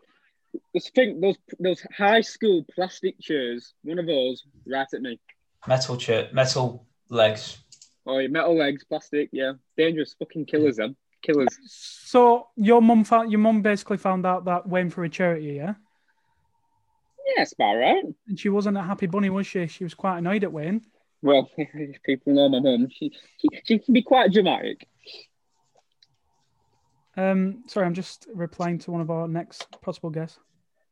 the 0.74 0.80
string, 0.80 1.20
those 1.22 1.38
those 1.60 1.82
high 1.96 2.22
school 2.22 2.66
plastic 2.74 3.20
chairs, 3.20 3.74
one 3.84 4.00
of 4.00 4.06
those, 4.08 4.44
right 4.68 4.88
at 4.94 5.02
me. 5.02 5.20
Metal 5.68 5.98
chair, 5.98 6.30
metal 6.34 6.86
legs. 7.10 7.58
Oh, 8.06 8.18
your 8.20 8.30
metal 8.32 8.58
legs, 8.58 8.84
plastic, 8.84 9.30
yeah, 9.32 9.54
dangerous 9.78 10.16
fucking 10.18 10.46
killers. 10.46 10.78
Them 10.78 10.96
killers. 11.22 11.50
so 11.66 12.48
your 12.56 12.82
mum 12.82 13.04
found 13.04 13.32
your 13.32 13.40
mum 13.40 13.62
basically 13.62 13.98
found 13.98 14.26
out 14.26 14.46
that 14.46 14.68
Wayne 14.68 14.90
for 14.90 15.04
a 15.04 15.10
charity, 15.10 15.50
at 15.50 15.54
you, 15.54 15.62
yeah, 15.62 15.74
Yes, 17.38 17.54
about 17.54 17.76
right. 17.76 18.04
and 18.28 18.40
she 18.40 18.50
wasn't 18.50 18.78
a 18.78 18.82
happy 18.82 19.06
bunny, 19.06 19.30
was 19.30 19.46
she? 19.46 19.68
She 19.68 19.84
was 19.84 19.94
quite 19.94 20.18
annoyed 20.18 20.44
at 20.44 20.52
Wayne. 20.52 20.82
Well, 21.22 21.50
people 22.06 22.34
know 22.34 22.50
my 22.50 22.60
mum. 22.60 22.88
She, 22.90 23.12
she 23.38 23.48
she 23.66 23.80
can 23.80 23.94
be 23.94 24.02
quite 24.02 24.32
dramatic. 24.32 24.88
Um, 27.20 27.64
sorry, 27.68 27.86
I'm 27.86 27.94
just 27.94 28.28
replying 28.34 28.80
to 28.80 28.92
one 28.92 29.02
of 29.02 29.12
our 29.12 29.28
next 29.28 29.68
possible 29.82 30.10
guests. 30.10 30.40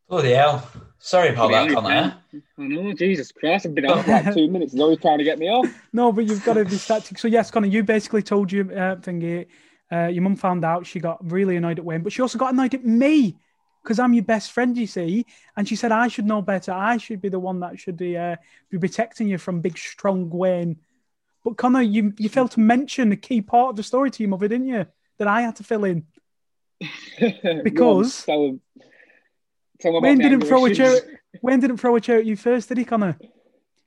Bloody 0.09 0.33
hell. 0.33 0.69
Sorry 0.99 1.29
about 1.29 1.51
that, 1.51 1.69
Connor. 1.69 2.17
I 2.33 2.63
know, 2.63 2.93
Jesus 2.93 3.31
Christ, 3.31 3.65
I've 3.65 3.75
been 3.75 3.85
out 3.85 4.03
for 4.03 4.11
like 4.11 4.33
two 4.33 4.49
minutes. 4.49 4.73
He's 4.73 4.81
always 4.81 4.99
trying 4.99 5.19
to 5.19 5.23
get 5.23 5.39
me 5.39 5.47
off. 5.47 5.67
No, 5.93 6.11
but 6.11 6.25
you've 6.25 6.43
got 6.43 6.53
to 6.53 6.65
be 6.65 6.77
static. 6.77 7.17
So 7.17 7.27
yes, 7.27 7.49
Connor, 7.49 7.67
you 7.67 7.83
basically 7.83 8.23
told 8.23 8.51
you 8.51 8.61
uh, 8.71 8.95
thingy. 8.97 9.47
Uh, 9.89 10.07
your 10.07 10.21
mum 10.21 10.35
found 10.35 10.65
out. 10.65 10.85
She 10.85 10.99
got 10.99 11.19
really 11.31 11.55
annoyed 11.55 11.79
at 11.79 11.85
Wayne, 11.85 12.03
but 12.03 12.11
she 12.11 12.21
also 12.21 12.37
got 12.37 12.53
annoyed 12.53 12.73
at 12.73 12.85
me 12.85 13.37
because 13.83 13.99
I'm 13.99 14.13
your 14.13 14.25
best 14.25 14.51
friend. 14.51 14.77
You 14.77 14.87
see, 14.87 15.25
and 15.55 15.67
she 15.67 15.77
said 15.77 15.93
I 15.93 16.09
should 16.09 16.25
know 16.25 16.41
better. 16.41 16.73
I 16.73 16.97
should 16.97 17.21
be 17.21 17.29
the 17.29 17.39
one 17.39 17.61
that 17.61 17.79
should 17.79 17.95
be 17.95 18.17
uh, 18.17 18.35
be 18.69 18.79
protecting 18.79 19.29
you 19.29 19.37
from 19.37 19.61
big, 19.61 19.77
strong 19.77 20.29
Wayne. 20.29 20.77
But 21.43 21.55
Connor, 21.55 21.81
you 21.81 22.13
you 22.17 22.27
failed 22.27 22.51
to 22.51 22.59
mention 22.59 23.13
a 23.13 23.17
key 23.17 23.41
part 23.41 23.71
of 23.71 23.75
the 23.77 23.83
story 23.83 24.11
to 24.11 24.23
your 24.23 24.29
mother, 24.29 24.49
didn't 24.49 24.67
you? 24.67 24.85
That 25.19 25.27
I 25.27 25.41
had 25.41 25.55
to 25.57 25.63
fill 25.63 25.85
in. 25.85 26.05
Because- 27.63 28.25
Go 28.25 28.33
on, 28.33 28.35
tell 28.35 28.45
him, 28.45 28.61
tell 29.79 29.97
him 29.97 30.03
Wayne 30.03 30.17
didn't 30.17 30.33
anger 30.33 30.45
throw 30.45 30.65
a 30.65 30.69
issues. 30.69 30.77
chair. 31.01 31.19
Wayne 31.41 31.59
didn't 31.59 31.77
throw 31.77 31.95
a 31.95 32.01
chair 32.01 32.17
at 32.19 32.25
you 32.25 32.35
first, 32.35 32.69
did 32.69 32.77
he, 32.77 32.85
Connor? 32.85 33.17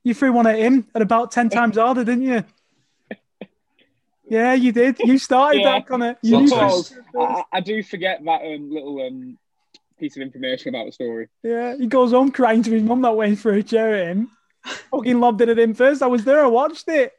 You 0.03 0.13
threw 0.13 0.31
one 0.33 0.47
at 0.47 0.57
him 0.57 0.87
at 0.95 1.01
about 1.01 1.31
ten 1.31 1.49
times 1.57 1.77
harder, 1.77 2.03
didn't 2.03 2.23
you? 2.23 2.43
Yeah, 4.27 4.53
you 4.53 4.71
did. 4.71 4.97
You 4.99 5.17
started 5.17 5.61
Yeah. 5.61 5.71
that, 5.73 5.87
Connor. 5.87 6.17
You 6.21 6.37
Well, 6.37 6.47
Sometimes- 6.47 6.93
I, 7.17 7.21
I- 7.23 7.43
I 7.53 7.59
do 7.59 7.83
forget 7.83 8.23
that 8.23 8.41
um, 8.41 8.71
little 8.71 9.05
um, 9.05 9.37
piece 9.99 10.15
of 10.15 10.21
information 10.21 10.69
about 10.73 10.85
the 10.85 10.91
story. 10.93 11.27
Yeah, 11.43 11.75
he 11.77 11.87
goes 11.87 12.11
home 12.11 12.31
crying 12.31 12.63
to 12.63 12.71
his 12.71 12.83
mum 12.83 13.01
that 13.01 13.15
Wayne 13.15 13.35
threw 13.35 13.55
a 13.55 13.63
chair 13.63 13.93
at 13.95 14.07
him. 14.07 14.31
Fucking 14.91 15.19
lobbed 15.19 15.41
it 15.41 15.49
at 15.49 15.59
him 15.59 15.73
first. 15.73 16.01
I 16.01 16.07
was 16.07 16.23
there. 16.23 16.43
I 16.43 16.47
watched 16.47 16.87
it. 16.87 17.11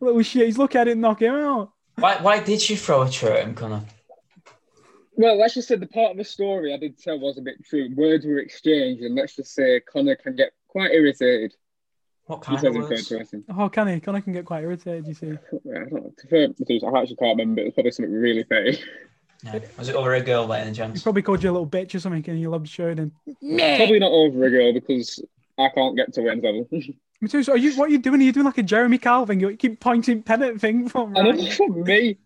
Little 0.00 0.22
shit. 0.22 0.46
He's 0.46 0.58
looking 0.58 0.80
at 0.80 0.88
it 0.88 0.92
and 0.92 1.00
knock 1.00 1.22
him 1.22 1.34
out. 1.34 1.70
Why, 1.96 2.16
why 2.20 2.40
did 2.40 2.68
you 2.68 2.76
throw 2.76 3.02
a 3.02 3.08
chair 3.08 3.38
at 3.38 3.44
him, 3.46 3.54
Connor? 3.54 3.82
Well, 5.14 5.38
let's 5.38 5.54
just 5.54 5.68
say 5.68 5.76
the 5.76 5.86
part 5.86 6.12
of 6.12 6.16
the 6.16 6.24
story 6.24 6.72
I 6.72 6.78
did 6.78 6.98
tell 6.98 7.18
was 7.18 7.38
a 7.38 7.42
bit 7.42 7.64
true. 7.64 7.90
Words 7.94 8.24
were 8.24 8.38
exchanged, 8.38 9.02
and 9.02 9.14
let's 9.14 9.36
just 9.36 9.54
say 9.54 9.80
Connor 9.80 10.16
can 10.16 10.36
get 10.36 10.52
quite 10.68 10.92
irritated. 10.92 11.54
What 12.26 12.40
kind 12.40 12.64
of 12.64 12.74
words? 12.74 13.12
Oh, 13.50 13.68
can 13.68 13.88
he? 13.88 14.00
Connor 14.00 14.20
can 14.22 14.32
get 14.32 14.44
quite 14.44 14.62
irritated. 14.62 15.06
You 15.06 15.14
see. 15.14 15.26
Yeah, 15.64 15.80
I 15.80 15.84
don't 15.84 15.92
know. 15.92 16.12
To 16.16 16.26
fair, 16.28 16.42
I 16.44 17.00
actually 17.00 17.16
can't 17.16 17.38
remember. 17.38 17.60
It 17.60 17.64
was 17.64 17.74
probably 17.74 17.90
something 17.92 18.14
really 18.14 18.44
petty. 18.44 18.78
Yeah. 19.44 19.58
Was 19.76 19.88
it 19.88 19.96
over 19.96 20.14
a 20.14 20.20
girl 20.20 20.46
by 20.46 20.60
any 20.60 20.70
He 20.70 21.00
probably 21.00 21.22
called 21.22 21.42
you 21.42 21.50
a 21.50 21.52
little 21.52 21.66
bitch 21.66 21.96
or 21.96 21.98
something, 21.98 22.24
and 22.28 22.40
you 22.40 22.48
loved 22.48 22.66
a 22.66 22.70
chair 22.70 22.90
at 22.90 22.98
him. 22.98 23.10
Probably 23.24 23.98
not 23.98 24.12
over 24.12 24.44
a 24.44 24.50
girl 24.50 24.72
because 24.72 25.20
I 25.58 25.68
can't 25.74 25.96
get 25.96 26.12
to 26.14 26.22
Wayne's 26.22 26.44
level. 26.44 26.68
Me 26.70 27.28
too. 27.28 27.42
So, 27.42 27.54
are 27.54 27.56
you? 27.56 27.74
What 27.74 27.88
are 27.88 27.92
you 27.92 27.98
doing? 27.98 28.20
Are 28.20 28.24
you 28.24 28.30
doing 28.30 28.46
like 28.46 28.58
a 28.58 28.62
Jeremy 28.62 28.98
Kyle 28.98 29.26
thing? 29.26 29.40
You 29.40 29.56
keep 29.56 29.80
pointing 29.80 30.22
pen 30.22 30.44
at 30.44 30.60
thing 30.60 30.88
from 30.88 31.16
I 31.16 31.22
know 31.22 31.30
right. 31.32 31.52
for 31.52 31.68
me. 31.70 32.18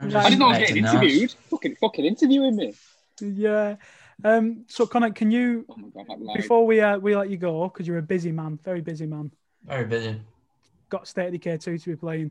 I'm 0.00 0.10
just 0.10 0.26
I 0.26 0.28
didn't 0.30 0.40
know 0.40 0.46
I 0.46 0.48
was 0.50 0.58
getting 0.58 0.76
interviewed. 0.84 1.34
Fucking, 1.50 1.76
fucking 1.76 2.04
interviewing 2.04 2.56
me. 2.56 2.74
Yeah. 3.20 3.76
Um. 4.24 4.64
So, 4.68 4.86
Connor, 4.86 5.10
can 5.10 5.30
you 5.30 5.64
Oh 5.68 6.04
god, 6.04 6.18
before 6.34 6.66
we 6.66 6.80
uh, 6.80 6.98
we 6.98 7.14
let 7.16 7.30
you 7.30 7.36
go 7.36 7.68
because 7.68 7.86
you're 7.86 7.98
a 7.98 8.02
busy 8.02 8.32
man, 8.32 8.58
very 8.64 8.80
busy 8.80 9.06
man. 9.06 9.30
Very 9.64 9.84
busy. 9.86 10.20
Got 10.88 11.06
State 11.06 11.26
of 11.26 11.32
Decay 11.32 11.58
two 11.58 11.78
to 11.78 11.90
be 11.90 11.96
playing. 11.96 12.30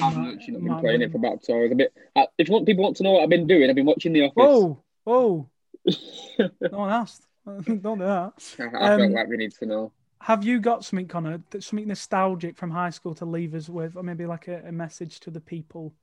I've 0.00 0.16
Matt- 0.16 0.34
actually 0.34 0.54
not 0.54 0.62
Matt 0.62 0.70
been 0.76 0.80
playing 0.80 1.02
it 1.02 1.12
for 1.12 1.18
about 1.18 1.42
two 1.42 1.52
hours. 1.54 1.72
A 1.72 1.74
bit. 1.74 1.92
Uh, 2.14 2.26
if 2.36 2.48
you 2.48 2.52
want 2.54 2.66
people 2.66 2.84
want 2.84 2.96
to 2.98 3.02
know 3.02 3.12
what 3.12 3.22
I've 3.22 3.28
been 3.30 3.46
doing, 3.46 3.68
I've 3.68 3.76
been 3.76 3.86
watching 3.86 4.12
The 4.12 4.22
Office. 4.22 4.34
Oh, 4.36 4.82
whoa! 5.04 5.48
No 6.38 6.78
one 6.78 6.90
asked. 6.90 7.26
Don't 7.46 7.82
do 7.82 7.96
that. 8.04 8.32
I, 8.58 8.62
I 8.64 8.92
Um, 8.92 9.00
felt 9.00 9.12
like 9.12 9.28
we 9.28 9.36
need 9.38 9.52
to 9.54 9.66
know. 9.66 9.92
Have 10.20 10.44
you 10.44 10.60
got 10.60 10.84
something, 10.84 11.06
Connor, 11.08 11.42
that's 11.50 11.66
something 11.66 11.88
nostalgic 11.88 12.56
from 12.56 12.70
high 12.70 12.90
school 12.90 13.14
to 13.14 13.24
leave 13.24 13.54
us 13.54 13.68
with, 13.68 13.96
or 13.96 14.02
maybe 14.02 14.26
like 14.26 14.48
a, 14.48 14.62
a 14.66 14.72
message 14.72 15.20
to 15.20 15.30
the 15.30 15.40
people 15.40 15.94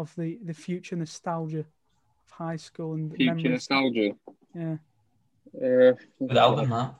of 0.00 0.14
the, 0.16 0.38
the 0.44 0.54
future 0.54 0.96
nostalgia 0.96 1.58
of 1.60 1.66
high 2.30 2.56
school 2.56 2.94
and 2.94 3.14
Future 3.14 3.34
memories? 3.34 3.52
nostalgia. 3.52 4.10
Yeah. 4.54 4.76
Uh, 5.54 5.92
Good 6.26 6.36
album, 6.36 6.70
that. 6.70 6.94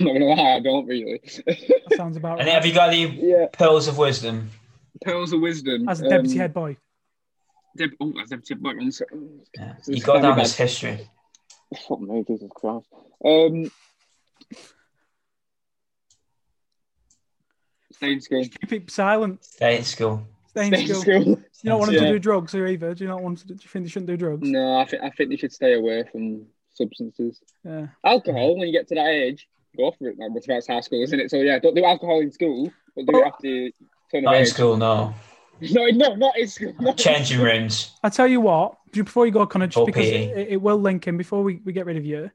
I'm 0.00 0.06
not 0.06 0.12
gonna 0.14 0.24
lie, 0.26 0.54
I 0.56 0.60
don't 0.60 0.86
really. 0.86 1.20
That 1.46 1.96
sounds 1.96 2.16
about 2.16 2.40
And 2.40 2.48
have 2.48 2.66
you 2.66 2.74
got 2.74 2.88
any 2.88 3.06
yeah, 3.30 3.46
pearls 3.52 3.86
of 3.88 3.98
wisdom? 3.98 4.50
pearls 5.00 5.32
of 5.32 5.40
wisdom. 5.40 5.88
As 5.88 6.00
a 6.00 6.08
deputy 6.08 6.34
um, 6.34 6.38
head 6.40 6.54
boy. 6.54 6.76
Deb- 7.76 7.90
oh, 8.00 8.12
as 8.20 8.30
deputy 8.30 8.54
head 8.54 8.62
boy. 8.62 8.90
Yeah. 9.56 9.74
You 9.86 10.02
got 10.02 10.14
very 10.14 10.22
down 10.22 10.36
bad. 10.38 10.50
history. 10.50 11.08
Fuck 11.86 12.00
me, 12.00 12.24
Jesus 12.26 12.50
Christ. 12.54 12.86
Um, 13.24 13.70
stay 17.98 18.12
in 18.12 18.20
school. 18.20 18.44
Keep 18.60 18.72
it 18.72 18.90
silent. 18.90 19.44
Stay 19.44 19.76
in 19.78 19.84
school. 19.84 20.22
Stay 20.48 20.66
in 20.68 20.72
Stay 20.74 20.80
in 20.82 20.86
school. 20.88 21.02
school. 21.02 21.24
You 21.62 21.70
don't 21.70 21.78
want 21.80 21.92
them 21.92 22.02
Yeah. 22.02 22.08
to 22.08 22.12
do 22.14 22.18
drugs 22.18 22.54
or 22.54 22.66
either. 22.66 22.94
Do 22.94 23.04
you 23.04 23.08
not 23.10 23.22
want 23.22 23.38
to? 23.40 23.46
Do 23.48 23.54
you 23.54 23.58
think 23.68 23.84
they 23.84 23.90
shouldn't 23.90 24.06
do 24.08 24.16
drugs? 24.16 24.48
No, 24.48 24.78
I 24.78 24.84
think 24.86 25.02
I 25.02 25.10
think 25.10 25.30
they 25.30 25.36
should 25.36 25.52
stay 25.52 25.74
away 25.74 26.04
from 26.10 26.46
substances. 26.74 27.40
Yeah. 27.64 27.88
Alcohol, 28.04 28.56
when 28.56 28.66
you 28.68 28.72
get 28.72 28.88
to 28.88 28.94
that 28.94 29.06
age, 29.08 29.48
go 29.76 29.90
for 29.98 30.08
it. 30.08 30.18
Like, 30.18 30.30
what's 30.30 30.46
about 30.46 30.66
high 30.66 30.80
school, 30.80 31.02
isn't 31.02 31.18
it? 31.20 31.30
So 31.30 31.36
yeah, 31.38 31.58
don't 31.58 31.74
do 31.74 31.84
alcohol 31.84 32.20
in 32.20 32.30
school, 32.32 32.72
but 32.94 33.06
do 33.06 33.12
Oh. 33.16 33.20
it 33.20 33.26
after 33.26 33.46
you 33.48 33.72
turn 34.10 34.18
of 34.20 34.24
Not 34.24 34.34
in 34.36 34.42
age. 34.42 34.48
school, 34.48 34.76
no. 34.76 35.14
No, 35.60 35.86
no, 35.86 36.14
not 36.14 36.38
in 36.38 36.46
school. 36.46 36.72
Not 36.78 36.90
in 37.04 37.04
Changing 37.14 37.40
rooms. 37.40 37.90
I 38.04 38.10
tell 38.10 38.28
you 38.28 38.40
what, 38.40 38.76
before 38.92 39.26
you 39.26 39.32
go, 39.32 39.44
Connor, 39.44 39.66
just 39.66 39.76
Or 39.78 39.86
because 39.86 40.06
it, 40.06 40.46
it 40.50 40.62
will 40.62 40.78
link 40.78 41.08
in 41.08 41.16
before 41.16 41.42
we, 41.42 41.60
we 41.64 41.72
get 41.72 41.84
rid 41.84 41.96
of 41.96 42.04
you, 42.04 42.30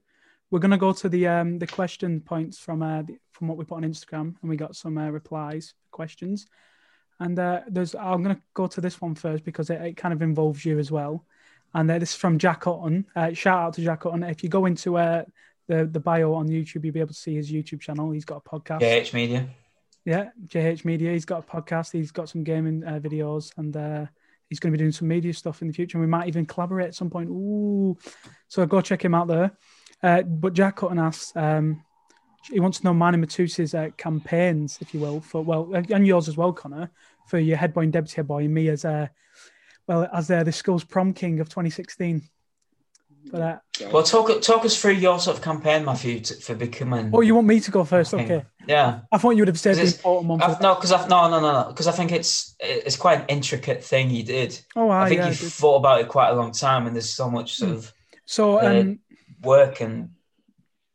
we're 0.54 0.60
gonna 0.60 0.78
go 0.78 0.94
to 0.94 1.10
the 1.10 1.26
um 1.26 1.58
the 1.58 1.66
question 1.66 2.22
points 2.22 2.60
from 2.60 2.84
uh 2.84 3.02
the, 3.02 3.18
from 3.32 3.48
what 3.48 3.58
we 3.58 3.66
put 3.66 3.78
on 3.78 3.84
Instagram, 3.84 4.36
and 4.40 4.50
we 4.50 4.56
got 4.56 4.76
some 4.76 5.00
uh, 5.00 5.10
replies, 5.10 5.74
questions, 5.90 6.46
and 7.20 7.40
uh, 7.40 7.62
there's 7.68 7.96
I'm 7.96 8.22
gonna 8.22 8.40
go 8.54 8.68
to 8.68 8.80
this 8.80 9.02
one 9.02 9.16
first 9.16 9.44
because 9.46 9.72
it, 9.72 9.82
it 9.82 9.98
kind 9.98 10.14
of 10.14 10.22
involves 10.22 10.64
you 10.64 10.78
as 10.78 10.92
well, 10.92 11.26
and 11.74 11.90
uh, 11.90 11.98
this 11.98 12.12
is 12.12 12.16
from 12.16 12.38
Jack 12.38 12.66
Hutton. 12.66 13.08
Uh, 13.16 13.34
shout 13.34 13.58
out 13.58 13.74
to 13.74 13.82
Jack 13.82 14.04
Hutton. 14.04 14.22
If 14.22 14.44
you 14.44 14.50
go 14.50 14.68
into 14.68 14.96
uh 14.96 15.24
the 15.68 15.88
the 15.88 16.00
bio 16.00 16.36
on 16.36 16.48
YouTube, 16.48 16.84
you'll 16.84 16.94
be 16.94 17.00
able 17.00 17.08
to 17.08 17.16
see 17.16 17.34
his 17.34 17.52
YouTube 17.52 17.82
channel. 17.82 18.12
He's 18.12 18.26
got 18.26 18.44
a 18.46 18.48
podcast. 18.48 18.82
JH 18.82 19.12
Media. 19.12 19.50
Yeah, 20.06 20.30
JH 20.46 20.86
Media. 20.86 21.14
He's 21.14 21.26
got 21.26 21.44
a 21.44 21.48
podcast. 21.52 21.94
He's 21.94 22.12
got 22.12 22.30
some 22.30 22.44
gaming 22.44 22.84
uh, 22.84 23.00
videos, 23.00 23.52
and 23.58 23.76
uh, 23.76 24.06
he's 24.50 24.60
going 24.60 24.72
to 24.72 24.78
be 24.78 24.84
doing 24.84 24.92
some 24.92 25.08
media 25.08 25.34
stuff 25.34 25.64
in 25.64 25.68
the 25.68 25.74
future. 25.74 25.98
And 25.98 26.06
we 26.06 26.12
might 26.12 26.28
even 26.28 26.46
collaborate 26.46 26.90
at 26.90 26.96
some 26.96 27.10
point. 27.10 27.30
Ooh, 27.32 27.98
so 28.50 28.68
go 28.68 28.82
check 28.82 29.04
him 29.04 29.16
out 29.16 29.28
there. 29.28 29.58
Uh, 30.04 30.22
but 30.22 30.54
Jack 30.54 30.80
Hutton 30.80 31.00
asks, 31.00 31.34
um, 31.36 31.82
he 32.52 32.60
wants 32.60 32.80
to 32.80 32.86
know 32.86 32.94
Manny 32.94 33.16
and 33.16 33.22
Matus's 33.22 33.74
uh, 33.74 33.90
campaigns, 33.96 34.78
if 34.82 34.94
you 34.94 35.00
will, 35.00 35.22
for 35.22 35.42
well, 35.42 35.74
and 35.74 36.06
yours 36.06 36.28
as 36.28 36.36
well, 36.36 36.52
Connor, 36.52 36.92
for 37.28 37.40
your 37.40 37.56
head 37.56 37.74
boy 37.74 37.82
and 37.82 37.94
deputy 37.94 38.16
head 38.16 38.28
boy, 38.28 38.44
and 38.44 38.54
me 38.54 38.68
as 38.68 38.84
uh, 38.84 39.08
well 39.88 40.10
as 40.14 40.30
uh, 40.30 40.44
the 40.44 40.52
school's 40.52 40.84
prom 40.84 41.14
king 41.14 41.40
of 41.40 41.48
2016. 41.48 42.22
But 43.32 43.42
uh, 43.42 43.58
Well, 43.94 44.04
talk 44.04 44.42
talk 44.42 44.66
us 44.66 44.80
through 44.80 44.94
your 44.94 45.18
sort 45.20 45.38
of 45.38 45.44
campaign, 45.44 45.86
Matthew, 45.86 46.20
to, 46.20 46.34
for 46.36 46.56
becoming. 46.56 47.12
oh, 47.14 47.22
you 47.22 47.36
want 47.36 47.48
me 47.48 47.62
to 47.62 47.72
go 47.72 47.86
first? 47.86 48.14
Okay. 48.14 48.44
Yeah. 48.68 49.02
I 49.12 49.18
thought 49.18 49.32
you 49.32 49.42
would 49.42 49.48
have 49.48 49.60
said 49.60 49.78
the 49.78 49.84
important 49.84 50.30
one. 50.30 50.42
I've, 50.42 50.62
no, 50.62 50.76
because 50.76 50.92
I've 50.92 51.10
no, 51.10 51.30
no, 51.30 51.40
no, 51.40 51.64
no, 51.64 51.68
because 51.70 51.88
I 51.88 51.94
think 51.94 52.12
it's 52.12 52.56
it's 52.60 52.98
quite 52.98 53.22
an 53.22 53.26
intricate 53.28 53.84
thing 53.84 54.10
you 54.10 54.24
did. 54.24 54.60
Oh, 54.76 54.90
I 54.90 55.04
ah, 55.04 55.08
think 55.08 55.20
yeah. 55.20 55.28
You've 55.30 55.38
thought 55.38 55.78
about 55.78 56.02
it 56.02 56.10
quite 56.10 56.30
a 56.30 56.34
long 56.34 56.52
time, 56.52 56.86
and 56.86 56.96
there's 56.96 57.14
so 57.14 57.30
much 57.30 57.56
sort 57.56 57.72
of 57.72 57.94
So, 58.26 58.60
uh, 58.60 58.82
um, 58.82 59.00
work 59.44 59.82
and 59.82 60.10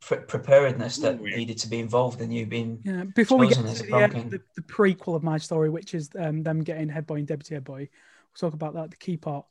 pre- 0.01 0.19
preparedness 0.19 0.97
that 0.97 1.19
Oh, 1.19 1.23
needed 1.23 1.57
to 1.59 1.67
be 1.67 1.79
involved 1.79 2.21
in 2.21 2.31
you 2.31 2.45
being. 2.45 2.79
Yeah, 2.83 3.03
before 3.15 3.37
we 3.37 3.47
get 3.47 3.57
to 3.57 3.63
the, 3.63 3.95
uh, 3.95 4.07
the, 4.07 4.41
the 4.55 4.61
prequel 4.61 5.15
of 5.15 5.23
my 5.23 5.37
story, 5.37 5.69
which 5.69 5.93
is 5.93 6.09
um, 6.17 6.43
them 6.43 6.61
getting 6.63 6.89
head 6.89 7.05
boy 7.05 7.15
and 7.15 7.27
deputy 7.27 7.55
head 7.55 7.63
boy, 7.63 7.79
we'll 7.89 8.49
talk 8.49 8.53
about 8.53 8.73
that, 8.73 8.91
the 8.91 8.97
key 8.97 9.17
part. 9.17 9.45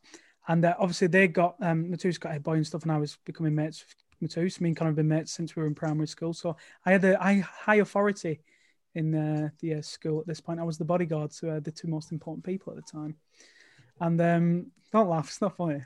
And 0.46 0.64
uh, 0.64 0.74
obviously, 0.78 1.08
they 1.08 1.28
got 1.28 1.56
um, 1.60 1.90
Matus 1.90 2.18
got 2.18 2.32
head 2.32 2.42
boy 2.42 2.54
and 2.54 2.66
stuff, 2.66 2.82
and 2.82 2.92
I 2.92 2.98
was 2.98 3.18
becoming 3.24 3.54
mates 3.54 3.84
with 3.84 4.30
Matus. 4.30 4.60
Me 4.60 4.70
and 4.70 4.76
Connor 4.76 4.90
have 4.90 4.96
been 4.96 5.08
mates 5.08 5.32
since 5.32 5.54
we 5.54 5.62
were 5.62 5.68
in 5.68 5.74
primary 5.74 6.08
school. 6.08 6.32
So 6.32 6.56
I 6.86 6.92
had 6.92 7.04
a 7.04 7.22
I, 7.22 7.40
high 7.40 7.76
authority 7.76 8.40
in 8.94 9.14
uh, 9.14 9.50
the 9.60 9.74
uh, 9.74 9.82
school 9.82 10.20
at 10.20 10.26
this 10.26 10.40
point. 10.40 10.58
I 10.58 10.64
was 10.64 10.78
the 10.78 10.84
bodyguard 10.84 11.30
to 11.32 11.50
uh, 11.50 11.60
the 11.60 11.70
two 11.70 11.88
most 11.88 12.12
important 12.12 12.44
people 12.44 12.72
at 12.72 12.76
the 12.76 12.90
time. 12.90 13.16
And 14.00 14.20
um, 14.20 14.66
don't 14.90 15.08
laugh, 15.08 15.28
it's 15.28 15.40
not 15.40 15.56
funny. 15.56 15.82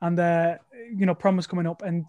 And 0.00 0.18
uh, 0.18 0.58
you 0.94 1.06
know, 1.06 1.14
prom 1.14 1.36
was 1.36 1.48
coming 1.48 1.66
up, 1.66 1.82
and 1.82 2.04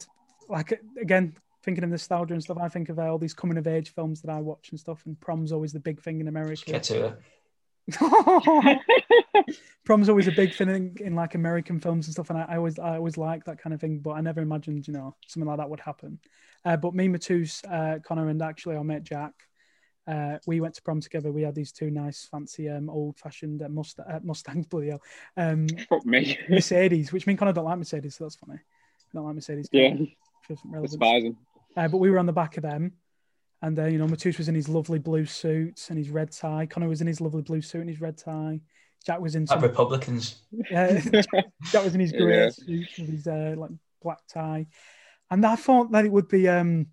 like 0.50 0.82
again, 1.00 1.36
thinking 1.64 1.84
of 1.84 1.90
nostalgia 1.90 2.34
and 2.34 2.44
stuff, 2.44 2.58
I 2.60 2.68
think 2.70 2.90
of 2.90 3.00
uh, 3.00 3.04
all 3.04 3.18
these 3.18 3.34
coming 3.34 3.58
of 3.58 3.68
age 3.68 3.94
films 3.94 4.22
that 4.22 4.32
I 4.32 4.40
watch 4.40 4.72
and 4.72 4.80
stuff. 4.80 5.04
And 5.06 5.20
prom's 5.20 5.52
always 5.52 5.74
the 5.74 5.80
big 5.80 6.02
thing 6.02 6.20
in 6.20 6.28
America. 6.28 6.64
Get 6.66 6.84
to. 6.84 7.18
Prom's 9.86 10.10
always 10.10 10.28
a 10.28 10.32
big 10.32 10.54
thing 10.54 10.70
in, 10.70 10.96
in 11.00 11.16
like 11.16 11.34
American 11.34 11.80
films 11.80 12.06
and 12.06 12.14
stuff, 12.14 12.30
and 12.30 12.38
I, 12.38 12.46
I 12.50 12.58
always 12.58 12.78
I 12.78 12.98
always 12.98 13.18
like 13.18 13.46
that 13.46 13.60
kind 13.60 13.74
of 13.74 13.82
thing. 13.82 14.00
But 14.00 14.12
I 14.12 14.22
never 14.22 14.42
imagined 14.42 14.88
you 14.88 14.94
know 14.94 15.16
something 15.28 15.48
like 15.48 15.58
that 15.58 15.70
would 15.70 15.80
happen. 15.80 16.20
Uh, 16.66 16.78
but 16.78 16.94
me, 16.94 17.08
Matus, 17.08 17.64
uh, 17.70 18.00
Connor, 18.00 18.30
and 18.30 18.42
actually 18.42 18.76
our 18.76 18.84
mate 18.84 19.04
Jack, 19.04 19.34
uh, 20.08 20.38
we 20.46 20.60
went 20.60 20.76
to 20.76 20.82
prom 20.82 21.02
together. 21.02 21.32
We 21.32 21.44
had 21.44 21.56
these 21.56 21.72
two 21.72 21.90
nice, 21.90 22.28
fancy, 22.30 22.70
um, 22.70 22.90
old-fashioned 22.90 23.62
uh, 23.62 23.70
Mustang, 23.70 24.06
uh, 24.08 24.20
Mustangs, 24.24 24.68
bloody 24.68 24.90
hell, 24.90 25.02
um, 25.38 25.68
Fuck 25.88 26.06
me. 26.06 26.38
Mercedes, 26.50 27.12
which 27.12 27.26
me 27.26 27.32
and 27.32 27.40
Connor 27.40 27.54
don't 27.54 27.66
like 27.66 27.78
Mercedes, 27.78 28.16
so 28.16 28.26
that's 28.26 28.36
funny. 28.36 28.60
Don't 29.14 29.26
like 29.26 29.36
Mercedes. 29.36 29.70
Yeah, 29.72 29.96
Feels 30.50 30.60
relevant. 30.66 30.92
despise 30.92 31.24
them. 31.24 31.38
Uh, 31.78 31.88
but 31.88 31.98
we 32.00 32.10
were 32.10 32.20
on 32.20 32.26
the 32.26 32.34
back 32.34 32.58
of 32.58 32.64
them. 32.64 32.94
And 33.62 33.78
then, 33.78 33.92
you 33.94 34.00
know, 34.00 34.08
Matus 34.08 34.38
was 34.38 34.48
in 34.50 34.56
his 34.56 34.68
lovely 34.68 35.00
blue 35.00 35.26
suit 35.26 35.86
and 35.90 35.98
his 35.98 36.10
red 36.10 36.32
tie. 36.32 36.66
Connor 36.66 36.88
was 36.90 37.02
in 37.02 37.08
his 37.08 37.22
lovely 37.22 37.42
blue 37.42 37.62
suit 37.62 37.82
and 37.82 37.90
his 37.90 38.02
red 38.02 38.18
tie. 38.18 38.60
Jack 39.06 39.20
was 39.22 39.36
in 39.36 39.44
Like 39.44 39.50
some, 39.50 39.62
Republicans. 39.62 40.42
yeah, 40.72 41.00
Jack 41.72 41.84
was 41.84 41.94
in 41.94 42.00
his 42.02 42.12
grey 42.12 42.44
Yeah. 42.44 42.50
suit 42.50 42.88
with 42.98 43.10
his 43.10 43.28
uh, 43.28 43.54
like 43.58 43.70
black 44.02 44.20
tie. 44.28 44.66
And 45.30 45.46
I 45.46 45.56
thought 45.56 45.92
that 45.92 46.06
it 46.06 46.12
would 46.12 46.28
be 46.28 46.48
um, 46.50 46.88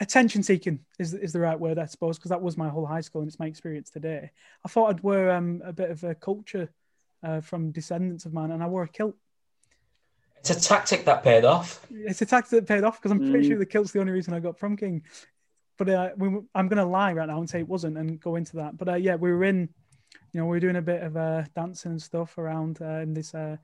attention 0.00 0.42
seeking 0.42 0.80
is, 0.98 1.12
is 1.12 1.32
the 1.32 1.40
right 1.40 1.58
word, 1.58 1.78
I 1.78 1.84
suppose, 1.86 2.16
because 2.18 2.30
that 2.30 2.40
was 2.40 2.56
my 2.56 2.68
whole 2.68 2.86
high 2.86 3.02
school 3.02 3.20
and 3.22 3.28
it's 3.28 3.38
my 3.38 3.46
experience 3.46 3.90
today. 3.90 4.30
I 4.64 4.68
thought 4.68 4.90
I'd 4.90 5.02
wear 5.02 5.32
um, 5.32 5.60
a 5.64 5.72
bit 5.72 5.90
of 5.90 6.02
a 6.04 6.14
culture 6.14 6.70
uh, 7.22 7.40
from 7.42 7.70
descendants 7.72 8.24
of 8.24 8.32
mine 8.32 8.50
and 8.50 8.62
I 8.62 8.66
wore 8.66 8.84
a 8.84 8.88
kilt. 8.88 9.16
It's 10.40 10.50
a 10.50 10.60
tactic 10.60 11.04
that 11.04 11.22
paid 11.22 11.44
off. 11.44 11.86
It's 11.90 12.22
a 12.22 12.26
tactic 12.26 12.50
that 12.50 12.66
paid 12.66 12.82
off 12.84 12.98
because 12.98 13.12
I'm 13.12 13.18
pretty 13.18 13.44
Mm. 13.44 13.48
sure 13.48 13.58
the 13.58 13.66
kilt's 13.66 13.92
the 13.92 14.00
only 14.00 14.12
reason 14.12 14.34
I 14.34 14.40
got 14.40 14.58
from 14.58 14.76
king. 14.76 15.02
But 15.76 15.88
uh, 15.88 16.10
we, 16.16 16.28
I'm 16.54 16.68
going 16.68 16.78
to 16.78 16.84
lie 16.84 17.12
right 17.12 17.28
now 17.28 17.38
and 17.38 17.48
say 17.48 17.60
it 17.60 17.68
wasn't 17.68 17.98
and 17.98 18.20
go 18.20 18.36
into 18.36 18.56
that. 18.56 18.76
But 18.76 18.88
uh, 18.88 18.94
yeah, 18.94 19.16
we 19.16 19.32
were 19.32 19.44
in, 19.44 19.68
you 20.32 20.40
know, 20.40 20.44
we 20.46 20.56
were 20.56 20.60
doing 20.60 20.76
a 20.76 20.82
bit 20.82 21.02
of 21.02 21.16
uh, 21.16 21.44
dancing 21.54 21.92
and 21.92 22.02
stuff 22.02 22.36
around 22.38 22.80
uh, 22.80 23.00
in 23.00 23.14
this 23.14 23.34
uh, 23.34 23.56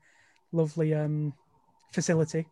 lovely 0.51 0.93
um, 0.93 1.33
facility. 1.91 2.47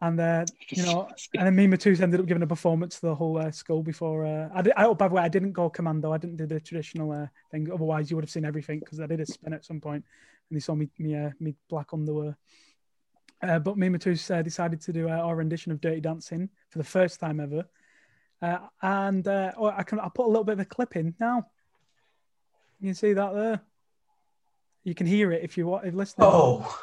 And, 0.00 0.20
uh, 0.20 0.44
you 0.70 0.84
know, 0.84 1.08
and 1.36 1.46
then 1.46 1.56
me 1.56 1.64
and 1.64 1.74
Matus 1.74 2.00
ended 2.00 2.20
up 2.20 2.26
giving 2.26 2.42
a 2.44 2.46
performance 2.46 3.00
to 3.00 3.06
the 3.06 3.14
whole 3.16 3.36
uh, 3.38 3.50
school 3.50 3.82
before. 3.82 4.24
Uh, 4.24 4.48
I, 4.54 4.62
did, 4.62 4.72
I, 4.76 4.84
oh, 4.84 4.94
by 4.94 5.08
the 5.08 5.14
way, 5.14 5.22
I 5.22 5.28
didn't 5.28 5.52
go 5.52 5.68
commando. 5.68 6.12
I 6.12 6.18
didn't 6.18 6.36
do 6.36 6.46
the 6.46 6.60
traditional 6.60 7.10
uh, 7.10 7.26
thing. 7.50 7.68
Otherwise, 7.72 8.08
you 8.08 8.16
would 8.16 8.24
have 8.24 8.30
seen 8.30 8.44
everything 8.44 8.78
because 8.78 9.00
I 9.00 9.06
did 9.06 9.20
a 9.20 9.26
spin 9.26 9.52
at 9.52 9.64
some 9.64 9.80
point 9.80 10.04
and 10.48 10.56
they 10.56 10.60
saw 10.60 10.76
me, 10.76 10.88
me, 10.98 11.16
uh, 11.16 11.30
me 11.40 11.54
black 11.68 11.92
underwear. 11.92 12.36
Uh, 13.40 13.58
but 13.58 13.76
me 13.78 13.86
and 13.86 13.98
Matus 14.00 14.34
uh, 14.34 14.42
decided 14.42 14.80
to 14.82 14.92
do 14.92 15.08
uh, 15.08 15.12
our 15.12 15.36
rendition 15.36 15.70
of 15.70 15.80
Dirty 15.80 16.00
Dancing 16.00 16.48
for 16.70 16.78
the 16.78 16.84
first 16.84 17.20
time 17.20 17.38
ever. 17.40 17.64
Uh, 18.42 18.58
and 18.82 19.26
uh, 19.26 19.52
oh, 19.56 19.66
I 19.66 19.82
can 19.82 20.00
I'll 20.00 20.10
put 20.10 20.26
a 20.26 20.28
little 20.28 20.44
bit 20.44 20.54
of 20.54 20.60
a 20.60 20.64
clip 20.64 20.96
in 20.96 21.14
now. 21.20 21.46
You 22.80 22.88
can 22.88 22.94
see 22.94 23.12
that 23.12 23.34
there. 23.34 23.60
You 24.84 24.94
can 24.94 25.06
hear 25.06 25.32
it 25.32 25.42
if 25.42 25.56
you 25.56 25.66
want 25.66 25.86
if 25.86 25.94
listening. 25.94 26.28
Oh, 26.30 26.78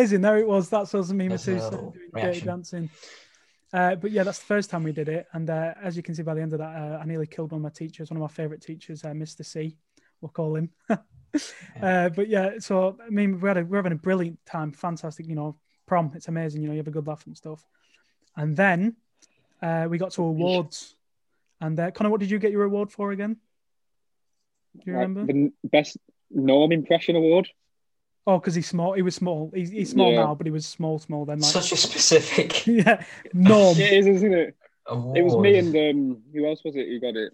Amazing. 0.00 0.22
There 0.22 0.38
it 0.38 0.46
was. 0.48 0.70
That's 0.70 0.94
us 0.94 1.10
and 1.10 1.18
me 1.18 1.26
and 1.26 1.32
That's 1.34 1.44
Matus 1.44 1.60
a 1.60 1.70
little 1.70 1.90
doing 2.14 2.24
Dirty. 2.24 2.40
Dancing. 2.40 2.90
Uh, 3.70 3.96
but 3.96 4.10
yeah, 4.10 4.22
that's 4.22 4.38
the 4.38 4.46
first 4.46 4.70
time 4.70 4.82
we 4.82 4.92
did 4.92 5.10
it. 5.10 5.26
And 5.34 5.48
uh, 5.50 5.74
as 5.82 5.94
you 5.94 6.02
can 6.02 6.14
see 6.14 6.22
by 6.22 6.32
the 6.32 6.40
end 6.40 6.54
of 6.54 6.58
that, 6.60 6.74
uh, 6.74 6.98
I 7.00 7.04
nearly 7.04 7.26
killed 7.26 7.52
one 7.52 7.58
of 7.58 7.62
my 7.62 7.68
teachers, 7.68 8.10
one 8.10 8.16
of 8.16 8.22
my 8.22 8.34
favorite 8.34 8.62
teachers, 8.62 9.04
uh, 9.04 9.08
Mr. 9.08 9.44
C, 9.44 9.76
we'll 10.22 10.30
call 10.30 10.56
him. 10.56 10.70
uh, 10.88 12.08
but 12.08 12.28
yeah, 12.28 12.52
so 12.60 12.96
I 13.06 13.10
mean, 13.10 13.38
we 13.40 13.46
had 13.48 13.58
a, 13.58 13.64
we're 13.64 13.76
having 13.76 13.92
a 13.92 13.96
brilliant 13.96 14.38
time, 14.46 14.72
fantastic, 14.72 15.28
you 15.28 15.34
know, 15.34 15.56
prom. 15.86 16.12
It's 16.14 16.28
amazing, 16.28 16.62
you 16.62 16.68
know, 16.68 16.72
you 16.72 16.78
have 16.78 16.88
a 16.88 16.92
good 16.92 17.06
laugh 17.06 17.26
and 17.26 17.36
stuff. 17.36 17.62
And 18.36 18.56
then 18.56 18.96
uh, 19.60 19.86
we 19.90 19.98
got 19.98 20.12
to 20.12 20.22
awards. 20.22 20.96
And 21.60 21.78
uh, 21.78 21.90
Connor, 21.90 22.08
what 22.10 22.20
did 22.20 22.30
you 22.30 22.38
get 22.38 22.52
your 22.52 22.64
award 22.64 22.90
for 22.90 23.12
again? 23.12 23.36
Do 24.76 24.82
you 24.86 24.94
Right, 24.94 25.02
remember? 25.02 25.30
the 25.32 25.52
best 25.64 25.98
norm 26.30 26.72
impression 26.72 27.16
award. 27.16 27.48
Oh, 28.30 28.38
because 28.38 28.54
he's 28.54 28.68
small. 28.68 28.92
He 28.92 29.02
was 29.02 29.14
small. 29.14 29.50
He's, 29.54 29.70
he's 29.70 29.90
small 29.90 30.12
Yeah. 30.12 30.24
now, 30.24 30.34
but 30.34 30.46
he 30.46 30.50
was 30.50 30.66
small, 30.66 30.98
small 30.98 31.24
then. 31.24 31.40
Like, 31.40 31.50
such 31.52 31.72
a 31.72 31.76
specific 31.76 32.66
yeah, 32.66 33.02
norm. 33.32 33.76
It 33.78 33.92
is, 33.92 34.06
isn't 34.06 34.32
it? 34.34 34.56
award. 34.86 35.18
It 35.18 35.22
was 35.22 35.36
me 35.36 35.58
and 35.58 35.74
um, 35.76 36.22
who 36.32 36.46
else 36.46 36.62
was 36.64 36.76
it 36.76 36.86
who 36.88 37.00
got 37.00 37.16
it? 37.16 37.32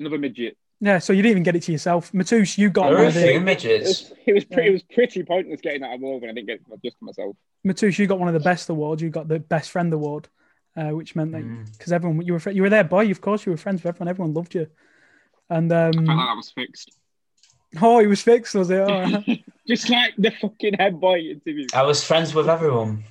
Another 0.00 0.18
midget. 0.18 0.56
Yeah, 0.80 0.98
so 0.98 1.12
you 1.12 1.22
didn't 1.22 1.30
even 1.32 1.42
get 1.44 1.56
it 1.56 1.62
to 1.64 1.72
yourself. 1.72 2.12
Matus, 2.12 2.58
you 2.58 2.68
got 2.68 2.84
There 2.88 2.94
one 2.94 3.02
are 3.02 3.04
a 3.04 3.08
of 3.08 3.14
few 3.14 3.22
the 3.22 3.34
It 3.36 3.40
midgets. 3.40 3.88
was, 3.88 4.12
it 4.26 4.32
was 4.34 4.44
pretty. 4.44 4.62
Yeah. 4.62 4.68
It 4.68 4.72
was 4.72 4.82
pretty 4.82 5.22
pointless 5.22 5.60
getting 5.60 5.80
that 5.82 5.94
award 5.94 6.20
when 6.22 6.30
I 6.30 6.34
didn't 6.34 6.46
get 6.48 6.60
it 6.60 6.82
just 6.84 6.98
to 6.98 7.04
myself. 7.04 7.36
Matus, 7.66 7.98
you 7.98 8.06
got 8.06 8.18
one 8.18 8.28
of 8.28 8.34
the 8.34 8.40
best 8.40 8.68
awards. 8.68 9.00
You 9.00 9.08
got 9.10 9.28
the 9.28 9.38
best 9.38 9.70
friend 9.70 9.92
award, 9.92 10.28
uh, 10.76 10.90
which 10.90 11.14
meant 11.16 11.32
that 11.32 11.42
Mm. 11.44 11.72
because 11.72 11.92
everyone 11.92 12.20
you 12.26 12.32
were 12.34 12.40
fri- 12.40 12.54
you 12.54 12.62
were 12.62 12.70
there, 12.70 12.84
boy. 12.84 13.10
Of 13.10 13.20
course, 13.20 13.46
you 13.46 13.52
were 13.52 13.56
friends 13.58 13.82
with 13.82 13.86
everyone. 13.94 14.08
Everyone 14.08 14.34
loved 14.34 14.54
you. 14.54 14.66
And 15.48 15.72
I 15.72 15.92
felt 15.92 15.96
um, 15.98 16.04
that 16.06 16.36
was 16.36 16.50
fixed. 16.50 16.90
Oh, 17.80 17.98
he 17.98 18.06
was 18.06 18.22
fixed, 18.22 18.54
was 18.54 18.70
it? 18.70 18.80
Oh, 18.80 19.22
Just 19.68 19.88
like 19.88 20.14
the 20.18 20.30
fucking 20.30 20.74
head 20.74 21.00
boy 21.00 21.18
interview. 21.20 21.66
I 21.72 21.82
was 21.82 22.04
friends 22.04 22.34
with 22.34 22.48
everyone. 22.48 23.04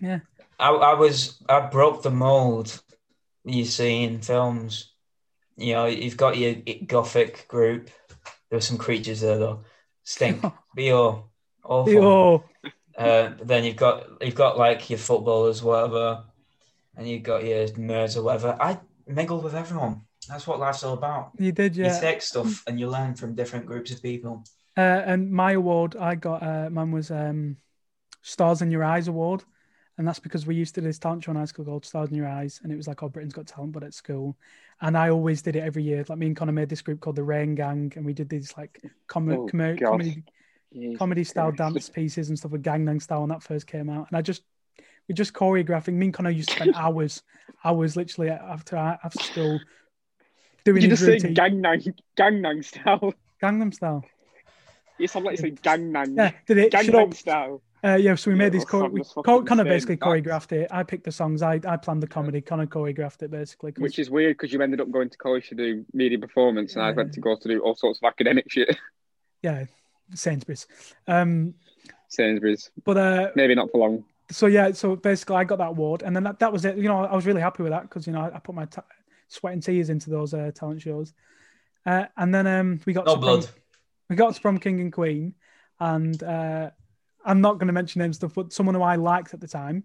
yeah. 0.00 0.20
I, 0.60 0.70
I 0.70 0.94
was 0.94 1.40
I 1.48 1.60
broke 1.60 2.02
the 2.02 2.10
mold 2.10 2.80
you 3.44 3.64
see 3.64 4.04
in 4.04 4.20
films. 4.20 4.92
You 5.56 5.72
know, 5.74 5.86
you've 5.86 6.16
got 6.16 6.36
your 6.36 6.54
gothic 6.86 7.48
group. 7.48 7.90
There 8.50 8.56
were 8.56 8.60
some 8.60 8.78
creatures 8.78 9.20
there 9.20 9.38
though. 9.38 9.64
Stink. 10.04 10.44
Be 10.74 10.92
all 10.92 11.30
awful. 11.64 12.44
Uh, 12.96 13.32
then 13.42 13.64
you've 13.64 13.76
got 13.76 14.06
you've 14.20 14.34
got 14.34 14.58
like 14.58 14.90
your 14.90 14.98
footballers, 14.98 15.62
whatever, 15.62 16.24
and 16.96 17.08
you've 17.08 17.22
got 17.22 17.44
your 17.44 17.66
nerds 17.68 18.16
or 18.16 18.22
whatever. 18.22 18.56
I 18.60 18.78
mingled 19.06 19.44
with 19.44 19.54
everyone. 19.54 20.02
That's 20.28 20.46
what 20.46 20.60
life's 20.60 20.84
all 20.84 20.94
about. 20.94 21.32
you 21.38 21.52
did, 21.52 21.76
yeah. 21.76 21.94
You 21.94 22.00
take 22.00 22.22
stuff 22.22 22.62
and 22.66 22.78
you 22.78 22.88
learn 22.88 23.14
from 23.14 23.34
different 23.34 23.66
groups 23.66 23.90
of 23.90 24.02
people. 24.02 24.44
Uh, 24.76 24.80
and 25.06 25.30
my 25.30 25.52
award 25.52 25.96
I 25.96 26.14
got, 26.14 26.42
uh, 26.42 26.68
mine 26.70 26.92
was 26.92 27.10
um, 27.10 27.56
Stars 28.22 28.62
in 28.62 28.70
Your 28.70 28.84
Eyes 28.84 29.08
award. 29.08 29.44
And 29.96 30.06
that's 30.06 30.20
because 30.20 30.46
we 30.46 30.54
used 30.54 30.76
to 30.76 30.80
do 30.80 30.86
this 30.86 30.98
talent 31.00 31.24
show 31.24 31.32
in 31.32 31.36
high 31.36 31.44
school 31.46 31.64
called 31.64 31.84
Stars 31.84 32.10
in 32.10 32.14
Your 32.16 32.28
Eyes. 32.28 32.60
And 32.62 32.70
it 32.70 32.76
was 32.76 32.86
like, 32.86 33.02
oh, 33.02 33.08
Britain's 33.08 33.34
Got 33.34 33.48
Talent, 33.48 33.72
but 33.72 33.82
at 33.82 33.92
school. 33.94 34.36
And 34.80 34.96
I 34.96 35.10
always 35.10 35.42
did 35.42 35.56
it 35.56 35.64
every 35.64 35.82
year. 35.82 36.04
Like 36.08 36.18
me 36.18 36.26
and 36.28 36.36
Connor 36.36 36.52
made 36.52 36.68
this 36.68 36.82
group 36.82 37.00
called 37.00 37.16
the 37.16 37.24
Rain 37.24 37.56
Gang. 37.56 37.92
And 37.96 38.06
we 38.06 38.12
did 38.12 38.28
these 38.28 38.54
like 38.56 38.80
com- 39.08 39.28
Oh, 39.28 39.48
com- 39.48 39.76
comedy, 39.78 40.22
Jesus 40.72 40.98
comedy 40.98 41.24
style 41.24 41.50
Christ. 41.52 41.58
dance 41.74 41.88
pieces 41.88 42.28
and 42.28 42.38
stuff 42.38 42.52
with 42.52 42.62
Gangnam 42.62 43.02
style 43.02 43.20
when 43.22 43.30
that 43.30 43.42
first 43.42 43.66
came 43.66 43.90
out. 43.90 44.06
And 44.08 44.16
I 44.16 44.22
just, 44.22 44.42
we 45.08 45.16
just 45.16 45.32
choreographing. 45.32 45.94
Me 45.94 46.06
and 46.06 46.14
Connor 46.14 46.30
used 46.30 46.50
to 46.50 46.54
spend 46.54 46.74
hours, 46.76 47.22
hours 47.64 47.96
literally 47.96 48.30
after 48.30 48.76
after 48.76 49.18
school 49.24 49.58
doing 50.64 50.82
you 50.82 50.88
just 50.88 51.04
say 51.04 51.12
routine. 51.12 51.34
Gangnam, 51.34 51.94
Gangnam 52.16 52.64
style? 52.64 53.14
Gangnam 53.42 53.74
style. 53.74 54.04
You 54.98 55.06
sound 55.08 55.24
like 55.26 55.32
you 55.38 55.42
say 55.42 55.50
Gangnam. 55.52 56.16
Yeah, 56.16 56.32
did 56.46 56.58
it? 56.58 56.72
Gangnam 56.72 57.14
style. 57.14 57.62
Uh, 57.84 57.94
yeah, 57.94 58.16
so 58.16 58.30
we 58.30 58.34
Yeah, 58.36 58.38
made 58.44 58.52
these. 58.52 58.64
well, 58.72 58.88
we, 58.88 59.04
fucking 59.04 59.44
Connor 59.46 59.62
basically 59.62 59.94
that. 59.94 60.04
choreographed 60.04 60.50
it. 60.50 60.66
I 60.72 60.82
picked 60.82 61.04
the 61.04 61.12
songs. 61.12 61.42
I, 61.42 61.60
I 61.64 61.76
planned 61.76 62.02
the 62.02 62.08
comedy. 62.08 62.40
Connor 62.40 62.66
choreographed 62.66 63.22
it 63.22 63.30
basically. 63.30 63.70
'cause- 63.70 63.82
Which 63.82 64.00
is 64.00 64.10
weird 64.10 64.36
because 64.36 64.52
you 64.52 64.60
ended 64.60 64.80
up 64.80 64.90
going 64.90 65.08
to 65.10 65.16
college 65.18 65.48
to 65.50 65.54
do 65.54 65.84
media 65.92 66.18
performance, 66.18 66.74
and 66.74 66.82
I 66.82 66.90
went 66.90 67.12
to 67.12 67.20
go 67.20 67.36
to 67.36 67.48
do 67.48 67.60
all 67.60 67.76
sorts 67.76 68.00
of 68.02 68.08
academic 68.08 68.46
shit. 68.50 68.76
yeah, 69.42 69.66
Sainsbury's. 70.12 70.66
Um, 71.06 71.54
Sainsbury's, 72.08 72.70
but 72.84 72.96
uh, 72.96 73.30
maybe 73.36 73.54
not 73.54 73.70
for 73.70 73.78
long. 73.78 74.04
so 74.30 74.46
yeah, 74.46 74.72
so 74.72 74.96
basically 74.96 75.36
I 75.36 75.44
got 75.44 75.58
that 75.58 75.68
award, 75.68 76.02
and 76.02 76.16
then 76.16 76.24
that, 76.24 76.40
that 76.40 76.52
was 76.52 76.64
it. 76.64 76.76
You 76.78 76.88
know, 76.88 77.04
I 77.04 77.14
was 77.14 77.26
really 77.26 77.40
happy 77.42 77.62
with 77.62 77.70
that 77.70 77.82
because 77.82 78.08
you 78.08 78.12
know 78.12 78.22
I, 78.22 78.34
I 78.34 78.38
put 78.40 78.56
my 78.56 78.64
t- 78.64 78.80
sweat 79.28 79.52
and 79.52 79.62
tears 79.62 79.90
into 79.90 80.10
those 80.10 80.34
uh, 80.34 80.50
talent 80.54 80.82
shows. 80.82 81.12
Uh, 81.86 82.06
and 82.16 82.34
then 82.34 82.46
um, 82.46 82.80
we 82.84 82.92
got 82.92 83.06
No 83.06 83.14
to 83.14 83.20
blood. 83.20 83.44
Prom, 83.44 83.54
we 84.10 84.16
got 84.16 84.34
to 84.34 84.40
prom 84.40 84.58
king 84.58 84.80
and 84.80 84.92
queen, 84.92 85.34
and 85.80 86.22
uh, 86.22 86.70
I'm 87.24 87.40
not 87.40 87.54
going 87.54 87.68
to 87.68 87.72
mention 87.72 88.00
names 88.00 88.16
stuff, 88.16 88.34
but 88.34 88.52
someone 88.52 88.74
who 88.74 88.82
I 88.82 88.96
liked 88.96 89.34
at 89.34 89.40
the 89.40 89.48
time. 89.48 89.84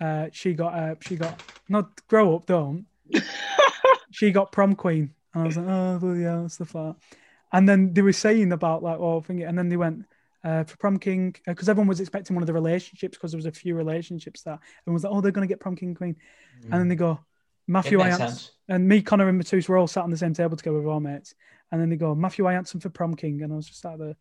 Uh, 0.00 0.26
she 0.32 0.52
got 0.54 0.74
uh, 0.74 0.94
she 1.00 1.16
got 1.16 1.40
not 1.68 2.06
grow 2.08 2.36
up, 2.36 2.46
don't. 2.46 2.86
she 4.10 4.32
got 4.32 4.52
prom 4.52 4.74
queen, 4.74 5.14
and 5.32 5.42
I 5.42 5.46
was 5.46 5.56
like, 5.56 5.66
oh 5.68 5.98
bloody 6.00 6.22
hell, 6.22 6.48
stuff 6.48 6.74
like 6.74 6.94
that. 6.94 7.18
And 7.52 7.68
then 7.68 7.92
they 7.92 8.02
were 8.02 8.12
saying 8.12 8.52
about 8.52 8.82
like, 8.82 8.98
oh, 8.98 9.20
thingy, 9.20 9.48
and 9.48 9.56
then 9.56 9.68
they 9.68 9.76
went 9.76 10.04
uh, 10.42 10.64
for 10.64 10.76
prom 10.78 10.98
king 10.98 11.36
because 11.46 11.68
everyone 11.68 11.88
was 11.88 12.00
expecting 12.00 12.34
one 12.34 12.42
of 12.42 12.46
the 12.46 12.52
relationships 12.52 13.16
because 13.16 13.30
there 13.30 13.38
was 13.38 13.46
a 13.46 13.52
few 13.52 13.74
relationships 13.74 14.42
that 14.42 14.58
everyone 14.82 14.94
was 14.94 15.04
like, 15.04 15.12
oh, 15.12 15.20
they're 15.20 15.32
going 15.32 15.46
to 15.46 15.52
get 15.52 15.60
prom 15.60 15.76
king 15.76 15.88
and 15.88 15.96
queen, 15.96 16.16
and 16.64 16.72
then 16.72 16.88
they 16.88 16.96
go 16.96 17.20
Matthew 17.66 17.98
sense. 18.00 18.50
and 18.68 18.88
me, 18.88 19.02
Connor, 19.02 19.28
and 19.28 19.40
Matus 19.40 19.68
were 19.68 19.76
all 19.76 19.86
sat 19.86 20.04
on 20.04 20.10
the 20.10 20.16
same 20.16 20.34
table 20.34 20.56
together 20.56 20.78
with 20.78 20.88
our 20.88 21.00
mates, 21.00 21.34
and 21.70 21.80
then 21.80 21.88
they 21.90 21.96
go 21.96 22.14
Matthew 22.14 22.44
Ianson 22.44 22.82
for 22.82 22.90
prom 22.90 23.14
king, 23.14 23.42
and 23.42 23.52
I 23.52 23.56
was 23.56 23.66
just 23.66 23.80
sat 23.80 23.98
there, 23.98 24.16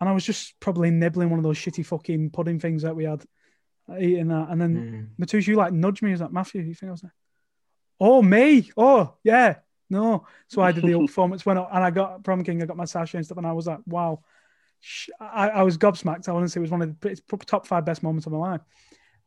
and 0.00 0.08
I 0.08 0.12
was 0.12 0.24
just 0.24 0.58
probably 0.60 0.90
nibbling 0.90 1.30
one 1.30 1.38
of 1.38 1.42
those 1.44 1.58
shitty 1.58 1.84
fucking 1.84 2.30
pudding 2.30 2.60
things 2.60 2.82
that 2.82 2.94
we 2.96 3.04
had. 3.04 3.24
eating 3.98 4.28
that, 4.28 4.48
and 4.50 4.60
then 4.60 5.08
Mm. 5.18 5.26
Matus, 5.26 5.46
you 5.48 5.56
like 5.56 5.72
nudged 5.72 6.02
me. 6.02 6.12
Was 6.12 6.20
like, 6.20 6.32
Matthew, 6.32 6.62
you 6.62 6.74
think 6.74 6.90
I 6.90 6.92
was 6.92 7.02
like, 7.02 7.12
oh, 7.98 8.22
me? 8.22 8.70
Oh, 8.76 9.14
yeah. 9.24 9.56
No. 9.88 10.26
So 10.46 10.62
I 10.62 10.70
did 10.70 10.84
the 10.84 10.96
performance, 11.06 11.44
went 11.44 11.58
up, 11.58 11.70
and 11.72 11.82
I 11.82 11.90
got 11.90 12.22
prom 12.22 12.44
king, 12.44 12.62
I 12.62 12.66
got 12.66 12.76
my 12.76 12.84
sasha 12.84 13.16
and 13.16 13.26
stuff, 13.26 13.38
and 13.38 13.46
I 13.46 13.52
was 13.52 13.66
like, 13.66 13.80
wow. 13.86 14.20
I, 15.20 15.48
I 15.48 15.62
was 15.62 15.76
gobsmacked. 15.76 16.28
I 16.28 16.32
honestly, 16.32 16.60
it 16.60 16.62
was 16.62 16.70
one 16.70 16.80
of 16.82 17.00
the 17.00 17.20
top 17.44 17.66
five 17.66 17.84
best 17.84 18.02
moments 18.02 18.26
of 18.26 18.32
my 18.32 18.38
life. 18.38 18.60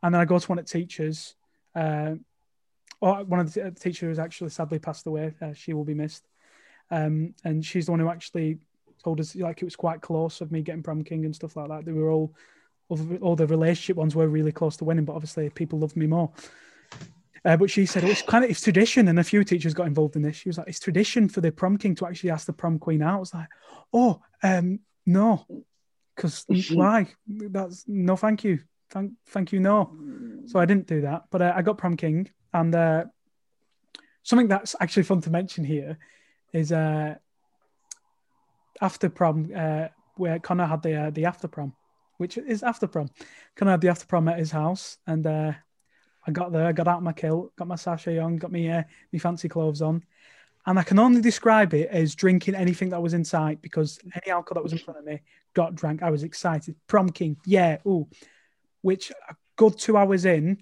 And 0.01 0.13
then 0.13 0.21
I 0.21 0.25
go 0.25 0.39
to 0.39 0.47
one 0.47 0.57
at 0.59 0.67
teachers. 0.67 1.35
Uh, 1.75 2.15
one 3.03 3.39
of 3.39 3.53
the 3.53 3.71
teachers 3.71 4.19
actually 4.19 4.49
sadly 4.49 4.79
passed 4.79 5.05
away. 5.07 5.33
Uh, 5.41 5.53
she 5.53 5.73
will 5.73 5.83
be 5.83 5.93
missed. 5.93 6.23
Um, 6.89 7.33
and 7.43 7.65
she's 7.65 7.85
the 7.85 7.91
one 7.91 7.99
who 7.99 8.09
actually 8.09 8.59
told 9.03 9.19
us 9.19 9.35
like 9.35 9.61
it 9.61 9.65
was 9.65 9.75
quite 9.75 10.01
close 10.01 10.41
of 10.41 10.51
me 10.51 10.61
getting 10.61 10.83
prom 10.83 11.03
king 11.03 11.25
and 11.25 11.35
stuff 11.35 11.55
like 11.55 11.69
that. 11.69 11.85
They 11.85 11.91
were 11.91 12.09
all 12.09 12.33
all 12.89 12.97
the, 12.97 13.17
all 13.17 13.35
the 13.35 13.47
relationship 13.47 13.97
ones 13.97 14.15
were 14.15 14.27
really 14.27 14.51
close 14.51 14.77
to 14.77 14.85
winning, 14.85 15.05
but 15.05 15.13
obviously 15.13 15.49
people 15.49 15.79
loved 15.79 15.95
me 15.95 16.07
more. 16.07 16.31
Uh, 17.45 17.57
but 17.57 17.69
she 17.69 17.85
said 17.85 18.05
oh, 18.05 18.07
it's 18.07 18.21
kind 18.21 18.43
of 18.43 18.49
it's 18.49 18.61
tradition, 18.61 19.07
and 19.07 19.19
a 19.19 19.23
few 19.23 19.43
teachers 19.43 19.73
got 19.73 19.87
involved 19.87 20.15
in 20.15 20.21
this. 20.21 20.37
She 20.37 20.49
was 20.49 20.57
like, 20.57 20.67
"It's 20.67 20.79
tradition 20.79 21.27
for 21.27 21.41
the 21.41 21.51
prom 21.51 21.77
king 21.77 21.95
to 21.95 22.05
actually 22.05 22.29
ask 22.29 22.45
the 22.45 22.53
prom 22.53 22.79
queen 22.79 23.01
out." 23.01 23.15
I 23.15 23.19
was 23.19 23.33
like, 23.33 23.47
"Oh, 23.91 24.21
um, 24.43 24.79
no, 25.05 25.45
because 26.15 26.45
why? 26.71 27.07
That's 27.27 27.83
no, 27.87 28.15
thank 28.15 28.45
you, 28.45 28.59
thank, 28.91 29.11
thank 29.27 29.51
you, 29.51 29.59
no." 29.59 29.93
So 30.45 30.59
I 30.59 30.65
didn't 30.65 30.87
do 30.87 31.01
that, 31.01 31.23
but 31.31 31.41
uh, 31.41 31.53
I 31.53 31.63
got 31.63 31.77
prom 31.77 31.97
king, 31.97 32.29
and 32.53 32.73
uh, 32.75 33.05
something 34.23 34.47
that's 34.47 34.75
actually 34.79 35.03
fun 35.03 35.21
to 35.21 35.29
mention 35.29 35.63
here 35.63 35.97
is 36.53 36.71
uh, 36.71 37.15
after 38.81 39.09
prom, 39.09 39.51
uh, 39.55 39.87
where 40.15 40.39
Connor 40.39 40.65
had 40.65 40.81
the 40.81 40.95
uh, 40.95 41.09
the 41.09 41.25
after 41.25 41.47
prom, 41.47 41.73
which 42.17 42.37
is 42.37 42.63
after 42.63 42.87
prom. 42.87 43.09
Connor 43.55 43.71
had 43.71 43.81
the 43.81 43.89
after 43.89 44.05
prom 44.05 44.27
at 44.27 44.39
his 44.39 44.51
house, 44.51 44.97
and 45.07 45.25
uh, 45.25 45.53
I 46.25 46.31
got 46.31 46.51
there, 46.51 46.71
got 46.73 46.87
out 46.87 47.03
my 47.03 47.13
kilt, 47.13 47.55
got 47.55 47.67
my 47.67 47.75
sachet 47.75 48.19
on, 48.19 48.37
got 48.37 48.51
me 48.51 48.69
uh, 48.69 48.83
me 49.11 49.19
fancy 49.19 49.49
clothes 49.49 49.81
on, 49.81 50.03
and 50.65 50.79
I 50.79 50.83
can 50.83 50.99
only 50.99 51.21
describe 51.21 51.73
it 51.73 51.89
as 51.89 52.15
drinking 52.15 52.55
anything 52.55 52.89
that 52.89 53.01
was 53.01 53.13
in 53.13 53.25
sight 53.25 53.61
because 53.61 53.99
any 54.15 54.31
alcohol 54.31 54.55
that 54.55 54.63
was 54.63 54.73
in 54.73 54.79
front 54.79 54.99
of 54.99 55.05
me 55.05 55.21
got 55.53 55.75
drank. 55.75 56.03
I 56.03 56.09
was 56.09 56.23
excited. 56.23 56.75
Prom 56.87 57.09
king, 57.09 57.37
yeah, 57.45 57.77
ooh. 57.85 58.07
Which 58.81 59.11
a 59.11 59.35
good 59.55 59.77
two 59.77 59.97
hours 59.97 60.25
in 60.25 60.61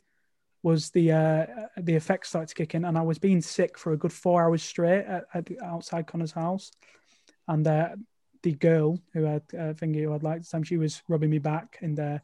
was 0.64 0.91
the 0.91 1.12
uh, 1.12 1.45
the 1.78 1.95
effects 1.95 2.30
started 2.30 2.49
to 2.49 2.55
kick 2.55 2.76
in, 2.76 2.86
and 2.86 2.97
I 2.97 3.01
was 3.01 3.18
being 3.18 3.41
sick 3.41 3.78
for 3.78 3.93
a 3.93 3.97
good 3.97 4.14
four 4.14 4.43
hours 4.43 4.62
straight 4.64 5.05
at, 5.05 5.26
at 5.34 5.49
outside 5.64 6.07
Connor's 6.07 6.32
house, 6.32 6.72
and 7.47 7.66
uh, 7.68 7.89
the 8.43 8.53
girl 8.53 8.99
who 9.14 9.24
had 9.24 9.43
uh, 9.53 9.74
thingy 9.74 10.03
who 10.03 10.14
I'd 10.14 10.24
liked 10.24 10.39
at 10.39 10.45
the 10.45 10.51
time, 10.51 10.64
she 10.64 10.78
was 10.78 11.01
rubbing 11.07 11.30
me 11.30 11.39
back 11.39 11.78
and 11.82 11.99
uh, 11.99 12.20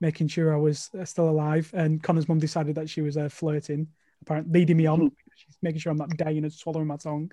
making 0.00 0.28
sure 0.28 0.54
I 0.54 0.58
was 0.58 0.90
uh, 0.98 1.04
still 1.04 1.28
alive. 1.28 1.70
And 1.74 2.02
Connor's 2.02 2.28
mum 2.28 2.38
decided 2.38 2.74
that 2.76 2.88
she 2.88 3.02
was 3.02 3.16
uh, 3.16 3.28
flirting, 3.28 3.88
apparently 4.22 4.60
leading 4.60 4.76
me 4.76 4.86
on. 4.86 5.10
She's 5.34 5.56
making 5.62 5.80
sure 5.80 5.92
I'm 5.92 5.98
not 5.98 6.16
dying 6.16 6.44
and 6.44 6.52
swallowing 6.52 6.86
my 6.86 6.96
tongue. 6.96 7.32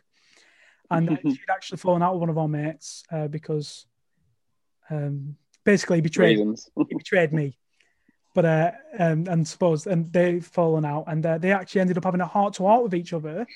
And 0.92 1.10
uh, 1.10 1.18
she'd 1.24 1.40
actually 1.50 1.78
fallen 1.78 2.04
out 2.04 2.14
with 2.14 2.22
one 2.22 2.30
of 2.30 2.38
our 2.38 2.48
mates 2.48 3.04
uh, 3.12 3.28
because 3.28 3.88
um, 4.90 5.36
basically 5.64 5.98
he 5.98 6.02
betrayed 6.02 6.38
he 6.38 6.96
betrayed 6.96 7.34
me. 7.34 7.58
But 8.36 8.46
uh, 8.46 8.72
um, 9.00 9.26
and 9.28 9.48
suppose 9.48 9.88
and 9.88 10.12
they've 10.14 10.46
fallen 10.46 10.86
out, 10.86 11.06
and 11.08 11.26
uh, 11.26 11.40
they 11.40 11.52
actually 11.52 11.82
ended 11.82 11.98
up 11.98 12.04
having 12.04 12.22
a 12.22 12.28
heart 12.28 12.54
to 12.56 12.68
heart 12.68 12.84
with 12.84 12.94
each 12.94 13.14
other 13.14 13.48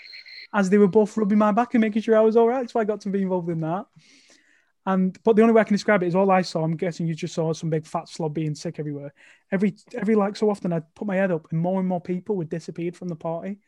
as 0.53 0.69
they 0.69 0.79
were 0.79 0.87
both 0.87 1.15
rubbing 1.15 1.37
my 1.37 1.51
back 1.51 1.75
and 1.75 1.81
making 1.81 2.01
sure 2.01 2.17
I 2.17 2.21
was 2.21 2.35
all 2.35 2.47
right. 2.47 2.67
So 2.67 2.79
I 2.79 2.85
got 2.85 3.01
to 3.01 3.09
be 3.09 3.21
involved 3.21 3.49
in 3.49 3.59
that. 3.61 3.85
And 4.85 5.15
but 5.23 5.35
the 5.35 5.43
only 5.43 5.53
way 5.53 5.61
I 5.61 5.65
can 5.65 5.75
describe 5.75 6.01
it 6.01 6.07
is 6.07 6.15
all 6.15 6.31
I 6.31 6.41
saw. 6.41 6.63
I'm 6.63 6.77
guessing 6.77 7.05
you 7.05 7.13
just 7.13 7.35
saw 7.35 7.53
some 7.53 7.69
big 7.69 7.85
fat 7.85 8.07
slob 8.09 8.33
being 8.33 8.55
sick 8.55 8.79
everywhere. 8.79 9.13
Every 9.51 9.75
every 9.93 10.15
like 10.15 10.35
so 10.35 10.49
often, 10.49 10.73
I'd 10.73 10.95
put 10.95 11.07
my 11.07 11.17
head 11.17 11.31
up, 11.31 11.47
and 11.51 11.59
more 11.59 11.79
and 11.79 11.87
more 11.87 12.01
people 12.01 12.37
would 12.37 12.49
disappeared 12.49 12.95
from 12.95 13.09
the 13.09 13.15
party. 13.15 13.59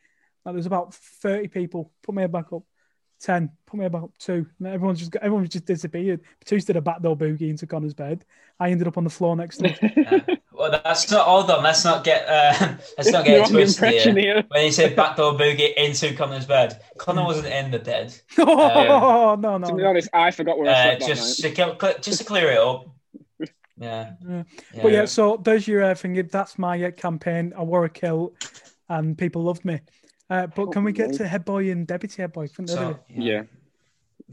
Like 0.44 0.54
there's 0.54 0.66
about 0.66 0.94
thirty 0.94 1.48
people. 1.48 1.92
Put 2.02 2.14
my 2.14 2.22
head 2.22 2.32
back 2.32 2.52
up. 2.52 2.64
Ten. 3.22 3.50
Put 3.66 3.78
me 3.78 3.86
about. 3.86 4.10
Two. 4.18 4.44
And 4.58 4.68
everyone's 4.68 4.98
just 4.98 5.12
got, 5.12 5.22
everyone's 5.22 5.48
just 5.48 5.64
disappeared. 5.64 6.20
Two 6.44 6.58
did 6.60 6.76
a 6.76 6.80
backdoor 6.82 7.16
boogie 7.16 7.48
into 7.50 7.66
Connor's 7.66 7.94
bed. 7.94 8.24
I 8.60 8.70
ended 8.70 8.88
up 8.88 8.98
on 8.98 9.04
the 9.04 9.10
floor 9.10 9.36
next 9.36 9.58
to 9.58 9.68
him. 9.68 9.90
Yeah. 10.12 10.34
Well, 10.54 10.80
that's 10.84 11.10
not. 11.10 11.26
Hold 11.26 11.50
on. 11.50 11.62
Let's 11.64 11.84
not 11.84 12.04
get. 12.04 12.28
Uh, 12.28 12.76
let's 12.98 13.10
not 13.10 13.24
get 13.24 13.40
Wrong 13.40 13.48
it 13.50 13.52
twisted 13.52 14.16
here. 14.16 14.34
here. 14.34 14.44
When 14.48 14.64
you 14.66 14.70
said 14.70 14.94
backdoor 14.94 15.32
boogie 15.34 15.72
into 15.74 16.14
Connor's 16.14 16.46
bed, 16.46 16.80
Connor 16.98 17.24
wasn't 17.24 17.46
in 17.48 17.70
the 17.70 17.78
bed. 17.78 18.14
oh 18.38 19.36
no 19.40 19.56
no. 19.58 19.68
To 19.68 19.74
be 19.74 19.82
no. 19.82 19.88
honest, 19.88 20.08
I 20.12 20.30
forgot 20.30 20.58
where 20.58 20.68
I 20.68 20.72
Uh, 20.72 20.82
slept 20.84 21.00
that 21.00 21.08
just 21.08 21.42
night. 21.44 21.54
to, 21.56 21.76
cl- 21.80 21.98
just 22.00 22.18
to 22.18 22.24
clear 22.24 22.50
it 22.52 22.58
up. 22.58 22.86
Yeah. 23.78 24.12
Yeah. 24.28 24.42
But 24.82 24.92
yeah, 24.92 25.04
so 25.06 25.40
there's 25.42 25.66
your 25.66 25.82
uh, 25.82 25.94
thing. 25.94 26.14
That's 26.30 26.58
my 26.58 26.80
uh, 26.84 26.90
campaign. 26.92 27.52
I 27.56 27.62
wore 27.62 27.84
a 27.84 27.90
kilt, 27.90 28.34
and 28.88 29.16
people 29.18 29.42
loved 29.42 29.64
me. 29.64 29.80
Uh, 30.32 30.46
but 30.46 30.72
can 30.72 30.82
we 30.82 30.92
get 30.92 31.12
to 31.12 31.28
head 31.28 31.44
boy 31.44 31.70
and 31.70 31.86
deputy 31.86 32.22
head 32.22 32.32
boy? 32.32 32.48
Couldn't 32.48 32.68
So, 32.68 32.90
it? 32.90 32.96
Yeah. 33.10 33.42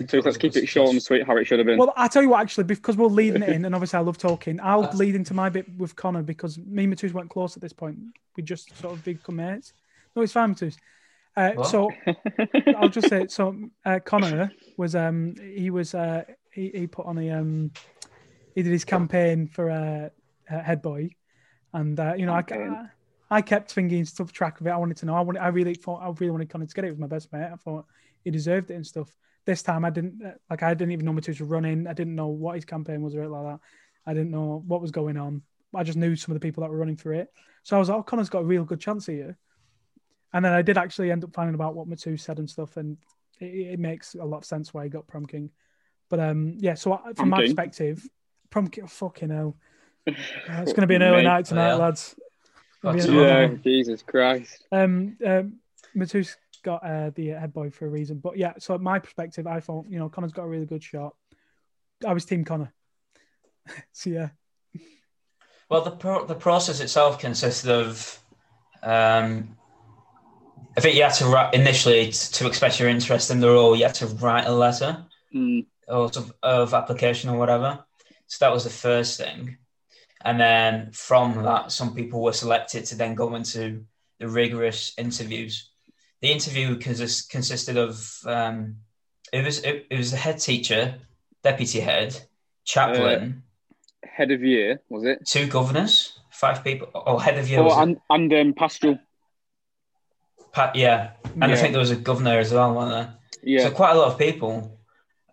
So 0.08 0.20
let's 0.20 0.38
keep 0.38 0.56
it 0.56 0.66
short 0.66 0.92
and 0.92 1.04
sweet, 1.04 1.28
how 1.28 1.36
it 1.36 1.44
should 1.44 1.60
have 1.60 1.66
been. 1.66 1.78
Well, 1.78 1.92
I 1.98 2.08
tell 2.08 2.22
you 2.24 2.30
what, 2.30 2.40
actually, 2.40 2.64
because 2.64 2.96
we're 2.96 3.08
leading 3.08 3.44
it 3.44 3.50
in, 3.56 3.66
and 3.66 3.76
obviously 3.76 3.98
I 3.98 4.02
love 4.02 4.18
talking. 4.18 4.62
I'll 4.64 4.90
lead 4.94 5.14
into 5.14 5.34
my 5.34 5.50
bit 5.50 5.66
with 5.78 5.98
Connor 5.98 6.24
because 6.24 6.58
me 6.58 6.86
and 6.86 6.96
Matus 6.96 7.12
weren't 7.12 7.30
close 7.30 7.58
at 7.58 7.62
this 7.62 7.74
point. 7.74 7.98
We 8.38 8.44
just 8.44 8.78
sort 8.78 8.94
of 8.94 9.04
become 9.04 9.36
mates. 9.36 9.74
No, 10.16 10.22
it's 10.22 10.32
fine, 10.32 10.56
Matus. 10.56 10.78
Uh, 11.36 11.64
so 11.64 11.92
I'll 12.78 12.88
just 12.88 13.10
say 13.10 13.28
so. 13.28 13.58
Uh, 13.86 14.00
Connor 14.00 14.54
was 14.78 14.96
um 14.96 15.36
he 15.38 15.70
was 15.70 15.94
uh 15.94 16.24
he, 16.54 16.72
he 16.74 16.88
put 16.88 17.06
on 17.08 17.18
a 17.18 17.30
um 17.32 17.72
he 18.56 18.64
did 18.64 18.72
his 18.72 18.86
campaign 18.86 19.48
for 19.48 19.70
uh, 19.70 20.10
uh 20.50 20.64
head 20.64 20.82
boy, 20.82 21.10
and 21.74 22.00
uh, 22.00 22.14
you 22.16 22.26
know 22.26 22.34
I, 22.34 22.42
Campaign. 22.42 22.90
I 23.32 23.42
kept 23.42 23.72
thinking 23.72 24.06
stuff 24.06 24.32
track 24.32 24.60
of 24.60 24.68
it. 24.68 24.72
I 24.72 24.78
wanted 24.78 24.98
to 24.98 25.06
know. 25.06 25.16
I 25.16 25.22
wanted 25.22 25.40
I 25.42 25.48
really 25.50 25.76
thought 25.76 26.02
I 26.02 26.10
really 26.10 26.32
wanted 26.32 26.50
Connor 26.50 26.66
to 26.66 26.74
get 26.74 26.84
it. 26.84 26.88
It 26.88 26.92
was 26.92 27.00
my 27.00 27.08
best 27.08 27.32
mate. 27.32 27.50
I 27.52 27.56
thought 27.56 27.86
he 28.24 28.32
deserved 28.32 28.72
it 28.72 28.76
and 28.76 28.86
stuff. 28.86 29.16
This 29.46 29.62
time 29.64 29.86
I 29.86 29.90
didn't 29.90 30.22
uh, 30.26 30.32
like 30.50 30.64
I 30.64 30.74
didn't 30.74 30.92
even 30.94 31.06
know 31.06 31.14
Matus 31.14 31.28
was 31.40 31.42
running. 31.42 31.88
I 31.88 31.94
didn't 31.94 32.16
know 32.16 32.28
what 32.28 32.56
his 32.56 32.66
campaign 32.66 33.02
was 33.02 33.16
or 33.16 33.20
anything 33.20 33.34
like 33.42 33.54
that. 33.56 33.60
I 34.06 34.14
didn't 34.14 34.32
know 34.32 34.64
what 34.68 34.82
was 34.82 34.92
going 34.92 35.18
on. 35.18 35.42
I 35.76 35.84
just 35.84 35.98
knew 35.98 36.16
some 36.16 36.34
of 36.34 36.40
the 36.42 36.46
people 36.48 36.62
that 36.64 36.70
were 36.72 36.78
running 36.78 36.96
for 36.98 37.14
it. 37.14 37.28
So 37.64 37.76
I 37.76 37.80
was 37.80 37.90
like, 37.90 38.00
oh, 38.00 38.04
Connor's 38.04 38.30
got 38.30 38.40
a 38.42 38.46
real 38.46 38.64
good 38.66 38.80
chance 38.80 39.06
here. 39.06 39.38
And 40.34 40.44
then 40.44 40.54
I 40.54 40.62
did 40.64 40.78
actually 40.78 41.12
end 41.12 41.24
up 41.24 41.34
finding 41.34 41.56
about 41.56 41.76
what 41.76 41.88
Matu 41.88 42.20
said 42.20 42.40
and 42.40 42.50
stuff, 42.50 42.78
and 42.78 42.98
it, 43.40 43.46
it 43.74 43.80
makes 43.80 44.16
a 44.16 44.24
lot 44.26 44.38
of 44.38 44.46
sense 44.46 44.74
why 44.74 44.84
he 44.84 44.90
got 44.90 45.08
prom 45.08 45.26
king. 45.28 45.52
But 46.10 46.20
um, 46.20 46.56
yeah. 46.58 46.74
So 46.74 46.94
I- 46.94 47.02
from 47.04 47.16
Prom 47.16 47.30
my 47.30 47.38
king? 47.38 47.46
perspective, 47.48 48.08
prom 48.50 48.68
king. 48.68 48.88
Fucking 48.88 49.30
hell, 49.30 49.58
Uh, 50.08 50.14
it's 50.62 50.74
going 50.74 50.82
to 50.82 50.88
be 50.88 50.96
an 50.96 51.04
early 51.04 51.18
Mate. 51.18 51.24
night 51.24 51.46
tonight, 51.46 51.68
Yeah. 51.70 51.76
lads. 51.76 52.16
Gonna 52.82 52.98
be 52.98 53.02
Fuck 53.02 53.10
an 53.10 53.16
yeah. 53.18 53.40
yeah. 53.42 53.56
Jesus 53.64 54.02
Christ. 54.02 54.66
Um, 54.72 55.18
um, 55.26 55.54
Matu's 55.96 56.38
got 56.64 56.84
uh, 56.86 57.12
the 57.16 57.28
head 57.30 57.54
boy 57.54 57.70
for 57.70 57.86
a 57.86 57.90
reason, 57.90 58.20
but 58.20 58.38
yeah. 58.38 58.54
So 58.60 58.78
my 58.78 59.00
perspective, 59.00 59.48
I 59.48 59.60
thought 59.60 59.86
you 59.90 60.00
know 60.00 60.10
Connor's 60.10 60.32
got 60.34 60.44
a 60.44 60.48
really 60.48 60.66
good 60.66 60.84
shot. 60.84 61.16
I 62.06 62.14
was 62.14 62.26
team 62.26 62.46
Connor. 62.46 62.74
so 63.92 64.10
yeah, 64.10 64.30
Well, 65.70 65.82
the 65.82 65.92
pro- 65.92 66.26
the 66.26 66.36
process 66.36 66.80
itself 66.80 67.20
consisted 67.20 67.70
of, 67.70 68.20
um, 68.82 69.58
I 70.78 70.82
think 70.82 70.96
you 70.96 71.04
had 71.04 71.14
to 71.16 71.26
write 71.26 71.54
initially 71.54 72.06
t- 72.06 72.12
to 72.14 72.48
express 72.48 72.80
your 72.80 72.88
interest 72.90 73.30
in 73.32 73.40
the 73.42 73.50
role. 73.50 73.76
You 73.76 73.84
had 73.86 73.96
to 73.96 74.08
write 74.08 74.46
a 74.48 74.52
letter 74.54 75.06
Mm. 75.36 75.68
or 75.88 76.06
of, 76.06 76.34
of 76.42 76.74
application 76.74 77.30
or 77.30 77.38
whatever. 77.38 77.84
So 78.26 78.46
that 78.46 78.52
was 78.54 78.64
the 78.64 78.72
first 78.72 79.20
thing, 79.20 79.58
and 80.26 80.40
then 80.40 80.92
from 80.92 81.44
that, 81.44 81.72
some 81.72 81.96
people 81.96 82.22
were 82.22 82.34
selected 82.34 82.86
to 82.86 82.96
then 82.96 83.16
go 83.16 83.36
into 83.36 83.86
the 84.20 84.28
rigorous 84.28 84.94
interviews. 84.98 85.70
The 86.22 86.32
interview 86.32 86.76
consist- 86.78 87.30
consisted 87.32 87.78
of 87.78 88.18
um, 88.26 88.78
it 89.32 89.46
was 89.46 89.60
it, 89.64 89.88
it 89.90 89.98
was 89.98 90.12
the 90.12 90.18
head 90.18 90.40
teacher, 90.40 90.96
deputy 91.44 91.80
head, 91.80 92.20
chaplain, 92.66 93.44
Head 94.04 94.32
of 94.32 94.44
year, 94.44 94.82
was 94.90 95.06
it? 95.06 95.26
two 95.26 95.48
governors, 95.48 96.20
five 96.32 96.64
people. 96.64 96.90
Oh, 96.94 97.18
head 97.18 97.38
of 97.38 97.50
year. 97.50 97.60
Oh, 97.62 97.64
was 97.64 97.78
it? 97.78 97.82
and, 97.82 97.98
and 98.10 98.34
um, 98.34 98.54
pastoral. 98.54 99.00
Pa- 100.52 100.72
yeah, 100.74 101.12
and 101.36 101.44
I 101.46 101.56
think 101.56 101.72
there 101.72 101.80
was 101.80 101.92
a 101.92 101.96
governor 101.96 102.40
as 102.40 102.52
well, 102.52 102.74
wasn't 102.74 102.96
there? 102.96 103.14
Yeah. 103.44 103.64
So 103.64 103.72
quite 103.72 103.92
a 103.92 104.00
lot 104.00 104.12
of 104.12 104.18
people. 104.18 104.79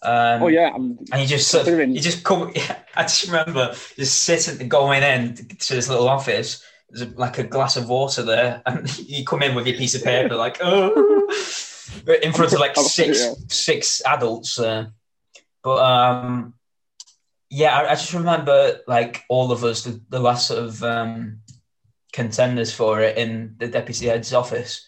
Um, 0.07 0.42
oh, 0.44 0.46
yeah. 0.46 0.70
I'm, 0.72 0.98
And 1.11 1.20
you 1.20 1.26
just 1.26 1.48
sort 1.48 1.66
of, 1.66 1.78
you 1.88 2.00
just 2.00 2.22
come. 2.22 2.52
I 2.96 3.02
just 3.02 3.26
remember 3.26 3.74
just 3.96 4.20
sitting, 4.20 4.68
going 4.68 5.02
in 5.02 5.34
to 5.34 5.74
this 5.74 5.88
little 5.88 6.09
office. 6.09 6.62
There's 6.90 7.12
like 7.16 7.38
a 7.38 7.42
glass 7.42 7.76
of 7.76 7.88
water 7.88 8.22
there, 8.22 8.62
and 8.66 8.98
you 9.00 9.24
come 9.24 9.42
in 9.42 9.57
with 9.57 9.66
your 9.66 9.76
piece 9.76 9.96
of 9.96 10.04
paper, 10.04 10.36
like 10.46 10.59
oh, 10.62 11.28
in 12.22 12.32
front 12.32 12.52
of 12.52 12.61
like 12.61 12.76
six 12.76 13.20
yeah. 13.20 13.34
six 13.48 14.00
adults. 14.07 14.59
Uh, 14.61 14.86
but 15.64 15.78
um, 15.82 16.54
yeah, 17.50 17.76
I, 17.76 17.90
I 17.90 17.94
just 17.96 18.14
remember 18.14 18.78
like 18.86 19.24
all 19.28 19.50
of 19.50 19.64
us, 19.64 19.82
the, 19.82 20.00
the 20.09 20.20
last 20.20 20.46
sort 20.46 20.62
of 20.62 20.82
um, 20.84 21.40
contenders 22.12 22.72
for 22.72 23.00
it 23.00 23.18
in 23.18 23.57
the 23.59 23.66
deputy 23.66 24.07
head's 24.07 24.32
office, 24.32 24.86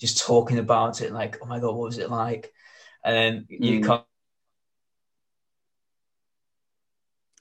just 0.00 0.24
talking 0.24 0.60
about 0.60 1.00
it, 1.00 1.12
like, 1.12 1.38
oh 1.42 1.46
my 1.46 1.58
god, 1.58 1.74
what 1.74 1.86
was 1.86 1.98
it 1.98 2.10
like? 2.10 2.52
And 3.04 3.16
then 3.16 3.46
you 3.48 3.80
Mm. 3.80 3.86
can't. 3.86 4.04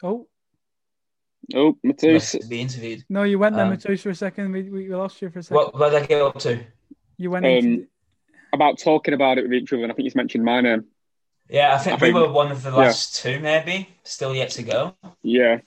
Oh, 0.04 0.28
Oh, 1.56 1.76
Matus. 1.84 2.40
to 2.40 2.48
be 2.48 2.62
interviewed. 2.62 3.04
No, 3.10 3.24
you 3.24 3.40
went 3.40 3.56
there, 3.56 3.66
Um, 3.66 3.74
Matus, 3.74 4.02
for 4.02 4.12
a 4.12 4.16
second. 4.16 4.52
We, 4.52 4.70
we 4.70 4.88
lost 4.94 5.20
you 5.22 5.30
for 5.32 5.40
a 5.40 5.44
second. 5.44 5.56
What 5.56 5.74
what 5.74 5.90
did 5.90 6.04
I 6.04 6.06
get 6.06 6.22
up 6.22 6.38
to? 6.40 6.60
You 7.18 7.32
went 7.32 7.46
Um, 7.46 7.52
into 7.52 7.88
About 8.54 8.78
talking 8.78 9.14
about 9.16 9.38
it 9.40 9.44
with 9.44 9.54
each 9.54 9.74
other, 9.74 9.82
and 9.84 9.92
I 9.92 9.96
think 9.96 10.06
he's 10.06 10.16
mentioned 10.16 10.44
my 10.44 10.62
name. 10.62 10.86
Yeah, 11.50 11.74
I 11.74 11.78
think 11.80 11.94
I 11.94 12.06
we 12.06 12.14
think- 12.14 12.16
were 12.28 12.32
one 12.32 12.52
of 12.52 12.62
the 12.62 12.70
last 12.72 13.16
two, 13.22 13.40
maybe 13.40 13.90
still 14.04 14.36
yet 14.36 14.50
to 14.52 14.64
go. 14.64 14.96
Yeah, 15.24 15.60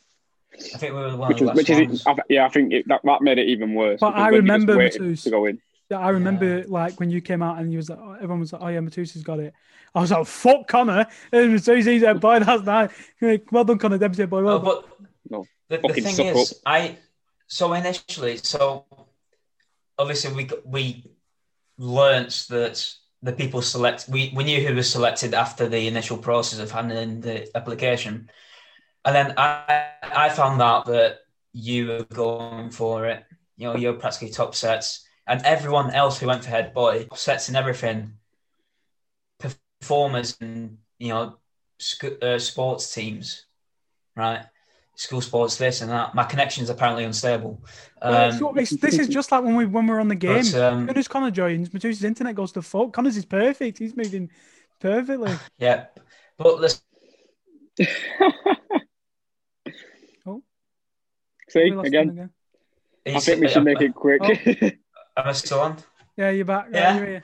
I 0.54 0.78
think 0.78 0.94
we 0.94 1.00
were 1.00 1.16
one 1.16 1.28
which 1.28 1.40
of 1.40 1.46
the 1.46 1.52
is 1.52 1.56
last 1.56 1.56
which 1.56 1.70
ones. 1.88 2.00
is 2.00 2.06
I, 2.06 2.14
yeah. 2.28 2.46
I 2.46 2.48
think 2.48 2.72
it, 2.72 2.86
that 2.88 3.00
that 3.02 3.22
made 3.22 3.38
it 3.38 3.48
even 3.48 3.74
worse. 3.74 3.98
But 4.00 4.14
I 4.14 4.30
when 4.30 4.34
you 4.34 4.40
just 4.42 4.50
remember 4.52 4.76
waited 4.78 5.02
Matus. 5.02 5.22
to 5.24 5.30
go 5.30 5.46
in. 5.46 5.60
Yeah, 5.92 5.98
I 5.98 6.08
remember 6.08 6.64
like 6.68 6.98
when 6.98 7.10
you 7.10 7.20
came 7.20 7.42
out 7.42 7.58
and 7.58 7.70
you 7.70 7.76
was 7.76 7.90
like, 7.90 7.98
oh, 8.00 8.14
everyone 8.14 8.40
was 8.40 8.52
like, 8.54 8.62
"Oh 8.62 8.68
yeah, 8.68 8.80
Matus's 8.80 9.22
got 9.22 9.40
it." 9.40 9.52
I 9.94 10.00
was 10.00 10.10
like, 10.10 10.26
"Fuck 10.26 10.66
Connor!" 10.66 11.06
And 11.30 11.52
Matus, 11.52 11.86
he's 11.86 12.02
a 12.02 12.14
boy. 12.14 12.40
That's 12.40 12.62
nice. 12.64 12.90
Well 13.50 13.64
done, 13.64 13.76
Connor. 13.76 13.98
Deputy 13.98 14.24
boy. 14.24 14.42
Well 14.42 14.56
Oh, 14.56 14.58
but 14.58 14.88
No, 15.28 15.44
the, 15.68 15.86
the 15.86 15.92
thing 15.92 16.14
suck 16.14 16.34
is, 16.34 16.60
I 16.64 16.96
so 17.46 17.74
initially, 17.74 18.38
so 18.38 18.86
obviously 19.98 20.32
we 20.32 20.48
we 20.64 21.10
learnt 21.76 22.46
that 22.48 22.90
the 23.20 23.32
people 23.32 23.60
select 23.60 24.08
we, 24.08 24.32
we 24.34 24.44
knew 24.44 24.66
who 24.66 24.74
was 24.74 24.90
selected 24.90 25.34
after 25.34 25.68
the 25.68 25.86
initial 25.88 26.16
process 26.16 26.58
of 26.58 26.70
handing 26.70 26.96
in 26.96 27.20
the 27.20 27.54
application, 27.54 28.30
and 29.04 29.14
then 29.14 29.34
I 29.36 29.90
I 30.02 30.30
found 30.30 30.62
out 30.62 30.86
that 30.86 31.18
you 31.52 31.88
were 31.88 32.04
going 32.04 32.70
for 32.70 33.04
it. 33.08 33.24
You 33.58 33.68
know, 33.68 33.76
you're 33.76 33.92
practically 33.92 34.30
top 34.30 34.54
sets, 34.54 35.01
and 35.26 35.40
everyone 35.44 35.90
else 35.90 36.18
who 36.18 36.26
went 36.26 36.44
for 36.44 36.50
head 36.50 36.72
boy 36.74 37.06
sets 37.14 37.48
and 37.48 37.56
everything, 37.56 38.14
performers 39.38 40.36
and 40.40 40.78
you 40.98 41.08
know 41.08 41.36
sc- 41.78 42.22
uh, 42.22 42.38
sports 42.38 42.92
teams, 42.94 43.46
right? 44.16 44.44
School 44.94 45.20
sports, 45.22 45.56
this 45.56 45.80
and 45.80 45.90
that. 45.90 46.14
My 46.14 46.24
connection's 46.24 46.68
apparently 46.70 47.04
unstable. 47.04 47.64
Um, 48.02 48.32
so 48.32 48.50
it's- 48.50 48.70
this 48.78 48.98
is 48.98 49.08
just 49.08 49.32
like 49.32 49.42
when 49.42 49.56
we 49.56 49.64
when 49.64 49.86
we're 49.86 50.00
on 50.00 50.08
the 50.08 50.14
game. 50.14 50.44
but, 50.44 50.54
um, 50.54 50.82
As 50.82 50.88
soon 50.88 50.98
as 50.98 51.08
Connor 51.08 51.30
joins, 51.30 51.72
Matus's 51.72 52.04
internet 52.04 52.34
goes 52.34 52.52
to 52.52 52.62
fuck. 52.62 52.92
Connor's 52.92 53.16
is 53.16 53.24
perfect. 53.24 53.78
He's 53.78 53.96
moving 53.96 54.30
perfectly. 54.80 55.32
yeah, 55.58 55.86
but 56.36 56.60
listen, 56.60 56.80
Oh. 60.26 60.42
See 61.48 61.64
We 61.70 61.72
lost 61.72 61.92
him 61.92 62.10
again. 62.10 62.30
I 63.06 63.18
think 63.20 63.40
we 63.40 63.48
should 63.48 63.64
make 63.64 63.80
it 63.80 63.94
quick. 63.94 64.20
Am 65.16 65.28
I 65.28 65.32
still 65.32 65.60
on? 65.60 65.76
Yeah, 66.16 66.30
you're 66.30 66.44
back. 66.44 66.68
Yeah. 66.72 66.96
you're. 66.96 67.22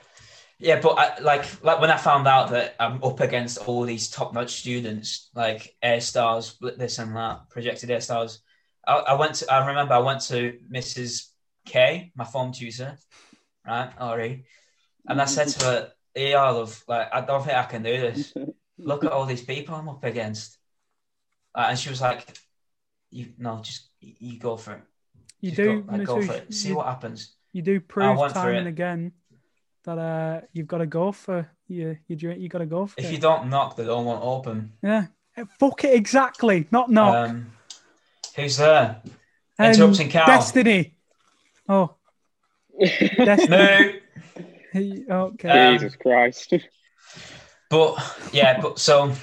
Yeah, 0.61 0.81
but 0.81 0.99
I, 0.99 1.19
like 1.19 1.63
like 1.63 1.79
when 1.79 1.89
I 1.89 1.95
found 1.95 2.27
out 2.27 2.49
that 2.49 2.75
I'm 2.79 3.01
up 3.01 3.21
against 3.21 3.59
all 3.59 3.83
these 3.83 4.09
top 4.09 4.33
notch 4.33 4.55
students, 4.59 5.29
like 5.33 5.73
Air 5.81 6.01
Stars, 6.01 6.57
this 6.59 6.99
and 6.99 7.15
that, 7.15 7.49
projected 7.49 7.89
Air 7.89 8.01
Stars. 8.01 8.41
I, 8.85 8.95
I 8.97 9.13
went 9.13 9.35
to. 9.35 9.51
I 9.51 9.65
remember 9.65 9.93
I 9.93 9.99
went 9.99 10.19
to 10.23 10.59
Mrs. 10.69 11.29
K, 11.65 12.11
my 12.13 12.25
form 12.25 12.51
tutor, 12.51 12.97
right, 13.65 13.89
Ari, 13.97 14.45
and 15.07 15.21
I 15.21 15.25
said 15.25 15.47
to 15.47 15.65
her, 15.65 15.91
"Yeah, 16.13 16.49
love, 16.49 16.83
like 16.89 17.07
I 17.13 17.21
don't 17.21 17.41
think 17.41 17.55
I 17.55 17.63
can 17.63 17.83
do 17.83 17.97
this. 17.97 18.33
Look 18.77 19.05
at 19.05 19.13
all 19.13 19.25
these 19.25 19.43
people 19.43 19.75
I'm 19.75 19.87
up 19.87 20.03
against." 20.03 20.57
Uh, 21.55 21.67
and 21.69 21.79
she 21.79 21.89
was 21.89 22.01
like, 22.01 22.37
"You 23.11 23.27
no, 23.37 23.61
just 23.61 23.87
you 24.01 24.37
go 24.39 24.57
for 24.57 24.73
it. 24.73 24.83
You 25.39 25.51
Just 25.51 25.57
do. 25.57 25.81
go, 25.83 25.91
like, 25.97 26.05
go 26.05 26.21
for 26.21 26.33
it. 26.33 26.53
See 26.53 26.69
you, 26.69 26.75
what 26.75 26.87
happens." 26.87 27.37
You 27.53 27.61
do 27.61 27.79
prove 27.79 28.31
time 28.33 28.55
it. 28.55 28.57
and 28.59 28.67
again 28.67 29.11
that 29.85 29.97
uh, 29.97 30.41
you've 30.53 30.67
got 30.67 30.79
to 30.79 30.85
go 30.85 31.11
for 31.11 31.49
you. 31.67 31.97
You 32.07 32.15
drink. 32.15 32.39
You 32.41 32.49
got 32.49 32.59
to 32.59 32.65
go 32.65 32.85
for 32.87 32.95
If 32.99 33.05
it. 33.05 33.11
you 33.13 33.17
don't 33.17 33.49
knock, 33.49 33.75
the 33.75 33.85
door 33.85 34.03
won't 34.03 34.23
open. 34.23 34.73
Yeah. 34.83 35.07
Eh, 35.37 35.45
Fuck 35.59 35.83
it 35.85 35.93
exactly. 35.93 36.67
Not 36.71 36.89
knock. 36.89 37.29
Um, 37.29 37.51
who's 38.35 38.57
there? 38.57 39.01
Um, 39.57 39.65
interrupting 39.71 40.09
Cal. 40.09 40.25
Destiny. 40.27 40.95
Oh, 41.67 41.95
Destiny. 42.79 43.47
No. 43.49 43.91
He- 44.73 45.05
okay. 45.09 45.67
Um, 45.67 45.73
Jesus 45.77 45.95
Christ. 45.95 46.53
But 47.69 47.97
yeah, 48.33 48.59
but 48.59 48.79
so 48.79 49.13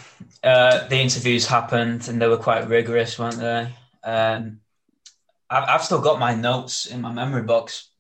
uh, 0.45 0.87
the 0.87 1.01
interviews 1.01 1.47
happened 1.49 2.07
and 2.09 2.23
they 2.23 2.29
were 2.29 2.37
quite 2.37 2.69
rigorous, 2.69 3.19
weren't 3.19 3.39
they? 3.41 3.69
Um, 4.05 4.61
I've, 5.51 5.65
I've 5.69 5.83
still 5.83 6.01
got 6.01 6.21
my 6.21 6.33
notes 6.37 6.87
in 6.87 7.01
my 7.01 7.13
memory 7.13 7.43
box. 7.43 7.91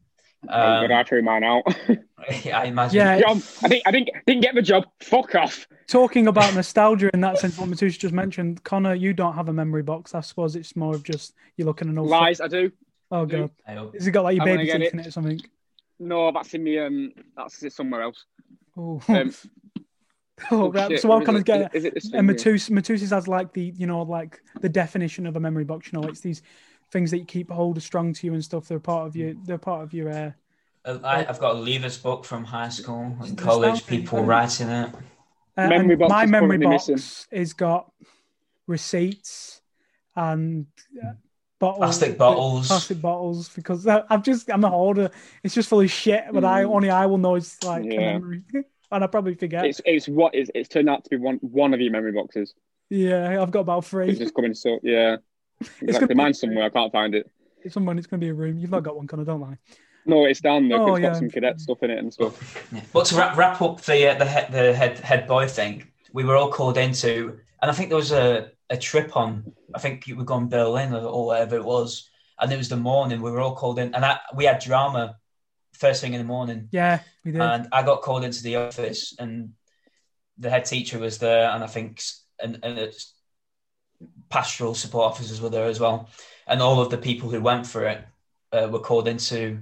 I'm 0.49 0.84
Um, 0.84 0.89
gonna 0.89 1.05
throw 1.05 1.22
mine 1.22 1.45
out. 1.45 1.62
I 2.28 2.64
imagine. 2.66 2.97
Yeah. 2.97 3.20
John, 3.20 3.37
I 3.62 3.68
think 3.68 3.82
I 3.87 3.91
didn't 3.91 4.11
didn't 4.26 4.43
get 4.43 4.55
the 4.55 4.62
job. 4.62 4.84
Fuck 5.01 5.34
off. 5.34 5.66
Talking 5.89 6.26
about 6.28 6.55
nostalgia 6.55 7.11
in 7.14 7.20
that 7.22 7.39
sense, 7.39 7.59
what 7.59 7.68
Matus 7.68 7.99
just 7.99 8.14
mentioned, 8.14 8.62
Connor, 8.64 8.95
you 8.95 9.12
don't 9.12 9.34
have 9.34 9.49
a 9.49 9.53
memory 9.53 9.82
box. 9.82 10.14
I 10.14 10.20
suppose 10.20 10.57
it's 10.57 10.76
more 10.76 10.95
of 10.95 11.03
just 11.03 11.34
you're 11.57 11.66
looking 11.66 11.89
at 11.89 11.93
an 11.93 11.99
old. 11.99 12.09
Lies, 12.09 12.41
I 12.41 12.49
do. 12.49 12.70
Oh 13.11 13.24
god, 13.26 13.51
I 13.66 13.74
hope. 13.74 13.95
has 13.95 14.07
it 14.07 14.11
got 14.12 14.24
like 14.24 14.37
your 14.37 14.43
I 14.43 14.47
baby 14.57 14.66
get 14.66 14.78
teeth 14.78 14.87
it. 14.89 14.93
in 14.95 15.01
it 15.01 15.07
or 15.07 15.11
something? 15.11 15.41
No, 15.99 16.30
that's 16.32 16.53
in 16.55 16.62
me. 16.64 16.78
Um, 16.78 17.12
that's 17.37 17.62
it 17.62 17.72
somewhere 17.72 18.03
else. 18.03 18.24
Oh, 18.76 19.01
Um, 19.09 19.32
oh 20.51 20.70
right. 20.70 20.91
shit, 20.91 21.01
So 21.01 21.09
what 21.09 21.18
where 21.18 21.26
Connor's 21.26 21.43
is 21.43 21.43
it? 21.43 21.47
getting. 21.47 21.68
It 21.87 22.05
And 22.14 22.39
thing 22.39 22.53
here? 22.55 22.55
Matus, 22.82 23.11
has 23.11 23.28
like 23.28 23.53
the 23.53 23.72
you 23.76 23.87
know 23.87 24.03
like 24.03 24.41
the 24.61 24.68
definition 24.68 25.26
of 25.26 25.37
a 25.37 25.41
memory 25.41 25.64
box. 25.64 25.91
You 25.93 26.01
know, 26.01 26.09
it's 26.09 26.20
these 26.20 26.43
things 26.91 27.11
that 27.11 27.18
you 27.18 27.24
keep 27.24 27.51
hold 27.51 27.76
of 27.76 27.82
strong 27.82 28.12
to 28.14 28.26
you 28.26 28.34
and 28.34 28.45
stuff. 28.45 28.68
They're 28.68 28.78
part 28.80 29.07
of 29.07 29.16
you. 29.16 29.39
They're 29.45 29.59
part 29.59 29.82
of 29.82 29.93
your. 29.93 30.09
Uh, 30.11 30.32
Uh, 30.84 30.99
I, 31.03 31.26
I've 31.28 31.41
got 31.41 31.57
a 31.57 31.59
leavers 31.59 32.01
book 32.01 32.24
from 32.24 32.45
high 32.45 32.68
school 32.68 33.16
and 33.20 33.37
college, 33.37 33.87
people 33.87 34.18
isn't 34.18 34.28
writing 34.28 34.68
it. 34.68 34.91
Uh, 35.57 35.68
Memory 35.68 35.97
box 35.97 36.11
my 36.11 36.24
is 36.24 36.30
memory 36.30 36.59
box 36.59 36.89
missing. 36.89 37.39
has 37.39 37.53
got 37.55 37.91
receipts 38.66 39.61
and 40.14 40.66
uh, 41.03 41.12
bottles, 41.59 41.78
Plastic 41.78 42.18
bottles. 42.18 42.66
plastic 42.68 43.01
bottles. 43.01 43.49
Because 43.49 43.87
I- 43.87 44.05
I've 44.11 44.22
just 44.22 44.51
I'm 44.51 44.64
a 44.64 44.70
hoarder. 44.70 45.11
It's 45.43 45.55
just 45.55 45.68
full 45.68 45.80
of 45.80 45.91
shit, 45.91 46.24
but 46.32 46.45
I 46.45 46.62
Mm. 46.64 46.74
only 46.74 46.91
I 46.91 47.07
will 47.07 47.18
know 47.18 47.34
it's 47.34 47.62
like 47.62 47.84
a 47.84 47.89
Yeah. 47.95 48.12
memory, 48.12 48.43
and 48.93 49.05
I 49.05 49.07
probably 49.07 49.34
forget. 49.34 49.64
It's 49.66 49.80
it's 49.84 50.09
what 50.09 50.34
is 50.34 50.51
it's 50.55 50.68
turned 50.68 50.89
out 50.89 51.05
to 51.05 51.11
be 51.11 51.16
one 51.16 51.37
one 51.43 51.74
of 51.74 51.80
your 51.80 51.91
memory 51.93 52.12
boxes. 52.12 52.55
yeah, 52.91 53.41
I've 53.43 53.51
got 53.51 53.61
about 53.61 53.84
three. 53.84 54.09
It's 54.09 54.18
three. 54.18 54.24
just 54.26 54.34
coming 54.34 54.55
so 54.55 54.78
yeah. 54.82 55.16
Gonna 55.61 55.73
Exactly. 55.83 56.09
be- 56.09 56.15
Mine's 56.15 56.41
somewhere. 56.41 56.65
I 56.65 56.71
can't 56.71 56.93
find 56.93 57.15
it. 57.15 57.31
Someone 57.69 57.99
it's 57.99 58.07
going 58.07 58.21
to 58.21 58.25
be 58.25 58.31
a 58.31 58.35
room. 58.35 58.59
You've 58.59 58.71
not 58.71 58.85
got 58.85 58.97
one, 58.97 59.07
Connor. 59.09 59.25
Don't 59.25 59.41
lie. 59.41 59.59
No, 60.05 60.25
it's 60.27 60.41
down 60.41 60.69
there. 60.69 60.79
Oh, 60.79 60.95
it's 60.95 61.03
yeah. 61.03 61.09
got 61.09 61.17
some 61.17 61.31
cadet 61.31 61.61
stuff 61.61 61.83
in 61.83 61.91
it 61.91 61.99
and 61.99 62.13
stuff. 62.13 62.65
Yeah. 62.73 62.81
But 62.93 63.07
to 63.07 63.17
wrap, 63.17 63.37
wrap 63.37 63.61
up 63.61 63.81
the 63.81 64.09
uh, 64.11 64.15
the 64.19 64.25
head 64.25 64.53
the 64.53 64.73
head 64.73 65.01
head 65.01 65.27
boy 65.27 65.49
thing, 65.49 65.85
we 66.13 66.23
were 66.23 66.37
all 66.37 66.53
called 66.53 66.79
into, 66.79 67.41
and 67.61 67.69
I 67.71 67.75
think 67.75 67.89
there 67.89 67.97
was 67.97 68.13
a, 68.13 68.53
a 68.71 68.77
trip 68.77 69.17
on. 69.17 69.53
I 69.75 69.81
think 69.81 70.07
you 70.07 70.15
were 70.15 70.23
going 70.25 70.49
Berlin 70.49 70.93
or, 70.95 71.01
or 71.01 71.27
whatever 71.27 71.57
it 71.57 71.65
was, 71.65 72.09
and 72.39 72.53
it 72.53 72.57
was 72.57 72.69
the 72.69 72.77
morning. 72.77 73.21
We 73.21 73.33
were 73.33 73.41
all 73.41 73.57
called 73.57 73.81
in, 73.81 73.97
and 73.97 74.05
I, 74.05 74.21
we 74.37 74.45
had 74.45 74.61
drama 74.61 75.17
first 75.73 76.01
thing 76.01 76.15
in 76.15 76.19
the 76.21 76.25
morning, 76.25 76.69
Yeah, 76.71 77.01
we 77.25 77.33
did. 77.33 77.41
and 77.41 77.67
I 77.73 77.83
got 77.83 78.01
called 78.01 78.23
into 78.25 78.43
the 78.45 78.57
office, 78.57 79.13
and 79.19 79.51
the 80.39 80.51
head 80.51 80.67
teacher 80.67 81.01
was 81.01 81.19
there, 81.19 81.51
and 81.51 81.65
I 81.65 81.67
think 81.67 82.01
and, 82.41 82.61
and 82.63 82.79
it's 82.79 83.13
pastoral 84.29 84.74
support 84.74 85.11
officers 85.12 85.41
were 85.41 85.51
there 85.51 85.66
as 85.66 85.81
well, 85.81 86.09
and 86.47 86.61
all 86.61 86.81
of 86.81 86.91
the 86.91 86.99
people 86.99 87.29
who 87.29 87.41
went 87.41 87.66
for 87.66 87.87
it 87.87 88.05
uh, 88.53 88.68
were 88.70 88.81
called 88.81 89.09
into 89.09 89.61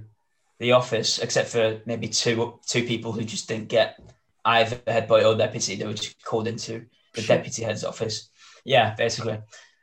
the 0.59 0.71
office, 0.71 1.19
except 1.19 1.49
for 1.49 1.81
maybe 1.85 2.07
two 2.07 2.59
two 2.67 2.83
people 2.83 3.11
who 3.11 3.23
just 3.23 3.47
didn't 3.47 3.67
get 3.67 3.99
either 4.45 4.79
head 4.87 5.07
boy 5.07 5.23
or 5.23 5.35
deputy. 5.35 5.75
They 5.75 5.85
were 5.85 5.93
just 5.93 6.23
called 6.23 6.47
into 6.47 6.85
the 7.13 7.21
Shit. 7.21 7.27
deputy 7.27 7.63
head's 7.63 7.83
office. 7.83 8.29
Yeah, 8.63 8.95
basically. 8.95 9.39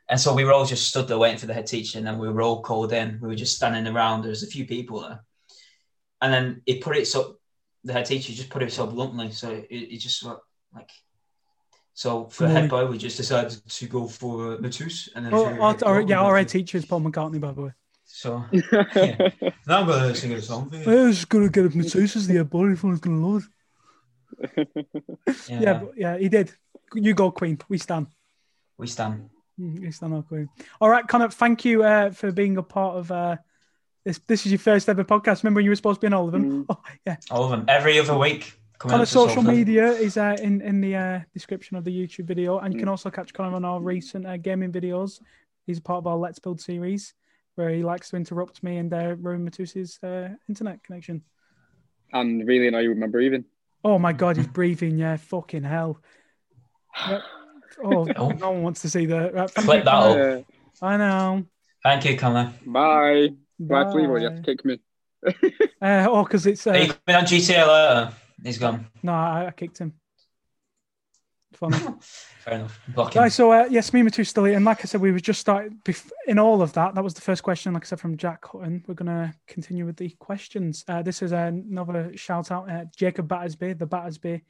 And 0.09 0.19
so 0.19 0.33
we 0.33 0.43
were 0.43 0.53
all 0.53 0.65
just 0.65 0.87
stood 0.87 1.07
there 1.07 1.17
waiting 1.17 1.37
for 1.37 1.45
the 1.45 1.53
head 1.53 1.67
teacher, 1.67 1.97
and 1.97 2.07
then 2.07 2.19
we 2.19 2.29
were 2.29 2.41
all 2.41 2.61
called 2.61 2.93
in. 2.93 3.19
We 3.21 3.27
were 3.27 3.35
just 3.35 3.55
standing 3.55 3.87
around. 3.87 4.21
There 4.21 4.29
was 4.29 4.43
a 4.43 4.47
few 4.47 4.65
people 4.65 5.01
there, 5.01 5.23
and 6.21 6.33
then 6.33 6.61
he 6.65 6.79
put 6.79 6.97
it 6.97 7.07
so 7.07 7.37
the 7.83 7.93
head 7.93 8.05
teacher 8.05 8.33
just 8.33 8.49
put 8.49 8.63
it 8.63 8.71
so 8.71 8.87
bluntly. 8.87 9.31
So 9.31 9.51
it, 9.51 9.67
it 9.69 9.97
just 9.97 10.23
like. 10.23 10.89
So 11.93 12.25
for 12.25 12.47
Good 12.47 12.55
head 12.55 12.69
boy, 12.69 12.85
we 12.87 12.97
just 12.97 13.17
decided 13.17 13.51
to 13.67 13.85
go 13.87 14.07
for 14.07 14.57
Matus, 14.57 15.09
and 15.15 15.25
then 15.25 15.33
Oh, 15.33 15.45
our, 15.45 15.77
our, 15.85 16.01
yeah, 16.01 16.21
our 16.21 16.37
head 16.37 16.49
teacher 16.49 16.77
is 16.77 16.85
Paul 16.85 17.01
McCartney, 17.01 17.39
by 17.39 17.51
the 17.51 17.61
way. 17.61 17.71
So 18.05 18.43
now 19.67 19.79
I'm 19.79 19.87
gonna 19.87 20.15
sing 20.15 20.33
a 20.33 20.41
song 20.41 20.69
for 20.69 20.77
you. 20.77 21.03
I 21.03 21.03
was 21.07 21.25
going 21.25 21.45
to 21.45 21.51
get 21.51 21.65
a 21.65 21.69
Matus 21.77 22.15
as 22.15 22.27
the 22.27 22.35
head 22.35 22.49
boy. 22.49 22.71
Everyone's 22.71 22.99
going 22.99 23.19
to 23.19 23.25
love 23.27 23.47
it. 24.57 24.67
Yeah, 25.49 25.59
Yeah, 25.61 25.73
but, 25.75 25.91
yeah, 25.97 26.17
he 26.17 26.29
did. 26.29 26.51
You 26.95 27.13
go, 27.13 27.31
Queen. 27.31 27.59
We 27.69 27.77
stand. 27.77 28.07
we 28.77 28.87
stand. 28.87 29.29
Mm, 29.59 29.81
We 29.81 29.91
stand 29.91 30.13
our 30.13 30.23
Queen. 30.23 30.49
All 30.81 30.89
right, 30.89 31.07
Connor. 31.07 31.29
Thank 31.29 31.63
you 31.65 31.83
uh, 31.83 32.09
for 32.11 32.31
being 32.31 32.57
a 32.57 32.63
part 32.63 32.97
of 32.97 33.11
uh, 33.11 33.37
this. 34.03 34.19
This 34.27 34.45
is 34.45 34.51
your 34.51 34.59
first 34.59 34.89
ever 34.89 35.03
podcast. 35.03 35.43
Remember, 35.43 35.59
when 35.59 35.65
you 35.65 35.71
were 35.71 35.75
supposed 35.75 36.01
to 36.01 36.05
be 36.05 36.07
in 36.07 36.13
all 36.13 36.25
of 36.25 36.31
them. 36.31 36.65
Mm. 36.65 36.65
Oh, 36.69 36.81
yeah. 37.05 37.15
All 37.31 37.43
of 37.45 37.51
them 37.51 37.65
every 37.67 37.99
other 37.99 38.17
week. 38.17 38.53
Coming 38.83 38.93
Connor's 39.05 39.15
up 39.15 39.29
social 39.29 39.43
media 39.43 39.87
is 39.87 40.17
uh, 40.17 40.35
in 40.41 40.61
in 40.61 40.81
the 40.81 40.95
uh, 40.95 41.19
description 41.33 41.77
of 41.77 41.83
the 41.83 41.91
YouTube 41.91 42.25
video, 42.25 42.59
and 42.59 42.73
you 42.73 42.77
Mm. 42.77 42.81
can 42.81 42.89
also 42.89 43.09
catch 43.09 43.33
Connor 43.33 43.55
on 43.55 43.65
our 43.65 43.81
recent 43.81 44.25
uh, 44.25 44.37
gaming 44.37 44.71
videos. 44.71 45.19
He's 45.65 45.77
a 45.79 45.81
part 45.81 45.99
of 45.99 46.07
our 46.07 46.17
Let's 46.17 46.39
Build 46.39 46.59
series, 46.61 47.13
where 47.55 47.69
he 47.69 47.83
likes 47.83 48.09
to 48.09 48.15
interrupt 48.17 48.61
me 48.63 48.77
and 48.77 48.93
uh, 48.93 49.15
ruin 49.19 49.43
Matus's 49.45 49.99
uh, 50.03 50.29
internet 50.49 50.83
connection. 50.83 51.23
and 52.11 52.47
really 52.47 52.67
annoy 52.67 52.81
you 52.81 52.89
with 52.89 52.97
my 52.99 53.07
breathing. 53.07 53.45
Oh 53.83 53.97
my 53.99 54.13
god, 54.13 54.37
he's 54.37 54.47
breathing. 54.47 54.97
Yeah, 54.97 55.17
fucking 55.17 55.63
hell. 55.63 55.99
Yep. 57.09 57.21
Oh, 57.83 58.07
Oh. 58.17 58.29
no 58.29 58.51
one 58.51 58.61
wants 58.61 58.81
to 58.83 58.89
see 58.89 59.07
that. 59.07 59.33
Right, 59.33 59.51
Clip 59.51 59.79
you, 59.79 59.83
that 59.83 59.91
Connor. 59.91 60.37
up. 60.37 60.43
Uh, 60.81 60.85
I 60.85 60.97
know. 60.97 61.43
Thank 61.81 62.05
you, 62.05 62.15
Connor. 62.17 62.53
Bye. 62.67 63.29
Bye, 63.59 63.83
Bye. 63.83 63.91
Flevo, 63.91 64.19
you 64.21 64.29
have 64.29 64.35
to 64.35 64.41
kick 64.43 64.63
me. 64.63 64.79
Uh, 65.81 66.07
oh, 66.09 66.23
because 66.23 66.45
it's 66.45 66.65
Are 66.67 66.77
you 66.77 66.91
uh, 66.91 66.93
coming 67.05 67.21
on 67.21 67.25
GTA 67.25 67.67
later? 67.67 68.13
He's 68.43 68.57
gone. 68.57 68.87
no, 69.01 69.13
I, 69.13 69.47
I 69.47 69.51
kicked 69.51 69.77
him. 69.77 69.93
Funny. 71.53 71.77
Fair 72.39 72.55
enough. 72.55 72.79
Blocking. 72.89 73.21
Right, 73.21 73.31
so 73.31 73.51
uh, 73.51 73.67
yes, 73.69 73.93
me 73.93 73.99
and 74.01 74.11
Matu 74.11 74.25
still 74.25 74.45
and 74.45 74.65
like 74.65 74.79
I 74.81 74.85
said, 74.85 75.01
we 75.01 75.11
were 75.11 75.19
just 75.19 75.39
started 75.39 75.83
bef- 75.83 76.11
in 76.27 76.39
all 76.39 76.61
of 76.61 76.73
that. 76.73 76.95
That 76.95 77.03
was 77.03 77.13
the 77.13 77.21
first 77.21 77.43
question, 77.43 77.73
like 77.73 77.83
I 77.83 77.85
said, 77.85 77.99
from 77.99 78.17
Jack 78.17 78.45
Hutton. 78.45 78.83
We're 78.87 78.95
gonna 78.95 79.33
continue 79.47 79.85
with 79.85 79.97
the 79.97 80.09
questions. 80.19 80.83
Uh, 80.87 81.01
this 81.01 81.21
is 81.21 81.31
another 81.31 82.11
shout 82.15 82.51
out. 82.51 82.69
Uh, 82.69 82.85
Jacob 82.95 83.27
Battersby, 83.27 83.73
the 83.73 83.85
Battersby, 83.85 84.41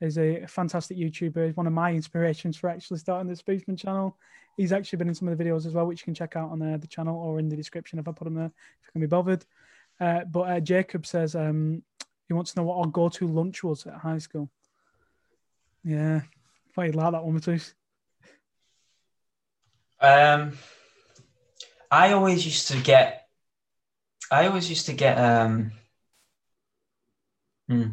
is 0.00 0.18
a 0.18 0.46
fantastic 0.46 0.96
YouTuber. 0.96 1.46
He's 1.46 1.56
one 1.56 1.66
of 1.66 1.72
my 1.72 1.92
inspirations 1.92 2.56
for 2.56 2.68
actually 2.68 2.98
starting 2.98 3.28
the 3.28 3.42
Spoofman 3.42 3.78
channel. 3.78 4.16
He's 4.56 4.72
actually 4.72 4.98
been 4.98 5.08
in 5.08 5.14
some 5.14 5.28
of 5.28 5.36
the 5.36 5.42
videos 5.42 5.66
as 5.66 5.72
well, 5.72 5.86
which 5.86 6.02
you 6.02 6.04
can 6.04 6.14
check 6.14 6.36
out 6.36 6.50
on 6.50 6.60
uh, 6.60 6.76
the 6.76 6.86
channel 6.86 7.18
or 7.18 7.38
in 7.38 7.48
the 7.48 7.56
description 7.56 7.98
if 7.98 8.06
I 8.06 8.12
put 8.12 8.24
them 8.24 8.34
there, 8.34 8.46
if 8.46 8.86
you 8.86 8.92
can 8.92 9.00
be 9.00 9.06
bothered. 9.06 9.44
Uh, 9.98 10.24
but 10.24 10.40
uh, 10.40 10.60
Jacob 10.60 11.06
says 11.06 11.34
um, 11.34 11.82
he 12.30 12.34
wants 12.34 12.52
to 12.52 12.60
know 12.60 12.62
what 12.64 12.76
our 12.78 12.86
go-to 12.86 13.26
lunch 13.26 13.64
was 13.64 13.84
at 13.88 13.94
high 13.94 14.18
school. 14.18 14.48
Yeah, 15.82 16.20
I 16.24 16.72
thought 16.72 16.82
you'd 16.86 16.94
like 16.94 17.10
that 17.10 17.24
one, 17.24 17.34
Matus. 17.40 17.72
Um, 20.00 20.52
I 21.90 22.12
always 22.12 22.46
used 22.46 22.68
to 22.68 22.80
get. 22.80 23.26
I 24.30 24.46
always 24.46 24.70
used 24.70 24.86
to 24.86 24.92
get 24.92 25.18
um, 25.18 25.72
hmm, 27.68 27.88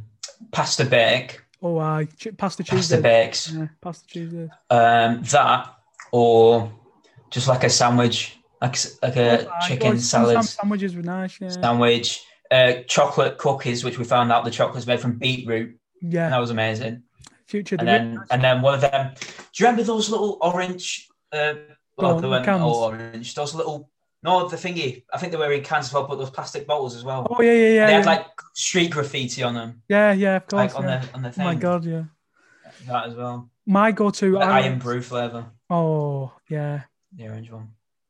pasta 0.52 0.86
bake, 0.86 1.42
Oh, 1.64 1.80
I 1.80 2.06
ch- 2.06 2.38
pasta 2.38 2.64
cheese. 2.64 2.76
pasta 2.92 2.98
bakes, 3.02 3.52
Yeah, 3.52 3.68
pasta 3.82 4.08
cheese. 4.08 4.34
um, 4.70 5.24
that 5.24 5.74
or 6.12 6.72
just 7.32 7.48
like 7.48 7.64
a 7.64 7.72
sandwich, 7.72 8.38
like 8.62 8.78
like 9.02 9.16
a 9.16 9.50
Aye, 9.50 9.68
chicken 9.68 9.98
salad 9.98 10.44
sandwiches 10.44 10.96
were 10.96 11.02
nice. 11.02 11.42
Yeah, 11.42 11.50
sandwich, 11.50 12.24
uh, 12.52 12.74
chocolate 12.88 13.38
cookies, 13.38 13.84
which 13.84 13.98
we 13.98 14.04
found 14.06 14.32
out 14.32 14.46
the 14.46 14.52
chocolate's 14.52 14.88
made 14.88 15.00
from 15.00 15.18
beetroot, 15.18 15.78
and 16.02 16.14
yeah. 16.14 16.30
that 16.30 16.40
was 16.40 16.52
amazing. 16.52 17.04
Future. 17.46 17.76
And 17.80 17.88
the 17.88 17.92
then 17.92 18.24
and 18.30 18.44
then 18.44 18.62
one 18.62 18.74
of 18.74 18.82
them. 18.82 19.14
Do 19.16 19.24
you 19.56 19.66
remember 19.66 19.84
those 19.84 20.10
little 20.10 20.38
orange? 20.42 21.08
Uh, 21.32 21.54
well, 21.98 22.20
they 22.20 22.28
weren't 22.28 22.48
all 22.48 22.84
orange. 22.84 23.34
Those 23.36 23.56
little. 23.56 23.90
No, 24.24 24.48
the 24.48 24.58
thingy. 24.58 25.04
I 25.14 25.18
think 25.18 25.32
they 25.32 25.38
were 25.38 25.52
in 25.52 25.64
cans 25.64 25.88
as 25.88 25.94
well, 25.94 26.08
but 26.08 26.18
those 26.18 26.32
plastic 26.32 26.68
bottles 26.68 26.96
as 26.96 27.04
well. 27.04 27.28
oh 27.30 27.42
yeah, 27.42 27.52
yeah, 27.52 27.60
yeah. 27.70 27.86
they 27.86 27.92
yeah. 27.92 27.98
had 27.98 28.06
like 28.06 28.26
street 28.56 28.92
graffiti 28.92 29.44
on 29.44 29.54
them, 29.54 29.82
yeah, 29.88 30.12
yeah, 30.12 30.38
of 30.38 30.48
course. 30.48 30.74
like 30.74 30.76
on 30.76 30.84
yeah. 30.84 31.00
the 31.00 31.14
on 31.14 31.22
the 31.22 31.30
oh 31.30 31.32
thing. 31.32 31.46
my 31.46 31.56
god, 31.56 31.86
yeah. 31.86 32.04
that 32.88 33.08
as 33.08 33.16
well. 33.16 33.50
My 33.66 33.92
go-to. 33.92 34.32
The 34.32 34.40
I 34.40 34.68
Irn-Bru 34.68 35.02
flavour, 35.02 35.46
Oh 35.70 36.32
yeah. 36.50 36.84
the 37.14 37.28
orange 37.28 37.52
one. 37.52 37.70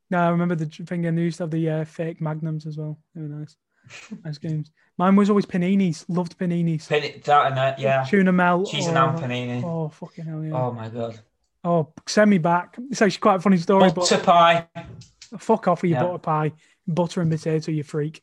No, 0.09 0.19
I 0.19 0.29
remember 0.29 0.55
the 0.55 0.67
thing. 0.67 1.05
And 1.05 1.17
they 1.17 1.23
used 1.23 1.38
to 1.38 1.43
have 1.43 1.51
the 1.51 1.69
uh, 1.69 1.85
fake 1.85 2.21
magnums 2.21 2.65
as 2.65 2.77
well. 2.77 2.99
They 3.13 3.21
were 3.21 3.27
nice. 3.27 3.55
Nice 4.23 4.38
games. 4.38 4.71
Mine 4.97 5.15
was 5.15 5.29
always 5.29 5.45
paninis. 5.45 6.05
Loved 6.07 6.38
paninis. 6.38 6.88
Pin- 6.88 7.21
that 7.25 7.47
and 7.47 7.57
that, 7.57 7.79
yeah. 7.79 8.03
Tuna 8.03 8.31
melt. 8.31 8.69
Cheese 8.69 8.85
oh, 8.85 8.89
and 8.89 8.97
ham 8.97 9.17
panini. 9.17 9.63
Oh 9.63 9.89
fucking 9.89 10.25
hell 10.25 10.43
yeah. 10.43 10.53
Oh 10.53 10.71
my 10.71 10.89
god. 10.89 11.19
Oh, 11.63 11.93
send 12.07 12.29
me 12.29 12.38
back. 12.38 12.77
It's 12.89 13.01
actually 13.01 13.19
quite 13.19 13.35
a 13.35 13.39
funny 13.39 13.57
story, 13.57 13.89
but 13.89 13.95
Butter 13.95 14.19
pie. 14.19 14.67
Fuck 15.38 15.67
off 15.67 15.81
with 15.81 15.91
your 15.91 15.99
Yeah. 15.99 16.05
butter 16.05 16.19
pie, 16.19 16.51
butter 16.88 17.21
and 17.21 17.29
potato, 17.29 17.71
you 17.71 17.83
freak. 17.83 18.21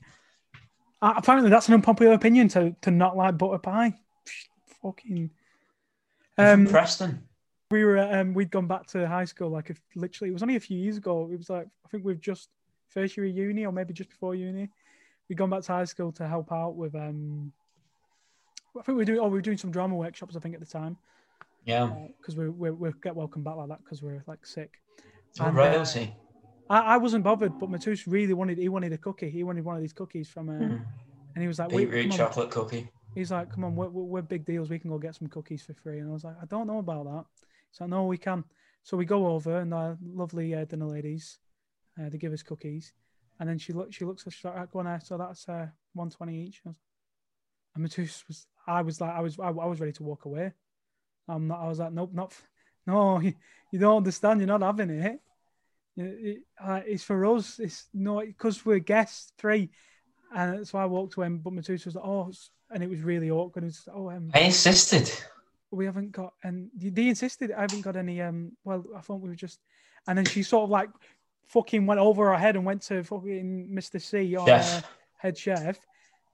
Uh, 1.03 1.13
apparently, 1.17 1.51
that's 1.51 1.69
an 1.69 1.75
unpopular 1.75 2.15
opinion 2.15 2.49
to 2.49 2.75
to 2.83 2.91
not 2.91 3.17
like 3.17 3.37
butter 3.37 3.59
pie. 3.59 3.95
Fucking. 4.83 5.31
Um, 6.39 6.47
Um, 6.47 6.67
Preston. 6.67 7.23
we 7.71 7.85
were 7.85 7.99
um, 7.99 8.35
we'd 8.35 8.51
gone 8.51 8.67
back 8.67 8.87
to 8.89 9.07
high 9.07 9.27
school 9.27 9.51
like 9.51 9.71
if, 9.71 9.81
literally 9.95 10.31
it 10.31 10.33
was 10.33 10.43
only 10.43 10.57
a 10.57 10.61
few 10.61 10.79
years 10.79 10.97
ago. 10.97 11.29
It 11.31 11.37
was 11.37 11.51
like 11.51 11.67
I 11.85 11.89
think 11.89 12.05
we've 12.05 12.21
just 12.21 12.49
first 12.89 13.17
year 13.17 13.27
of 13.27 13.37
uni 13.37 13.67
or 13.67 13.73
maybe 13.73 13.93
just 13.93 14.11
before 14.11 14.35
uni. 14.35 14.71
We'd 15.29 15.39
gone 15.39 15.51
back 15.51 15.63
to 15.63 15.73
high 15.73 15.85
school 15.85 16.13
to 16.13 16.27
help 16.29 16.53
out 16.53 16.77
with 16.77 16.95
um. 16.95 17.53
I 18.77 18.83
think 18.83 18.89
we 18.89 18.95
were 18.95 19.05
doing 19.05 19.21
oh 19.21 19.25
we 19.29 19.39
were 19.39 19.41
doing 19.41 19.57
some 19.59 19.71
drama 19.71 19.95
workshops 19.95 20.35
I 20.37 20.41
think 20.41 20.55
at 20.55 20.61
the 20.61 20.67
time 20.67 20.97
Yeah. 21.65 21.95
because 22.19 22.37
we 22.37 22.49
we 22.49 22.71
we 22.73 22.91
get 23.03 23.15
welcome 23.15 23.43
back 23.45 23.57
like 23.57 23.69
that 23.69 23.85
because 23.85 24.03
we're 24.03 24.23
like 24.27 24.45
sick. 24.45 24.73
Oh, 25.41 25.47
and, 25.47 25.59
uh. 25.59 25.85
I, 26.71 26.79
I 26.95 26.97
wasn't 26.97 27.25
bothered, 27.25 27.59
but 27.59 27.71
Matus 27.71 28.05
really 28.07 28.33
wanted. 28.35 28.59
He 28.59 28.69
wanted 28.69 28.93
a 28.93 28.99
cookie. 28.99 29.31
He 29.31 29.45
wanted 29.45 29.65
one 29.65 29.77
of 29.77 29.83
these 29.83 29.93
cookies 29.93 30.29
from, 30.29 30.49
uh, 30.49 30.53
Mm. 30.53 30.85
and 31.35 31.43
he 31.43 31.47
was 31.47 31.59
like, 31.59 31.71
"Wait, 31.71 31.85
Beetroot 31.91 32.03
come 32.05 32.13
on." 32.13 32.19
chocolate 32.19 32.51
cookie. 32.51 32.91
He's 33.15 33.31
like, 33.31 33.51
"Come 33.53 33.65
on, 33.65 33.77
we're, 33.77 33.89
we're 33.89 34.05
we're 34.05 34.23
big 34.23 34.45
deals. 34.47 34.71
We 34.71 34.79
can 34.79 34.91
go 34.91 34.99
get 34.99 35.15
some 35.15 35.29
cookies 35.29 35.63
for 35.63 35.75
free." 35.75 35.99
And 35.99 36.09
I 36.09 36.13
was 36.13 36.25
like, 36.25 36.37
"I 36.41 36.47
don't 36.47 36.67
know 36.67 36.79
about 36.79 37.05
that." 37.05 37.25
So 37.73 37.87
no, 37.87 38.05
we 38.07 38.17
can. 38.17 38.45
So 38.83 38.97
we 38.97 39.05
go 39.05 39.27
over, 39.27 39.61
and 39.61 39.75
our 39.75 39.99
lovely 40.03 40.55
uh, 40.55 40.65
dinner 40.65 40.87
ladies, 40.87 41.39
uh, 42.01 42.09
they 42.09 42.19
give 42.19 42.33
us 42.33 42.43
cookies, 42.43 42.93
and 43.41 43.49
then 43.49 43.59
she 43.59 43.73
look, 43.73 43.93
she 43.93 44.05
looks, 44.05 44.25
she's 44.25 44.45
like, 44.45 44.57
"Right, 44.57 44.71
"Go 44.71 44.79
on, 44.81 44.87
there." 44.87 45.01
So 45.03 45.19
that's 45.19 45.49
uh, 45.49 45.67
one 45.93 46.11
twenty 46.11 46.47
each. 46.47 46.61
I 46.65 46.69
was, 46.69 46.77
and 47.75 47.85
Matus 47.85 48.23
was, 48.29 48.47
I 48.67 48.83
was 48.83 49.01
like, 49.01 49.11
I 49.11 49.21
was, 49.21 49.39
I, 49.39 49.49
I 49.49 49.67
was 49.67 49.81
ready 49.81 49.93
to 49.93 50.03
walk 50.03 50.25
away. 50.25 50.53
I'm 51.29 51.49
not. 51.49 51.61
I 51.61 51.69
was 51.69 51.79
like, 51.79 51.93
nope, 51.93 52.11
not, 52.13 52.33
no, 52.87 53.21
you, 53.21 53.35
you 53.73 53.79
don't 53.79 53.99
understand. 53.99 54.41
You're 54.41 54.59
not 54.59 54.63
having 54.63 54.91
it. 54.91 55.21
It, 55.97 56.43
uh, 56.63 56.81
it's 56.87 57.05
for 57.05 57.25
us. 57.27 57.59
It's 57.59 57.87
not 57.95 58.27
because 58.27 58.65
we're 58.67 58.81
guests 58.81 59.33
three, 59.39 59.71
and 60.35 60.67
so 60.67 60.79
I 60.79 60.87
walked 60.87 61.17
away. 61.17 61.29
But 61.29 61.53
Matus 61.53 61.87
was 61.87 61.95
like, 61.95 62.05
"Oh," 62.05 62.33
and 62.71 62.83
it 62.83 62.91
was 62.91 63.01
really 63.01 63.31
awkward. 63.31 63.65
It 63.65 63.69
was, 63.69 63.89
"Oh, 63.93 64.11
um, 64.11 64.31
I 64.35 64.41
insisted. 64.41 65.11
we 65.71 65.87
haven't 65.87 66.13
got," 66.13 66.35
and 66.43 66.71
they 66.75 67.09
insisted, 67.09 67.53
"I 67.53 67.63
haven't 67.63 67.83
got 67.83 67.97
any." 67.97 68.21
Um, 68.21 68.53
well, 68.65 68.85
I 68.97 69.01
thought 69.01 69.21
we 69.21 69.29
were 69.29 69.37
just, 69.37 69.61
and 70.09 70.19
then 70.19 70.25
she 70.25 70.43
sort 70.43 70.65
of 70.65 70.71
like 70.71 70.91
fucking 71.49 71.87
went 71.87 72.01
over 72.01 72.31
her 72.31 72.37
head 72.39 72.57
and 72.57 72.65
went 72.65 72.83
to 72.83 73.03
fucking 73.03 73.69
Mr. 73.73 74.01
C, 74.01 74.37
or 74.37 74.47
Chef. 74.47 74.85
uh, 74.85 74.87
head 75.19 75.37
chef, 75.39 75.79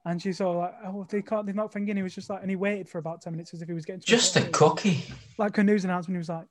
and 0.05 0.21
she's 0.21 0.41
all 0.41 0.59
like, 0.59 0.75
"Oh, 0.87 1.07
they 1.09 1.23
can't, 1.23 1.47
they're 1.47 1.55
not 1.55 1.73
thinking." 1.73 1.97
He 1.97 2.03
was 2.03 2.15
just 2.15 2.31
like, 2.31 2.41
and 2.43 2.51
he 2.51 2.57
waited 2.57 2.89
for 2.89 2.99
about 2.99 3.23
ten 3.23 3.33
minutes 3.33 3.53
as 3.55 3.63
if 3.63 3.69
he 3.69 3.75
was 3.75 3.85
getting 3.85 4.01
Just 4.01 4.37
a 4.37 4.43
cookie. 4.49 5.05
like 5.39 5.57
a 5.59 5.63
news 5.65 5.85
announcement. 5.85 6.17
He 6.17 6.19
was 6.19 6.29
like, 6.29 6.47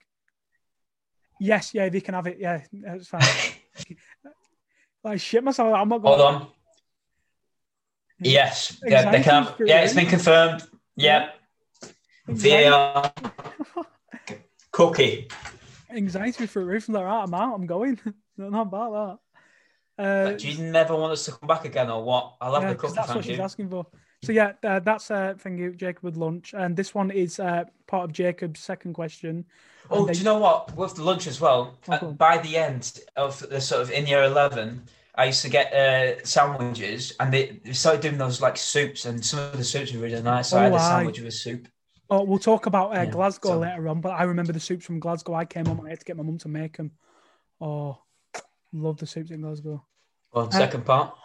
"Yes, 1.40 1.74
yeah, 1.74 1.90
they 1.90 2.02
can 2.02 2.14
have 2.14 2.28
it. 2.28 2.38
Yeah, 2.40 2.62
it's 2.72 3.08
fine." 3.08 3.22
like 5.04 5.20
shit 5.20 5.44
myself. 5.44 5.74
I'm 5.76 5.90
not 5.90 6.02
going. 6.02 6.20
Hold 6.20 6.36
on. 6.36 6.48
Yes. 8.22 8.82
Yeah, 8.86 9.10
they 9.12 9.22
can. 9.24 9.44
Anxiety's 9.48 9.68
Yeah, 9.70 9.82
it's 9.82 9.94
been 9.94 10.06
confirmed. 10.08 10.64
Yep. 10.98 11.36
VAR. 12.28 13.14
Cookie. 14.72 15.30
Anxiety 15.90 16.46
for 16.46 16.62
a 16.62 16.66
roof. 16.66 16.90
Like, 16.90 17.06
right, 17.06 17.24
I'm 17.24 17.34
out. 17.34 17.56
I'm 17.56 17.66
going. 17.66 17.98
Not 18.40 18.68
about 18.68 19.20
that. 19.98 20.04
Uh, 20.04 20.32
Do 20.38 20.50
you 20.50 20.64
never 20.64 20.96
want 20.96 21.12
us 21.12 21.26
to 21.26 21.32
come 21.34 21.48
back 21.48 21.66
again 21.66 21.90
or 21.90 22.02
what? 22.04 22.36
I 22.40 22.48
love 22.50 22.64
yeah, 22.64 22.70
the 22.74 22.76
cookie, 22.76 22.96
that's 22.96 23.14
what 23.14 23.26
she's 23.26 23.38
you. 23.38 23.44
asking 23.44 23.70
for. 23.70 23.86
So 24.24 24.32
yeah, 24.32 24.54
uh, 24.64 24.80
that's 24.80 25.12
uh, 25.12 25.34
thing 25.38 25.58
you 25.58 25.74
Jacob 25.74 26.04
with 26.04 26.18
lunch, 26.18 26.54
and 26.54 26.76
this 26.76 26.94
one 26.96 27.12
is 27.12 27.40
uh, 27.40 27.66
part 27.88 28.04
of 28.06 28.14
Jacob's 28.14 28.60
second 28.60 28.94
question. 28.94 29.46
Oh, 29.90 30.06
And 30.06 30.14
do 30.14 30.20
you 30.20 30.26
know 30.26 30.38
what? 30.38 30.76
With 30.76 30.96
the 30.96 31.04
lunch 31.04 31.26
as 31.28 31.42
well, 31.42 31.78
Oh, 31.88 31.94
uh, 31.94 32.06
by 32.12 32.38
the 32.38 32.58
end 32.58 33.00
of 33.16 33.40
the 33.50 33.60
sort 33.62 33.82
of 33.82 33.92
in 33.92 34.08
year 34.08 34.24
11, 34.24 34.84
I 35.16 35.26
used 35.26 35.42
to 35.42 35.50
get 35.50 35.74
uh, 35.74 36.24
sandwiches 36.24 37.14
and 37.20 37.34
they, 37.34 37.60
they 37.64 37.74
started 37.74 38.02
doing 38.02 38.18
those 38.18 38.42
like 38.42 38.56
soups, 38.58 39.06
and 39.06 39.24
some 39.26 39.40
of 39.40 39.58
the 39.58 39.64
soups 39.64 39.92
were 39.94 40.00
really 40.00 40.22
nice. 40.22 40.50
So 40.50 40.58
I 40.60 40.64
had 40.64 40.74
Oh, 40.74 40.76
a 40.76 40.80
sandwich 40.80 41.20
with 41.20 41.28
a 41.28 41.32
soup. 41.32 41.68
Oh, 42.10 42.24
we'll 42.24 42.40
talk 42.40 42.66
about 42.66 42.92
uh, 42.92 43.04
Yeah, 43.04 43.06
Glasgow 43.06 43.50
so- 43.50 43.60
later 43.60 43.88
on, 43.88 44.02
but 44.02 44.10
I 44.12 44.24
remember 44.24 44.54
the 44.54 44.60
soups 44.60 44.86
from 44.86 45.00
Glasgow. 45.00 45.34
I 45.34 45.46
came 45.46 45.66
home, 45.66 45.82
I 45.86 45.90
had 45.90 46.00
to 46.00 46.06
get 46.06 46.18
my 46.18 46.24
mum 46.24 46.38
to 46.40 46.48
make 46.48 46.78
them. 46.78 46.92
Oh, 47.62 48.00
love 48.74 48.98
the 48.98 49.08
soups 49.08 49.32
in 49.32 49.42
Glasgow. 49.42 49.84
Well, 50.34 50.52
second 50.52 50.86
part. 50.86 51.16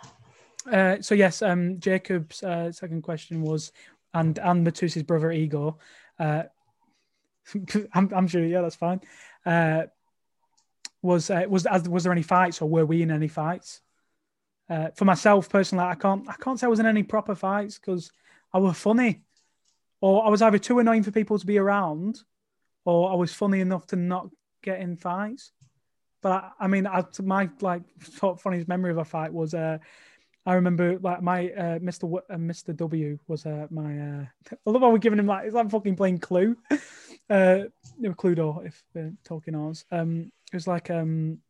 Uh, 0.71 0.97
so 1.01 1.15
yes, 1.15 1.43
um, 1.43 1.79
Jacob's 1.79 2.43
uh, 2.43 2.73
second 2.73 3.03
question 3.03 3.43
was, 3.43 3.73
and 4.15 4.39
and 4.39 4.65
Matus's 4.65 5.03
brother 5.03 5.31
Igor. 5.31 5.77
Uh, 6.19 6.45
I'm, 7.93 8.11
I'm 8.15 8.29
sure, 8.29 8.45
yeah, 8.45 8.63
that's 8.63 8.77
fine. 8.77 9.01
Uh, 9.45 9.85
was 11.03 11.29
uh, 11.31 11.45
was 11.49 11.67
as 11.67 11.89
was 11.89 12.05
there 12.05 12.13
any 12.13 12.23
fights 12.23 12.63
or 12.63 12.69
were 12.69 12.87
we 12.87 13.03
in 13.03 13.11
any 13.11 13.29
fights? 13.29 13.81
Uh, 14.71 14.89
for 14.95 15.05
myself 15.05 15.51
personally, 15.51 15.85
I 15.85 15.95
can't 15.95 16.27
I 16.29 16.35
can't 16.41 16.59
say 16.59 16.67
I 16.67 16.71
was 16.71 16.81
in 16.81 16.87
any 16.87 17.03
proper 17.03 17.35
fights 17.35 17.79
because 17.79 18.11
I 18.53 18.59
was 18.59 18.79
funny, 18.79 19.23
or 20.01 20.25
I 20.25 20.31
was 20.31 20.41
either 20.41 20.59
too 20.59 20.79
annoying 20.79 21.03
for 21.03 21.11
people 21.11 21.39
to 21.39 21.47
be 21.47 21.59
around, 21.59 22.21
or 22.87 23.11
I 23.11 23.15
was 23.15 23.35
funny 23.35 23.61
enough 23.61 23.87
to 23.89 23.97
not 23.97 24.31
get 24.63 24.81
in 24.81 24.97
fights. 24.97 25.53
But 26.25 26.33
I, 26.33 26.51
I 26.61 26.67
mean, 26.69 26.87
I, 26.87 27.05
my 27.23 27.51
like 27.61 27.83
sort 28.01 28.39
of 28.39 28.41
funniest 28.41 28.67
memory 28.67 28.91
of 28.91 28.97
a 28.97 29.05
fight 29.05 29.31
was 29.31 29.53
uh, 29.53 29.77
I 30.47 30.55
remember 30.55 30.99
like 30.99 31.21
my 31.21 31.51
uh, 31.51 31.79
Mr. 31.81 32.01
W- 32.01 32.23
uh, 32.31 32.37
Mr. 32.37 32.75
W 32.75 33.19
was 33.29 33.45
uh, 33.45 33.67
my. 33.71 33.99
Uh, 33.99 34.25
I 34.67 34.71
love 34.71 34.81
how 34.81 34.91
we're 34.91 34.97
giving 34.97 35.19
him 35.19 35.27
like 35.27 35.45
it's 35.45 35.55
like 35.55 35.71
fucking 35.71 35.97
playing 35.97 36.21
Clue, 36.21 36.57
uh, 37.31 37.65
Cluedo 38.03 38.67
if 38.67 38.83
uh, 38.99 39.11
talking 39.23 39.55
ours. 39.55 39.85
Um, 39.93 40.33
it 40.51 40.57
was 40.57 40.67
like 40.67 40.89
um, 40.89 41.41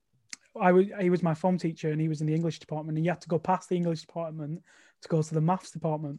I 0.60 0.72
was 0.72 0.86
he 1.00 1.08
was 1.08 1.22
my 1.22 1.34
form 1.34 1.56
teacher 1.56 1.92
and 1.92 2.00
he 2.00 2.08
was 2.08 2.20
in 2.20 2.26
the 2.26 2.34
English 2.34 2.58
department 2.58 2.98
and 2.98 3.04
you 3.04 3.12
had 3.12 3.20
to 3.20 3.28
go 3.28 3.38
past 3.38 3.68
the 3.68 3.76
English 3.76 4.00
department 4.00 4.60
to 5.02 5.08
go 5.08 5.22
to 5.22 5.34
the 5.34 5.40
maths 5.40 5.70
department. 5.70 6.18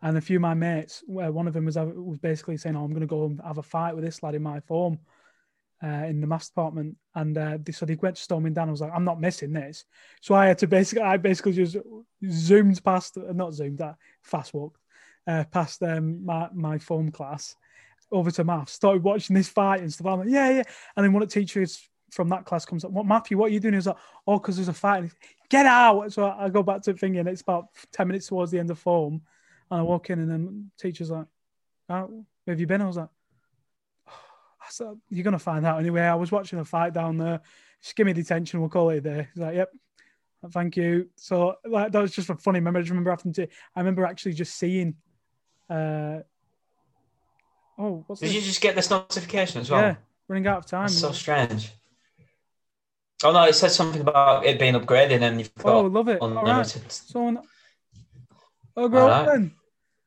And 0.00 0.16
a 0.16 0.22
few 0.22 0.38
of 0.38 0.42
my 0.42 0.54
mates, 0.54 1.04
where 1.06 1.30
one 1.30 1.46
of 1.46 1.52
them 1.52 1.66
was 1.66 1.76
was 1.76 2.18
basically 2.18 2.56
saying, 2.56 2.74
"Oh, 2.74 2.84
I'm 2.84 2.90
going 2.90 3.02
to 3.02 3.06
go 3.06 3.26
and 3.26 3.40
have 3.44 3.58
a 3.58 3.62
fight 3.62 3.94
with 3.94 4.02
this 4.02 4.22
lad 4.22 4.34
in 4.34 4.42
my 4.42 4.60
form." 4.60 4.98
Uh, 5.82 6.06
in 6.06 6.20
the 6.20 6.26
maths 6.26 6.48
department, 6.48 6.96
and 7.14 7.36
uh, 7.36 7.58
they, 7.62 7.72
so 7.72 7.84
they 7.84 7.96
went 7.96 8.16
storming 8.16 8.54
down. 8.54 8.68
I 8.68 8.70
was 8.70 8.80
like, 8.80 8.92
I'm 8.94 9.04
not 9.04 9.20
missing 9.20 9.52
this, 9.52 9.84
so 10.20 10.34
I 10.34 10.46
had 10.46 10.58
to 10.58 10.66
basically, 10.66 11.02
I 11.02 11.16
basically 11.16 11.52
just 11.52 11.76
zoomed 12.30 12.82
past, 12.84 13.16
uh, 13.16 13.32
not 13.32 13.54
zoomed, 13.54 13.78
that 13.78 13.96
fast 14.22 14.54
walked 14.54 14.80
uh, 15.26 15.44
past 15.50 15.82
um, 15.82 16.24
my 16.24 16.48
my 16.52 16.78
form 16.78 17.10
class 17.10 17.56
over 18.10 18.30
to 18.30 18.44
maths, 18.44 18.72
started 18.72 19.02
watching 19.02 19.34
this 19.34 19.48
fight 19.48 19.80
and 19.80 19.92
stuff. 19.92 20.06
I'm 20.06 20.20
like, 20.20 20.28
yeah, 20.28 20.50
yeah, 20.50 20.62
and 20.96 21.04
then 21.04 21.12
one 21.12 21.22
of 21.22 21.28
the 21.28 21.40
teachers 21.40 21.88
from 22.10 22.28
that 22.28 22.44
class 22.44 22.64
comes 22.64 22.84
up, 22.84 22.90
what 22.90 23.06
Matthew, 23.06 23.38
what 23.38 23.50
are 23.50 23.54
you 23.54 23.60
doing? 23.60 23.74
He's 23.74 23.86
like, 23.86 23.96
oh, 24.26 24.38
because 24.38 24.56
there's 24.56 24.68
a 24.68 24.72
fight. 24.72 25.10
Get 25.48 25.66
out! 25.66 26.12
So 26.12 26.26
I 26.26 26.48
go 26.48 26.62
back 26.62 26.82
to 26.82 26.94
thinking 26.94 27.26
it's 27.26 27.42
about 27.42 27.66
ten 27.92 28.06
minutes 28.06 28.28
towards 28.28 28.50
the 28.50 28.58
end 28.58 28.70
of 28.70 28.78
form, 28.78 29.22
and 29.70 29.80
I 29.80 29.82
walk 29.82 30.10
in, 30.10 30.20
and 30.20 30.30
then 30.30 30.70
teacher's 30.78 31.10
like, 31.10 31.26
oh, 31.88 32.24
where 32.44 32.54
have 32.54 32.60
you 32.60 32.66
been? 32.66 32.82
I 32.82 32.86
was 32.86 32.96
like. 32.96 33.08
Said, 34.72 34.98
you're 35.10 35.24
gonna 35.24 35.38
find 35.38 35.66
out 35.66 35.78
anyway. 35.78 36.02
I 36.02 36.14
was 36.14 36.32
watching 36.32 36.58
a 36.58 36.64
fight 36.64 36.94
down 36.94 37.18
there. 37.18 37.40
Just 37.82 37.96
give 37.96 38.06
me 38.06 38.12
detention. 38.12 38.60
We'll 38.60 38.68
call 38.68 38.90
it 38.90 38.98
a 38.98 39.00
day. 39.00 39.28
He's 39.34 39.42
like, 39.42 39.54
yep, 39.54 39.70
thank 40.50 40.76
you. 40.76 41.08
So 41.16 41.56
like 41.64 41.92
that 41.92 42.00
was 42.00 42.12
just 42.12 42.30
a 42.30 42.36
funny 42.36 42.60
memory. 42.60 42.80
I 42.80 42.82
just 42.82 42.90
remember 42.90 43.10
having 43.10 43.32
to. 43.34 43.46
I 43.74 43.80
remember 43.80 44.04
actually 44.04 44.34
just 44.34 44.56
seeing. 44.56 44.94
uh 45.68 46.20
Oh, 47.78 48.04
what's 48.06 48.20
Did 48.20 48.28
this? 48.28 48.34
you 48.36 48.40
just 48.42 48.60
get 48.60 48.74
this 48.76 48.90
notification 48.90 49.60
as 49.60 49.70
well? 49.70 49.80
Yeah, 49.80 49.96
running 50.28 50.46
out 50.46 50.58
of 50.58 50.66
time. 50.66 50.82
That's 50.82 50.98
so 50.98 51.12
strange. 51.12 51.72
Oh 53.24 53.32
no, 53.32 53.44
it 53.44 53.54
said 53.54 53.70
something 53.70 54.00
about 54.00 54.44
it 54.44 54.58
being 54.58 54.74
upgraded 54.74 55.22
and 55.22 55.38
you've 55.38 55.54
got 55.54 55.74
oh, 55.74 55.80
love 55.82 56.08
it. 56.08 56.20
All 56.20 56.30
right. 56.30 56.42
unlimited. 56.42 56.90
So, 56.92 57.26
on- 57.26 57.42
oh, 58.76 58.88
go 58.88 58.98
All 58.98 59.08
right. 59.08 59.26
then. 59.26 59.52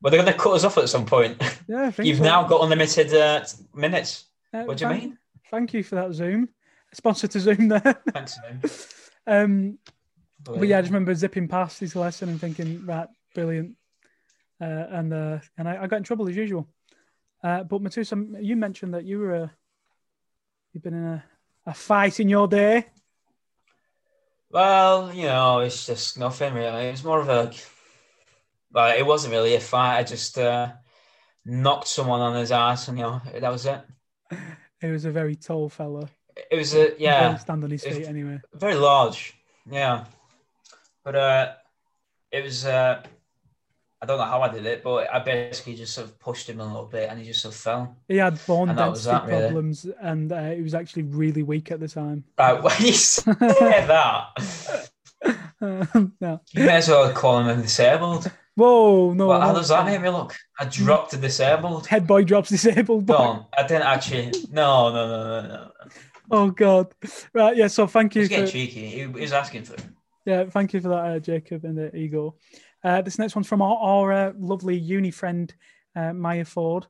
Well, 0.02 0.10
they're 0.10 0.22
going 0.22 0.32
to 0.32 0.38
cut 0.38 0.52
us 0.52 0.64
off 0.64 0.76
at 0.78 0.88
some 0.88 1.06
point. 1.06 1.42
Yeah, 1.66 1.90
You've 1.98 2.18
so. 2.18 2.22
now 2.22 2.46
got 2.46 2.62
unlimited 2.62 3.12
uh, 3.12 3.44
minutes. 3.74 4.25
Uh, 4.52 4.62
What 4.64 4.78
do 4.78 4.84
you 4.84 4.90
thank- 4.90 5.02
mean? 5.02 5.18
Thank 5.50 5.74
you 5.74 5.82
for 5.82 5.94
that 5.96 6.12
Zoom. 6.12 6.48
Sponsor 6.92 7.28
to 7.28 7.40
Zoom 7.40 7.68
there. 7.68 7.80
Thanks. 8.12 8.38
man. 8.42 8.62
um, 9.26 9.78
but 10.42 10.66
yeah, 10.66 10.78
I 10.78 10.80
just 10.80 10.90
remember 10.92 11.14
zipping 11.14 11.46
past 11.48 11.78
his 11.80 11.94
lesson 11.96 12.28
and 12.28 12.40
thinking, 12.40 12.84
right, 12.86 13.08
brilliant. 13.34 13.76
Uh, 14.60 14.64
and 14.64 15.12
uh, 15.12 15.38
and 15.58 15.68
I, 15.68 15.82
I 15.82 15.86
got 15.86 15.96
in 15.96 16.02
trouble 16.04 16.28
as 16.28 16.36
usual. 16.36 16.68
Uh, 17.44 17.62
but 17.64 17.82
Matusa, 17.82 18.42
you 18.44 18.56
mentioned 18.56 18.94
that 18.94 19.04
you 19.04 19.18
were 19.18 19.34
a, 19.34 19.52
you've 20.72 20.82
been 20.82 20.94
in 20.94 21.04
a, 21.04 21.24
a 21.66 21.74
fight 21.74 22.18
in 22.20 22.28
your 22.28 22.48
day. 22.48 22.86
Well, 24.50 25.12
you 25.12 25.24
know, 25.24 25.58
it's 25.60 25.86
just 25.86 26.18
nothing 26.18 26.54
really. 26.54 26.86
It 26.86 26.92
was 26.92 27.04
more 27.04 27.20
of 27.20 27.28
a, 27.28 27.52
like, 28.72 28.98
it 28.98 29.06
wasn't 29.06 29.32
really 29.32 29.54
a 29.54 29.60
fight. 29.60 29.98
I 29.98 30.02
just 30.04 30.38
uh, 30.38 30.72
knocked 31.44 31.88
someone 31.88 32.20
on 32.20 32.36
his 32.36 32.52
ass, 32.52 32.88
and 32.88 32.96
you 32.98 33.04
know, 33.04 33.20
that 33.38 33.52
was 33.52 33.66
it. 33.66 33.80
He 34.78 34.90
was 34.90 35.06
a 35.06 35.10
very 35.10 35.36
tall 35.36 35.70
fella. 35.70 36.06
It 36.50 36.56
was 36.56 36.74
a 36.74 36.94
yeah, 36.98 37.38
stand 37.38 37.64
on 37.64 37.70
his 37.70 37.82
feet 37.82 38.06
anyway. 38.06 38.40
very 38.52 38.74
large. 38.74 39.34
Yeah, 39.70 40.04
but 41.02 41.16
uh, 41.16 41.52
it 42.30 42.44
was 42.44 42.66
uh, 42.66 43.02
I 44.02 44.06
don't 44.06 44.18
know 44.18 44.24
how 44.24 44.42
I 44.42 44.48
did 44.48 44.66
it, 44.66 44.84
but 44.84 45.12
I 45.12 45.18
basically 45.20 45.74
just 45.74 45.94
sort 45.94 46.06
of 46.06 46.18
pushed 46.20 46.48
him 46.48 46.60
a 46.60 46.66
little 46.66 46.84
bit, 46.84 47.08
and 47.08 47.18
he 47.18 47.26
just 47.26 47.40
sort 47.40 47.54
of 47.54 47.60
fell. 47.60 47.96
He 48.06 48.18
had 48.18 48.38
bone 48.46 48.68
And 48.68 48.78
that 48.78 48.84
density 48.84 49.10
that, 49.10 49.26
really. 49.26 49.40
problems, 49.40 49.86
and 50.00 50.30
uh, 50.30 50.50
he 50.50 50.60
was 50.60 50.74
actually 50.74 51.04
really 51.04 51.42
weak 51.42 51.70
at 51.70 51.80
the 51.80 51.88
time. 51.88 52.24
Right, 52.38 52.62
when 52.62 52.74
you 52.80 52.92
say 52.92 53.32
that, 53.32 54.90
no. 56.20 56.40
you 56.52 56.64
may 56.64 56.76
as 56.76 56.88
well 56.88 57.10
call 57.12 57.42
him 57.48 57.62
disabled. 57.62 58.30
Whoa, 58.56 59.12
no. 59.12 59.28
Well, 59.28 59.40
how 59.40 59.52
does 59.52 59.68
that 59.68 59.84
make 59.84 60.00
me 60.00 60.08
look? 60.08 60.34
I 60.58 60.64
dropped 60.64 61.12
a 61.12 61.18
disabled. 61.18 61.86
Head 61.86 62.06
boy 62.06 62.24
drops 62.24 62.48
disabled. 62.48 63.06
boy. 63.06 63.16
Don't. 63.16 63.46
I 63.56 63.62
didn't 63.66 63.82
actually. 63.82 64.32
No, 64.50 64.90
no, 64.92 65.08
no, 65.08 65.42
no, 65.42 65.48
no. 65.48 65.70
Oh 66.30 66.50
God. 66.50 66.92
Right. 67.34 67.56
Yeah. 67.56 67.68
So 67.68 67.86
thank 67.86 68.14
you 68.14 68.22
He's 68.22 68.30
getting 68.30 68.46
for 68.46 68.52
cheeky. 68.52 68.86
He, 68.86 69.00
he 69.00 69.06
was 69.06 69.32
asking 69.32 69.64
for 69.64 69.74
it. 69.74 69.84
yeah, 70.24 70.44
thank 70.46 70.72
you 70.72 70.80
for 70.80 70.88
that, 70.88 71.04
uh, 71.04 71.18
Jacob 71.18 71.64
and 71.64 71.78
uh, 71.78 71.94
Igor. 71.96 72.34
Uh, 72.82 73.02
this 73.02 73.18
next 73.18 73.36
one's 73.36 73.46
from 73.46 73.60
our, 73.62 73.76
our 73.76 74.12
uh, 74.12 74.32
lovely 74.38 74.76
uni 74.76 75.10
friend 75.10 75.54
uh, 75.94 76.12
Maya 76.12 76.44
Ford. 76.44 76.86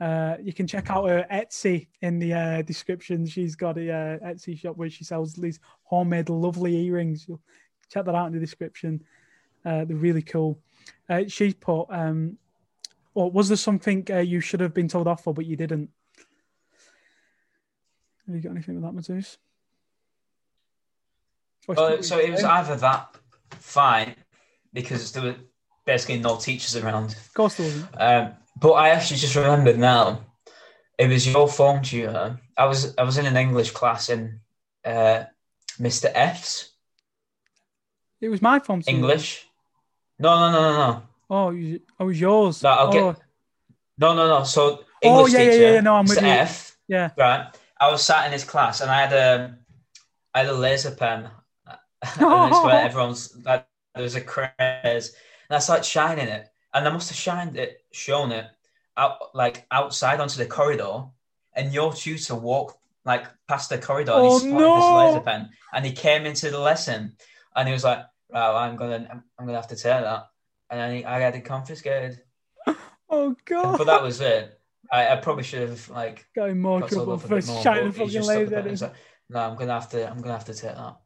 Uh, 0.00 0.36
you 0.40 0.52
can 0.52 0.66
check 0.66 0.90
out 0.90 1.08
her 1.08 1.26
Etsy 1.32 1.88
in 2.02 2.18
the 2.20 2.32
uh, 2.32 2.62
description. 2.62 3.26
She's 3.26 3.56
got 3.56 3.76
a 3.76 3.90
uh, 3.92 4.18
Etsy 4.18 4.56
shop 4.56 4.76
where 4.76 4.88
she 4.88 5.04
sells 5.04 5.34
these 5.34 5.58
homemade 5.82 6.28
lovely 6.28 6.76
earrings. 6.86 7.26
You'll 7.26 7.40
check 7.90 8.04
that 8.04 8.14
out 8.14 8.26
in 8.28 8.32
the 8.32 8.38
description. 8.38 9.02
Uh, 9.64 9.84
they're 9.84 9.96
really 9.96 10.22
cool. 10.22 10.60
Uh, 11.08 11.24
she 11.28 11.52
put, 11.54 11.86
um, 11.90 12.38
or 13.14 13.30
was 13.30 13.48
there 13.48 13.56
something 13.56 14.06
uh, 14.10 14.18
you 14.18 14.40
should 14.40 14.60
have 14.60 14.74
been 14.74 14.88
told 14.88 15.06
off 15.08 15.24
for 15.24 15.34
but 15.34 15.46
you 15.46 15.56
didn't? 15.56 15.90
Have 18.26 18.36
you 18.36 18.42
got 18.42 18.50
anything 18.50 18.80
with 18.80 18.84
that, 18.84 18.94
Matus? 18.94 19.38
Or 21.66 21.74
Well, 21.74 21.90
should 21.90 21.98
we 21.98 22.02
so 22.04 22.18
it 22.18 22.30
was 22.30 22.44
either 22.44 22.76
that 22.76 23.14
fine 23.52 24.14
because 24.72 25.12
there 25.12 25.22
were 25.22 25.36
basically 25.84 26.20
no 26.20 26.36
teachers 26.36 26.76
around. 26.76 27.12
Of 27.12 27.34
course 27.34 27.54
there 27.56 27.66
wasn't. 27.66 28.00
Um, 28.00 28.34
but 28.60 28.72
I 28.72 28.90
actually 28.90 29.18
just 29.18 29.34
remembered 29.34 29.78
now. 29.78 30.20
It 30.98 31.08
was 31.08 31.26
your 31.26 31.48
form 31.48 31.82
tutor. 31.82 32.38
I 32.56 32.66
was 32.66 32.94
I 32.98 33.04
was 33.04 33.18
in 33.18 33.26
an 33.26 33.36
English 33.36 33.70
class 33.70 34.08
in 34.08 34.40
uh, 34.84 35.24
Mr. 35.80 36.10
F's 36.14 36.72
It 38.20 38.28
was 38.28 38.42
my 38.42 38.58
phone. 38.58 38.82
English. 38.86 39.47
No, 40.18 40.38
no, 40.40 40.52
no, 40.52 40.60
no, 40.72 40.76
no, 40.78 41.02
Oh, 41.30 41.50
you- 41.50 41.80
oh, 42.00 42.06
was 42.06 42.20
yours. 42.20 42.62
No, 42.62 42.70
I'll 42.70 42.92
get- 42.92 43.02
oh, 43.02 43.16
no, 43.98 44.14
no, 44.14 44.28
no. 44.38 44.44
So 44.44 44.84
Oh, 45.04 45.18
English 45.18 45.32
yeah, 45.32 45.38
yeah, 45.40 45.50
teacher, 45.50 45.62
yeah, 45.62 45.72
yeah, 45.74 45.80
no, 45.80 45.94
I'm 45.96 46.06
with 46.06 46.20
you. 46.20 46.26
F. 46.26 46.76
yeah. 46.88 47.10
Right. 47.16 47.46
I 47.80 47.90
was 47.90 48.02
sat 48.04 48.26
in 48.26 48.32
his 48.32 48.44
class 48.44 48.80
and 48.80 48.90
I 48.90 49.00
had 49.02 49.12
a 49.12 49.54
I 50.34 50.38
had 50.40 50.48
a 50.48 50.52
laser 50.54 50.90
pen. 50.90 51.30
and 51.66 52.52
it's 52.52 52.62
where 52.64 52.80
everyone's 52.84 53.36
like 53.44 53.66
there 53.94 54.02
was 54.02 54.14
a 54.16 54.20
craze. 54.20 54.54
And 55.48 55.56
I 55.56 55.58
started 55.58 55.84
shining 55.84 56.28
it. 56.28 56.48
And 56.74 56.86
I 56.86 56.90
must 56.90 57.08
have 57.10 57.16
shined 57.18 57.56
it, 57.56 57.84
shown 57.92 58.32
it 58.32 58.46
out 58.96 59.34
like 59.34 59.66
outside 59.70 60.20
onto 60.20 60.38
the 60.38 60.46
corridor. 60.46 61.04
And 61.54 61.72
your 61.72 61.92
tutor 61.92 62.34
walked 62.34 62.78
like 63.04 63.26
past 63.46 63.70
the 63.70 63.78
corridor 63.78 64.12
and 64.12 64.22
Oh, 64.22 64.32
he 64.38 64.48
spotted 64.48 64.54
no. 64.58 64.76
this 64.76 65.14
laser 65.14 65.20
pen. 65.24 65.50
And 65.72 65.84
he 65.86 65.92
came 65.92 66.26
into 66.26 66.50
the 66.50 66.58
lesson 66.58 67.16
and 67.56 67.68
he 67.68 67.72
was 67.72 67.84
like, 67.84 68.00
Right, 68.32 68.66
I'm 68.66 68.76
gonna 68.76 69.22
I'm 69.38 69.46
gonna 69.46 69.54
have 69.58 69.68
to 69.68 69.76
take 69.76 69.84
that. 69.84 70.26
And 70.70 70.80
then 70.80 71.06
I 71.06 71.18
had 71.18 71.34
it 71.34 71.44
confiscated. 71.44 72.20
Oh 73.10 73.34
God. 73.46 73.78
But 73.78 73.84
that 73.86 74.02
was 74.02 74.20
it. 74.20 74.60
I, 74.92 75.08
I 75.08 75.16
probably 75.16 75.42
should 75.42 75.66
have 75.66 75.88
like 75.88 76.26
got 76.36 76.50
in 76.50 76.60
more 76.60 76.82
trouble 76.82 77.16
for 77.16 77.40
shining 77.40 77.90
fucking 77.92 78.22
laser. 78.22 78.56
with 78.56 78.66
it. 78.66 78.80
like, 78.82 78.94
no, 79.30 79.40
I'm 79.40 79.56
gonna 79.56 79.72
have 79.72 79.88
to. 79.90 80.10
I'm 80.10 80.18
gonna 80.20 80.34
have 80.34 80.44
to 80.44 80.52
take 80.54 80.74
that. 80.74 80.96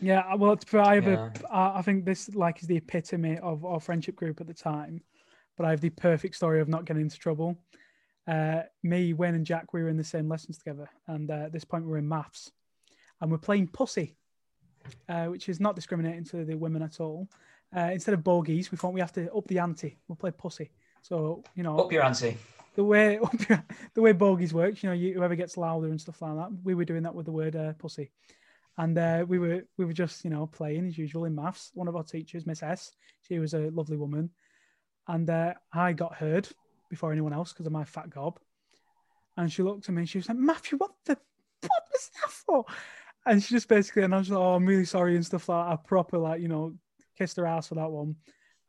Yeah, 0.00 0.34
well, 0.34 0.52
it's, 0.52 0.74
I 0.74 0.96
have 0.96 1.06
Yeah. 1.06 1.30
a, 1.50 1.50
I 1.50 1.78
I 1.78 1.82
think 1.82 2.04
this 2.04 2.34
like 2.34 2.60
is 2.60 2.68
the 2.68 2.76
epitome 2.76 3.38
of 3.38 3.64
our 3.64 3.80
friendship 3.80 4.16
group 4.16 4.40
at 4.40 4.46
the 4.46 4.54
time. 4.54 5.00
But 5.56 5.66
I 5.66 5.70
have 5.70 5.80
the 5.80 5.90
perfect 5.90 6.34
story 6.36 6.60
of 6.60 6.68
not 6.68 6.84
getting 6.84 7.02
into 7.02 7.18
trouble. 7.18 7.56
Uh, 8.26 8.62
me, 8.82 9.12
Wayne, 9.12 9.34
and 9.34 9.46
Jack, 9.46 9.72
we 9.72 9.82
were 9.82 9.88
in 9.88 9.96
the 9.96 10.04
same 10.04 10.28
lessons 10.28 10.58
together, 10.58 10.90
and 11.06 11.30
uh, 11.30 11.44
at 11.46 11.52
this 11.52 11.64
point, 11.64 11.84
we 11.84 11.90
we're 11.90 11.98
in 11.98 12.08
maths, 12.08 12.50
and 13.20 13.30
we're 13.30 13.38
playing 13.38 13.68
pussy, 13.68 14.16
uh, 15.08 15.26
which 15.26 15.48
is 15.48 15.60
not 15.60 15.74
discriminating 15.74 16.24
to 16.24 16.44
the 16.44 16.54
women 16.56 16.82
at 16.82 17.00
all. 17.00 17.28
Uh, 17.76 17.90
instead 17.92 18.14
of 18.14 18.22
bogies, 18.22 18.70
we 18.70 18.78
thought 18.78 18.92
we 18.92 19.00
have 19.00 19.12
to 19.12 19.32
up 19.32 19.46
the 19.48 19.58
ante. 19.58 19.98
We'll 20.08 20.16
play 20.16 20.30
pussy. 20.30 20.70
So 21.02 21.42
you 21.54 21.62
know, 21.62 21.78
Up 21.78 21.92
your 21.92 22.04
ante. 22.04 22.36
the 22.76 22.84
way 22.84 23.18
the 23.94 24.02
way 24.02 24.12
bogies 24.12 24.54
works, 24.54 24.82
you 24.82 24.88
know, 24.88 24.94
you, 24.94 25.14
whoever 25.14 25.34
gets 25.34 25.56
louder 25.56 25.88
and 25.88 26.00
stuff 26.00 26.22
like 26.22 26.36
that. 26.36 26.50
We 26.62 26.74
were 26.74 26.84
doing 26.84 27.02
that 27.02 27.14
with 27.14 27.26
the 27.26 27.32
word 27.32 27.56
uh, 27.56 27.72
pussy, 27.74 28.10
and 28.78 28.96
uh, 28.96 29.24
we 29.28 29.38
were 29.38 29.64
we 29.76 29.84
were 29.84 29.92
just 29.92 30.24
you 30.24 30.30
know 30.30 30.46
playing 30.46 30.86
as 30.86 30.96
usual 30.96 31.24
in 31.24 31.34
maths. 31.34 31.70
One 31.74 31.88
of 31.88 31.96
our 31.96 32.04
teachers, 32.04 32.46
Miss 32.46 32.62
S, 32.62 32.92
she 33.22 33.38
was 33.38 33.54
a 33.54 33.70
lovely 33.70 33.96
woman, 33.96 34.30
and 35.08 35.28
uh, 35.28 35.54
I 35.72 35.92
got 35.92 36.14
heard 36.14 36.48
before 36.90 37.12
anyone 37.12 37.32
else 37.32 37.52
because 37.52 37.66
of 37.66 37.72
my 37.72 37.84
fat 37.84 38.08
gob, 38.08 38.38
and 39.36 39.50
she 39.52 39.62
looked 39.62 39.88
at 39.88 39.94
me 39.94 40.02
and 40.02 40.08
she 40.08 40.18
was 40.18 40.28
like, 40.28 40.38
Matthew, 40.38 40.78
what 40.78 40.92
the 41.06 41.16
what 41.60 41.82
was 41.92 42.10
that 42.22 42.30
for? 42.30 42.64
And 43.26 43.42
she 43.42 43.54
just 43.54 43.68
basically 43.68 44.02
and 44.02 44.14
I 44.14 44.18
was 44.18 44.30
like, 44.30 44.38
oh, 44.38 44.54
I'm 44.54 44.66
really 44.66 44.84
sorry 44.84 45.16
and 45.16 45.24
stuff 45.24 45.48
like 45.48 45.66
that. 45.66 45.72
I 45.72 45.76
proper 45.76 46.18
like 46.18 46.40
you 46.40 46.48
know 46.48 46.74
kissed 47.16 47.36
her 47.36 47.46
ass 47.46 47.68
for 47.68 47.76
that 47.76 47.90
one, 47.90 48.16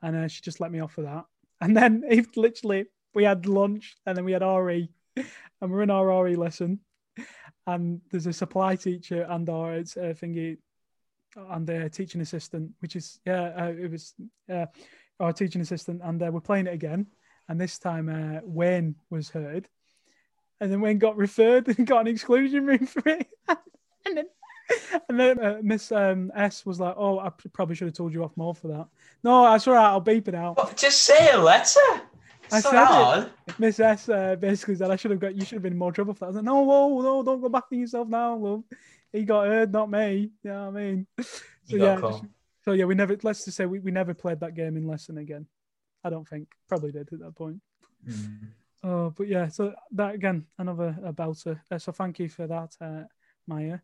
and 0.01 0.15
uh, 0.15 0.27
she 0.27 0.41
just 0.41 0.59
let 0.59 0.71
me 0.71 0.79
off 0.79 0.93
for 0.93 1.03
that. 1.03 1.25
And 1.61 1.75
then 1.75 2.03
it 2.09 2.37
literally 2.37 2.85
we 3.15 3.23
had 3.23 3.47
lunch 3.47 3.95
and 4.05 4.15
then 4.15 4.25
we 4.25 4.33
had 4.33 4.43
RE 4.43 4.89
and 5.15 5.71
we're 5.71 5.81
in 5.81 5.89
our 5.89 6.23
RE 6.23 6.35
lesson 6.35 6.79
and 7.65 8.01
there's 8.11 8.27
a 8.27 8.33
supply 8.33 8.75
teacher 8.75 9.25
and 9.29 9.49
our 9.49 9.73
it's 9.73 9.97
uh, 9.97 10.13
thingy 10.21 10.57
and 11.35 11.69
a 11.69 11.89
teaching 11.89 12.21
assistant 12.21 12.71
which 12.79 12.95
is 12.95 13.19
yeah 13.25 13.53
uh, 13.57 13.73
it 13.77 13.89
was 13.89 14.13
uh, 14.51 14.65
our 15.19 15.33
teaching 15.33 15.61
assistant 15.61 16.01
and 16.03 16.21
uh, 16.21 16.29
we're 16.31 16.39
playing 16.39 16.67
it 16.67 16.73
again 16.73 17.07
and 17.47 17.59
this 17.59 17.79
time 17.79 18.09
uh, 18.09 18.41
Wayne 18.43 18.95
was 19.09 19.29
heard 19.29 19.67
and 20.59 20.71
then 20.71 20.81
Wayne 20.81 20.99
got 20.99 21.17
referred 21.17 21.67
and 21.77 21.87
got 21.87 22.01
an 22.01 22.07
exclusion 22.07 22.65
room 22.65 22.85
for 22.85 23.07
it 23.07 23.27
and 24.05 24.17
then 24.17 24.27
and 25.09 25.19
then 25.19 25.39
uh, 25.39 25.59
Miss 25.61 25.91
um, 25.91 26.31
S 26.35 26.65
was 26.65 26.79
like, 26.79 26.95
"Oh, 26.97 27.19
I 27.19 27.29
probably 27.53 27.75
should 27.75 27.87
have 27.87 27.95
told 27.95 28.13
you 28.13 28.23
off 28.23 28.35
more 28.35 28.55
for 28.55 28.67
that." 28.69 28.87
No, 29.23 29.43
that's 29.43 29.67
all 29.67 29.73
right. 29.75 29.85
I'll 29.87 29.99
beep 29.99 30.27
it 30.27 30.35
out. 30.35 30.75
Just 30.77 31.01
say 31.01 31.31
a 31.31 31.37
letter. 31.37 31.79
I 32.51 32.59
so 32.59 32.71
said 32.71 33.27
it. 33.47 33.59
Miss 33.59 33.79
S 33.79 34.09
uh, 34.09 34.35
basically 34.35 34.75
said 34.75 34.91
I 34.91 34.95
should 34.95 35.11
have 35.11 35.19
got 35.19 35.35
you 35.35 35.41
should 35.45 35.55
have 35.55 35.63
been 35.63 35.73
in 35.73 35.79
more 35.79 35.91
trouble 35.91 36.13
for 36.13 36.19
that. 36.21 36.25
I 36.25 36.29
was 36.29 36.35
like, 36.37 36.45
no, 36.45 36.61
whoa, 36.61 37.01
no, 37.01 37.23
don't 37.23 37.41
go 37.41 37.49
back 37.49 37.65
on 37.71 37.79
yourself 37.79 38.07
now, 38.07 38.35
love. 38.35 38.63
He 39.11 39.23
got 39.23 39.47
heard, 39.47 39.71
not 39.71 39.89
me. 39.89 40.31
You 40.43 40.49
know 40.49 40.69
what 40.69 40.79
I 40.79 40.83
mean? 40.83 41.07
So 41.19 41.77
yeah, 41.77 41.99
just- 41.99 42.23
so 42.63 42.71
yeah, 42.73 42.85
we 42.85 42.95
never. 42.95 43.17
Let's 43.21 43.45
just 43.45 43.57
say 43.57 43.65
we, 43.65 43.79
we 43.79 43.91
never 43.91 44.13
played 44.13 44.39
that 44.41 44.55
game 44.55 44.77
in 44.77 44.87
lesson 44.87 45.17
again. 45.17 45.47
I 46.03 46.09
don't 46.09 46.27
think. 46.27 46.47
Probably 46.67 46.91
did 46.91 47.11
at 47.13 47.19
that 47.19 47.35
point. 47.35 47.61
Mm. 48.07 48.47
Oh, 48.83 49.09
but 49.09 49.27
yeah, 49.27 49.47
so 49.47 49.73
that 49.93 50.13
again, 50.13 50.45
another 50.59 50.95
a 51.03 51.11
belter. 51.11 51.59
Uh, 51.71 51.79
so 51.79 51.91
thank 51.91 52.19
you 52.19 52.29
for 52.29 52.45
that, 52.45 52.75
uh, 52.79 53.03
Maya. 53.47 53.79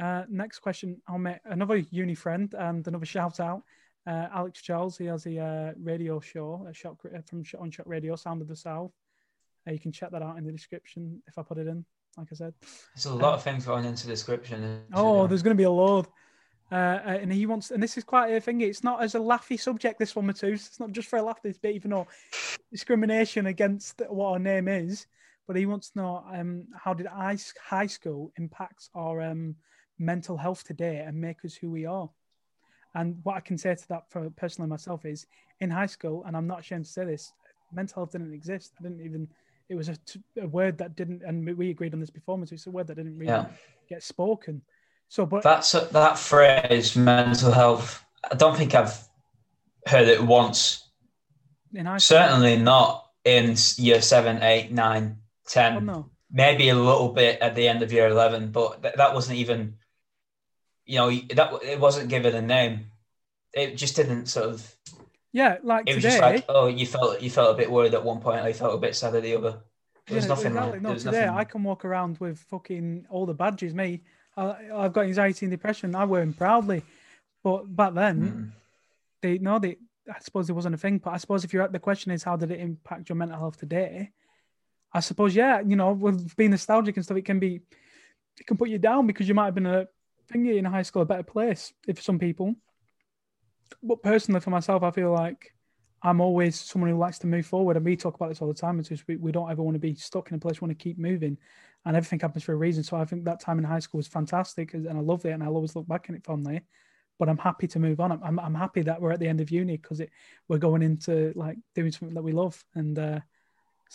Uh, 0.00 0.24
next 0.28 0.58
question, 0.58 1.00
I'll 1.06 1.18
make 1.18 1.38
another 1.44 1.76
uni 1.90 2.14
friend 2.14 2.52
and 2.58 2.86
another 2.86 3.06
shout 3.06 3.40
out. 3.40 3.62
Uh, 4.06 4.28
Alex 4.32 4.60
Charles, 4.60 4.98
he 4.98 5.06
has 5.06 5.26
a 5.26 5.38
uh, 5.38 5.72
radio 5.80 6.20
show, 6.20 6.66
a 6.68 6.74
shock 6.74 6.98
uh, 7.06 7.20
from 7.26 7.44
on 7.58 7.70
Shock 7.70 7.86
Radio, 7.86 8.16
Sound 8.16 8.42
of 8.42 8.48
the 8.48 8.56
South. 8.56 8.92
Uh, 9.66 9.72
you 9.72 9.78
can 9.78 9.92
check 9.92 10.10
that 10.10 10.22
out 10.22 10.36
in 10.36 10.44
the 10.44 10.52
description 10.52 11.22
if 11.26 11.38
I 11.38 11.42
put 11.42 11.58
it 11.58 11.66
in. 11.66 11.84
Like 12.16 12.28
I 12.30 12.34
said. 12.36 12.54
There's 12.94 13.06
a 13.06 13.14
lot 13.14 13.34
of 13.34 13.42
things 13.42 13.66
going 13.66 13.84
into 13.84 14.06
the 14.06 14.12
description. 14.12 14.82
Oh, 14.92 15.20
there? 15.20 15.28
there's 15.28 15.42
going 15.42 15.56
to 15.56 15.60
be 15.60 15.64
a 15.64 15.70
load. 15.70 16.06
Uh, 16.70 16.74
uh, 16.74 17.18
and 17.20 17.32
he 17.32 17.46
wants, 17.46 17.70
and 17.70 17.82
this 17.82 17.96
is 17.96 18.04
quite 18.04 18.28
a 18.28 18.40
thing. 18.40 18.60
It's 18.60 18.84
not 18.84 19.02
as 19.02 19.14
a 19.14 19.18
laughy 19.18 19.58
subject. 19.58 19.98
This 19.98 20.14
one, 20.14 20.26
Matus. 20.26 20.66
It's 20.66 20.80
not 20.80 20.92
just 20.92 21.08
for 21.08 21.18
a 21.18 21.22
laugh. 21.22 21.42
This 21.42 21.58
bit, 21.58 21.74
even 21.74 21.90
though 21.90 22.06
discrimination 22.70 23.46
against 23.46 24.02
what 24.08 24.32
our 24.32 24.38
name 24.38 24.68
is. 24.68 25.06
But 25.46 25.56
he 25.56 25.66
wants 25.66 25.90
to 25.90 25.98
know 25.98 26.24
um, 26.32 26.66
how 26.74 26.94
did 26.94 27.06
high 27.06 27.86
school 27.86 28.32
impact 28.38 28.88
our 28.94 29.20
um, 29.20 29.56
mental 29.98 30.36
health 30.36 30.64
today 30.64 31.02
and 31.06 31.20
make 31.20 31.44
us 31.44 31.54
who 31.54 31.70
we 31.70 31.86
are. 31.86 32.08
And 32.94 33.18
what 33.24 33.36
I 33.36 33.40
can 33.40 33.58
say 33.58 33.74
to 33.74 33.88
that 33.88 34.04
for 34.10 34.30
personally 34.30 34.68
myself 34.70 35.04
is 35.04 35.26
in 35.60 35.70
high 35.70 35.86
school, 35.86 36.22
and 36.26 36.36
I'm 36.36 36.46
not 36.46 36.60
ashamed 36.60 36.84
to 36.84 36.90
say 36.90 37.04
this, 37.04 37.32
mental 37.72 37.96
health 38.02 38.12
didn't 38.12 38.32
exist. 38.34 38.72
I 38.78 38.82
didn't 38.82 39.00
even. 39.04 39.28
It 39.68 39.76
was 39.76 39.88
a, 39.88 39.96
t- 39.96 40.22
a 40.40 40.46
word 40.46 40.76
that 40.78 40.94
didn't, 40.94 41.22
and 41.22 41.56
we 41.56 41.70
agreed 41.70 41.94
on 41.94 42.00
this 42.00 42.10
before. 42.10 42.36
Matus, 42.36 42.52
It's 42.52 42.66
a 42.66 42.70
word 42.70 42.86
that 42.88 42.96
didn't 42.96 43.16
really 43.18 43.32
Yeah. 43.32 43.46
get 43.88 44.02
spoken. 44.02 44.60
So, 45.08 45.24
but 45.26 45.42
That's 45.42 45.72
that 45.72 46.18
phrase, 46.18 46.94
mental 46.96 47.50
health. 47.50 48.04
I 48.30 48.34
don't 48.36 48.56
think 48.56 48.74
I've 48.74 48.96
heard 49.86 50.08
it 50.08 50.22
once. 50.22 50.90
in 51.72 51.86
high 51.86 51.96
school, 51.98 52.18
Certainly 52.18 52.58
not 52.58 53.10
in 53.24 53.56
year 53.76 54.02
seven, 54.02 54.42
eight, 54.42 54.70
nine, 54.70 55.16
ten. 55.48 55.74
well, 55.76 55.84
no. 55.84 56.10
Maybe 56.30 56.68
a 56.68 56.74
little 56.74 57.10
bit 57.12 57.40
at 57.40 57.54
the 57.54 57.66
end 57.66 57.82
of 57.82 57.92
year 57.92 58.08
eleven, 58.08 58.50
but 58.52 58.82
th- 58.82 58.94
that 58.96 59.14
wasn't 59.14 59.38
even. 59.38 59.76
You 60.86 60.98
know, 60.98 61.10
that 61.34 61.62
it 61.62 61.80
wasn't 61.80 62.08
given 62.10 62.34
a 62.34 62.42
name. 62.42 62.86
It 63.52 63.76
just 63.76 63.96
didn't 63.96 64.26
sort 64.26 64.46
of. 64.50 64.74
Yeah, 65.32 65.58
like 65.62 65.88
It 65.88 65.94
was 65.94 66.04
today. 66.04 66.18
just 66.18 66.22
like, 66.22 66.44
oh, 66.48 66.66
you 66.68 66.86
felt 66.86 67.20
you 67.22 67.30
felt 67.30 67.54
a 67.54 67.56
bit 67.58 67.70
worried 67.70 67.94
at 67.94 68.04
one 68.04 68.20
point, 68.20 68.44
or 68.44 68.48
you 68.48 68.54
felt 68.54 68.74
a 68.74 68.78
bit 68.78 68.94
sad 68.94 69.14
at 69.14 69.22
the 69.22 69.34
other. 69.36 69.60
There 70.06 70.16
was 70.16 70.24
yeah, 70.24 70.28
nothing 70.28 70.46
exactly. 70.52 70.72
like 70.72 70.82
No, 70.82 70.94
today 70.96 71.10
nothing. 71.22 71.28
I 71.30 71.44
can 71.44 71.62
walk 71.64 71.84
around 71.84 72.18
with 72.18 72.38
fucking 72.50 73.06
all 73.08 73.24
the 73.26 73.34
badges. 73.34 73.74
Me, 73.74 74.02
I, 74.36 74.56
I've 74.74 74.92
got 74.92 75.06
anxiety 75.06 75.46
and 75.46 75.50
depression. 75.50 75.94
I 75.94 76.04
wear 76.04 76.20
them 76.20 76.34
proudly. 76.34 76.82
But 77.42 77.74
back 77.74 77.94
then, 77.94 78.20
Mm. 78.20 78.52
they 79.22 79.38
no, 79.38 79.58
they. 79.58 79.76
I 80.14 80.18
suppose 80.20 80.46
there 80.46 80.54
wasn't 80.54 80.74
a 80.74 80.78
thing. 80.78 80.98
But 80.98 81.14
I 81.14 81.16
suppose 81.16 81.44
if 81.44 81.52
you're 81.54 81.62
at 81.62 81.72
the 81.72 81.78
question 81.78 82.12
is 82.12 82.22
how 82.22 82.36
did 82.36 82.50
it 82.50 82.60
impact 82.60 83.08
your 83.08 83.16
mental 83.16 83.38
health 83.38 83.56
today? 83.58 84.10
I 84.92 85.00
suppose 85.00 85.34
yeah, 85.34 85.60
you 85.60 85.74
know, 85.76 85.92
with 85.92 86.36
being 86.36 86.50
nostalgic 86.50 86.96
and 86.96 87.04
stuff, 87.04 87.16
it 87.16 87.24
can 87.24 87.38
be, 87.40 87.60
it 88.38 88.46
can 88.46 88.56
put 88.58 88.68
you 88.68 88.78
down 88.78 89.06
because 89.06 89.26
you 89.26 89.34
might 89.34 89.46
have 89.46 89.54
been 89.54 89.66
a 89.66 89.88
thingy 90.32 90.56
in 90.56 90.64
high 90.64 90.82
school 90.82 91.02
a 91.02 91.06
better 91.06 91.22
place 91.22 91.72
if 91.86 92.02
some 92.02 92.18
people. 92.18 92.54
But 93.82 94.02
personally, 94.02 94.40
for 94.40 94.50
myself, 94.50 94.82
I 94.82 94.90
feel 94.90 95.12
like 95.12 95.54
I'm 96.02 96.20
always 96.20 96.60
someone 96.60 96.90
who 96.90 96.98
likes 96.98 97.18
to 97.20 97.26
move 97.26 97.46
forward, 97.46 97.76
and 97.76 97.84
we 97.84 97.96
talk 97.96 98.14
about 98.14 98.28
this 98.28 98.42
all 98.42 98.48
the 98.48 98.54
time. 98.54 98.78
It's 98.78 98.90
just 98.90 99.08
we, 99.08 99.16
we 99.16 99.32
don't 99.32 99.50
ever 99.50 99.62
want 99.62 99.74
to 99.74 99.80
be 99.80 99.94
stuck 99.94 100.30
in 100.30 100.36
a 100.36 100.38
place. 100.38 100.60
We 100.60 100.66
want 100.66 100.78
to 100.78 100.82
keep 100.82 100.98
moving, 100.98 101.38
and 101.84 101.96
everything 101.96 102.20
happens 102.20 102.44
for 102.44 102.52
a 102.52 102.56
reason. 102.56 102.84
So 102.84 102.96
I 102.96 103.04
think 103.04 103.24
that 103.24 103.40
time 103.40 103.58
in 103.58 103.64
high 103.64 103.78
school 103.78 103.98
was 103.98 104.06
fantastic, 104.06 104.74
and 104.74 104.88
I 104.88 105.00
loved 105.00 105.24
it, 105.24 105.30
and 105.30 105.42
I'll 105.42 105.54
always 105.54 105.74
look 105.74 105.88
back 105.88 106.06
on 106.08 106.16
it 106.16 106.24
fondly. 106.24 106.60
But 107.18 107.28
I'm 107.28 107.38
happy 107.38 107.66
to 107.68 107.78
move 107.78 108.00
on. 108.00 108.12
I'm 108.12 108.22
I'm, 108.22 108.38
I'm 108.38 108.54
happy 108.54 108.82
that 108.82 109.00
we're 109.00 109.12
at 109.12 109.20
the 109.20 109.28
end 109.28 109.40
of 109.40 109.50
uni 109.50 109.76
because 109.76 110.00
it 110.00 110.10
we're 110.48 110.58
going 110.58 110.82
into 110.82 111.32
like 111.36 111.56
doing 111.74 111.90
something 111.90 112.14
that 112.14 112.22
we 112.22 112.32
love, 112.32 112.62
and 112.74 112.98
uh, 112.98 113.20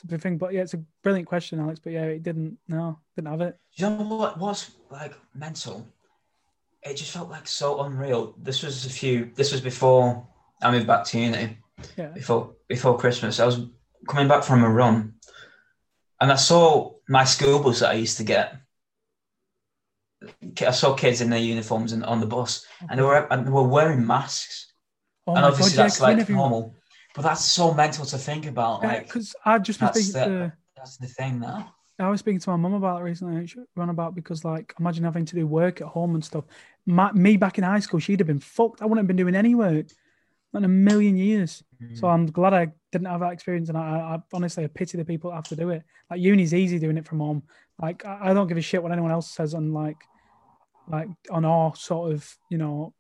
big 0.08 0.22
thing. 0.22 0.38
But 0.38 0.54
yeah, 0.54 0.62
it's 0.62 0.74
a 0.74 0.84
brilliant 1.04 1.28
question, 1.28 1.60
Alex. 1.60 1.80
But 1.80 1.94
yeah, 1.94 2.06
it 2.06 2.24
didn't. 2.24 2.58
No, 2.68 3.00
didn't 3.16 3.30
have 3.30 3.42
it. 3.42 3.60
You 3.74 3.90
know 3.90 4.04
what 4.04 4.40
was 4.40 4.72
like 4.90 5.14
mental? 5.34 5.88
It 6.84 6.96
just 6.96 7.12
felt 7.12 7.30
like 7.30 7.48
so 7.48 7.82
unreal. 7.82 8.36
This 8.38 8.64
was 8.64 8.86
a 8.86 8.90
few. 8.90 9.32
This 9.36 9.52
was 9.52 9.62
before 9.62 10.28
I 10.62 10.72
moved 10.72 10.88
back 10.88 11.04
to 11.06 11.20
uni. 11.20 11.58
Yeah, 11.98 12.08
Before 12.08 12.56
before 12.68 12.98
Christmas, 12.98 13.40
I 13.40 13.46
was 13.46 13.66
coming 14.08 14.28
back 14.28 14.44
from 14.44 14.64
a 14.64 14.70
run, 14.70 15.14
and 16.22 16.32
I 16.32 16.36
saw 16.36 16.94
my 17.08 17.24
school 17.26 17.60
bus 17.60 17.80
that 17.80 17.90
I 17.92 17.94
used 17.94 18.18
to 18.18 18.24
get. 18.24 18.56
I 20.66 20.72
saw 20.72 20.94
kids 20.96 21.22
in 21.22 21.30
their 21.30 21.40
uniforms 21.40 21.94
and 21.94 22.04
on 22.04 22.20
the 22.20 22.26
bus, 22.28 22.66
and 22.90 23.00
they 23.00 23.04
were 23.04 23.28
and 23.32 23.48
they 23.48 23.52
were 23.52 23.68
wearing 23.68 24.06
masks. 24.06 24.74
Oh 25.28 25.36
and 25.36 25.46
obviously 25.46 25.72
God, 25.72 25.78
yeah, 25.78 25.84
that's 25.84 26.02
like 26.02 26.18
even- 26.20 26.36
normal, 26.36 26.76
but 27.16 27.22
that's 27.22 27.44
so 27.46 27.74
mental 27.74 28.06
to 28.06 28.18
think 28.18 28.46
about. 28.46 28.82
Yeah, 28.82 28.88
Like 28.90 29.04
because 29.08 29.36
I've 29.46 29.64
just 29.64 29.80
that's 29.80 30.12
the, 30.14 30.26
to. 30.26 30.54
that's 30.76 30.98
the 30.98 31.08
thing 31.08 31.40
now. 31.40 31.74
I 32.00 32.10
was 32.10 32.20
speaking 32.20 32.40
to 32.40 32.50
my 32.52 32.56
mum 32.56 32.74
about 32.74 33.02
it 33.02 33.04
recently. 33.04 33.50
Run 33.76 33.90
about 33.90 34.16
because, 34.16 34.46
like, 34.46 34.74
imagine 34.80 35.04
having 35.04 35.26
to 35.26 35.36
do 35.36 35.46
work 35.46 35.82
at 35.82 35.88
home 35.88 36.16
and 36.16 36.24
stuff. 36.24 36.46
My, 36.86 37.12
me 37.12 37.38
back 37.38 37.58
in 37.58 37.64
high 37.64 37.80
school, 37.80 38.00
she'd 38.00 38.20
have 38.20 38.28
been 38.28 38.40
fucked. 38.40 38.82
I 38.82 38.86
wouldn't 38.86 39.00
have 39.00 39.08
been 39.08 39.18
doing 39.18 39.36
any 39.36 39.56
work, 39.56 39.88
in 40.54 40.64
a 40.64 40.68
million 40.68 41.18
years. 41.18 41.64
So 41.94 42.08
Mm. 42.08 42.14
I'm 42.14 42.26
glad 42.26 42.54
I 42.54 42.68
didn't 42.92 43.08
have 43.08 43.20
that 43.22 43.32
experience, 43.34 43.70
and 43.70 43.78
I, 43.78 43.82
I 43.82 44.20
honestly 44.34 44.64
I 44.64 44.68
pity 44.68 44.98
the 44.98 45.06
people 45.06 45.30
that 45.30 45.38
have 45.38 45.48
to 45.50 45.56
do 45.56 45.70
it. 45.70 45.84
Like 46.10 46.22
uni's 46.22 46.54
easy 46.54 46.80
doing 46.80 46.98
it 46.98 47.06
from 47.06 47.20
home. 47.20 47.44
Like 47.82 48.06
I, 48.06 48.32
I 48.32 48.34
don't 48.34 48.48
give 48.48 48.58
a 48.58 48.62
shit 48.62 48.82
what 48.82 48.92
anyone 48.92 49.12
else 49.12 49.30
says 49.30 49.54
on 49.54 49.74
like, 49.74 50.04
like 50.88 51.08
on 51.30 51.46
our 51.46 51.76
sort 51.76 52.12
of 52.12 52.38
you 52.50 52.58
know, 52.58 52.94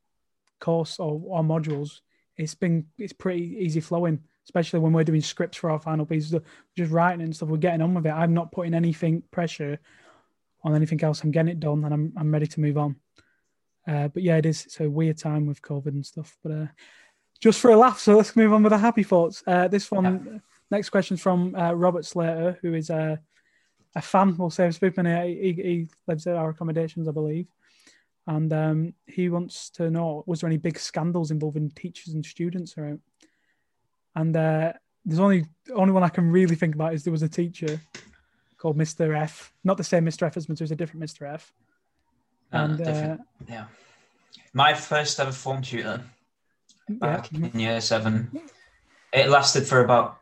course 0.60 1.00
or, 1.00 1.20
or 1.26 1.43
modules. 1.43 2.02
It's 2.38 2.56
been 2.56 2.86
it's 2.97 3.14
pretty 3.14 3.58
easy 3.60 3.82
flowing, 3.82 4.24
especially 4.50 4.80
when 4.80 4.93
we're 4.93 5.04
doing 5.04 5.22
scripts 5.22 5.60
for 5.60 5.70
our 5.70 5.80
final 5.80 6.08
pieces. 6.08 6.41
Just 6.76 6.91
writing 6.91 7.22
and 7.22 7.36
stuff. 7.36 7.50
We're 7.50 7.58
getting 7.58 7.84
on 7.84 7.93
with 7.93 8.08
it. 8.08 8.10
I'm 8.10 8.34
not 8.34 8.52
putting 8.52 8.74
anything 8.74 9.22
pressure 9.30 9.78
on 10.64 10.76
anything 10.76 11.04
else. 11.04 11.24
I'm 11.24 11.30
getting 11.30 11.52
it 11.52 11.60
done, 11.60 11.86
and 11.86 11.93
I'm 11.93 12.14
I'm 12.18 12.32
ready 12.32 12.47
to 12.47 12.60
move 12.60 12.78
on. 12.78 12.95
Uh, 13.88 14.08
but 14.08 14.24
yeah, 14.24 14.38
it 14.38 14.47
is. 14.47 14.66
It's 14.66 14.80
a 14.80 14.89
weird 14.89 15.20
time 15.20 15.45
with 15.45 15.62
COVID 15.62 15.89
and 15.89 16.04
stuff. 16.04 16.36
But 16.41 16.52
uh, 16.52 16.66
just 17.39 17.60
for 17.60 17.70
a 17.70 17.78
laugh, 17.78 18.00
so 18.00 18.18
let's 18.18 18.36
move 18.36 18.52
on 18.52 18.64
with 18.64 18.72
the 18.72 18.78
happy 18.80 19.04
thoughts. 19.04 19.43
Uh, 19.45 19.68
this 19.68 19.91
one, 19.91 20.41
next 20.72 20.89
question 20.89 21.14
is 21.14 21.22
from 21.22 21.54
uh, 21.56 21.74
Robert 21.74 22.06
Slater, 22.06 22.58
who 22.64 22.74
is 22.74 22.89
a 22.89 23.20
a 23.95 24.02
fan. 24.02 24.36
We'll 24.36 24.50
say 24.50 24.66
of 24.66 24.78
Spoopman. 24.78 25.28
He, 25.28 25.54
he, 25.54 25.62
he 25.62 25.89
lives 26.08 26.26
at 26.26 26.36
our 26.36 26.50
accommodations, 26.50 27.08
I 27.08 27.12
believe, 27.12 27.45
and 28.26 28.52
um, 28.52 28.93
he 29.06 29.30
wants 29.30 29.70
to 29.72 29.91
know: 29.91 30.24
was 30.26 30.41
there 30.41 30.50
any 30.50 30.58
big 30.58 30.80
scandals 30.80 31.30
involving 31.30 31.70
teachers 31.70 32.16
and 32.16 32.26
students 32.26 32.78
around? 32.80 33.02
And 34.16 34.36
uh, 34.36 34.74
there's 35.05 35.20
only 35.20 35.45
only 35.74 35.93
one 35.93 36.03
I 36.03 36.10
can 36.10 36.32
really 36.32 36.55
think 36.55 36.76
about 36.76 36.93
is 36.93 37.03
there 37.03 37.12
was 37.12 37.24
a 37.24 37.30
teacher 37.30 37.80
called 38.57 38.78
Mr. 38.78 39.18
F, 39.18 39.53
not 39.64 39.78
the 39.78 39.84
same 39.84 40.05
Mr. 40.05 40.24
F 40.24 40.38
as 40.38 40.47
Mr. 40.47 40.51
It 40.51 40.62
was 40.62 40.72
a 40.72 40.76
different 40.76 41.03
Mr. 41.03 41.34
F. 41.34 41.53
Uh, 42.51 42.57
And 42.57 42.82
uh. 42.82 43.18
Yeah. 43.47 43.66
My 44.53 44.74
first 44.74 45.20
ever 45.20 45.32
form 45.32 45.62
tutor 45.62 46.03
yeah, 46.88 46.95
back 46.97 47.32
in 47.32 47.60
year 47.60 47.82
seven. 47.82 48.41
It 49.14 49.30
lasted 49.30 49.66
for 49.66 49.84
about 49.84 50.20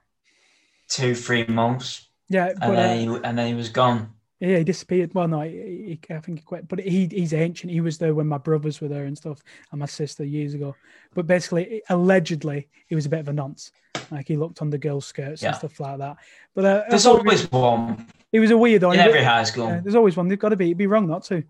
two, 0.88 1.16
three 1.16 1.46
months, 1.46 2.08
yeah, 2.30 2.48
and 2.50 2.60
but 2.60 2.72
then 2.76 3.10
uh, 3.10 3.14
he 3.14 3.20
and 3.24 3.38
then 3.38 3.48
he 3.48 3.54
was 3.54 3.70
gone. 3.70 4.14
Yeah, 4.40 4.58
he 4.60 4.64
disappeared. 4.64 5.14
Well, 5.16 5.28
no, 5.28 5.42
he, 5.42 6.00
he, 6.08 6.14
I 6.14 6.20
think 6.20 6.40
he 6.40 6.44
quit. 6.46 6.68
But 6.68 6.80
he 6.80 7.08
he's 7.12 7.34
ancient. 7.34 7.72
He 7.72 7.82
was 7.82 7.98
there 7.98 8.14
when 8.14 8.28
my 8.28 8.38
brothers 8.38 8.80
were 8.80 8.88
there 8.88 9.06
and 9.06 9.18
stuff, 9.18 9.42
and 9.72 9.80
my 9.80 9.88
sister 9.88 10.24
years 10.24 10.54
ago. 10.54 10.76
But 11.16 11.26
basically, 11.26 11.82
allegedly, 11.90 12.68
he 12.88 12.94
was 12.96 13.08
a 13.08 13.10
bit 13.10 13.20
of 13.20 13.30
a 13.30 13.34
nonce. 13.34 13.72
Like 14.12 14.28
he 14.28 14.38
looked 14.38 14.62
on 14.62 14.70
the 14.70 14.78
girls' 14.78 15.08
skirts 15.08 15.42
and 15.42 15.56
stuff 15.56 15.80
like 15.80 15.98
that. 15.98 16.18
But 16.54 16.66
uh, 16.66 16.84
There's 16.90 17.08
always 17.08 17.52
one 17.52 18.06
he 18.32 18.40
was 18.40 18.52
a 18.52 18.54
weirdo. 18.54 18.94
in 18.94 19.00
every 19.00 19.24
high 19.24 19.44
school. 19.44 19.68
yeah, 19.70 19.80
there's 19.80 19.96
always 19.96 20.16
one. 20.16 20.28
They've 20.28 20.38
got 20.38 20.50
to 20.50 20.56
be. 20.56 20.66
It'd 20.68 20.78
be 20.78 20.88
wrong 20.88 21.08
not 21.08 21.24
to. 21.26 21.44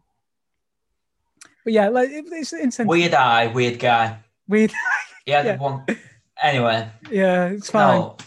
But 1.64 1.74
yeah, 1.74 1.90
like 1.90 2.10
it's 2.12 2.54
insane. 2.54 2.88
Weird 2.88 3.14
eye, 3.14 3.48
weird 3.48 3.80
guy. 3.80 4.20
Weird. 4.48 4.72
Yeah, 5.26 5.44
Yeah. 5.46 5.58
one. 5.58 5.86
Anyway, 6.42 6.88
yeah, 7.12 7.48
it's 7.48 7.70
fine. 7.70 8.00
no. 8.00 8.18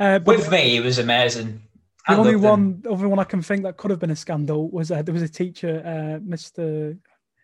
Uh, 0.00 0.18
but 0.20 0.36
With 0.38 0.50
me, 0.50 0.70
he 0.70 0.80
was 0.80 0.98
amazing. 0.98 1.62
The 2.06 2.12
I 2.12 2.16
only 2.16 2.36
one, 2.36 2.80
the 2.82 2.90
only 2.90 3.06
one 3.06 3.18
I 3.18 3.24
can 3.24 3.42
think 3.42 3.64
that 3.64 3.76
could 3.76 3.90
have 3.90 3.98
been 3.98 4.10
a 4.10 4.16
scandal 4.16 4.70
was 4.70 4.90
uh, 4.90 5.02
there 5.02 5.12
was 5.12 5.22
a 5.22 5.28
teacher, 5.28 5.82
uh, 5.84 6.20
Mr. 6.24 6.96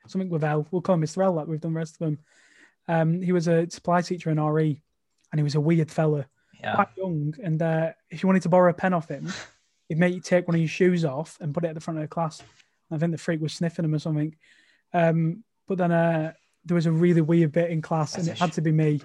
something 0.06 0.30
with 0.30 0.44
L. 0.44 0.66
We'll 0.70 0.82
call 0.82 0.94
him 0.94 1.02
Mr. 1.02 1.24
L. 1.24 1.32
Like 1.32 1.48
we've 1.48 1.60
done 1.60 1.72
the 1.72 1.78
rest 1.78 1.94
of 1.94 1.98
them. 2.00 2.18
Um, 2.86 3.22
he 3.22 3.32
was 3.32 3.48
a 3.48 3.68
supply 3.70 4.02
teacher 4.02 4.30
in 4.30 4.40
RE, 4.40 4.80
and 5.32 5.38
he 5.38 5.42
was 5.42 5.56
a 5.56 5.60
weird 5.60 5.90
fella, 5.90 6.26
Yeah. 6.60 6.74
quite 6.76 6.88
young. 6.96 7.34
And 7.42 7.60
uh, 7.60 7.92
if 8.10 8.22
you 8.22 8.28
wanted 8.28 8.42
to 8.42 8.48
borrow 8.48 8.70
a 8.70 8.74
pen 8.74 8.94
off 8.94 9.08
him, 9.08 9.32
he'd 9.88 9.98
make 9.98 10.14
you 10.14 10.20
take 10.20 10.46
one 10.46 10.54
of 10.54 10.60
your 10.60 10.68
shoes 10.68 11.04
off 11.04 11.38
and 11.40 11.52
put 11.52 11.64
it 11.64 11.68
at 11.68 11.74
the 11.74 11.80
front 11.80 11.98
of 11.98 12.02
the 12.02 12.08
class. 12.08 12.40
I 12.90 12.98
think 12.98 13.12
the 13.12 13.18
freak 13.18 13.40
was 13.40 13.54
sniffing 13.54 13.84
him 13.84 13.94
or 13.94 13.98
something. 13.98 14.36
Um, 14.92 15.42
but 15.66 15.78
then 15.78 15.90
uh, 15.90 16.34
there 16.64 16.74
was 16.74 16.86
a 16.86 16.92
really 16.92 17.20
weird 17.20 17.50
bit 17.52 17.70
in 17.70 17.82
class, 17.82 18.14
and 18.14 18.24
it 18.24 18.28
That's 18.28 18.40
had 18.40 18.52
to 18.52 18.60
be 18.60 18.70
me. 18.72 19.00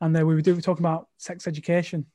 And 0.00 0.16
uh, 0.16 0.26
we 0.26 0.34
were 0.34 0.40
doing, 0.40 0.60
talking 0.60 0.84
about 0.84 1.08
sex 1.18 1.46
education 1.46 2.06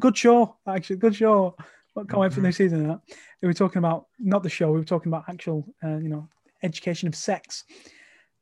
Good 0.00 0.16
show, 0.16 0.56
actually. 0.66 0.96
Good 0.96 1.16
show. 1.16 1.56
But 1.98 2.08
can't 2.08 2.20
wait 2.20 2.32
for 2.32 2.40
the 2.40 2.46
new 2.46 2.52
season 2.52 2.86
that. 2.86 3.00
We 3.42 3.48
were 3.48 3.54
talking 3.54 3.80
about 3.80 4.06
not 4.20 4.44
the 4.44 4.48
show. 4.48 4.70
We 4.70 4.78
were 4.78 4.84
talking 4.84 5.10
about 5.10 5.24
actual, 5.28 5.66
uh, 5.82 5.96
you 5.96 6.08
know, 6.08 6.28
education 6.62 7.08
of 7.08 7.16
sex. 7.16 7.64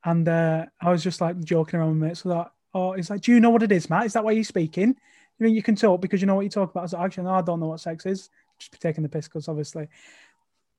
And 0.04 0.28
uh, 0.28 0.66
I 0.78 0.90
was 0.90 1.02
just 1.02 1.22
like 1.22 1.42
joking 1.42 1.80
around 1.80 1.98
with 1.98 2.08
mates. 2.08 2.20
So 2.20 2.28
that, 2.28 2.52
oh, 2.74 2.92
it's 2.92 3.08
like, 3.08 3.22
do 3.22 3.32
you 3.32 3.40
know 3.40 3.48
what 3.48 3.62
it 3.62 3.72
is, 3.72 3.88
Matt? 3.88 4.04
Is 4.04 4.12
that 4.12 4.24
why 4.24 4.32
you're 4.32 4.44
speaking? 4.44 4.88
You 4.88 5.46
mean 5.46 5.54
you 5.54 5.62
can 5.62 5.74
talk 5.74 6.02
because 6.02 6.20
you 6.20 6.26
know 6.26 6.34
what 6.34 6.42
you 6.42 6.50
talk 6.50 6.70
about? 6.70 6.80
I 6.80 6.82
was 6.82 6.92
like, 6.92 7.06
actually, 7.06 7.24
no, 7.24 7.30
I 7.30 7.40
don't 7.40 7.58
know 7.58 7.68
what 7.68 7.80
sex 7.80 8.04
is. 8.04 8.28
Just 8.58 8.78
taking 8.78 9.02
the 9.02 9.08
piss 9.08 9.26
because 9.26 9.48
obviously 9.48 9.88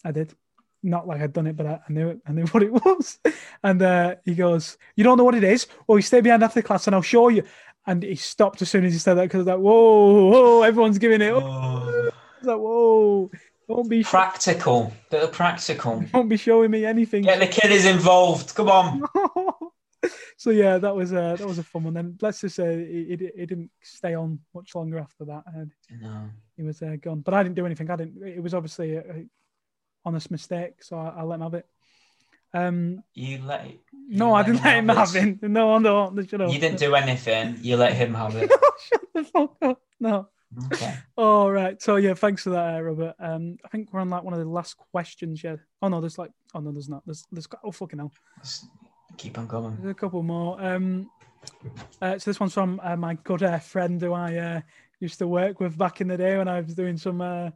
I 0.06 0.12
did. 0.12 0.36
Not 0.84 1.08
like 1.08 1.20
I'd 1.20 1.34
done 1.34 1.48
it, 1.48 1.58
but 1.58 1.66
I, 1.66 1.80
I 1.90 1.92
knew 1.92 2.10
it. 2.10 2.20
I 2.28 2.32
knew 2.32 2.46
what 2.52 2.62
it 2.62 2.72
was. 2.72 3.18
And 3.64 3.82
uh, 3.82 4.16
he 4.24 4.36
goes, 4.36 4.78
"You 4.96 5.04
don't 5.04 5.18
know 5.18 5.24
what 5.24 5.34
it 5.34 5.44
is? 5.44 5.66
Well, 5.88 5.98
you 5.98 6.04
stay 6.04 6.22
behind 6.22 6.44
after 6.44 6.62
class, 6.62 6.86
and 6.86 6.96
I'll 6.96 7.02
show 7.02 7.30
you." 7.30 7.44
And 7.88 8.04
he 8.04 8.16
stopped 8.16 8.62
as 8.62 8.70
soon 8.70 8.86
as 8.86 8.94
he 8.94 9.00
said 9.00 9.16
that 9.16 9.24
because 9.24 9.48
like, 9.48 9.58
"Whoa, 9.58 10.30
whoa!" 10.30 10.62
Everyone's 10.62 11.00
giving 11.00 11.22
it. 11.22 11.34
Oh, 11.34 12.12
like, 12.48 12.58
"Whoa!" 12.58 13.30
Don't 13.68 13.90
be, 13.90 14.02
practical, 14.02 14.94
bit 15.10 15.24
of 15.24 15.34
practical. 15.34 16.00
don't 16.14 16.30
be 16.30 16.38
showing 16.38 16.72
me 16.72 16.86
anything. 16.86 17.24
Get 17.24 17.40
the 17.40 17.48
kiddies 17.48 17.86
involved. 17.86 18.56
Come 18.56 18.70
on. 18.70 19.04
so 20.38 20.52
yeah, 20.52 20.78
that 20.78 20.96
was 20.96 21.12
uh, 21.12 21.36
that 21.38 21.46
was 21.46 21.58
a 21.58 21.64
fun 21.64 21.84
one. 21.84 21.94
Then 21.94 22.18
let's 22.22 22.40
just 22.42 22.56
say 22.56 22.76
it, 22.76 23.22
it, 23.22 23.34
it 23.36 23.46
didn't 23.48 23.70
stay 23.82 24.16
on 24.16 24.40
much 24.56 24.74
longer 24.74 25.00
after 25.00 25.26
that, 25.26 25.44
and 25.54 25.74
No. 26.02 26.30
he 26.56 26.64
was 26.64 26.82
uh, 26.82 26.96
gone. 27.02 27.20
But 27.20 27.34
I 27.34 27.44
didn't 27.44 27.56
do 27.56 27.66
anything. 27.66 27.92
I 27.92 27.98
didn't. 27.98 28.26
It 28.26 28.42
was 28.42 28.54
obviously 28.54 28.96
a, 28.96 29.00
a 29.02 29.26
honest 30.06 30.32
mistake, 30.32 30.82
so 30.82 30.98
I, 30.98 31.10
I 31.18 31.24
let 31.24 31.36
him 31.36 31.42
have 31.42 31.54
it. 31.56 31.66
Um, 32.54 33.04
You 33.14 33.40
let. 33.44 33.68
you 33.68 33.80
no, 34.08 34.34
I 34.34 34.44
didn't 34.44 34.64
let 34.64 34.78
him 34.78 34.88
have 34.88 35.14
it. 35.16 35.44
it. 35.44 35.50
No, 35.50 35.78
no, 35.78 36.14
shut 36.24 36.40
up. 36.40 36.54
You 36.54 36.60
didn't 36.60 36.80
do 36.80 36.96
anything. 36.96 37.58
You 37.62 37.76
let 37.76 37.92
him 37.94 38.14
have 38.14 38.34
it. 38.38 38.50
shut 38.90 39.02
the 39.14 39.24
fuck 39.26 39.56
up. 39.62 39.82
No. 40.00 40.30
Okay. 40.74 40.96
All 41.18 41.52
right. 41.52 41.82
So 41.82 41.98
yeah, 41.98 42.14
thanks 42.14 42.44
for 42.44 42.52
that, 42.52 42.76
uh, 42.76 42.82
Robert. 42.82 43.16
Um, 43.20 43.58
I 43.66 43.68
think 43.68 43.92
we're 43.92 44.00
on 44.00 44.10
like 44.10 44.24
one 44.24 44.34
of 44.34 44.40
the 44.40 44.46
last 44.46 44.78
questions. 44.78 45.44
Yeah. 45.44 45.58
Oh 45.82 45.88
no, 45.88 46.00
there's 46.02 46.18
like. 46.18 46.32
Oh 46.54 46.60
no, 46.60 46.72
there's 46.72 46.90
not. 46.90 47.04
There's 47.06 47.26
there's. 47.32 47.48
Oh 47.64 47.72
fucking 47.72 48.00
hell. 48.00 48.12
Let's 48.38 48.66
keep 49.18 49.38
on 49.38 49.48
going. 49.48 49.78
There's 49.82 49.92
a 49.92 49.96
couple 49.96 50.24
more. 50.24 50.62
Um, 50.64 51.10
uh, 52.02 52.18
so 52.18 52.30
this 52.30 52.40
one's 52.40 52.54
from 52.54 52.80
uh, 52.84 52.96
my 52.96 53.16
good 53.24 53.44
uh, 53.44 53.60
friend 53.60 54.02
who 54.02 54.14
I 54.14 54.36
uh, 54.36 54.62
used 55.00 55.20
to 55.20 55.28
work 55.28 55.60
with 55.60 55.78
back 55.78 56.02
in 56.02 56.08
the 56.08 56.18
day 56.18 56.38
when 56.38 56.48
I 56.48 56.62
was 56.62 56.76
doing 56.76 56.98
some 56.98 57.22
uh, 57.22 57.52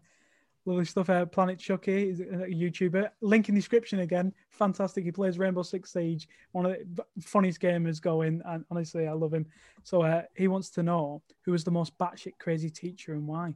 lovely 0.66 0.86
stuff. 0.86 1.10
Uh, 1.10 1.26
Planet 1.26 1.60
Chucky, 1.60 2.10
is 2.10 2.20
a 2.20 2.24
YouTuber. 2.24 3.10
Link 3.22 3.50
in 3.50 3.56
the 3.56 3.62
description 3.62 4.00
again. 4.00 4.34
Fantastic. 4.50 5.04
He 5.04 5.12
plays 5.12 5.40
Rainbow 5.40 5.64
Six 5.64 5.92
Siege, 5.94 6.28
one 6.52 6.66
of 6.66 6.78
the 6.96 7.06
funniest 7.22 7.60
gamers 7.60 8.02
going. 8.02 8.42
And 8.46 8.64
honestly, 8.70 9.08
I 9.08 9.14
love 9.14 9.34
him. 9.34 9.46
So 9.84 10.04
uh, 10.04 10.24
he 10.36 10.48
wants 10.48 10.70
to 10.72 10.84
know 10.84 11.22
who 11.44 11.52
was 11.52 11.64
the 11.64 11.72
most 11.72 11.98
batshit 11.98 12.34
crazy 12.40 12.70
teacher 12.70 13.14
and 13.14 13.28
why. 13.28 13.54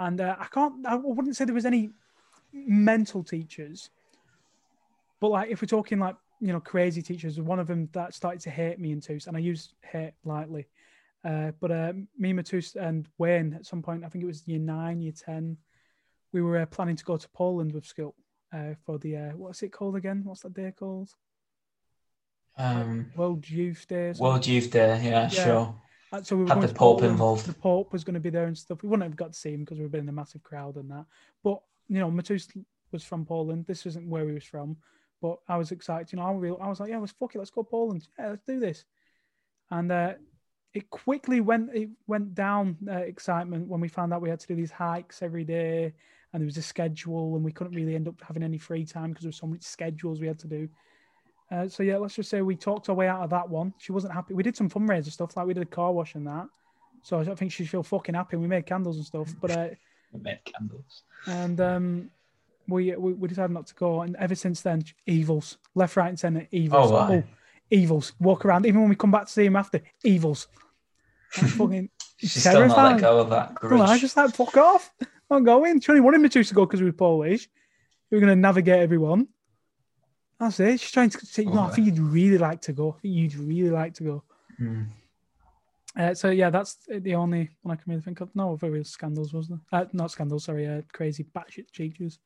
And 0.00 0.20
uh, 0.20 0.36
I 0.38 0.46
can't. 0.46 0.84
I 0.86 0.96
wouldn't 0.96 1.36
say 1.36 1.44
there 1.44 1.54
was 1.54 1.66
any 1.66 1.90
mental 2.52 3.22
teachers, 3.22 3.90
but 5.20 5.28
like 5.28 5.50
if 5.50 5.62
we're 5.62 5.66
talking 5.66 6.00
like 6.00 6.16
you 6.40 6.52
know 6.52 6.58
crazy 6.58 7.00
teachers, 7.00 7.40
one 7.40 7.60
of 7.60 7.68
them 7.68 7.88
that 7.92 8.12
started 8.12 8.40
to 8.40 8.50
hate 8.50 8.80
me 8.80 8.90
in 8.90 9.00
twos, 9.00 9.28
and 9.28 9.36
I 9.36 9.40
use 9.40 9.74
hate 9.82 10.14
lightly. 10.24 10.66
Uh, 11.24 11.52
but 11.60 11.70
uh, 11.70 11.92
me, 12.18 12.32
Matus, 12.32 12.74
and 12.74 13.08
Wayne 13.18 13.54
at 13.54 13.64
some 13.64 13.82
point, 13.82 14.04
I 14.04 14.08
think 14.08 14.24
it 14.24 14.26
was 14.26 14.46
year 14.46 14.58
nine, 14.58 15.00
year 15.00 15.12
ten, 15.12 15.56
we 16.34 16.42
were 16.42 16.58
uh, 16.58 16.66
planning 16.66 16.96
to 16.96 17.04
go 17.04 17.16
to 17.16 17.28
Poland 17.28 17.72
with 17.72 17.86
school 17.86 18.14
uh, 18.52 18.74
for 18.84 18.98
the 18.98 19.16
uh, 19.16 19.30
what's 19.36 19.62
it 19.62 19.70
called 19.72 19.94
again? 19.96 20.22
What's 20.24 20.42
that 20.42 20.52
day 20.52 20.72
called? 20.76 21.10
Um, 22.58 23.12
World 23.16 23.48
Youth 23.48 23.86
Day. 23.88 24.12
World 24.18 24.46
Youth 24.46 24.70
Day. 24.70 25.00
Yeah, 25.02 25.22
Yeah. 25.22 25.28
sure. 25.28 25.80
Uh, 26.12 26.22
So 26.22 26.36
we 26.36 26.44
were 26.44 26.50
Had 26.52 26.62
the 26.62 26.68
Pope 26.68 26.98
Poland. 26.98 27.12
involved. 27.12 27.46
The 27.46 27.54
Pope 27.54 27.92
was 27.92 28.02
going 28.04 28.14
to 28.14 28.20
be 28.20 28.30
there 28.30 28.46
and 28.46 28.58
stuff. 28.58 28.82
We 28.82 28.88
wouldn't 28.88 29.08
have 29.08 29.16
got 29.16 29.32
to 29.32 29.38
see 29.38 29.52
him 29.54 29.60
because 29.60 29.78
we've 29.78 29.90
been 29.90 30.02
in 30.02 30.08
a 30.08 30.12
massive 30.12 30.42
crowd 30.42 30.76
and 30.76 30.90
that. 30.90 31.06
But 31.42 31.60
you 31.88 32.00
know, 32.00 32.10
Matus 32.10 32.48
was 32.90 33.04
from 33.04 33.24
Poland. 33.24 33.66
This 33.66 33.86
isn't 33.86 34.08
where 34.10 34.26
he 34.26 34.32
was 34.32 34.44
from, 34.44 34.76
but 35.22 35.38
I 35.48 35.56
was 35.56 35.70
excited. 35.70 36.12
You 36.12 36.18
know, 36.18 36.24
I, 36.24 36.64
I 36.64 36.68
was 36.68 36.80
like, 36.80 36.90
yeah, 36.90 36.98
let's 36.98 37.12
fuck 37.12 37.34
it, 37.34 37.38
let's 37.38 37.50
go 37.50 37.62
Poland. 37.62 38.08
Yeah, 38.18 38.30
let's 38.30 38.44
do 38.44 38.58
this. 38.58 38.84
And 39.70 39.90
uh, 39.92 40.14
it 40.72 40.90
quickly 40.90 41.40
went 41.40 41.70
it 41.74 41.90
went 42.08 42.34
down 42.34 42.76
uh, 42.88 42.94
excitement 42.96 43.68
when 43.68 43.80
we 43.80 43.88
found 43.88 44.12
out 44.12 44.22
we 44.22 44.30
had 44.30 44.40
to 44.40 44.46
do 44.48 44.56
these 44.56 44.72
hikes 44.72 45.22
every 45.22 45.44
day, 45.44 45.94
and 46.34 46.42
there 46.42 46.46
was 46.46 46.56
a 46.56 46.62
schedule, 46.62 47.36
and 47.36 47.44
we 47.44 47.52
couldn't 47.52 47.74
really 47.74 47.94
end 47.94 48.08
up 48.08 48.20
having 48.26 48.42
any 48.42 48.58
free 48.58 48.84
time 48.84 49.10
because 49.10 49.22
there 49.22 49.28
was 49.28 49.36
so 49.36 49.46
many 49.46 49.60
schedules 49.60 50.20
we 50.20 50.26
had 50.26 50.38
to 50.40 50.48
do. 50.48 50.68
Uh, 51.50 51.68
so 51.68 51.84
yeah, 51.84 51.96
let's 51.96 52.16
just 52.16 52.28
say 52.28 52.42
we 52.42 52.56
talked 52.56 52.88
our 52.88 52.94
way 52.94 53.06
out 53.06 53.22
of 53.22 53.30
that 53.30 53.48
one. 53.48 53.72
She 53.78 53.92
wasn't 53.92 54.12
happy. 54.12 54.34
We 54.34 54.42
did 54.42 54.56
some 54.56 54.68
fundraiser 54.68 55.12
stuff, 55.12 55.36
like 55.36 55.46
we 55.46 55.54
did 55.54 55.62
a 55.62 55.66
car 55.66 55.92
wash 55.92 56.16
and 56.16 56.26
that. 56.26 56.48
So 57.02 57.20
I 57.20 57.34
think 57.36 57.52
she's 57.52 57.70
feel 57.70 57.84
fucking 57.84 58.16
happy. 58.16 58.36
We 58.36 58.48
made 58.48 58.66
candles 58.66 58.96
and 58.96 59.06
stuff, 59.06 59.32
but 59.40 59.50
uh, 59.52 59.68
We 60.12 60.20
made 60.20 60.40
candles. 60.44 61.02
and 61.26 61.60
um, 61.60 62.10
we, 62.66 62.96
we 62.96 63.12
we 63.12 63.28
decided 63.28 63.52
not 63.52 63.68
to 63.68 63.74
go. 63.74 64.02
And 64.02 64.16
ever 64.16 64.34
since 64.34 64.60
then, 64.60 64.84
evils, 65.06 65.58
left, 65.76 65.96
right, 65.96 66.08
and 66.08 66.18
centre, 66.18 66.48
evils. 66.50 66.90
Oh, 66.90 66.94
why? 66.94 67.24
evils. 67.70 68.12
Walk 68.18 68.44
around. 68.44 68.66
Even 68.66 68.80
when 68.80 68.90
we 68.90 68.96
come 68.96 69.12
back 69.12 69.26
to 69.26 69.32
see 69.32 69.44
him 69.44 69.56
after, 69.56 69.82
evils. 70.02 70.48
That's 71.40 71.52
fucking 71.54 71.90
She's 72.16 72.32
still 72.32 72.66
not 72.66 72.92
let 72.92 73.00
go 73.00 73.18
of 73.18 73.30
that 73.30 73.60
Well, 73.62 73.82
I 73.82 73.98
just 73.98 74.16
like 74.16 74.34
fuck 74.34 74.56
off. 74.56 74.92
Going. 75.42 75.80
She 75.80 75.90
only 75.90 76.00
wanted 76.00 76.20
me 76.20 76.28
to 76.28 76.44
to 76.44 76.54
go 76.54 76.66
because 76.66 76.80
we 76.80 76.86
were 76.86 76.92
Polish. 76.92 77.48
We 78.10 78.16
were 78.16 78.20
going 78.20 78.36
to 78.36 78.40
navigate 78.40 78.80
everyone. 78.80 79.28
That's 80.38 80.60
it. 80.60 80.80
She's 80.80 80.90
trying 80.90 81.10
to 81.10 81.26
say, 81.26 81.44
no, 81.44 81.60
I 81.60 81.70
think 81.70 81.86
you'd 81.86 81.98
really 81.98 82.38
like 82.38 82.60
to 82.62 82.72
go. 82.72 82.96
I 82.96 83.00
think 83.00 83.14
you'd 83.14 83.34
really 83.36 83.70
like 83.70 83.94
to 83.94 84.04
go. 84.04 84.24
Mm. 84.60 84.88
Uh, 85.96 86.14
so 86.14 86.30
yeah, 86.30 86.50
that's 86.50 86.76
the 86.88 87.14
only 87.14 87.50
one 87.62 87.76
I 87.76 87.80
can 87.80 87.90
really 87.90 88.02
think 88.02 88.20
of. 88.20 88.34
No 88.34 88.52
other 88.52 88.70
real 88.70 88.84
scandals, 88.84 89.32
was 89.32 89.48
there? 89.48 89.60
Uh, 89.72 89.84
not 89.92 90.10
scandals, 90.10 90.44
sorry. 90.44 90.66
Uh, 90.66 90.82
crazy 90.92 91.24
batshit 91.24 91.70
teachers. 91.72 92.18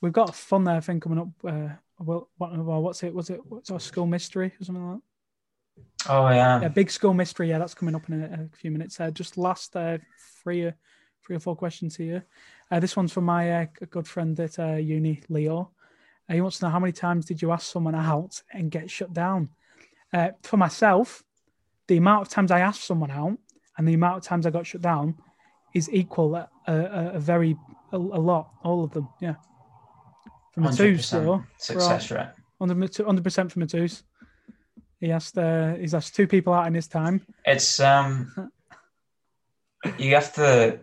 We've 0.00 0.12
got 0.12 0.30
a 0.30 0.32
fun 0.32 0.66
uh, 0.66 0.80
thing 0.80 1.00
coming 1.00 1.20
up. 1.20 1.28
Uh, 1.44 1.74
well, 2.00 2.28
what, 2.36 2.58
well, 2.58 2.82
what's 2.82 3.02
it? 3.04 3.14
Was 3.14 3.30
it? 3.30 3.40
What's 3.46 3.70
our 3.70 3.80
school 3.80 4.06
mystery 4.06 4.52
or 4.60 4.64
something 4.64 4.84
like 4.84 4.96
that? 4.96 6.12
Oh 6.12 6.28
yeah. 6.28 6.60
Yeah, 6.60 6.68
big 6.68 6.90
school 6.90 7.14
mystery. 7.14 7.48
Yeah, 7.48 7.58
that's 7.58 7.74
coming 7.74 7.94
up 7.94 8.08
in 8.08 8.22
a, 8.22 8.48
a 8.52 8.56
few 8.56 8.70
minutes. 8.70 9.00
Uh, 9.00 9.10
just 9.10 9.38
last 9.38 9.76
uh, 9.76 9.98
three, 10.42 10.66
uh, 10.66 10.72
three 11.24 11.36
or 11.36 11.40
four 11.40 11.56
questions 11.56 11.96
here. 11.96 12.24
Uh, 12.70 12.80
this 12.80 12.96
one's 12.96 13.12
from 13.12 13.24
my 13.24 13.62
uh, 13.62 13.66
good 13.90 14.06
friend 14.06 14.38
at 14.40 14.58
uh, 14.58 14.74
uni, 14.74 15.22
Leo. 15.28 15.70
Uh, 16.28 16.34
he 16.34 16.40
wants 16.40 16.58
to 16.58 16.64
know 16.64 16.70
how 16.70 16.78
many 16.78 16.92
times 16.92 17.24
did 17.24 17.40
you 17.42 17.52
ask 17.52 17.70
someone 17.70 17.94
out 17.94 18.42
and 18.52 18.70
get 18.70 18.90
shut 18.90 19.12
down? 19.12 19.48
Uh, 20.12 20.30
for 20.42 20.56
myself, 20.56 21.22
the 21.88 21.96
amount 21.96 22.22
of 22.22 22.28
times 22.28 22.50
I 22.50 22.60
asked 22.60 22.84
someone 22.84 23.10
out 23.10 23.38
and 23.76 23.88
the 23.88 23.94
amount 23.94 24.18
of 24.18 24.22
times 24.22 24.46
I 24.46 24.50
got 24.50 24.66
shut 24.66 24.80
down 24.80 25.16
is 25.74 25.90
equal. 25.92 26.34
A, 26.36 26.48
a, 26.66 27.10
a 27.14 27.20
very 27.20 27.56
a, 27.92 27.96
a 27.96 27.98
lot, 27.98 28.50
all 28.62 28.84
of 28.84 28.92
them. 28.92 29.08
Yeah. 29.20 29.34
For 30.52 30.60
Matus, 30.60 31.10
though, 31.10 31.38
100% 31.38 31.44
success 31.58 32.10
rate. 32.10 32.28
100 32.58 33.24
percent 33.24 33.50
from 33.50 33.66
for 33.66 33.76
Matus. 33.76 34.02
He 35.00 35.10
asked. 35.10 35.36
Uh, 35.36 35.74
he's 35.74 35.94
asked 35.94 36.14
two 36.14 36.26
people 36.26 36.54
out 36.54 36.66
in 36.66 36.74
his 36.74 36.86
time. 36.86 37.26
It's 37.44 37.80
um, 37.80 38.52
you 39.98 40.14
have 40.14 40.32
to 40.34 40.80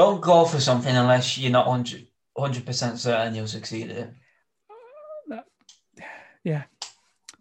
don't 0.00 0.22
go 0.22 0.46
for 0.46 0.58
something 0.58 0.96
unless 0.96 1.36
you're 1.36 1.52
not 1.52 1.66
100 1.66 2.64
percent 2.64 2.98
certain 2.98 3.34
you'll 3.34 3.46
succeed 3.46 3.90
at 3.90 3.96
it. 3.96 4.10
Yeah. 6.42 6.62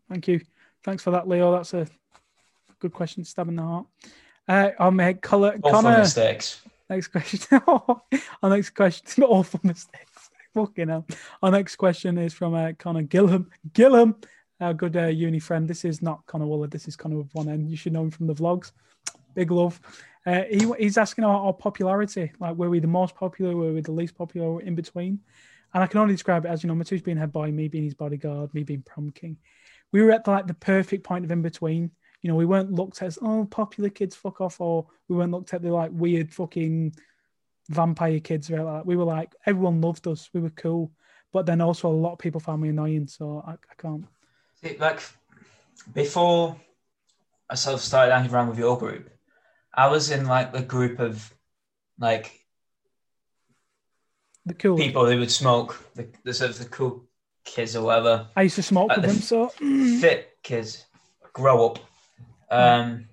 Thank 0.10 0.28
you. 0.28 0.42
Thanks 0.84 1.04
for 1.04 1.12
that, 1.12 1.26
Leo. 1.26 1.54
That's 1.54 1.74
a 1.74 1.88
good 2.80 2.92
question 2.92 3.24
stab 3.24 3.48
in 3.48 3.56
the 3.56 3.64
heart. 3.64 3.86
Uh, 4.46 4.72
I'll 4.78 4.92
make 4.92 5.22
color, 5.22 5.58
All 5.64 5.72
for 5.72 5.82
Connor. 5.82 6.00
mistakes. 6.00 6.62
Next 6.90 7.08
question. 7.08 7.62
Our 7.68 8.50
next 8.50 8.72
question. 8.72 9.24
All 9.24 9.36
Awful 9.40 9.62
mistakes. 9.64 10.30
Fucking 10.54 10.90
hell. 10.90 11.06
Our 11.42 11.52
next 11.52 11.78
question 11.78 12.18
is 12.18 12.34
from 12.34 12.56
uh, 12.56 12.74
Connor 12.78 13.04
Gilham. 13.04 13.50
Gilham, 13.74 14.16
our 14.60 14.74
good 14.74 14.98
uh, 14.98 15.06
uni 15.06 15.40
friend. 15.40 15.66
This 15.66 15.86
is 15.86 16.02
not 16.02 16.26
Connor 16.26 16.48
Waller. 16.48 16.68
This 16.68 16.90
is 16.90 16.98
Connor 16.98 17.20
with 17.20 17.34
one 17.34 17.48
N. 17.48 17.70
You 17.70 17.78
should 17.78 17.94
know 17.94 18.02
him 18.02 18.12
from 18.12 18.28
the 18.28 18.36
vlogs. 18.36 18.74
Big 19.34 19.52
love. 19.52 19.80
Uh, 20.26 20.44
he, 20.50 20.72
he's 20.78 20.98
asking 20.98 21.24
about 21.24 21.46
our 21.46 21.54
popularity. 21.54 22.32
Like, 22.40 22.56
were 22.56 22.70
we 22.70 22.80
the 22.80 22.88
most 22.88 23.16
popular? 23.16 23.56
Were 23.56 23.74
we 23.74 23.82
the 23.82 23.92
least 23.92 24.16
popular? 24.16 24.62
In 24.62 24.76
between? 24.76 25.20
And 25.74 25.84
I 25.84 25.88
can 25.88 26.00
only 26.00 26.14
describe 26.14 26.46
it 26.46 26.50
as, 26.50 26.64
you 26.64 26.68
know, 26.68 26.76
Matus 26.76 27.04
being 27.04 27.18
head 27.18 27.32
boy, 27.32 27.52
me 27.52 27.68
being 27.68 27.84
his 27.84 27.94
bodyguard, 27.94 28.54
me 28.54 28.64
being 28.64 28.82
prom 28.82 29.12
king. 29.12 29.38
We 29.92 30.02
were 30.02 30.12
at 30.12 30.24
the, 30.24 30.32
like 30.32 30.48
the 30.48 30.54
perfect 30.54 31.04
point 31.04 31.26
of 31.26 31.32
in 31.32 31.42
between. 31.42 31.92
You 32.22 32.30
know, 32.30 32.36
we 32.36 32.46
weren't 32.46 32.74
looked 32.74 33.02
at 33.02 33.08
as, 33.08 33.20
oh, 33.22 33.46
popular 33.46 33.90
kids, 33.90 34.16
fuck 34.16 34.42
off, 34.42 34.60
or 34.60 34.88
we 35.08 35.16
weren't 35.16 35.32
looked 35.32 35.54
at 35.54 35.62
the 35.62 35.72
like 35.72 35.92
weird 35.94 36.34
fucking 36.34 36.96
vampire 37.70 38.20
kids. 38.20 38.50
Right? 38.52 38.62
Like, 38.62 38.86
we 38.86 38.98
were 38.98 39.06
like, 39.06 39.34
everyone 39.46 39.80
loved 39.80 40.08
us. 40.08 40.30
We 40.34 40.42
were 40.42 40.50
cool. 40.50 40.92
But 41.32 41.46
then 41.46 41.62
also 41.62 41.88
a 41.88 41.94
lot 41.94 42.14
of 42.14 42.20
people 42.20 42.42
found 42.42 42.62
me 42.62 42.70
annoying. 42.70 43.08
So 43.08 43.44
I, 43.46 43.52
I 43.52 43.76
can't. 43.78 44.06
See, 44.62 44.76
like 44.78 45.02
before 45.94 46.60
I 47.50 47.56
sort 47.56 47.76
of 47.76 47.82
started 47.82 48.14
hanging 48.14 48.32
around 48.32 48.50
with 48.50 48.60
your 48.60 48.78
group, 48.78 49.10
I 49.74 49.88
was 49.88 50.10
in 50.12 50.26
like 50.26 50.52
the 50.54 50.62
group 50.62 51.00
of 51.00 51.34
like 52.00 52.32
The 54.46 54.54
cool. 54.54 54.78
people 54.78 55.06
who 55.06 55.20
would 55.20 55.32
smoke, 55.32 55.84
the, 55.96 56.08
the 56.24 56.34
sort 56.34 56.52
of 56.52 56.58
the 56.60 56.66
cool 56.66 57.04
kids 57.46 57.76
or 57.76 57.84
whatever, 57.86 58.28
I 58.36 58.44
used 58.44 58.56
to 58.56 58.64
smoke 58.64 58.90
Like 58.90 58.98
with 58.98 59.06
the 59.08 59.14
them. 59.14 59.22
So 59.22 59.50
fit 60.00 60.38
kids, 60.44 60.86
grow 61.34 61.66
up. 61.68 61.80
Um, 62.52 63.06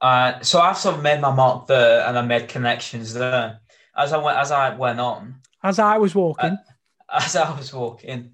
Uh, 0.00 0.40
so 0.40 0.60
I've 0.60 0.78
sort 0.78 0.96
of 0.96 1.02
made 1.02 1.20
my 1.20 1.30
mark 1.34 1.66
there, 1.66 2.06
and 2.06 2.16
I 2.18 2.22
made 2.22 2.48
connections 2.48 3.12
there. 3.12 3.60
As 3.94 4.12
I 4.14 4.16
went, 4.16 4.38
as 4.38 4.50
I 4.50 4.74
went 4.74 4.98
on, 4.98 5.34
As 5.62 5.78
I 5.78 5.98
was 5.98 6.14
walking, 6.14 6.56
as 7.12 7.36
I 7.36 7.54
was 7.54 7.70
walking, 7.72 8.32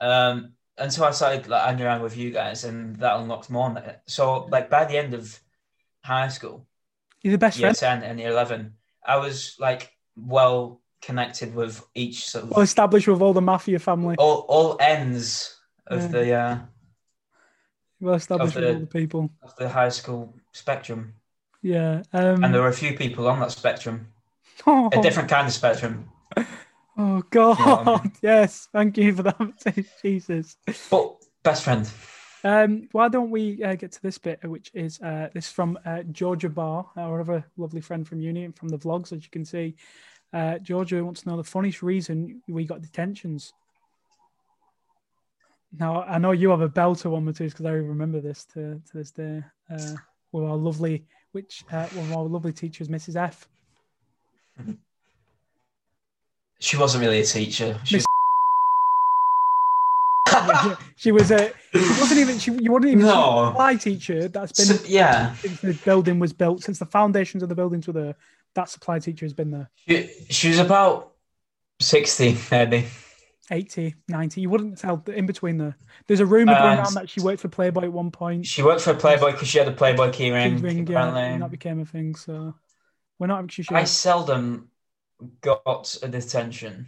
um, 0.00 0.52
and 0.78 0.92
so 0.92 1.04
I 1.04 1.10
started 1.10 1.48
like 1.48 1.64
hanging 1.64 1.84
around 1.84 2.02
with 2.02 2.16
you 2.16 2.30
guys, 2.30 2.62
and 2.62 2.94
that 3.00 3.18
unlocked 3.18 3.50
more. 3.50 3.74
So 4.06 4.44
like 4.54 4.70
by 4.70 4.84
the 4.84 4.96
end 4.96 5.12
of 5.14 5.40
high 6.02 6.28
school, 6.28 6.66
you're 7.22 7.32
the 7.32 7.38
best 7.38 7.58
year 7.58 7.74
friend. 7.74 8.02
ten 8.02 8.10
and 8.10 8.18
year 8.20 8.30
eleven, 8.30 8.74
I 9.04 9.16
was 9.16 9.56
like 9.58 9.92
well 10.16 10.80
connected 11.02 11.54
with 11.54 11.82
each 11.94 12.28
sort 12.28 12.44
of 12.44 12.50
Well 12.50 12.60
established 12.60 13.08
with 13.08 13.22
all 13.22 13.32
the 13.32 13.40
mafia 13.40 13.78
family. 13.78 14.16
all, 14.18 14.44
all 14.48 14.76
ends 14.80 15.56
of 15.86 16.02
Yeah. 16.02 16.08
the 16.08 16.32
uh, 16.34 16.58
Well 18.00 18.14
established 18.14 18.56
of 18.56 18.62
with 18.62 18.74
all 18.74 18.80
the 18.80 18.86
people. 18.86 19.30
of 19.42 19.54
the 19.56 19.68
high 19.68 19.88
school 19.90 20.34
spectrum, 20.52 21.14
Yeah. 21.62 22.02
Um, 22.12 22.44
and 22.44 22.54
there 22.54 22.62
were 22.62 22.68
a 22.68 22.72
few 22.72 22.96
people 22.96 23.28
on 23.28 23.40
that 23.40 23.50
spectrum, 23.52 24.08
oh, 24.66 24.88
a 24.92 25.02
different 25.02 25.28
kind 25.28 25.46
of 25.46 25.52
spectrum. 25.54 26.10
oh 26.98 27.22
God. 27.30 27.58
You 27.58 27.64
know 27.66 27.76
I 27.98 28.02
mean? 28.02 28.12
Yes. 28.22 28.68
Thank 28.72 28.98
you 28.98 29.14
for 29.14 29.22
that. 29.24 29.86
Jesus. 30.02 30.56
But 30.90 31.14
best 31.42 31.64
friend, 31.64 31.90
Um, 32.42 32.88
why 32.92 33.08
don't 33.08 33.30
we 33.30 33.62
uh, 33.62 33.74
get 33.74 33.92
to 33.92 34.02
this 34.02 34.18
bit, 34.18 34.42
which 34.48 34.70
is 34.74 35.00
uh, 35.00 35.28
this 35.34 35.46
is 35.46 35.52
from 35.52 35.78
uh, 35.84 36.02
Georgia 36.04 36.48
Barr, 36.48 36.86
our 36.96 37.20
other 37.20 37.44
lovely 37.56 37.80
friend 37.80 38.06
from 38.06 38.20
uni 38.20 38.44
and 38.44 38.56
from 38.56 38.68
the 38.68 38.78
vlogs, 38.78 39.12
as 39.12 39.24
you 39.24 39.30
can 39.30 39.44
see. 39.44 39.76
Uh, 40.32 40.58
Georgia 40.58 41.04
wants 41.04 41.22
to 41.22 41.28
know 41.28 41.36
the 41.36 41.44
funniest 41.44 41.82
reason 41.82 42.42
we 42.48 42.64
got 42.64 42.80
detentions. 42.80 43.52
Now, 45.78 46.02
I 46.02 46.18
know 46.18 46.32
you 46.32 46.50
have 46.50 46.62
a 46.62 46.68
belter 46.68 47.10
one, 47.10 47.24
Matthias, 47.24 47.52
because 47.52 47.66
I 47.66 47.72
remember 47.72 48.20
this 48.20 48.44
to, 48.54 48.80
to 48.90 48.92
this 48.96 49.10
day. 49.10 49.42
Uh, 49.70 49.94
with 50.32 50.44
our 50.44 50.56
lovely, 50.56 51.04
which 51.32 51.64
uh, 51.72 51.86
one 51.88 52.06
of 52.06 52.16
our 52.16 52.24
lovely 52.24 52.52
teachers, 52.52 52.88
Mrs. 52.88 53.16
F. 53.16 53.48
she 56.58 56.76
wasn't 56.76 57.02
really 57.02 57.20
a 57.20 57.24
teacher. 57.24 57.78
She 57.84 58.00
she 60.96 61.12
was 61.12 61.30
a, 61.30 61.52
she 61.72 61.78
wasn't 62.00 62.20
even, 62.20 62.38
she, 62.38 62.52
you 62.52 62.72
wouldn't 62.72 62.90
even 62.92 63.04
No. 63.04 63.48
supply 63.50 63.76
teacher 63.76 64.28
that's 64.28 64.52
been 64.52 64.76
so- 64.78 64.84
yeah, 64.86 65.34
since 65.36 65.60
the 65.60 65.74
building 65.84 66.18
was 66.18 66.32
built, 66.32 66.62
since 66.62 66.78
the 66.78 66.86
foundations 66.86 67.42
of 67.42 67.48
the 67.48 67.54
buildings 67.54 67.86
were 67.86 67.92
there, 67.92 68.14
that 68.54 68.68
supply 68.68 68.98
teacher 68.98 69.24
has 69.24 69.32
been 69.32 69.50
there. 69.50 69.70
she, 69.86 70.10
she 70.28 70.48
was 70.48 70.58
about 70.58 71.12
sixty, 71.80 72.36
maybe. 72.50 72.86
80, 73.52 73.96
90. 74.06 74.40
You 74.42 74.48
wouldn't 74.48 74.78
tell 74.78 75.02
in 75.08 75.26
between 75.26 75.58
there. 75.58 75.76
There's 76.06 76.20
a 76.20 76.26
rumor 76.26 76.54
going 76.54 76.78
Uh, 76.78 76.82
around 76.82 76.94
that 76.94 77.08
she 77.10 77.20
worked 77.20 77.40
for 77.40 77.48
Playboy 77.48 77.82
at 77.82 77.92
one 77.92 78.12
point. 78.12 78.46
She 78.46 78.62
worked 78.62 78.80
for 78.80 78.94
Playboy 78.94 79.32
because 79.32 79.48
she 79.48 79.58
had 79.58 79.66
a 79.66 79.72
Playboy 79.72 80.10
keyring. 80.10 80.62
Ring, 80.62 80.86
yeah, 80.86 81.16
and 81.16 81.42
that 81.42 81.50
became 81.50 81.80
a 81.80 81.84
thing. 81.84 82.14
So 82.14 82.54
we're 83.18 83.26
not 83.26 83.42
actually 83.42 83.64
sure. 83.64 83.76
I 83.76 83.84
seldom 83.84 84.68
got 85.40 85.96
a 86.00 86.06
detention. 86.08 86.86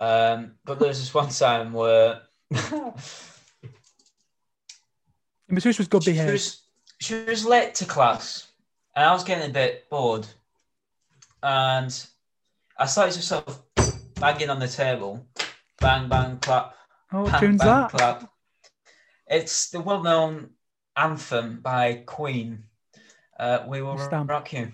Um, 0.00 0.52
but 0.64 0.78
there 0.78 0.88
was 0.88 0.98
this 0.98 1.12
one 1.12 1.28
time 1.28 1.72
where 1.74 2.22
Masseuse 5.48 5.78
was 5.78 5.88
good 5.88 6.02
she 6.04 6.12
behaved. 6.12 6.32
was 6.32 6.62
she 7.00 7.14
was 7.24 7.44
late 7.44 7.74
to 7.76 7.84
class, 7.84 8.48
and 8.94 9.04
I 9.04 9.12
was 9.12 9.24
getting 9.24 9.50
a 9.50 9.52
bit 9.52 9.88
bored, 9.90 10.26
and 11.42 12.06
I 12.78 12.86
started 12.86 13.14
to 13.14 13.22
sort 13.22 13.48
of 13.48 13.62
banging 14.14 14.50
on 14.50 14.58
the 14.58 14.68
table, 14.68 15.26
bang 15.80 16.08
bang 16.08 16.38
clap, 16.38 16.74
Oh, 17.12 17.22
what 17.22 17.32
bang 17.32 17.40
tune's 17.40 17.60
bang 17.62 17.68
that? 17.68 17.90
clap. 17.90 18.30
It's 19.26 19.70
the 19.70 19.80
well-known 19.80 20.50
anthem 20.96 21.60
by 21.60 22.02
Queen. 22.06 22.64
Uh, 23.38 23.60
we 23.66 23.80
will 23.80 23.94
We 23.96 24.02
rock 24.02 24.52
you. 24.52 24.72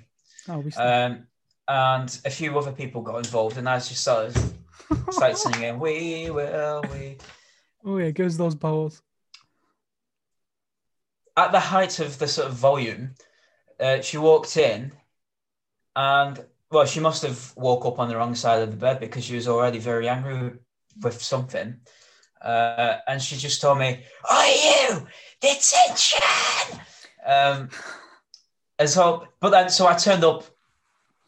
Oh, 0.49 0.59
we 0.59 0.71
stand. 0.71 1.15
Um, 1.19 1.27
and 1.69 2.21
a 2.25 2.31
few 2.31 2.57
other 2.59 2.73
people 2.73 3.03
got 3.03 3.17
involved, 3.19 3.59
and 3.59 3.69
I 3.69 3.77
just 3.79 4.03
sort 4.03 4.29
of 4.29 4.55
started 5.11 5.37
singing, 5.37 5.79
"We 5.79 6.31
will, 6.31 6.83
we." 6.93 7.19
oh, 7.85 7.99
yeah, 7.99 8.11
gives 8.11 8.37
those 8.37 8.55
balls. 8.55 9.03
At 11.37 11.53
the 11.53 11.61
height 11.61 12.01
of 12.01 12.19
the 12.19 12.27
sort 12.27 12.49
of 12.49 12.55
volume, 12.55 13.15
uh, 13.79 14.01
she 14.01 14.19
walked 14.19 14.57
in, 14.57 14.93
and 15.95 16.45
well, 16.71 16.87
she 16.87 17.01
must 17.01 17.23
have 17.23 17.53
woke 17.57 17.85
up 17.85 17.99
on 17.99 18.09
the 18.09 18.17
wrong 18.17 18.35
side 18.35 18.63
of 18.63 18.71
the 18.71 18.77
bed 18.77 19.01
because 19.01 19.25
she 19.25 19.37
was 19.37 19.49
already 19.49 19.79
very 19.79 20.09
angry 20.09 20.53
with 21.03 21.23
something, 21.23 21.77
uh, 22.43 22.99
and 23.07 23.21
she 23.21 23.37
just 23.37 23.61
told 23.61 23.79
me, 23.79 24.05
"Are 24.29 24.47
you 24.49 25.07
detention?" 25.41 26.21
Um, 27.25 27.69
and 28.79 28.89
so, 28.89 29.29
but 29.41 29.51
then, 29.51 29.69
so 29.69 29.87
I 29.87 29.95
turned 29.95 30.25
up 30.25 30.45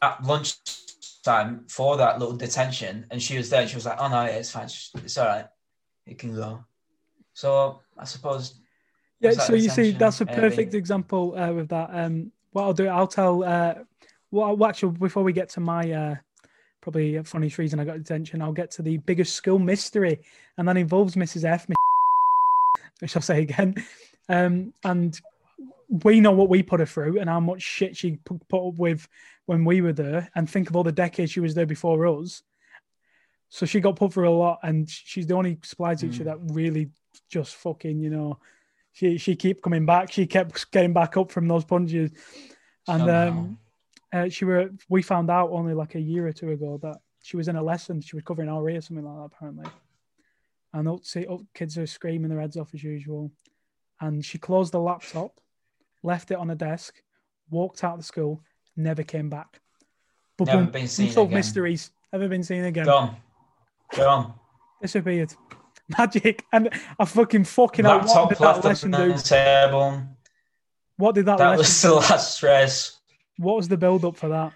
at 0.01 0.23
lunchtime 1.25 1.65
for 1.67 1.97
that 1.97 2.19
little 2.19 2.35
detention, 2.35 3.05
and 3.11 3.21
she 3.21 3.37
was 3.37 3.49
there. 3.49 3.61
And 3.61 3.69
she 3.69 3.75
was 3.75 3.85
like, 3.85 3.97
"Oh 3.99 4.07
no, 4.07 4.23
it's 4.23 4.51
fine. 4.51 4.65
It's, 4.65 5.17
all 5.17 5.25
right. 5.25 5.45
You 6.05 6.15
can 6.15 6.35
go." 6.35 6.63
So 7.33 7.81
I 7.97 8.05
suppose. 8.05 8.55
Yeah, 9.21 9.31
so 9.31 9.53
you 9.53 9.69
see, 9.69 9.91
that's 9.91 10.21
a 10.21 10.25
maybe? 10.25 10.39
perfect 10.39 10.73
example 10.73 11.37
uh, 11.37 11.51
with 11.51 11.67
that. 11.69 11.89
Um, 11.91 12.31
what 12.51 12.63
I'll 12.63 12.73
do, 12.73 12.87
I'll 12.87 13.07
tell. 13.07 13.43
Uh, 13.43 13.75
well, 14.31 14.55
well, 14.55 14.69
actually, 14.69 14.93
before 14.93 15.23
we 15.23 15.33
get 15.33 15.49
to 15.49 15.59
my 15.59 15.91
uh, 15.91 16.15
probably 16.81 17.21
funniest 17.23 17.57
reason 17.57 17.79
I 17.79 17.85
got 17.85 17.97
detention, 17.97 18.41
I'll 18.41 18.53
get 18.53 18.71
to 18.71 18.81
the 18.81 18.97
biggest 18.97 19.35
school 19.35 19.59
mystery, 19.59 20.21
and 20.57 20.67
that 20.67 20.77
involves 20.77 21.15
Mrs. 21.15 21.43
F, 21.43 21.67
which 22.99 23.15
I'll 23.15 23.21
say 23.21 23.41
again. 23.41 23.75
Um, 24.29 24.73
and 24.85 25.19
we 25.89 26.19
know 26.19 26.31
what 26.31 26.49
we 26.49 26.61
put 26.63 26.79
her 26.79 26.85
through 26.85 27.19
and 27.19 27.29
how 27.29 27.39
much 27.39 27.61
shit 27.61 27.97
she 27.97 28.17
put, 28.17 28.47
put 28.47 28.67
up 28.67 28.77
with 28.77 29.07
when 29.47 29.65
we 29.65 29.81
were 29.81 29.93
there, 29.93 30.29
and 30.35 30.47
think 30.49 30.69
of 30.69 30.75
all 30.75 30.83
the 30.83 30.91
decades 30.91 31.31
she 31.31 31.39
was 31.39 31.55
there 31.55 31.65
before 31.65 32.05
us. 32.07 32.43
So 33.49 33.65
she 33.65 33.79
got 33.79 33.95
put 33.95 34.13
through 34.13 34.29
a 34.29 34.37
lot, 34.37 34.59
and 34.61 34.87
she's 34.87 35.25
the 35.25 35.33
only 35.33 35.57
supply 35.63 35.95
teacher 35.95 36.21
Mm. 36.21 36.25
that 36.25 36.53
really 36.53 36.91
just 37.29 37.55
fucking, 37.55 37.99
you 37.99 38.11
know, 38.11 38.39
she 38.91 39.17
she 39.17 39.35
kept 39.35 39.63
coming 39.63 39.85
back. 39.85 40.11
She 40.11 40.27
kept 40.27 40.71
getting 40.71 40.93
back 40.93 41.17
up 41.17 41.31
from 41.31 41.47
those 41.47 41.65
punches, 41.65 42.11
and 42.87 42.99
somehow- 43.01 43.27
um, 43.29 43.59
uh, 44.13 44.29
she 44.29 44.45
were. 44.45 44.69
We 44.89 45.01
found 45.01 45.29
out 45.31 45.49
only 45.51 45.73
like 45.73 45.95
a 45.95 45.99
year 45.99 46.27
or 46.27 46.33
two 46.33 46.51
ago 46.51 46.77
that 46.83 46.97
she 47.23 47.37
was 47.37 47.47
in 47.47 47.55
a 47.55 47.63
lesson. 47.63 48.01
She 48.01 48.15
was 48.15 48.23
covering 48.23 48.49
RE 48.49 48.75
or 48.75 48.81
something 48.81 49.05
like 49.05 49.17
that, 49.17 49.35
apparently. 49.35 49.69
And 50.73 50.87
up, 50.87 51.03
see, 51.03 51.25
up, 51.25 51.41
kids 51.55 51.77
are 51.79 51.87
screaming 51.87 52.29
their 52.29 52.39
heads 52.41 52.57
off 52.57 52.73
as 52.75 52.83
usual. 52.83 53.31
And 54.01 54.23
she 54.23 54.37
closed 54.37 54.71
the 54.73 54.79
laptop, 54.79 55.39
left 56.03 56.31
it 56.31 56.37
on 56.37 56.49
a 56.49 56.55
desk, 56.55 57.01
walked 57.49 57.83
out 57.83 57.93
of 57.93 57.99
the 57.99 58.05
school, 58.05 58.41
never 58.75 59.03
came 59.03 59.29
back. 59.29 59.59
But 60.37 60.47
Never 60.47 60.63
boom, 60.63 60.71
been 60.71 60.87
seen 60.87 61.09
again. 61.11 61.29
mysteries, 61.31 61.91
never 62.13 62.27
been 62.27 62.43
seen 62.43 62.63
again. 62.65 62.85
Gone. 62.85 63.15
Gone. 63.95 64.33
Disappeared. 64.81 65.33
Magic. 65.97 66.45
And 66.53 66.69
I 66.97 67.05
fucking 67.05 67.43
fucking 67.45 67.83
hell, 67.85 67.99
what 68.01 68.29
did 68.29 68.37
that 68.37 68.41
left 68.55 68.63
lesson 68.65 68.91
do? 68.91 69.17
table. 69.17 70.03
What 70.97 71.15
did 71.15 71.25
that, 71.25 71.37
That 71.39 71.57
lesson 71.57 71.91
was 71.91 72.07
the 72.07 72.13
last 72.13 72.35
stress. 72.35 72.99
What 73.37 73.55
was 73.57 73.67
the 73.67 73.77
build 73.77 74.05
up 74.05 74.15
for 74.17 74.29
that? 74.29 74.53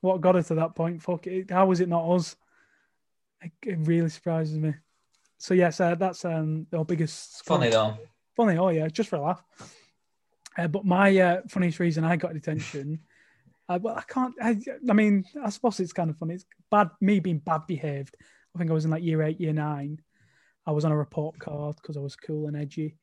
What 0.00 0.20
got 0.20 0.36
her 0.36 0.42
to 0.44 0.54
that 0.56 0.74
point? 0.74 1.02
Fuck 1.02 1.26
it. 1.26 1.50
How 1.50 1.66
was 1.66 1.80
it 1.80 1.88
not 1.88 2.08
us? 2.08 2.36
It, 3.42 3.52
it 3.66 3.78
really 3.80 4.08
surprises 4.10 4.56
me. 4.58 4.74
So 5.38 5.54
yes, 5.54 5.80
uh, 5.80 5.94
that's 5.94 6.24
um 6.24 6.66
our 6.72 6.84
biggest 6.84 7.44
Funny 7.44 7.70
though. 7.70 7.96
funny. 8.36 8.56
Oh 8.58 8.68
yeah, 8.68 8.88
just 8.88 9.08
for 9.08 9.16
a 9.16 9.20
laugh. 9.22 9.42
Uh, 10.58 10.66
but 10.66 10.84
my 10.84 11.16
uh, 11.16 11.40
funniest 11.48 11.78
reason 11.78 12.04
I 12.04 12.16
got 12.16 12.34
detention, 12.34 12.98
uh, 13.68 13.78
well, 13.80 13.96
I 13.96 14.02
can't. 14.02 14.34
I, 14.42 14.58
I 14.90 14.92
mean, 14.92 15.24
I 15.42 15.50
suppose 15.50 15.78
it's 15.78 15.92
kind 15.92 16.10
of 16.10 16.18
funny. 16.18 16.34
It's 16.34 16.46
bad. 16.70 16.90
Me 17.00 17.20
being 17.20 17.38
bad 17.38 17.66
behaved. 17.66 18.16
I 18.54 18.58
think 18.58 18.70
I 18.70 18.74
was 18.74 18.84
in 18.84 18.90
like 18.90 19.04
year 19.04 19.22
eight, 19.22 19.40
year 19.40 19.52
nine. 19.52 20.00
I 20.66 20.72
was 20.72 20.84
on 20.84 20.92
a 20.92 20.96
report 20.96 21.38
card 21.38 21.76
because 21.76 21.96
I 21.96 22.00
was 22.00 22.16
cool 22.16 22.48
and 22.48 22.56
edgy, 22.56 22.96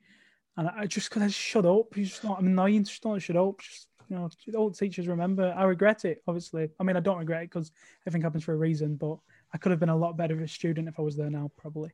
and 0.57 0.67
I 0.67 0.85
just 0.85 1.15
I 1.17 1.27
shut 1.29 1.65
up. 1.65 1.95
You 1.95 2.03
just 2.05 2.23
not. 2.23 2.41
Annoying. 2.41 2.83
Just 2.83 3.01
don't 3.01 3.19
shut 3.19 3.37
up. 3.37 3.59
Just 3.61 3.87
you 4.09 4.17
know, 4.17 4.29
all 4.57 4.69
teachers 4.69 5.07
remember. 5.07 5.53
I 5.55 5.63
regret 5.63 6.03
it. 6.03 6.21
Obviously, 6.27 6.69
I 6.77 6.83
mean, 6.83 6.97
I 6.97 6.99
don't 6.99 7.19
regret 7.19 7.43
it 7.43 7.51
because 7.51 7.71
everything 8.05 8.23
happens 8.23 8.43
for 8.43 8.53
a 8.53 8.57
reason. 8.57 8.97
But 8.97 9.17
I 9.53 9.57
could 9.57 9.71
have 9.71 9.79
been 9.79 9.89
a 9.89 9.95
lot 9.95 10.17
better 10.17 10.35
of 10.35 10.41
a 10.41 10.47
student 10.47 10.89
if 10.89 10.99
I 10.99 11.03
was 11.03 11.15
there 11.15 11.29
now, 11.29 11.51
probably. 11.57 11.91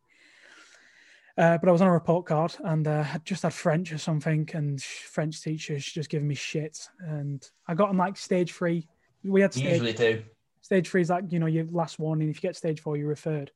Uh, 1.37 1.57
but 1.57 1.69
I 1.69 1.71
was 1.71 1.81
on 1.81 1.87
a 1.87 1.93
report 1.93 2.25
card 2.25 2.55
and 2.65 2.87
uh, 2.87 3.03
had 3.03 3.25
just 3.25 3.43
had 3.43 3.53
French 3.53 3.93
or 3.93 3.97
something, 3.97 4.49
and 4.53 4.81
French 4.81 5.41
teachers 5.41 5.85
just 5.85 6.09
giving 6.09 6.27
me 6.27 6.35
shit. 6.35 6.89
And 6.99 7.47
I 7.67 7.73
got 7.73 7.89
on 7.89 7.97
like 7.97 8.17
stage 8.17 8.51
three. 8.51 8.87
We 9.23 9.41
had 9.41 9.53
stage 9.53 9.81
usually 9.81 9.93
do. 9.93 10.23
stage 10.61 10.89
three 10.89 11.01
is 11.01 11.09
like 11.09 11.31
you 11.31 11.39
know 11.39 11.45
your 11.45 11.65
last 11.65 11.99
warning. 11.99 12.29
If 12.29 12.37
you 12.37 12.41
get 12.41 12.57
stage 12.57 12.81
four, 12.81 12.97
you're 12.97 13.07
referred. 13.07 13.51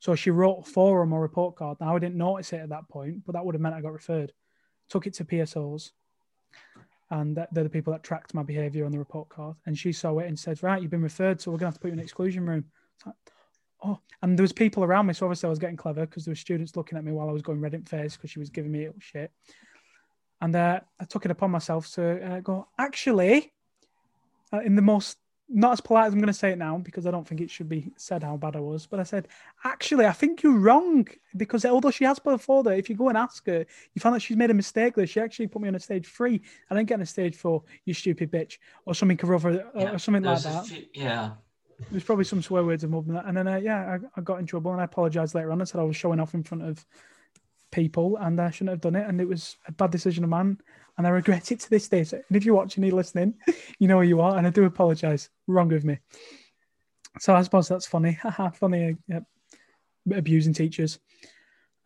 So 0.00 0.14
she 0.14 0.30
wrote 0.30 0.66
four 0.66 1.00
on 1.00 1.08
my 1.08 1.16
report 1.16 1.56
card. 1.56 1.78
Now 1.80 1.96
I 1.96 1.98
didn't 1.98 2.16
notice 2.16 2.52
it 2.52 2.60
at 2.60 2.68
that 2.68 2.88
point, 2.88 3.24
but 3.24 3.32
that 3.32 3.44
would 3.44 3.54
have 3.54 3.62
meant 3.62 3.74
I 3.74 3.80
got 3.80 3.92
referred. 3.92 4.32
Took 4.90 5.06
it 5.06 5.14
to 5.14 5.24
PSOs, 5.24 5.92
and 7.10 7.36
they're 7.52 7.64
the 7.64 7.70
people 7.70 7.94
that 7.94 8.02
tracked 8.02 8.34
my 8.34 8.42
behaviour 8.42 8.84
on 8.84 8.92
the 8.92 8.98
report 8.98 9.30
card. 9.30 9.56
And 9.64 9.78
she 9.78 9.92
saw 9.92 10.18
it 10.18 10.26
and 10.26 10.38
said, 10.38 10.62
"Right, 10.62 10.82
you've 10.82 10.90
been 10.90 11.00
referred, 11.00 11.40
so 11.40 11.50
we're 11.50 11.56
gonna 11.56 11.68
have 11.68 11.74
to 11.74 11.80
put 11.80 11.88
you 11.88 11.94
in 11.94 12.00
exclusion 12.00 12.44
room." 12.44 12.66
Like, 13.06 13.14
oh, 13.84 14.00
and 14.22 14.38
there 14.38 14.42
was 14.42 14.52
people 14.52 14.82
around 14.82 15.06
me, 15.06 15.14
so 15.14 15.26
obviously 15.26 15.46
I 15.46 15.50
was 15.50 15.58
getting 15.58 15.76
clever 15.76 16.06
because 16.06 16.24
there 16.24 16.32
were 16.32 16.36
students 16.36 16.76
looking 16.76 16.96
at 16.98 17.04
me 17.04 17.12
while 17.12 17.28
I 17.28 17.32
was 17.32 17.42
going 17.42 17.60
red 17.60 17.74
in 17.74 17.84
face 17.84 18.16
because 18.16 18.30
she 18.30 18.38
was 18.38 18.50
giving 18.50 18.72
me 18.72 18.88
shit. 18.98 19.30
And 20.40 20.54
uh, 20.56 20.80
I 21.00 21.04
took 21.04 21.24
it 21.24 21.30
upon 21.30 21.50
myself 21.50 21.90
to 21.94 22.34
uh, 22.34 22.40
go, 22.40 22.66
actually, 22.78 23.52
uh, 24.52 24.60
in 24.60 24.74
the 24.74 24.82
most, 24.82 25.18
not 25.48 25.72
as 25.72 25.80
polite 25.80 26.06
as 26.06 26.12
I'm 26.12 26.18
going 26.18 26.26
to 26.26 26.32
say 26.32 26.50
it 26.52 26.58
now, 26.58 26.78
because 26.78 27.06
I 27.06 27.10
don't 27.10 27.26
think 27.26 27.40
it 27.40 27.50
should 27.50 27.68
be 27.68 27.92
said 27.96 28.22
how 28.22 28.36
bad 28.36 28.56
I 28.56 28.60
was, 28.60 28.86
but 28.86 28.98
I 28.98 29.04
said, 29.04 29.28
actually, 29.64 30.06
I 30.06 30.12
think 30.12 30.42
you're 30.42 30.58
wrong. 30.58 31.06
Because 31.36 31.64
although 31.64 31.90
she 31.90 32.04
has 32.04 32.18
before 32.18 32.62
that, 32.64 32.78
if 32.78 32.88
you 32.88 32.96
go 32.96 33.08
and 33.08 33.18
ask 33.18 33.46
her, 33.46 33.64
you 33.94 34.00
find 34.00 34.14
that 34.14 34.20
she's 34.20 34.36
made 34.36 34.50
a 34.50 34.54
mistake 34.54 34.94
there. 34.94 35.06
She 35.06 35.20
actually 35.20 35.46
put 35.48 35.62
me 35.62 35.68
on 35.68 35.74
a 35.74 35.80
stage 35.80 36.06
three. 36.06 36.40
I 36.70 36.74
didn't 36.74 36.88
get 36.88 36.94
on 36.94 37.02
a 37.02 37.06
stage 37.06 37.36
four, 37.36 37.62
you 37.84 37.94
stupid 37.94 38.32
bitch, 38.32 38.58
or 38.86 38.94
something 38.94 39.18
or, 39.22 39.34
other, 39.34 39.70
Yeah, 39.74 39.92
or 39.92 39.98
something 39.98 40.22
like 40.22 40.42
that. 40.42 40.66
few- 40.66 40.86
yeah. 40.94 41.32
There's 41.90 42.04
probably 42.04 42.24
some 42.24 42.42
swear 42.42 42.64
words 42.64 42.84
involved 42.84 43.08
in 43.08 43.14
that. 43.14 43.26
And 43.26 43.36
then, 43.36 43.48
uh, 43.48 43.56
yeah, 43.56 43.98
I, 43.98 44.20
I 44.20 44.20
got 44.22 44.38
in 44.38 44.46
trouble 44.46 44.72
and 44.72 44.80
I 44.80 44.84
apologized 44.84 45.34
later 45.34 45.52
on. 45.52 45.60
I 45.60 45.64
said 45.64 45.80
I 45.80 45.84
was 45.84 45.96
showing 45.96 46.20
off 46.20 46.34
in 46.34 46.42
front 46.42 46.64
of 46.64 46.84
people 47.72 48.16
and 48.18 48.40
I 48.40 48.50
shouldn't 48.50 48.70
have 48.70 48.80
done 48.80 48.96
it. 48.96 49.08
And 49.08 49.20
it 49.20 49.28
was 49.28 49.56
a 49.66 49.72
bad 49.72 49.90
decision 49.90 50.24
of 50.24 50.30
mine. 50.30 50.58
And 50.96 51.06
I 51.06 51.10
regret 51.10 51.50
it 51.50 51.60
to 51.60 51.70
this 51.70 51.88
day. 51.88 52.04
So, 52.04 52.16
and 52.16 52.36
if 52.36 52.44
you're 52.44 52.54
watching, 52.54 52.84
you're 52.84 52.94
listening, 52.94 53.34
you 53.78 53.88
know 53.88 54.00
who 54.00 54.06
you 54.06 54.20
are. 54.20 54.36
And 54.36 54.46
I 54.46 54.50
do 54.50 54.64
apologize. 54.64 55.28
Wrong 55.46 55.72
of 55.72 55.84
me. 55.84 55.98
So 57.18 57.34
I 57.34 57.42
suppose 57.42 57.68
that's 57.68 57.86
funny. 57.86 58.18
Funny. 58.54 58.90
Uh, 58.90 58.94
yep. 59.08 59.24
Abusing 60.12 60.52
teachers. 60.52 60.98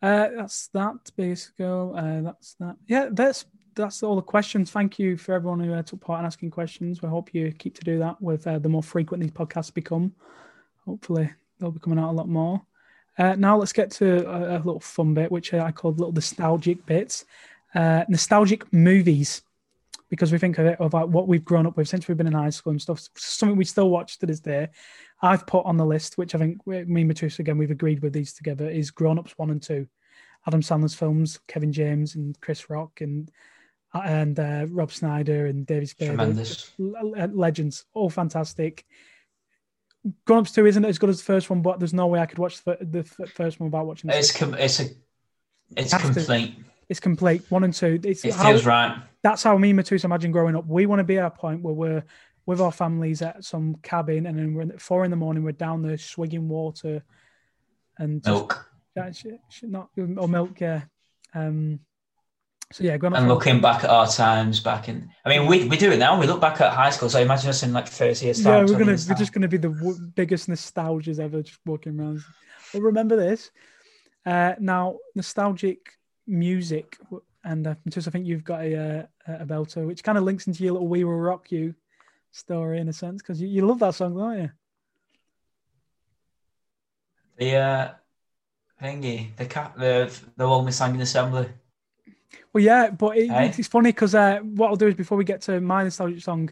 Uh, 0.01 0.29
that's 0.35 0.67
that, 0.69 1.11
basically. 1.15 1.65
Uh, 1.65 2.21
that's 2.21 2.55
that. 2.59 2.75
Yeah, 2.87 3.09
that's 3.11 3.45
that's 3.75 4.03
all 4.03 4.15
the 4.15 4.21
questions. 4.21 4.71
Thank 4.71 4.99
you 4.99 5.17
for 5.17 5.33
everyone 5.33 5.59
who 5.59 5.73
uh, 5.73 5.83
took 5.83 6.01
part 6.01 6.19
in 6.19 6.25
asking 6.25 6.51
questions. 6.51 7.01
We 7.01 7.09
hope 7.09 7.33
you 7.33 7.51
keep 7.51 7.75
to 7.75 7.83
do 7.83 7.99
that 7.99 8.21
with 8.21 8.45
uh, 8.47 8.59
the 8.59 8.69
more 8.69 8.83
frequent 8.83 9.21
these 9.21 9.31
podcasts 9.31 9.73
become. 9.73 10.13
Hopefully, 10.85 11.29
they'll 11.59 11.71
be 11.71 11.79
coming 11.79 11.99
out 11.99 12.11
a 12.11 12.11
lot 12.11 12.29
more. 12.29 12.61
Uh, 13.17 13.35
now 13.35 13.57
let's 13.57 13.73
get 13.73 13.91
to 13.91 14.25
a, 14.27 14.57
a 14.57 14.59
little 14.59 14.79
fun 14.79 15.13
bit, 15.13 15.31
which 15.31 15.53
I 15.53 15.71
call 15.71 15.91
little 15.91 16.13
nostalgic 16.13 16.85
bits. 16.85 17.25
Uh, 17.75 18.03
nostalgic 18.07 18.71
movies, 18.73 19.41
because 20.09 20.31
we 20.31 20.37
think 20.39 20.57
of 20.57 20.65
it 20.65 20.79
of 20.79 20.93
like 20.93 21.07
what 21.07 21.27
we've 21.27 21.45
grown 21.45 21.67
up 21.67 21.77
with 21.77 21.87
since 21.87 22.07
we've 22.07 22.17
been 22.17 22.27
in 22.27 22.33
high 22.33 22.49
school 22.49 22.71
and 22.71 22.81
stuff. 22.81 23.07
Something 23.15 23.57
we 23.57 23.65
still 23.65 23.89
watch 23.89 24.17
to 24.19 24.25
this 24.25 24.39
day. 24.39 24.69
I've 25.21 25.45
put 25.45 25.65
on 25.65 25.77
the 25.77 25.85
list, 25.85 26.17
which 26.17 26.33
I 26.33 26.37
think 26.37 26.65
we- 26.65 26.85
me 26.85 27.01
and 27.01 27.11
Matus 27.11 27.39
again 27.39 27.57
we've 27.57 27.71
agreed 27.71 28.01
with 28.01 28.13
these 28.13 28.33
together, 28.33 28.69
is 28.69 28.89
Grown 28.89 29.19
Ups 29.19 29.37
one 29.37 29.51
and 29.51 29.61
two. 29.61 29.87
Adam 30.47 30.61
Sandler's 30.61 30.95
films, 30.95 31.39
Kevin 31.47 31.73
James 31.73 32.15
and 32.15 32.39
Chris 32.39 32.69
Rock 32.69 33.01
and 33.01 33.29
and 33.93 34.39
uh, 34.39 34.65
Rob 34.69 34.91
Schneider 34.91 35.47
and 35.47 35.65
David 35.65 35.89
Spade. 35.89 36.19
L- 36.19 37.29
legends, 37.33 37.85
all 37.93 38.09
fantastic. 38.09 38.85
Grown 40.25 40.39
Ups 40.39 40.51
2 40.53 40.65
isn't 40.65 40.85
as 40.85 40.97
good 40.97 41.09
as 41.09 41.17
the 41.17 41.23
first 41.25 41.49
one, 41.49 41.61
but 41.61 41.79
there's 41.79 41.93
no 41.93 42.07
way 42.07 42.19
I 42.19 42.25
could 42.25 42.39
watch 42.39 42.63
the, 42.63 42.77
the 42.81 43.03
first 43.03 43.59
one 43.59 43.69
without 43.69 43.85
watching 43.85 44.09
It's 44.09 44.31
com- 44.31 44.53
it's 44.53 44.79
a 44.79 44.85
it's 45.75 45.93
complete. 45.95 46.55
It's 46.87 46.99
complete. 46.99 47.43
One 47.49 47.63
and 47.63 47.73
two. 47.73 47.99
It's 48.03 48.23
It 48.25 48.33
how- 48.33 48.49
feels 48.51 48.65
right. 48.65 48.97
that's 49.21 49.43
how 49.43 49.57
me 49.57 49.71
and 49.71 49.79
Matus 49.79 50.05
imagine 50.05 50.31
growing 50.31 50.55
up. 50.55 50.65
We 50.67 50.85
want 50.85 50.99
to 50.99 51.03
be 51.03 51.17
at 51.19 51.25
a 51.25 51.29
point 51.31 51.61
where 51.61 51.73
we're 51.73 52.03
with 52.45 52.61
our 52.61 52.71
families 52.71 53.21
at 53.21 53.43
some 53.43 53.75
cabin 53.83 54.25
and 54.25 54.37
then 54.39 54.53
we're 54.55 54.63
at 54.63 54.81
four 54.81 55.03
in 55.05 55.11
the 55.11 55.17
morning, 55.17 55.43
we're 55.43 55.51
down 55.51 55.81
there 55.83 55.97
swigging 55.99 56.47
water 56.47 57.03
and 57.99 58.23
just, 58.23 58.33
Milk. 58.33 58.65
sh- 59.13 59.25
sh- 59.49 59.63
not 59.63 59.89
or 59.97 60.27
milk, 60.27 60.59
yeah. 60.61 60.81
Um, 61.35 61.79
so 62.71 62.83
yeah, 62.83 62.97
And 63.01 63.27
looking 63.27 63.61
back 63.61 63.83
at 63.83 63.89
our 63.89 64.07
times 64.07 64.59
back 64.59 64.89
in, 64.89 65.09
I 65.25 65.29
mean, 65.29 65.47
we, 65.47 65.67
we 65.67 65.75
do 65.75 65.91
it 65.91 65.97
now. 65.97 66.19
We 66.19 66.27
look 66.27 66.39
back 66.39 66.61
at 66.61 66.71
high 66.71 66.91
school. 66.91 67.09
So 67.09 67.19
imagine 67.19 67.49
us 67.49 67.63
in 67.63 67.73
like 67.73 67.87
30 67.87 68.25
years 68.25 68.43
time. 68.43 68.67
yeah, 68.67 68.71
we're 68.71 68.77
gonna 68.79 68.91
we're 68.91 68.97
time. 68.97 69.17
just 69.17 69.33
gonna 69.33 69.47
be 69.47 69.57
the 69.57 69.69
w- 69.69 69.97
biggest 70.15 70.47
nostalgias 70.47 71.19
ever, 71.19 71.41
just 71.41 71.59
walking 71.65 71.99
around. 71.99 72.21
But 72.71 72.81
remember 72.81 73.15
this. 73.15 73.49
Uh, 74.23 74.53
now, 74.59 74.97
nostalgic 75.15 75.97
music, 76.27 76.97
and 77.43 77.65
uh, 77.65 77.75
Matus, 77.87 78.07
I 78.07 78.11
think 78.11 78.27
you've 78.27 78.43
got 78.43 78.61
a 78.61 79.07
uh, 79.27 79.33
a 79.39 79.45
belter, 79.45 79.87
which 79.87 80.03
kind 80.03 80.17
of 80.17 80.23
links 80.23 80.45
into 80.45 80.63
your 80.63 80.73
little 80.73 80.87
"We 80.87 81.03
Will 81.03 81.13
Rock 81.13 81.51
You" 81.51 81.73
story 82.31 82.79
in 82.79 82.87
a 82.87 82.93
sense, 82.93 83.23
because 83.23 83.41
you, 83.41 83.47
you 83.47 83.65
love 83.65 83.79
that 83.79 83.95
song, 83.95 84.15
don't 84.15 84.37
you? 84.37 84.51
the 87.37 87.55
uh, 87.55 87.91
thingy, 88.81 89.35
the 89.37 89.45
cap, 89.45 89.75
the 89.77 90.15
the 90.37 90.47
one 90.47 90.65
we 90.65 90.71
sang 90.71 90.93
in 90.93 91.01
assembly. 91.01 91.47
Well, 92.53 92.63
yeah, 92.63 92.89
but 92.89 93.17
it, 93.17 93.29
Eh? 93.29 93.53
it's 93.57 93.67
funny 93.67 93.89
because 93.91 94.15
uh, 94.15 94.39
what 94.39 94.69
I'll 94.69 94.75
do 94.75 94.87
is 94.87 94.95
before 94.95 95.17
we 95.17 95.23
get 95.23 95.41
to 95.43 95.59
my 95.61 95.83
nostalgic 95.83 96.21
song, 96.21 96.49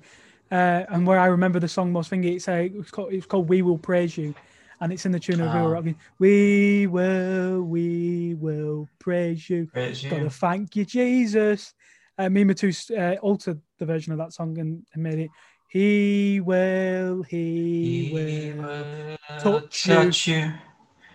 uh, 0.51 0.83
and 0.89 1.05
where 1.05 1.19
I 1.19 1.27
remember 1.27 1.59
the 1.59 1.67
song 1.67 1.91
most 1.91 2.11
thingy, 2.11 2.35
it's, 2.35 2.47
uh, 2.47 2.67
it's 2.71 2.91
called 2.91 3.13
it's 3.13 3.25
called 3.25 3.49
"We 3.49 3.61
Will 3.61 3.77
Praise 3.77 4.17
You," 4.17 4.33
and 4.79 4.93
it's 4.93 5.05
in 5.05 5.11
the 5.11 5.19
tune 5.19 5.41
of 5.41 5.53
"We 5.53 5.59
Will. 5.61 5.69
Rock 5.69 5.85
You." 5.85 5.95
We 6.19 6.87
will, 6.87 7.61
we 7.63 8.35
will 8.35 8.87
praise 8.99 9.49
you. 9.49 9.67
Praise 9.67 10.03
you. 10.03 10.09
Gotta 10.09 10.29
thank 10.29 10.75
you, 10.75 10.85
Jesus. 10.85 11.73
Uh, 12.19 12.29
me 12.29 12.41
and 12.41 12.63
uh, 12.97 13.15
altered 13.21 13.61
the 13.77 13.85
version 13.85 14.11
of 14.11 14.17
that 14.17 14.33
song 14.33 14.57
and, 14.57 14.83
and 14.93 15.03
made 15.03 15.19
it. 15.19 15.29
He 15.69 16.39
will, 16.39 17.21
he, 17.23 18.05
He 18.05 18.55
will. 18.55 18.63
will 18.63 19.17
touch 19.39 19.87
you. 19.87 19.93
touch 19.93 20.27
you. 20.27 20.53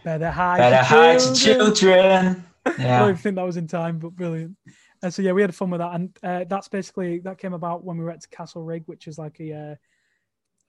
Better 0.05 0.30
hide, 0.30 0.59
Better 0.59 0.76
your 0.76 0.84
hide 0.84 1.18
to 1.18 1.34
children. 1.34 2.44
Children. 2.66 2.86
I 2.90 2.98
don't 2.98 3.09
even 3.10 3.16
think 3.22 3.36
that 3.36 3.47
was 3.47 3.56
in 3.56 3.66
time, 3.66 3.98
but 3.98 4.14
brilliant. 4.14 4.56
And 5.02 5.12
so 5.12 5.22
yeah, 5.22 5.32
we 5.32 5.43
had 5.43 5.55
fun 5.55 5.70
with 5.70 5.80
that, 5.80 5.94
and 5.94 6.18
uh, 6.22 6.44
that's 6.48 6.68
basically 6.68 7.18
that 7.20 7.39
came 7.39 7.55
about 7.55 7.84
when 7.84 7.97
we 7.98 8.05
were 8.05 8.10
at 8.10 8.22
Castlerigg, 8.30 8.84
which 8.86 9.09
is 9.09 9.18
like 9.18 9.40
a 9.40 9.52
uh, 9.52 9.74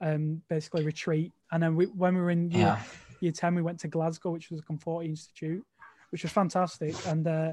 um, 0.00 0.42
basically 0.48 0.84
retreat. 0.84 1.32
And 1.52 1.62
then 1.62 1.76
we, 1.76 1.86
when 1.86 2.14
we 2.14 2.20
were 2.20 2.30
in 2.30 2.50
year, 2.50 2.60
Yeah. 2.60 2.82
year 3.20 3.32
ten, 3.32 3.54
we 3.54 3.62
went 3.62 3.80
to 3.80 3.88
Glasgow, 3.88 4.30
which 4.32 4.50
was 4.50 4.60
a 4.60 4.64
Conforti 4.64 5.06
Institute, 5.06 5.64
which 6.10 6.22
was 6.22 6.32
fantastic. 6.32 6.94
And 7.06 7.26
uh, 7.26 7.52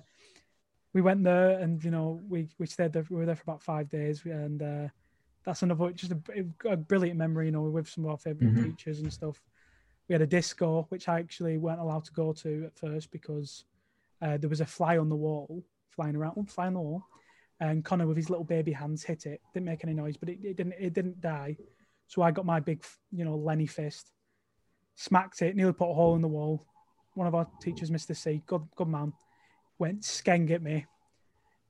we 0.93 1.01
went 1.01 1.23
there, 1.23 1.59
and 1.59 1.84
you 1.84 1.91
know, 1.91 2.19
we 2.27 2.49
we 2.57 2.65
stayed 2.65 2.93
there. 2.93 3.05
We 3.09 3.18
were 3.18 3.26
there 3.26 3.35
for 3.35 3.43
about 3.43 3.61
five 3.61 3.89
days, 3.89 4.23
and 4.26 4.61
uh, 4.61 4.88
that's 5.45 5.61
another 5.61 5.91
just 5.91 6.11
a, 6.13 6.19
a 6.68 6.77
brilliant 6.77 7.18
memory. 7.18 7.45
You 7.45 7.51
know, 7.51 7.61
with 7.61 7.88
some 7.88 8.05
of 8.05 8.11
our 8.11 8.18
favorite 8.18 8.53
Mhm. 8.55 8.63
teachers 8.63 8.99
and 9.01 9.13
stuff. 9.13 9.39
We 10.09 10.13
had 10.13 10.22
a 10.23 10.27
disco, 10.27 10.88
which 10.89 11.07
I 11.07 11.19
actually 11.19 11.57
weren't 11.57 11.80
allowed 11.80 12.03
to 12.05 12.11
go 12.11 12.34
to 12.34 12.65
at 12.65 12.76
first 12.77 13.11
because 13.11 13.63
uh, 14.22 14.38
there 14.38 14.49
was 14.49 14.61
a 14.61 14.65
fly 14.65 14.98
on 14.98 15.10
the 15.10 15.15
wall 15.15 15.64
flying 15.89 16.15
around, 16.15 16.34
oh, 16.38 16.43
fly 16.43 16.68
on 16.68 16.73
the 16.73 16.80
wall, 16.80 17.03
and 17.60 17.85
Connor 17.85 18.07
with 18.07 18.18
his 18.18 18.30
little 18.30 18.45
baby 18.45 18.72
hands 18.72 19.03
hit 19.03 19.26
it. 19.26 19.41
Didn't 19.53 19.68
make 19.68 19.84
any 19.84 19.93
noise, 19.93 20.18
but 20.18 20.30
it, 20.30 20.39
it 20.43 20.57
didn't 20.57 20.73
it 20.80 20.93
didn't 20.93 21.22
die. 21.22 21.57
So 22.07 22.22
I 22.22 22.31
got 22.31 22.45
my 22.45 22.60
big, 22.60 22.84
you 23.11 23.23
know, 23.23 23.35
Lenny 23.35 23.68
fist, 23.68 24.11
smacked 24.95 25.41
it, 25.41 25.56
nearly 25.56 25.73
put 25.73 25.89
a 25.89 25.93
hole 25.93 26.15
in 26.15 26.22
the 26.22 26.27
wall. 26.27 26.65
One 27.14 27.27
of 27.27 27.35
our 27.35 27.48
teachers, 27.61 27.91
Mr. 27.91 28.15
C, 28.15 28.41
good 28.45 28.64
good 28.76 28.88
man, 28.88 29.14
went 29.77 30.02
skeng 30.02 30.49
at 30.52 30.61
me, 30.61 30.85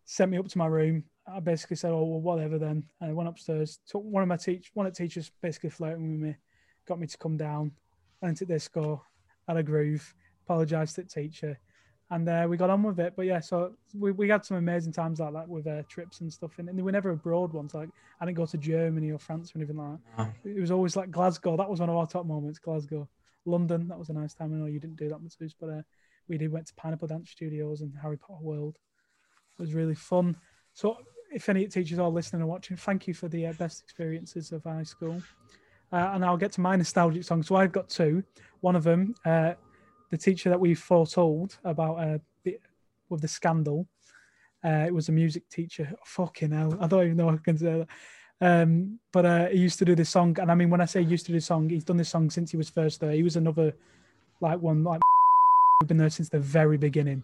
sent 0.06 0.32
me 0.32 0.38
up 0.38 0.48
to 0.48 0.58
my 0.58 0.68
room. 0.68 1.04
I 1.28 1.40
basically 1.40 1.76
said, 1.76 1.92
"Oh 1.92 2.04
well, 2.04 2.22
whatever." 2.22 2.58
Then 2.58 2.84
and 3.02 3.12
I 3.12 3.14
went 3.14 3.30
upstairs. 3.30 3.80
Took 3.88 4.04
one 4.04 4.24
of 4.24 4.30
my 4.30 4.38
teach 4.38 4.72
one 4.74 4.86
of 4.86 4.94
the 4.94 5.04
teachers 5.04 5.32
basically 5.42 5.70
flirting 5.70 6.12
with 6.12 6.22
me, 6.22 6.36
got 6.88 7.00
me 7.00 7.08
to 7.08 7.18
come 7.18 7.38
down. 7.38 7.72
Went 8.22 8.38
to 8.38 8.46
disco, 8.46 9.04
had 9.48 9.58
a 9.58 9.64
groove, 9.64 10.14
apologised 10.46 10.96
to 10.96 11.02
the 11.02 11.08
teacher, 11.08 11.60
and 12.12 12.28
uh, 12.28 12.46
we 12.48 12.58
got 12.58 12.70
on 12.70 12.84
with 12.84 13.00
it. 13.00 13.14
But 13.16 13.26
yeah, 13.26 13.40
so 13.40 13.74
we, 13.98 14.12
we 14.12 14.30
had 14.30 14.46
some 14.46 14.58
amazing 14.58 14.92
times 14.92 15.20
like 15.20 15.34
that 15.34 15.48
with 15.48 15.66
uh, 15.66 15.82
trips 15.88 16.22
and 16.22 16.32
stuff, 16.32 16.52
and, 16.60 16.70
and 16.70 16.78
they 16.78 16.84
were 16.84 16.92
never 16.92 17.12
abroad 17.12 17.54
ones. 17.54 17.74
Like 17.74 17.90
I 18.20 18.26
didn't 18.26 18.38
go 18.38 18.46
to 18.46 18.58
Germany 18.58 19.12
or 19.12 19.18
France 19.18 19.56
or 19.56 19.60
anything 19.60 19.78
like 19.78 19.98
that. 20.18 20.34
No. 20.46 20.52
It 20.52 20.60
was 20.60 20.72
always 20.72 20.96
like 20.96 21.10
Glasgow. 21.10 21.58
That 21.58 21.70
was 21.70 21.80
one 21.80 21.90
of 21.90 21.96
our 21.96 22.06
top 22.06 22.26
moments. 22.26 22.60
Glasgow, 22.60 23.08
London. 23.46 23.88
That 23.88 23.98
was 23.98 24.10
a 24.10 24.14
nice 24.14 24.34
time. 24.34 24.54
I 24.54 24.58
know 24.58 24.66
you 24.66 24.80
didn't 24.80 24.98
do 24.98 25.10
that, 25.10 25.24
Matus, 25.24 25.54
but 25.60 25.70
uh, 25.70 25.82
we 26.28 26.38
did 26.38 26.52
went 26.52 26.68
to 26.68 26.74
Pineapple 26.76 27.08
Dance 27.08 27.32
Studios 27.32 27.82
and 27.82 27.94
Harry 28.02 28.18
Potter 28.18 28.44
World. 28.44 28.78
It 29.58 29.62
was 29.62 29.74
really 29.74 29.96
fun. 29.96 30.36
So 30.74 30.98
if 31.32 31.48
any 31.48 31.66
teachers 31.68 31.98
are 32.00 32.10
listening 32.10 32.42
and 32.42 32.50
watching, 32.50 32.76
thank 32.78 33.08
you 33.08 33.14
for 33.14 33.30
the 33.30 33.48
uh, 33.48 33.54
best 33.54 33.82
experiences 33.82 34.52
of 34.52 34.64
high 34.64 34.84
school. 34.84 35.22
Uh, 35.94 36.12
and 36.14 36.24
I'll 36.24 36.38
get 36.38 36.52
to 36.54 36.62
my 36.62 36.76
nostalgic 36.76 37.24
song. 37.24 37.44
So 37.44 37.56
I've 37.56 37.72
got 37.72 37.90
two. 37.90 38.24
One 38.62 38.76
of 38.76 38.84
them, 38.84 39.16
uh, 39.26 39.54
the 40.12 40.18
teacher 40.18 40.50
that 40.50 40.60
we 40.60 40.76
foretold 40.76 41.58
about 41.64 41.96
uh, 41.96 42.18
the, 42.44 42.60
with 43.10 43.22
the 43.22 43.28
scandal. 43.28 43.88
Uh, 44.64 44.86
it 44.86 44.94
was 44.94 45.10
a 45.10 45.12
music 45.12 45.50
teacher. 45.50 45.92
Fucking 46.06 46.52
hell, 46.52 46.78
I 46.80 46.88
don't 46.88 47.06
even 47.06 47.18
know 47.18 47.30
I 47.30 47.38
can 47.38 47.58
say 47.58 47.80
that. 47.80 47.88
Um, 48.44 49.00
but 49.12 49.26
uh, 49.26 49.48
he 49.48 49.60
used 49.60 49.80
to 49.80 49.86
do 49.86 49.96
this 49.96 50.10
song, 50.10 50.38
and 50.40 50.52
I 50.52 50.56
mean, 50.56 50.70
when 50.70 50.82
I 50.82 50.86
say 50.86 51.02
used 51.02 51.26
to 51.28 51.32
do 51.32 51.38
this 51.38 51.46
song, 51.46 51.70
he's 51.70 51.84
done 51.84 51.98
this 51.98 52.10
song 52.10 52.30
since 52.30 52.52
he 52.52 52.58
was 52.58 52.70
first 52.70 53.00
there. 53.00 53.12
He 53.12 53.24
was 53.24 53.36
another 53.36 53.74
like 54.40 54.60
one 54.60 54.84
like 54.84 55.02
been 55.88 55.98
there 55.98 56.10
since 56.10 56.30
the 56.30 56.40
very 56.40 56.78
beginning. 56.78 57.24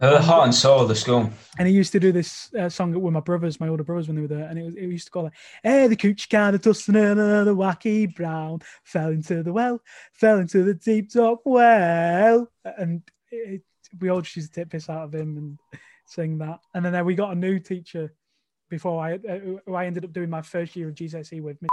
They're 0.00 0.12
the 0.12 0.22
heart 0.22 0.46
and 0.46 0.54
soul 0.54 0.80
of 0.80 0.88
the 0.88 0.94
school. 0.94 1.30
And 1.58 1.68
he 1.68 1.74
used 1.74 1.92
to 1.92 2.00
do 2.00 2.10
this 2.10 2.48
uh, 2.54 2.70
song 2.70 2.98
with 2.98 3.12
my 3.12 3.20
brothers, 3.20 3.60
my 3.60 3.68
older 3.68 3.84
brothers, 3.84 4.08
when 4.08 4.16
they 4.16 4.22
were 4.22 4.28
there. 4.28 4.48
And 4.48 4.58
it, 4.58 4.62
was, 4.62 4.74
it 4.74 4.84
used 4.84 5.04
to 5.08 5.10
go 5.10 5.20
like, 5.24 5.34
Hey, 5.62 5.88
the 5.88 5.96
cooch 5.96 6.30
kind 6.30 6.56
of 6.56 6.62
dusting 6.62 6.96
and 6.96 7.18
the 7.18 7.54
wacky 7.54 8.14
brown 8.14 8.60
fell 8.82 9.10
into 9.10 9.42
the 9.42 9.52
well, 9.52 9.82
fell 10.14 10.38
into 10.38 10.64
the 10.64 10.72
deep 10.72 11.10
dark 11.10 11.40
well. 11.44 12.50
And 12.64 13.02
it, 13.30 13.60
we 14.00 14.08
all 14.08 14.22
just 14.22 14.36
used 14.36 14.54
to 14.54 14.60
take 14.60 14.70
piss 14.70 14.88
out 14.88 15.04
of 15.04 15.14
him 15.14 15.36
and 15.36 15.80
sing 16.06 16.38
that. 16.38 16.60
And 16.72 16.82
then 16.82 16.94
uh, 16.94 17.04
we 17.04 17.14
got 17.14 17.32
a 17.32 17.38
new 17.38 17.58
teacher 17.58 18.14
before 18.70 19.04
I, 19.04 19.14
uh, 19.16 19.38
who 19.66 19.74
I 19.74 19.84
ended 19.84 20.06
up 20.06 20.14
doing 20.14 20.30
my 20.30 20.40
first 20.40 20.76
year 20.76 20.88
of 20.88 20.94
GCSE 20.94 21.42
with. 21.42 21.60
Miss 21.60 21.68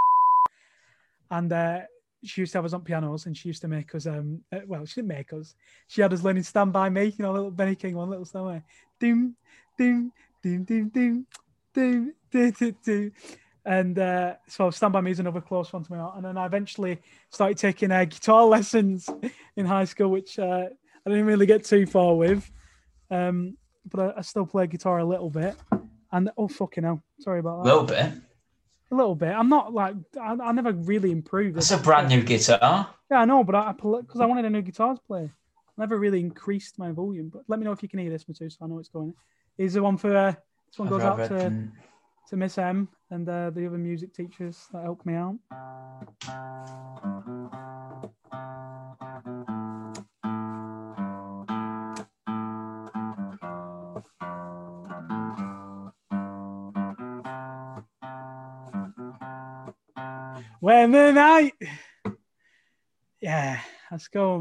And 1.32 1.54
uh, 1.54 1.80
she 2.23 2.41
used 2.41 2.52
to 2.53 2.57
have 2.57 2.65
us 2.65 2.73
on 2.73 2.81
pianos 2.81 3.26
and 3.26 3.38
she 3.38 3.49
used 3.49 3.61
to 3.61 3.68
make 3.68 3.94
us, 3.95 4.06
um, 4.07 4.41
uh, 4.52 4.60
well, 4.65 4.85
she 4.85 4.95
didn't 4.95 5.10
make 5.10 5.34
us. 5.34 5.56
She 5.88 6.02
had 6.02 6.14
us 6.14 6.23
learning 6.23 6.44
Stand 6.44 6.73
By 6.73 6.89
Me, 6.89 7.06
you 7.06 7.23
know, 7.23 7.31
little 7.31 7.52
Benny 7.52 7.76
King 7.76 7.95
one, 7.95 8.10
little 8.10 8.26
By. 8.44 8.64
Doom, 8.99 9.35
doom, 9.77 10.11
doom, 10.41 10.64
doom, 10.64 10.89
doom, 10.89 11.27
doom, 11.73 12.14
doom, 12.31 12.52
doom, 12.52 12.76
doom. 12.84 13.11
And 13.65 13.99
uh, 13.99 14.35
so 14.48 14.72
Stand 14.72 14.94
By 14.94 15.02
Me 15.02 15.11
is 15.11 15.19
another 15.19 15.41
close 15.41 15.72
one 15.72 15.84
to 15.84 15.91
my 15.91 15.99
heart. 15.99 16.15
And 16.15 16.26
then 16.26 16.38
I 16.38 16.45
eventually 16.45 16.99
started 17.30 17.57
taking 17.57 17.91
uh, 17.91 18.06
guitar 18.06 18.45
lessons 18.45 19.10
in 19.56 19.65
high 19.65 19.85
school, 19.85 20.10
which 20.10 20.39
uh, 20.39 20.68
I 21.06 21.10
didn't 21.10 21.26
really 21.26 21.45
get 21.45 21.65
too 21.65 21.85
far 21.85 22.15
with. 22.15 22.49
Um, 23.11 23.57
but 23.85 24.15
I, 24.15 24.19
I 24.19 24.22
still 24.22 24.45
play 24.45 24.68
guitar 24.68 24.99
a 24.99 25.06
little 25.06 25.30
bit. 25.30 25.56
And 26.11 26.30
oh, 26.38 26.48
fucking 26.48 26.84
hell. 26.84 27.03
Sorry 27.19 27.39
about 27.39 27.64
that 27.64 27.69
A 27.69 27.73
little 27.73 27.84
bit. 27.84 28.22
A 28.89 28.95
little 28.95 29.15
bit. 29.15 29.30
I'm 29.30 29.49
not 29.49 29.73
like, 29.73 29.95
I, 30.19 30.38
I 30.41 30.51
never 30.53 30.72
really 30.72 31.11
improved. 31.11 31.57
That's 31.57 31.72
a 31.72 31.77
brand 31.77 32.07
new 32.07 32.22
guitar. 32.23 32.89
Yeah, 33.11 33.18
I 33.18 33.26
know, 33.26 33.43
but 33.43 33.55
I 33.55 33.73
because 33.73 34.22
I 34.22 34.26
wanted 34.26 34.45
a 34.45 34.49
new 34.49 34.61
guitar 34.61 34.95
to 34.95 35.01
play. 35.01 35.30
Never 35.77 35.97
really 35.97 36.19
increased 36.19 36.80
my 36.80 36.91
volume. 36.91 37.30
But 37.30 37.43
let 37.47 37.59
me 37.59 37.65
know 37.65 37.72
if 37.72 37.84
you 37.84 37.89
can 37.89 37.99
hear 37.99 38.09
this, 38.09 38.23
Matu, 38.23 38.51
so 38.51 38.57
I 38.61 38.68
know 38.68 38.80
it's 38.80 38.89
going. 38.89 39.14
Is 39.57 39.73
the 39.73 39.84
one 39.84 39.97
for 39.97 40.15
uh, 40.15 40.34
this 40.68 40.80
one 40.80 40.88
goes 40.89 41.01
out 41.01 41.18
to, 41.27 41.34
mm. 41.34 41.72
to 42.30 42.38
Miss 42.38 42.57
M 42.57 42.88
and 43.09 43.27
uh, 43.27 43.49
the 43.49 43.68
other 43.68 43.77
music 43.77 44.14
teachers 44.14 44.68
that 44.72 44.84
helped 44.84 45.05
me 45.05 45.15
out. 45.15 45.35
When 60.68 60.91
the 60.91 61.14
night, 61.14 61.53
yeah, 63.22 63.61
let's 63.89 64.10
go. 64.10 64.34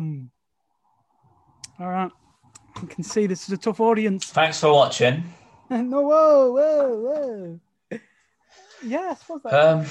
All 1.78 1.88
right, 1.88 2.10
you 2.82 2.88
can 2.88 3.04
see 3.04 3.28
this 3.28 3.44
is 3.44 3.52
a 3.52 3.56
tough 3.56 3.78
audience. 3.78 4.26
Thanks 4.30 4.58
for 4.58 4.72
watching. 4.72 5.22
no, 5.70 6.00
whoa, 6.00 6.50
whoa, 6.50 7.60
whoa. 7.90 8.00
Yeah, 8.82 9.10
I 9.12 9.14
suppose 9.14 9.42
that. 9.44 9.54
Um, 9.54 9.86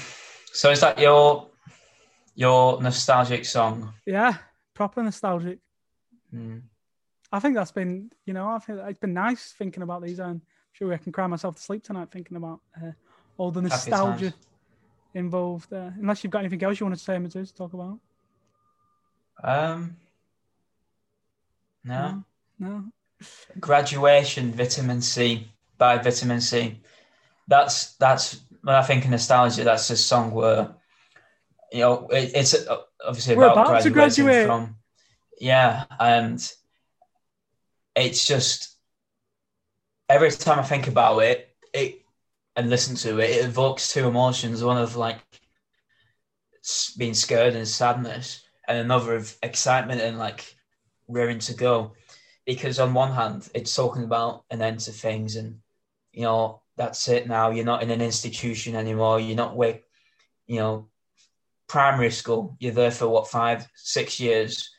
so 0.51 0.71
is 0.71 0.81
that 0.81 0.99
your 0.99 1.47
your 2.35 2.81
nostalgic 2.81 3.45
song? 3.45 3.93
yeah, 4.05 4.33
proper 4.73 5.03
nostalgic. 5.03 5.59
Mm. 6.35 6.63
I 7.31 7.39
think 7.39 7.55
that's 7.55 7.71
been, 7.71 8.11
you 8.25 8.33
know, 8.33 8.49
I 8.49 8.59
think 8.59 8.81
it's 8.83 8.99
been 8.99 9.13
nice 9.13 9.53
thinking 9.57 9.83
about 9.83 10.03
these. 10.03 10.19
I'm 10.19 10.41
sure 10.73 10.93
I 10.93 10.97
can 10.97 11.13
cry 11.13 11.27
myself 11.27 11.55
to 11.55 11.61
sleep 11.61 11.85
tonight 11.85 12.09
thinking 12.11 12.35
about 12.35 12.59
uh, 12.75 12.91
all 13.37 13.51
the 13.51 13.61
nostalgia. 13.61 14.33
Involved. 15.15 15.73
Uh, 15.73 15.89
unless 15.99 16.23
you've 16.23 16.31
got 16.31 16.39
anything 16.39 16.63
else 16.63 16.79
you 16.79 16.85
want 16.85 16.97
to 16.97 17.03
say, 17.03 17.17
Matthias, 17.17 17.51
to 17.51 17.55
talk 17.55 17.73
about. 17.73 17.99
Um, 19.43 19.97
no. 21.83 22.23
No. 22.59 22.85
Graduation, 23.59 24.51
Vitamin 24.51 25.01
C 25.01 25.47
by 25.77 25.97
Vitamin 25.97 26.41
C. 26.41 26.81
That's 27.47 27.95
that's 27.95 28.41
when 28.61 28.75
I 28.75 28.81
think 28.81 29.05
of 29.05 29.11
nostalgia. 29.11 29.63
That's 29.63 29.89
a 29.89 29.97
song 29.97 30.31
where 30.31 30.75
you 31.71 31.79
know 31.79 32.07
it, 32.07 32.31
it's 32.35 32.55
obviously 33.05 33.35
We're 33.35 33.45
about, 33.45 33.67
about 33.67 33.83
to 33.83 33.89
graduating 33.89 34.25
graduate. 34.25 34.47
from. 34.47 34.75
Yeah, 35.39 35.85
and 35.99 36.51
it's 37.95 38.25
just 38.25 38.75
every 40.09 40.31
time 40.31 40.59
I 40.59 40.63
think 40.63 40.87
about 40.87 41.19
it, 41.19 41.55
it 41.73 42.04
and 42.55 42.69
listen 42.69 42.95
to 42.95 43.19
it, 43.19 43.31
it 43.31 43.45
evokes 43.45 43.91
two 43.91 44.07
emotions. 44.07 44.63
One 44.63 44.77
of 44.77 44.95
like 44.95 45.19
being 46.97 47.13
scared 47.13 47.55
and 47.55 47.67
sadness, 47.67 48.43
and 48.67 48.77
another 48.79 49.15
of 49.15 49.35
excitement 49.43 50.01
and 50.01 50.17
like 50.17 50.55
rearing 51.07 51.39
to 51.39 51.53
go. 51.53 51.93
Because 52.45 52.79
on 52.79 52.93
one 52.93 53.11
hand, 53.11 53.49
it's 53.55 53.75
talking 53.75 54.03
about 54.03 54.43
an 54.51 54.61
end 54.61 54.79
to 54.81 54.91
things, 54.91 55.35
and 55.35 55.59
you 56.11 56.23
know 56.23 56.61
that's 56.77 57.07
it 57.07 57.27
now. 57.27 57.51
You're 57.51 57.65
not 57.65 57.83
in 57.83 57.91
an 57.91 58.01
institution 58.01 58.75
anymore. 58.75 59.19
You're 59.19 59.35
not 59.35 59.55
with, 59.55 59.81
you 60.47 60.59
know, 60.59 60.89
primary 61.67 62.11
school. 62.11 62.55
You're 62.59 62.73
there 62.73 62.91
for 62.91 63.07
what 63.07 63.29
five, 63.29 63.67
six 63.75 64.19
years. 64.19 64.71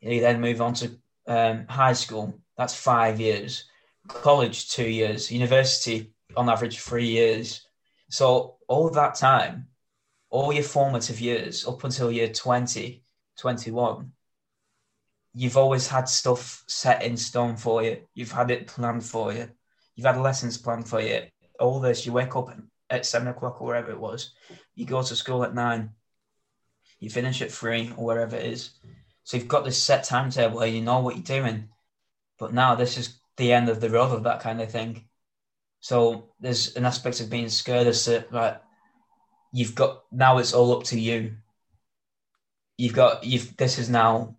You 0.00 0.20
then 0.20 0.40
move 0.40 0.60
on 0.60 0.74
to 0.74 0.98
um, 1.26 1.66
high 1.68 1.94
school. 1.94 2.38
That's 2.56 2.74
five 2.74 3.20
years. 3.20 3.64
College, 4.06 4.70
two 4.70 4.88
years. 4.88 5.32
University, 5.32 6.12
on 6.38 6.48
average, 6.48 6.78
three 6.78 7.08
years. 7.08 7.66
So 8.10 8.56
all 8.68 8.90
that 8.90 9.16
time, 9.16 9.66
all 10.30 10.52
your 10.52 10.62
formative 10.62 11.20
years 11.20 11.66
up 11.66 11.82
until 11.82 12.12
year 12.12 12.28
20, 12.28 13.02
21, 13.36 14.12
you've 15.34 15.56
always 15.56 15.88
had 15.88 16.08
stuff 16.08 16.62
set 16.68 17.02
in 17.02 17.16
stone 17.16 17.56
for 17.56 17.82
you. 17.82 17.98
You've 18.14 18.30
had 18.30 18.52
it 18.52 18.68
planned 18.68 19.04
for 19.04 19.32
you. 19.32 19.50
You've 19.96 20.06
had 20.06 20.16
lessons 20.20 20.56
planned 20.56 20.88
for 20.88 21.00
you. 21.00 21.22
All 21.58 21.80
this, 21.80 22.06
you 22.06 22.12
wake 22.12 22.36
up 22.36 22.56
at 22.88 23.04
seven 23.04 23.28
o'clock 23.28 23.60
or 23.60 23.66
wherever 23.66 23.90
it 23.90 23.98
was. 23.98 24.32
You 24.76 24.86
go 24.86 25.02
to 25.02 25.16
school 25.16 25.42
at 25.42 25.54
nine. 25.54 25.90
You 27.00 27.10
finish 27.10 27.42
at 27.42 27.50
three 27.50 27.92
or 27.96 28.06
wherever 28.06 28.36
it 28.36 28.46
is. 28.46 28.70
So 29.24 29.36
you've 29.36 29.48
got 29.48 29.64
this 29.64 29.82
set 29.82 30.04
timetable 30.04 30.58
where 30.58 30.68
you 30.68 30.82
know 30.82 31.00
what 31.00 31.16
you're 31.16 31.42
doing. 31.42 31.68
But 32.38 32.54
now 32.54 32.76
this 32.76 32.96
is 32.96 33.18
the 33.36 33.52
end 33.52 33.68
of 33.68 33.80
the 33.80 33.90
road 33.90 34.12
of 34.12 34.22
that 34.22 34.40
kind 34.40 34.60
of 34.60 34.70
thing. 34.70 35.07
So 35.80 36.30
there's 36.40 36.76
an 36.76 36.84
aspect 36.84 37.20
of 37.20 37.30
being 37.30 37.48
scared 37.48 37.86
as 37.86 38.04
to 38.04 38.24
like 38.30 38.60
you've 39.52 39.74
got 39.74 40.04
now 40.10 40.38
it's 40.38 40.54
all 40.54 40.76
up 40.76 40.84
to 40.84 41.00
you. 41.00 41.36
You've 42.76 42.94
got 42.94 43.24
you've 43.24 43.56
this 43.56 43.78
is 43.78 43.88
now 43.88 44.36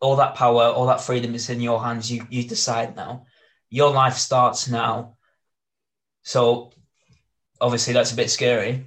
all 0.00 0.16
that 0.16 0.36
power, 0.36 0.64
all 0.64 0.86
that 0.86 1.00
freedom 1.00 1.34
is 1.34 1.50
in 1.50 1.60
your 1.60 1.82
hands. 1.82 2.10
You 2.10 2.26
you 2.30 2.44
decide 2.44 2.96
now. 2.96 3.26
Your 3.70 3.92
life 3.92 4.14
starts 4.14 4.68
now. 4.68 5.16
So 6.22 6.72
obviously 7.60 7.92
that's 7.92 8.12
a 8.12 8.16
bit 8.16 8.30
scary 8.30 8.86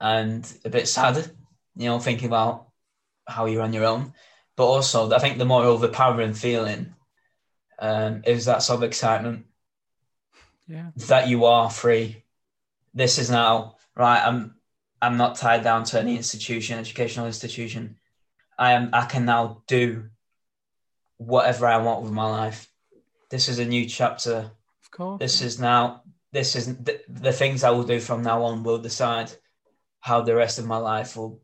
and 0.00 0.50
a 0.64 0.70
bit 0.70 0.88
sad, 0.88 1.30
you 1.76 1.86
know, 1.86 1.98
thinking 1.98 2.26
about 2.26 2.68
how 3.26 3.46
you're 3.46 3.62
on 3.62 3.72
your 3.72 3.84
own. 3.84 4.14
But 4.56 4.66
also 4.66 5.12
I 5.12 5.18
think 5.18 5.38
the 5.38 5.44
more 5.44 5.64
overpowering 5.64 6.34
feeling 6.34 6.94
um, 7.78 8.22
is 8.26 8.46
that 8.46 8.62
sort 8.62 8.78
of 8.78 8.82
excitement 8.84 9.46
Yeah. 10.66 10.90
that 11.08 11.28
you 11.28 11.44
are 11.44 11.70
free. 11.70 12.24
This 12.94 13.18
is 13.18 13.30
now 13.30 13.76
right. 13.96 14.22
I'm 14.26 14.54
I'm 15.02 15.16
not 15.16 15.36
tied 15.36 15.62
down 15.64 15.84
to 15.84 16.00
any 16.00 16.16
institution, 16.16 16.78
educational 16.78 17.26
institution. 17.26 17.98
I 18.58 18.72
am. 18.72 18.90
I 18.92 19.04
can 19.06 19.24
now 19.26 19.62
do 19.66 20.08
whatever 21.18 21.66
I 21.66 21.78
want 21.78 22.02
with 22.02 22.12
my 22.12 22.28
life. 22.30 22.70
This 23.30 23.48
is 23.48 23.58
a 23.58 23.64
new 23.64 23.86
chapter. 23.86 24.50
Of 24.82 24.90
course. 24.90 25.18
This 25.20 25.42
is 25.42 25.58
now. 25.60 26.02
This 26.32 26.56
is 26.56 26.76
the, 26.78 27.00
the 27.08 27.32
things 27.32 27.62
I 27.64 27.70
will 27.70 27.84
do 27.84 28.00
from 28.00 28.22
now 28.22 28.42
on. 28.44 28.62
Will 28.62 28.78
decide 28.78 29.30
how 30.00 30.22
the 30.22 30.34
rest 30.34 30.58
of 30.58 30.66
my 30.66 30.76
life 30.78 31.16
will 31.16 31.40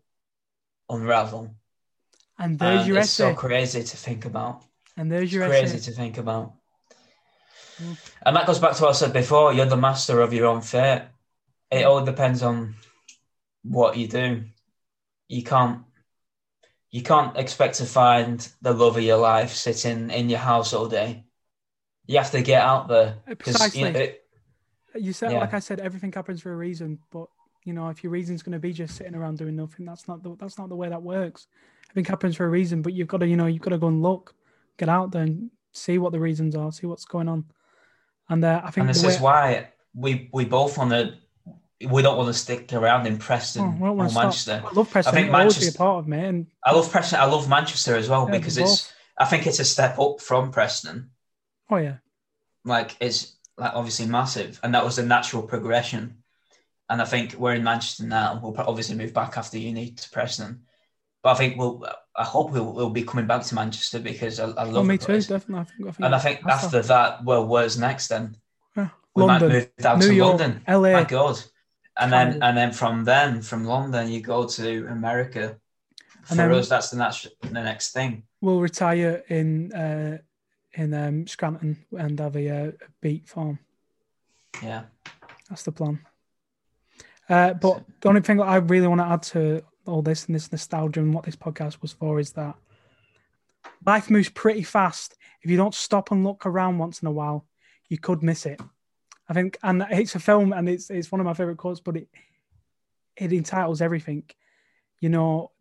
unravel. 0.89 1.55
and 2.39 2.59
there's 2.59 2.81
And 2.81 2.89
your 2.89 2.99
it's 2.99 3.09
essay. 3.21 3.33
so 3.33 3.35
crazy 3.39 3.83
to 3.83 3.97
think 3.97 4.25
about. 4.25 4.65
and 4.97 5.11
there's 5.11 5.33
It's 5.35 5.45
crazy 5.47 5.77
essay. 5.77 5.91
to 5.91 5.97
think 5.97 6.19
about. 6.19 6.55
And 8.25 8.37
that 8.37 8.47
goes 8.47 8.59
back 8.59 8.75
to 8.77 8.83
what 8.83 8.91
I 8.91 8.93
said 8.93 9.13
before. 9.13 9.53
You're 9.53 9.67
the 9.67 9.77
master 9.77 10.21
of 10.21 10.33
your 10.33 10.47
own 10.47 10.61
fate. 10.61 11.03
It 11.71 11.85
all 11.85 12.05
depends 12.05 12.43
on 12.43 12.75
what 13.63 13.97
you 13.97 14.09
do. 14.09 14.45
You 15.29 15.43
can't 15.43 15.83
you 16.91 17.03
can't 17.03 17.37
expect 17.37 17.77
to 17.77 17.85
find 17.85 18.47
the 18.63 18.75
love 18.75 18.97
of 18.97 19.03
your 19.03 19.19
life 19.19 19.53
sitting 19.53 20.11
in 20.11 20.29
your 20.29 20.41
house 20.41 20.73
all 20.73 20.89
day. 20.89 21.25
You 22.07 22.19
have 22.19 22.33
to 22.33 22.43
get 22.43 22.63
out 22.63 22.89
there. 22.89 23.19
Precisely. 23.39 23.81
You 23.81 23.93
know, 23.93 24.01
it, 24.01 24.27
You 24.97 25.13
said, 25.13 25.31
Yeah. 25.31 25.39
like 25.39 25.55
I 25.55 25.61
said, 25.61 25.79
everything 25.79 26.11
happens 26.13 26.43
for 26.43 26.53
a 26.53 26.57
reason. 26.57 26.99
But 27.13 27.29
you 27.65 27.73
know, 27.75 27.91
if 27.91 28.03
your 28.03 28.11
reason's 28.11 28.43
going 28.43 28.55
to 28.55 28.59
be 28.59 28.73
just 28.73 28.97
sitting 28.97 29.15
around 29.15 29.39
doing 29.39 29.55
nothing, 29.55 29.87
that's 29.87 30.09
not 30.09 30.23
the 30.23 30.35
that's 30.37 30.59
not 30.59 30.69
the 30.69 30.77
way 30.77 30.89
that 30.89 31.03
works. 31.03 31.47
Everything 31.91 32.11
happens 32.11 32.37
for 32.37 32.47
a 32.47 32.49
reason, 32.49 32.83
but 32.83 32.93
you've 32.93 33.09
got 33.09 33.19
to, 33.19 33.27
you 33.27 33.37
know, 33.37 33.47
you've 33.47 33.63
got 33.63 33.71
to 33.71 33.79
go 33.79 33.89
and 33.89 34.03
look, 34.03 34.35
get 34.79 34.89
out 34.89 35.11
there 35.13 35.23
and 35.23 35.51
see 35.73 35.99
what 35.99 36.13
the 36.13 36.21
reasons 36.21 36.57
are, 36.57 36.73
see 36.73 36.87
what's 36.87 37.05
going 37.05 37.29
on. 37.29 37.45
And 38.31 38.45
uh, 38.45 38.63
I 38.65 38.71
think 38.71 38.87
and 38.87 38.89
this 38.89 39.03
way, 39.05 39.13
is 39.15 39.21
why 39.21 39.69
we 39.95 40.31
we 40.33 40.45
both 40.47 40.79
want 40.79 40.91
to. 40.93 41.15
We 41.89 42.03
don't 42.03 42.17
want 42.19 42.29
to 42.29 42.35
stick 42.35 42.73
around 42.75 43.07
in 43.07 43.17
Preston 43.19 43.79
Oh, 43.83 43.87
or 43.87 43.95
Manchester. 43.97 44.59
stop. 44.61 44.73
I 44.73 44.75
love 44.77 44.91
Preston. 44.91 45.13
I 45.13 45.17
think 45.17 45.27
think 45.27 45.35
always 45.35 45.55
be 45.57 45.63
a 45.63 45.65
Manchester- 45.65 45.79
part 45.79 45.99
of 45.99 46.09
me. 46.09 46.19
And 46.21 46.47
I 46.65 46.73
love 46.75 46.91
Preston. 46.91 47.19
I 47.21 47.25
love 47.25 47.49
Manchester 47.49 47.97
as 47.97 48.09
well 48.09 48.27
Yeah, 48.31 48.39
because 48.39 48.57
it's. 48.59 48.93
I 49.19 49.25
think 49.27 49.47
it's 49.47 49.59
a 49.61 49.65
step 49.65 49.99
up 49.99 50.21
from 50.21 50.51
Preston. 50.53 51.11
oh 51.71 51.77
yeah, 51.77 51.97
like 52.65 52.97
it's 53.01 53.37
like 53.59 53.73
obviously 53.75 54.07
massive, 54.07 54.61
and 54.63 54.75
that 54.75 54.85
was 54.85 54.99
a 54.99 55.05
natural 55.05 55.43
progression. 55.43 56.19
And 56.89 57.01
I 57.01 57.05
think 57.05 57.35
we're 57.35 57.55
in 57.55 57.65
Manchester 57.65 58.05
now. 58.05 58.41
We'll 58.43 58.55
obviously 58.59 58.97
move 58.97 59.13
back 59.15 59.37
after 59.39 59.59
uni 59.59 59.91
to 59.93 60.11
Preston, 60.11 60.63
but 61.23 61.31
I 61.31 61.35
think 61.35 61.57
we'll. 61.57 61.85
I 62.21 62.25
hope 62.25 62.51
we'll, 62.51 62.73
we'll 62.75 62.91
be 62.91 63.03
coming 63.03 63.27
back 63.27 63.43
to 63.45 63.55
Manchester 63.55 63.99
because 63.99 64.39
I, 64.39 64.45
I 64.51 64.65
love. 64.65 64.77
oh, 64.77 64.83
me 64.85 64.99
too, 64.99 65.07
place. 65.07 65.27
definitely. 65.27 65.63
I 65.63 65.65
think, 65.65 65.89
I 65.89 65.93
think, 65.93 66.05
And 66.07 66.15
I 66.15 66.19
think 66.19 66.47
after 66.47 66.83
that, 66.83 67.25
well, 67.25 67.47
where's 67.47 67.79
next 67.79 68.09
then? 68.09 68.37
Yeah. 68.77 68.89
We 69.15 69.23
London, 69.25 69.49
might 69.49 69.55
move 69.55 69.77
down 69.79 69.99
New 70.01 70.09
to 70.09 70.15
York, 70.15 70.39
London. 70.41 70.63
LA. 70.69 70.93
My 70.93 71.05
God. 71.05 71.43
And 71.99 72.13
then 72.13 72.43
and 72.43 72.57
then 72.57 72.73
from 72.73 73.05
then 73.05 73.41
from 73.43 73.65
London 73.65 74.09
you 74.13 74.21
go 74.21 74.47
to 74.47 74.87
America. 74.89 75.57
For 76.25 76.33
And 76.33 76.39
then- 76.41 76.53
us, 76.53 76.69
that's 76.69 76.91
the 76.91 76.99
next 76.99 77.27
the 77.41 77.63
next 77.71 77.93
thing. 77.93 78.23
we'll 78.43 78.61
retire 78.61 79.23
in 79.29 79.73
uh, 79.73 80.19
in 80.75 80.93
um, 80.95 81.27
Scranton 81.27 81.85
and 81.99 82.19
have 82.21 82.37
a, 82.37 82.49
uh, 82.49 82.69
a 82.69 82.73
beet 83.01 83.27
farm. 83.29 83.59
Yeah. 84.63 84.83
That's 85.49 85.63
the 85.63 85.73
plan. 85.73 86.01
Uh, 87.29 87.55
but 87.55 87.83
the 88.01 88.09
only 88.09 88.21
thing 88.21 88.37
that 88.39 88.45
I 88.49 88.57
really 88.57 88.87
want 88.89 89.01
to 89.01 89.07
add 89.07 89.23
to 89.35 89.63
all 89.87 90.03
this 90.03 90.27
and 90.27 90.35
this 90.35 90.53
nostalgia 90.53 91.01
and 91.01 91.15
what 91.15 91.25
this 91.25 91.37
podcast 91.37 91.83
was 91.83 91.93
for 91.93 92.21
is 92.21 92.33
that 92.33 92.55
life 93.87 94.11
moves 94.11 94.29
pretty 94.29 94.63
fast. 94.63 95.17
If 95.43 95.51
you 95.51 95.57
don't 95.57 95.75
stop 95.75 96.11
and 96.11 96.25
look 96.25 96.47
around 96.47 96.79
once 96.79 97.01
in 97.01 97.09
a 97.09 97.13
while, 97.13 97.47
you 97.89 97.99
could 97.99 98.23
miss 98.23 98.47
it. 98.47 98.61
I 99.29 99.33
think, 99.33 99.59
and 99.63 99.87
it's 99.91 100.15
a 100.17 100.21
film, 100.21 100.53
and 100.53 100.69
it's 100.69 100.91
it's 100.91 101.13
one 101.13 101.21
of 101.21 101.25
my 101.25 101.35
favorite 101.35 101.59
quotes, 101.59 101.81
but 101.81 101.97
it 101.97 102.09
it 103.17 103.33
entitles 103.33 103.81
everything. 103.81 104.25
You 105.01 105.09
know, 105.09 105.53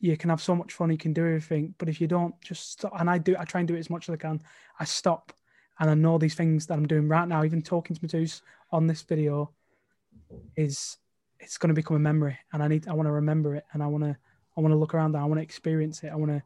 you 0.00 0.16
can 0.16 0.30
have 0.30 0.42
so 0.42 0.54
much 0.54 0.72
fun, 0.72 0.90
you 0.90 0.98
can 0.98 1.12
do 1.12 1.26
everything, 1.26 1.74
but 1.78 1.88
if 1.88 2.00
you 2.00 2.06
don't 2.06 2.34
just 2.40 2.72
stop, 2.72 2.92
and 2.98 3.10
I 3.10 3.18
do, 3.18 3.36
I 3.38 3.44
try 3.44 3.60
and 3.60 3.68
do 3.68 3.74
it 3.74 3.80
as 3.80 3.90
much 3.90 4.08
as 4.08 4.14
I 4.14 4.16
can. 4.16 4.40
I 4.80 4.84
stop, 4.84 5.32
and 5.78 5.90
I 5.90 5.94
know 5.94 6.18
these 6.18 6.34
things 6.34 6.66
that 6.66 6.74
I'm 6.74 6.86
doing 6.86 7.08
right 7.08 7.28
now, 7.28 7.44
even 7.44 7.62
talking 7.62 7.94
to 7.96 8.06
Matus 8.06 8.40
on 8.70 8.86
this 8.86 9.02
video, 9.02 9.52
is 10.56 10.96
it's 11.40 11.58
going 11.58 11.68
to 11.68 11.74
become 11.74 11.96
a 11.96 12.00
memory, 12.00 12.38
and 12.52 12.62
I 12.62 12.68
need, 12.68 12.88
I 12.88 12.94
want 12.94 13.06
to 13.06 13.12
remember 13.12 13.54
it, 13.54 13.64
and 13.72 13.82
I 13.82 13.86
want 13.86 14.04
to, 14.04 14.16
I 14.56 14.60
want 14.60 14.72
to 14.72 14.78
look 14.78 14.94
around, 14.94 15.14
and 15.14 15.22
I 15.22 15.26
want 15.26 15.38
to 15.38 15.42
experience 15.42 16.02
it, 16.02 16.10
I 16.12 16.16
want 16.16 16.32
to 16.32 16.42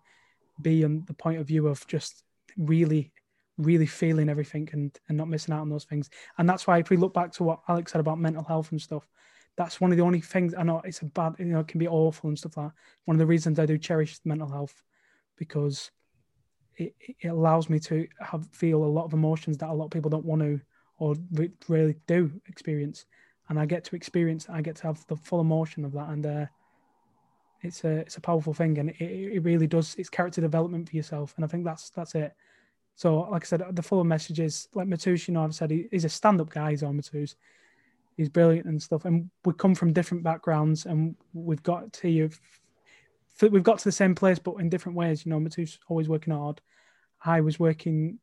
be 0.61 0.85
on 0.85 1.05
the 1.07 1.15
point 1.15 1.41
of 1.41 1.47
view 1.47 1.67
of 1.67 1.87
just 1.87 2.25
really 2.57 3.13
really 3.59 3.87
feeling 3.87 4.29
everything 4.29 4.69
and, 4.73 4.99
and 5.09 5.17
not 5.17 5.29
missing 5.29 5.55
out 5.55 5.61
on 5.61 5.69
those 5.69 5.85
things. 5.85 6.11
And 6.39 6.49
that's 6.49 6.67
why 6.67 6.79
if 6.79 6.91
we 6.91 6.97
look 6.97 7.15
back 7.15 7.33
to 7.33 7.45
what 7.45 7.61
Alex 7.69 7.93
said 7.93 8.01
about 8.01 8.19
mental 8.19 8.45
health 8.45 8.71
and 8.73 8.81
stuff, 8.81 9.07
that's 9.57 9.81
one 9.81 9.91
of 9.91 9.99
the 9.99 10.03
only 10.03 10.21
things 10.21 10.55
I 10.55 10.63
know 10.63 10.81
it's 10.85 11.03
a 11.03 11.07
bad, 11.07 11.35
you 11.39 11.47
know, 11.47 11.61
it 11.61 11.69
can 11.69 11.79
be 11.79 11.89
awful 11.89 12.29
and 12.29 12.39
stuff 12.39 12.57
like 12.57 12.69
that. 12.69 12.75
One 13.05 13.15
of 13.15 13.19
the 13.19 13.27
reasons 13.27 13.59
I 13.59 13.67
do 13.67 13.77
cherish 13.77 14.19
mental 14.25 14.49
health 14.49 14.83
because 15.37 15.91
it, 16.77 16.95
it 17.21 17.29
allows 17.29 17.69
me 17.69 17.79
to 17.81 18.07
have 18.21 18.49
feel 18.53 18.83
a 18.83 18.87
lot 18.87 19.05
of 19.05 19.13
emotions 19.13 19.59
that 19.59 19.69
a 19.69 19.75
lot 19.75 19.87
of 19.87 19.91
people 19.91 20.11
don't 20.11 20.25
want 20.25 20.41
to 20.43 20.61
or 20.99 21.17
re- 21.33 21.53
really 21.69 21.97
do 22.07 22.33
experience. 22.47 23.05
And 23.53 23.61
I 23.61 23.67
get 23.67 23.85
to 23.85 23.97
experience, 23.97 24.47
I 24.49 24.63
get 24.63 24.77
to 24.77 24.85
have 24.85 25.07
the 25.09 25.17
full 25.17 25.43
emotion 25.43 25.85
of 25.85 25.93
that. 25.93 26.09
And 26.09 26.25
uh, 26.25 26.47
it's 27.61 27.85
a 27.85 27.97
it's 27.99 28.17
a 28.17 28.21
powerful 28.23 28.55
thing, 28.55 28.79
and 28.79 28.89
it, 28.89 29.03
it 29.03 29.45
really 29.45 29.67
does. 29.67 29.95
It's 29.99 30.09
character 30.09 30.41
development 30.41 30.89
for 30.89 30.97
yourself, 30.97 31.35
and 31.37 31.45
I 31.45 31.49
think 31.49 31.63
that's 31.63 31.91
that's 31.91 32.15
it. 32.15 32.33
So, 32.95 33.29
like 33.31 33.45
I 33.45 33.47
said, 33.47 33.63
the 33.73 33.83
full 33.83 34.05
message 34.05 34.41
is 34.41 34.69
like 34.73 34.89
Matus, 34.89 35.29
you 35.29 35.35
know, 35.35 35.45
I've 35.45 35.55
said 35.55 35.71
he, 35.71 35.87
he's 35.91 36.07
a 36.07 36.09
stand 36.09 36.41
up 36.41 36.49
guy, 36.49 36.71
he's 36.71 36.83
on 36.83 36.97
Matus. 36.97 37.35
He's 38.17 38.31
brilliant 38.31 38.65
and 38.65 38.81
stuff. 38.81 39.05
And 39.05 39.29
we 39.45 39.53
come 39.53 39.75
from 39.75 39.93
different 39.93 40.25
backgrounds 40.25 40.87
and 40.87 41.15
we've 41.35 41.63
got 41.63 41.93
to 41.93 42.09
you, 42.09 42.31
we've 43.43 43.63
got 43.63 43.81
to 43.81 43.85
the 43.85 43.93
same 43.93 44.15
place, 44.15 44.39
but 44.39 44.55
in 44.57 44.71
different 44.71 44.97
ways. 44.97 45.27
You 45.27 45.31
know, 45.31 45.41
Matus 45.41 45.77
always 45.89 46.09
working 46.09 46.33
hard. 46.33 46.63
I 47.23 47.43
was 47.43 47.61
working, 47.61 48.19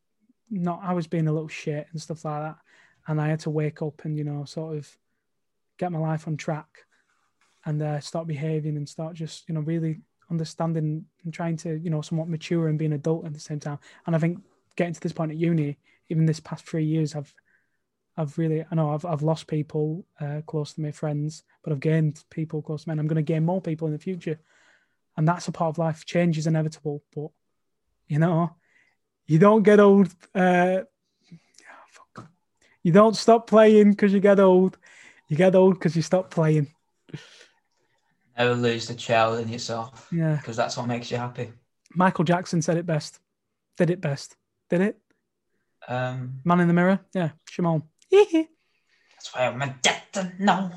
not, 0.49 0.81
I 0.83 0.93
was 0.93 1.05
being 1.05 1.27
a 1.27 1.33
little 1.33 1.47
shit 1.47 1.85
and 1.91 2.01
stuff 2.01 2.25
like 2.25 2.41
that. 2.41 2.57
And 3.07 3.21
I 3.21 3.27
had 3.27 3.41
to 3.41 3.51
wake 3.51 3.83
up 3.83 4.05
and, 4.05 4.17
you 4.17 4.23
know, 4.23 4.43
sort 4.45 4.75
of 4.75 4.97
get 5.79 5.91
my 5.91 5.97
life 5.97 6.27
on 6.27 6.37
track 6.37 6.67
and 7.65 7.81
uh, 7.81 7.99
start 7.99 8.27
behaving 8.27 8.77
and 8.77 8.87
start 8.87 9.15
just, 9.15 9.49
you 9.49 9.55
know, 9.55 9.61
really 9.61 10.01
understanding 10.29 11.05
and 11.23 11.33
trying 11.33 11.57
to, 11.57 11.79
you 11.79 11.89
know, 11.89 12.01
somewhat 12.01 12.29
mature 12.29 12.67
and 12.67 12.77
be 12.77 12.85
an 12.85 12.93
adult 12.93 13.25
at 13.25 13.33
the 13.33 13.39
same 13.39 13.59
time. 13.59 13.79
And 14.05 14.15
I 14.15 14.19
think 14.19 14.39
getting 14.75 14.93
to 14.93 14.99
this 14.99 15.13
point 15.13 15.31
at 15.31 15.37
uni, 15.37 15.77
even 16.09 16.25
this 16.25 16.39
past 16.39 16.67
three 16.67 16.85
years, 16.85 17.15
I've 17.15 17.33
I've 18.17 18.37
really 18.37 18.65
I 18.69 18.75
know 18.75 18.93
I've 18.93 19.05
I've 19.05 19.21
lost 19.21 19.47
people 19.47 20.05
uh, 20.19 20.41
close 20.45 20.73
to 20.73 20.81
me, 20.81 20.91
friends, 20.91 21.43
but 21.63 21.71
I've 21.71 21.79
gained 21.79 22.23
people 22.29 22.61
close 22.61 22.83
to 22.83 22.89
me, 22.89 22.91
and 22.91 22.99
I'm 22.99 23.07
going 23.07 23.15
to 23.15 23.33
gain 23.33 23.45
more 23.45 23.61
people 23.61 23.87
in 23.87 23.93
the 23.93 23.99
future, 23.99 24.39
and 25.15 25.27
that's 25.27 25.47
a 25.47 25.53
part 25.53 25.69
of 25.69 25.77
life. 25.77 26.05
Change 26.05 26.37
is 26.37 26.47
inevitable, 26.47 27.01
but 27.15 27.29
you 28.07 28.19
know, 28.19 28.55
you 29.25 29.39
don't 29.39 29.63
get 29.63 29.79
old. 29.79 30.13
Uh, 30.35 30.81
you 32.81 32.91
don't 32.91 33.15
stop 33.15 33.47
playing 33.47 33.91
because 33.91 34.11
you 34.11 34.19
get 34.19 34.39
old. 34.39 34.77
You 35.29 35.37
get 35.37 35.55
old 35.55 35.75
because 35.75 35.95
you 35.95 36.01
stop 36.01 36.31
playing. 36.31 36.67
Never 38.37 38.55
lose 38.55 38.87
the 38.87 38.95
child 38.95 39.39
in 39.39 39.47
yourself. 39.47 40.07
Yeah, 40.11 40.35
because 40.35 40.57
that's 40.57 40.75
what 40.75 40.87
makes 40.87 41.11
you 41.11 41.17
happy. 41.17 41.51
Michael 41.93 42.23
Jackson 42.23 42.61
said 42.61 42.77
it 42.77 42.85
best. 42.85 43.19
Did 43.77 43.91
it 43.91 44.01
best. 44.01 44.35
Did 44.69 44.81
it? 44.81 44.99
Um, 45.87 46.39
Man 46.43 46.59
in 46.59 46.67
the 46.67 46.73
mirror. 46.73 46.99
Yeah, 47.13 47.29
Shimon. 47.49 47.83
that's 48.11 49.33
why 49.33 49.47
I'm 49.47 49.61
a 49.61 49.75
get 49.83 50.11
to 50.13 50.31
know. 50.39 50.71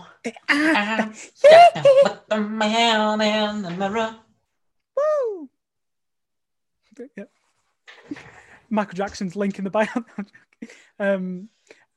I'm 0.48 1.12
put 1.12 2.28
the 2.28 2.40
man 2.40 3.20
in 3.20 3.62
the 3.62 3.70
mirror. 3.70 4.16
Woo! 4.96 5.48
Yeah. 7.16 7.24
Michael 8.68 8.94
Jackson's 8.94 9.34
link 9.34 9.58
in 9.58 9.64
the 9.64 9.70
bio. 9.70 9.86
um, 10.98 11.48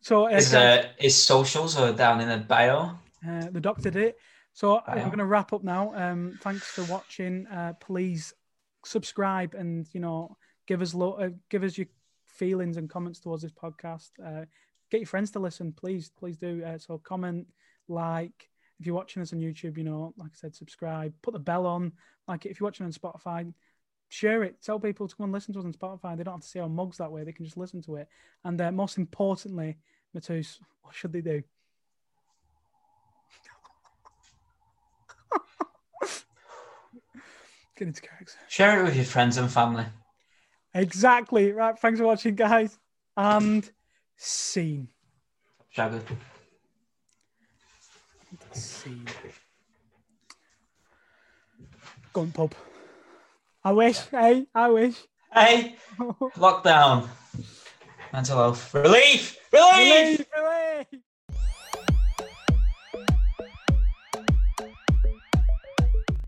so 0.07 0.15
uh, 0.27 0.35
His, 0.35 0.53
uh, 0.53 0.87
his 1.05 1.15
socials 1.31 1.71
are 1.77 1.93
down 2.03 2.21
in 2.23 2.29
the 2.29 2.37
bio. 2.37 2.77
uh, 3.27 3.49
the 3.51 3.59
doctor 3.69 3.89
did 3.89 4.03
it. 4.09 4.17
So 4.53 4.81
we're 4.87 5.11
going 5.13 5.25
to 5.27 5.31
wrap 5.33 5.51
up 5.51 5.63
now. 5.63 5.83
Um, 6.03 6.21
thanks 6.45 6.65
for 6.75 6.83
watching. 6.95 7.45
Uh, 7.47 7.73
please 7.87 8.33
subscribe 8.85 9.51
and 9.61 9.87
you 9.93 9.99
know 9.99 10.37
give 10.69 10.81
us 10.85 10.93
lo- 10.93 11.17
uh, 11.23 11.31
give 11.49 11.63
us 11.63 11.77
your 11.77 11.87
feelings 12.25 12.77
and 12.77 12.89
comments 12.95 13.19
towards 13.19 13.41
this 13.43 13.51
podcast. 13.63 14.11
Uh, 14.27 14.45
get 14.91 15.01
your 15.01 15.07
friends 15.13 15.31
to 15.31 15.39
listen, 15.39 15.73
please, 15.73 16.11
please 16.19 16.37
do. 16.37 16.63
Uh, 16.63 16.77
so 16.77 16.97
comment, 16.97 17.47
like. 17.87 18.49
If 18.77 18.85
you're 18.85 18.95
watching 19.01 19.21
us 19.21 19.31
on 19.31 19.39
YouTube, 19.39 19.77
you 19.77 19.85
know, 19.85 20.13
like 20.17 20.31
I 20.33 20.37
said, 20.41 20.53
subscribe. 20.53 21.13
Put 21.21 21.33
the 21.33 21.39
bell 21.39 21.65
on. 21.65 21.93
Like 22.27 22.45
if 22.45 22.59
you're 22.59 22.67
watching 22.67 22.85
on 22.85 22.91
Spotify, 22.91 23.53
share 24.09 24.43
it. 24.43 24.61
Tell 24.61 24.81
people 24.81 25.07
to 25.07 25.15
come 25.15 25.23
and 25.23 25.33
listen 25.33 25.53
to 25.53 25.59
us 25.61 25.65
on 25.65 25.71
Spotify. 25.71 26.17
They 26.17 26.25
don't 26.25 26.33
have 26.33 26.41
to 26.41 26.47
see 26.53 26.59
our 26.59 26.67
mugs 26.67 26.97
that 26.97 27.09
way. 27.09 27.23
They 27.23 27.31
can 27.31 27.45
just 27.45 27.55
listen 27.55 27.81
to 27.83 27.95
it. 27.95 28.09
And 28.43 28.59
uh, 28.59 28.73
most 28.73 28.97
importantly, 28.97 29.77
Matus, 30.15 30.59
what 30.81 30.95
should 30.95 31.11
they 31.11 31.21
do? 31.21 31.43
Get 37.77 37.89
into 37.89 38.01
character. 38.01 38.35
Share 38.47 38.79
it 38.79 38.83
with 38.83 38.95
your 38.95 39.03
friends 39.03 39.35
and 39.35 39.51
family. 39.51 39.85
Exactly. 40.73 41.51
Right. 41.51 41.77
Thanks 41.77 41.99
for 41.99 42.05
watching, 42.05 42.35
guys. 42.35 42.79
And 43.17 43.69
scene. 44.15 44.87
Shaggy. 45.71 45.99
Scene. 48.53 49.05
Go 52.13 52.21
on, 52.21 52.31
pub. 52.31 52.55
I 53.61 53.73
wish, 53.73 53.99
hey, 54.09 54.47
I 54.55 54.69
wish. 54.69 54.95
Hey, 55.33 55.75
lockdown. 56.37 57.09
Mental 58.15 58.37
health. 58.37 58.73
Relief! 58.73 59.37
Relief! 59.51 60.19
Relief, 60.21 60.25
relief. 60.37 61.04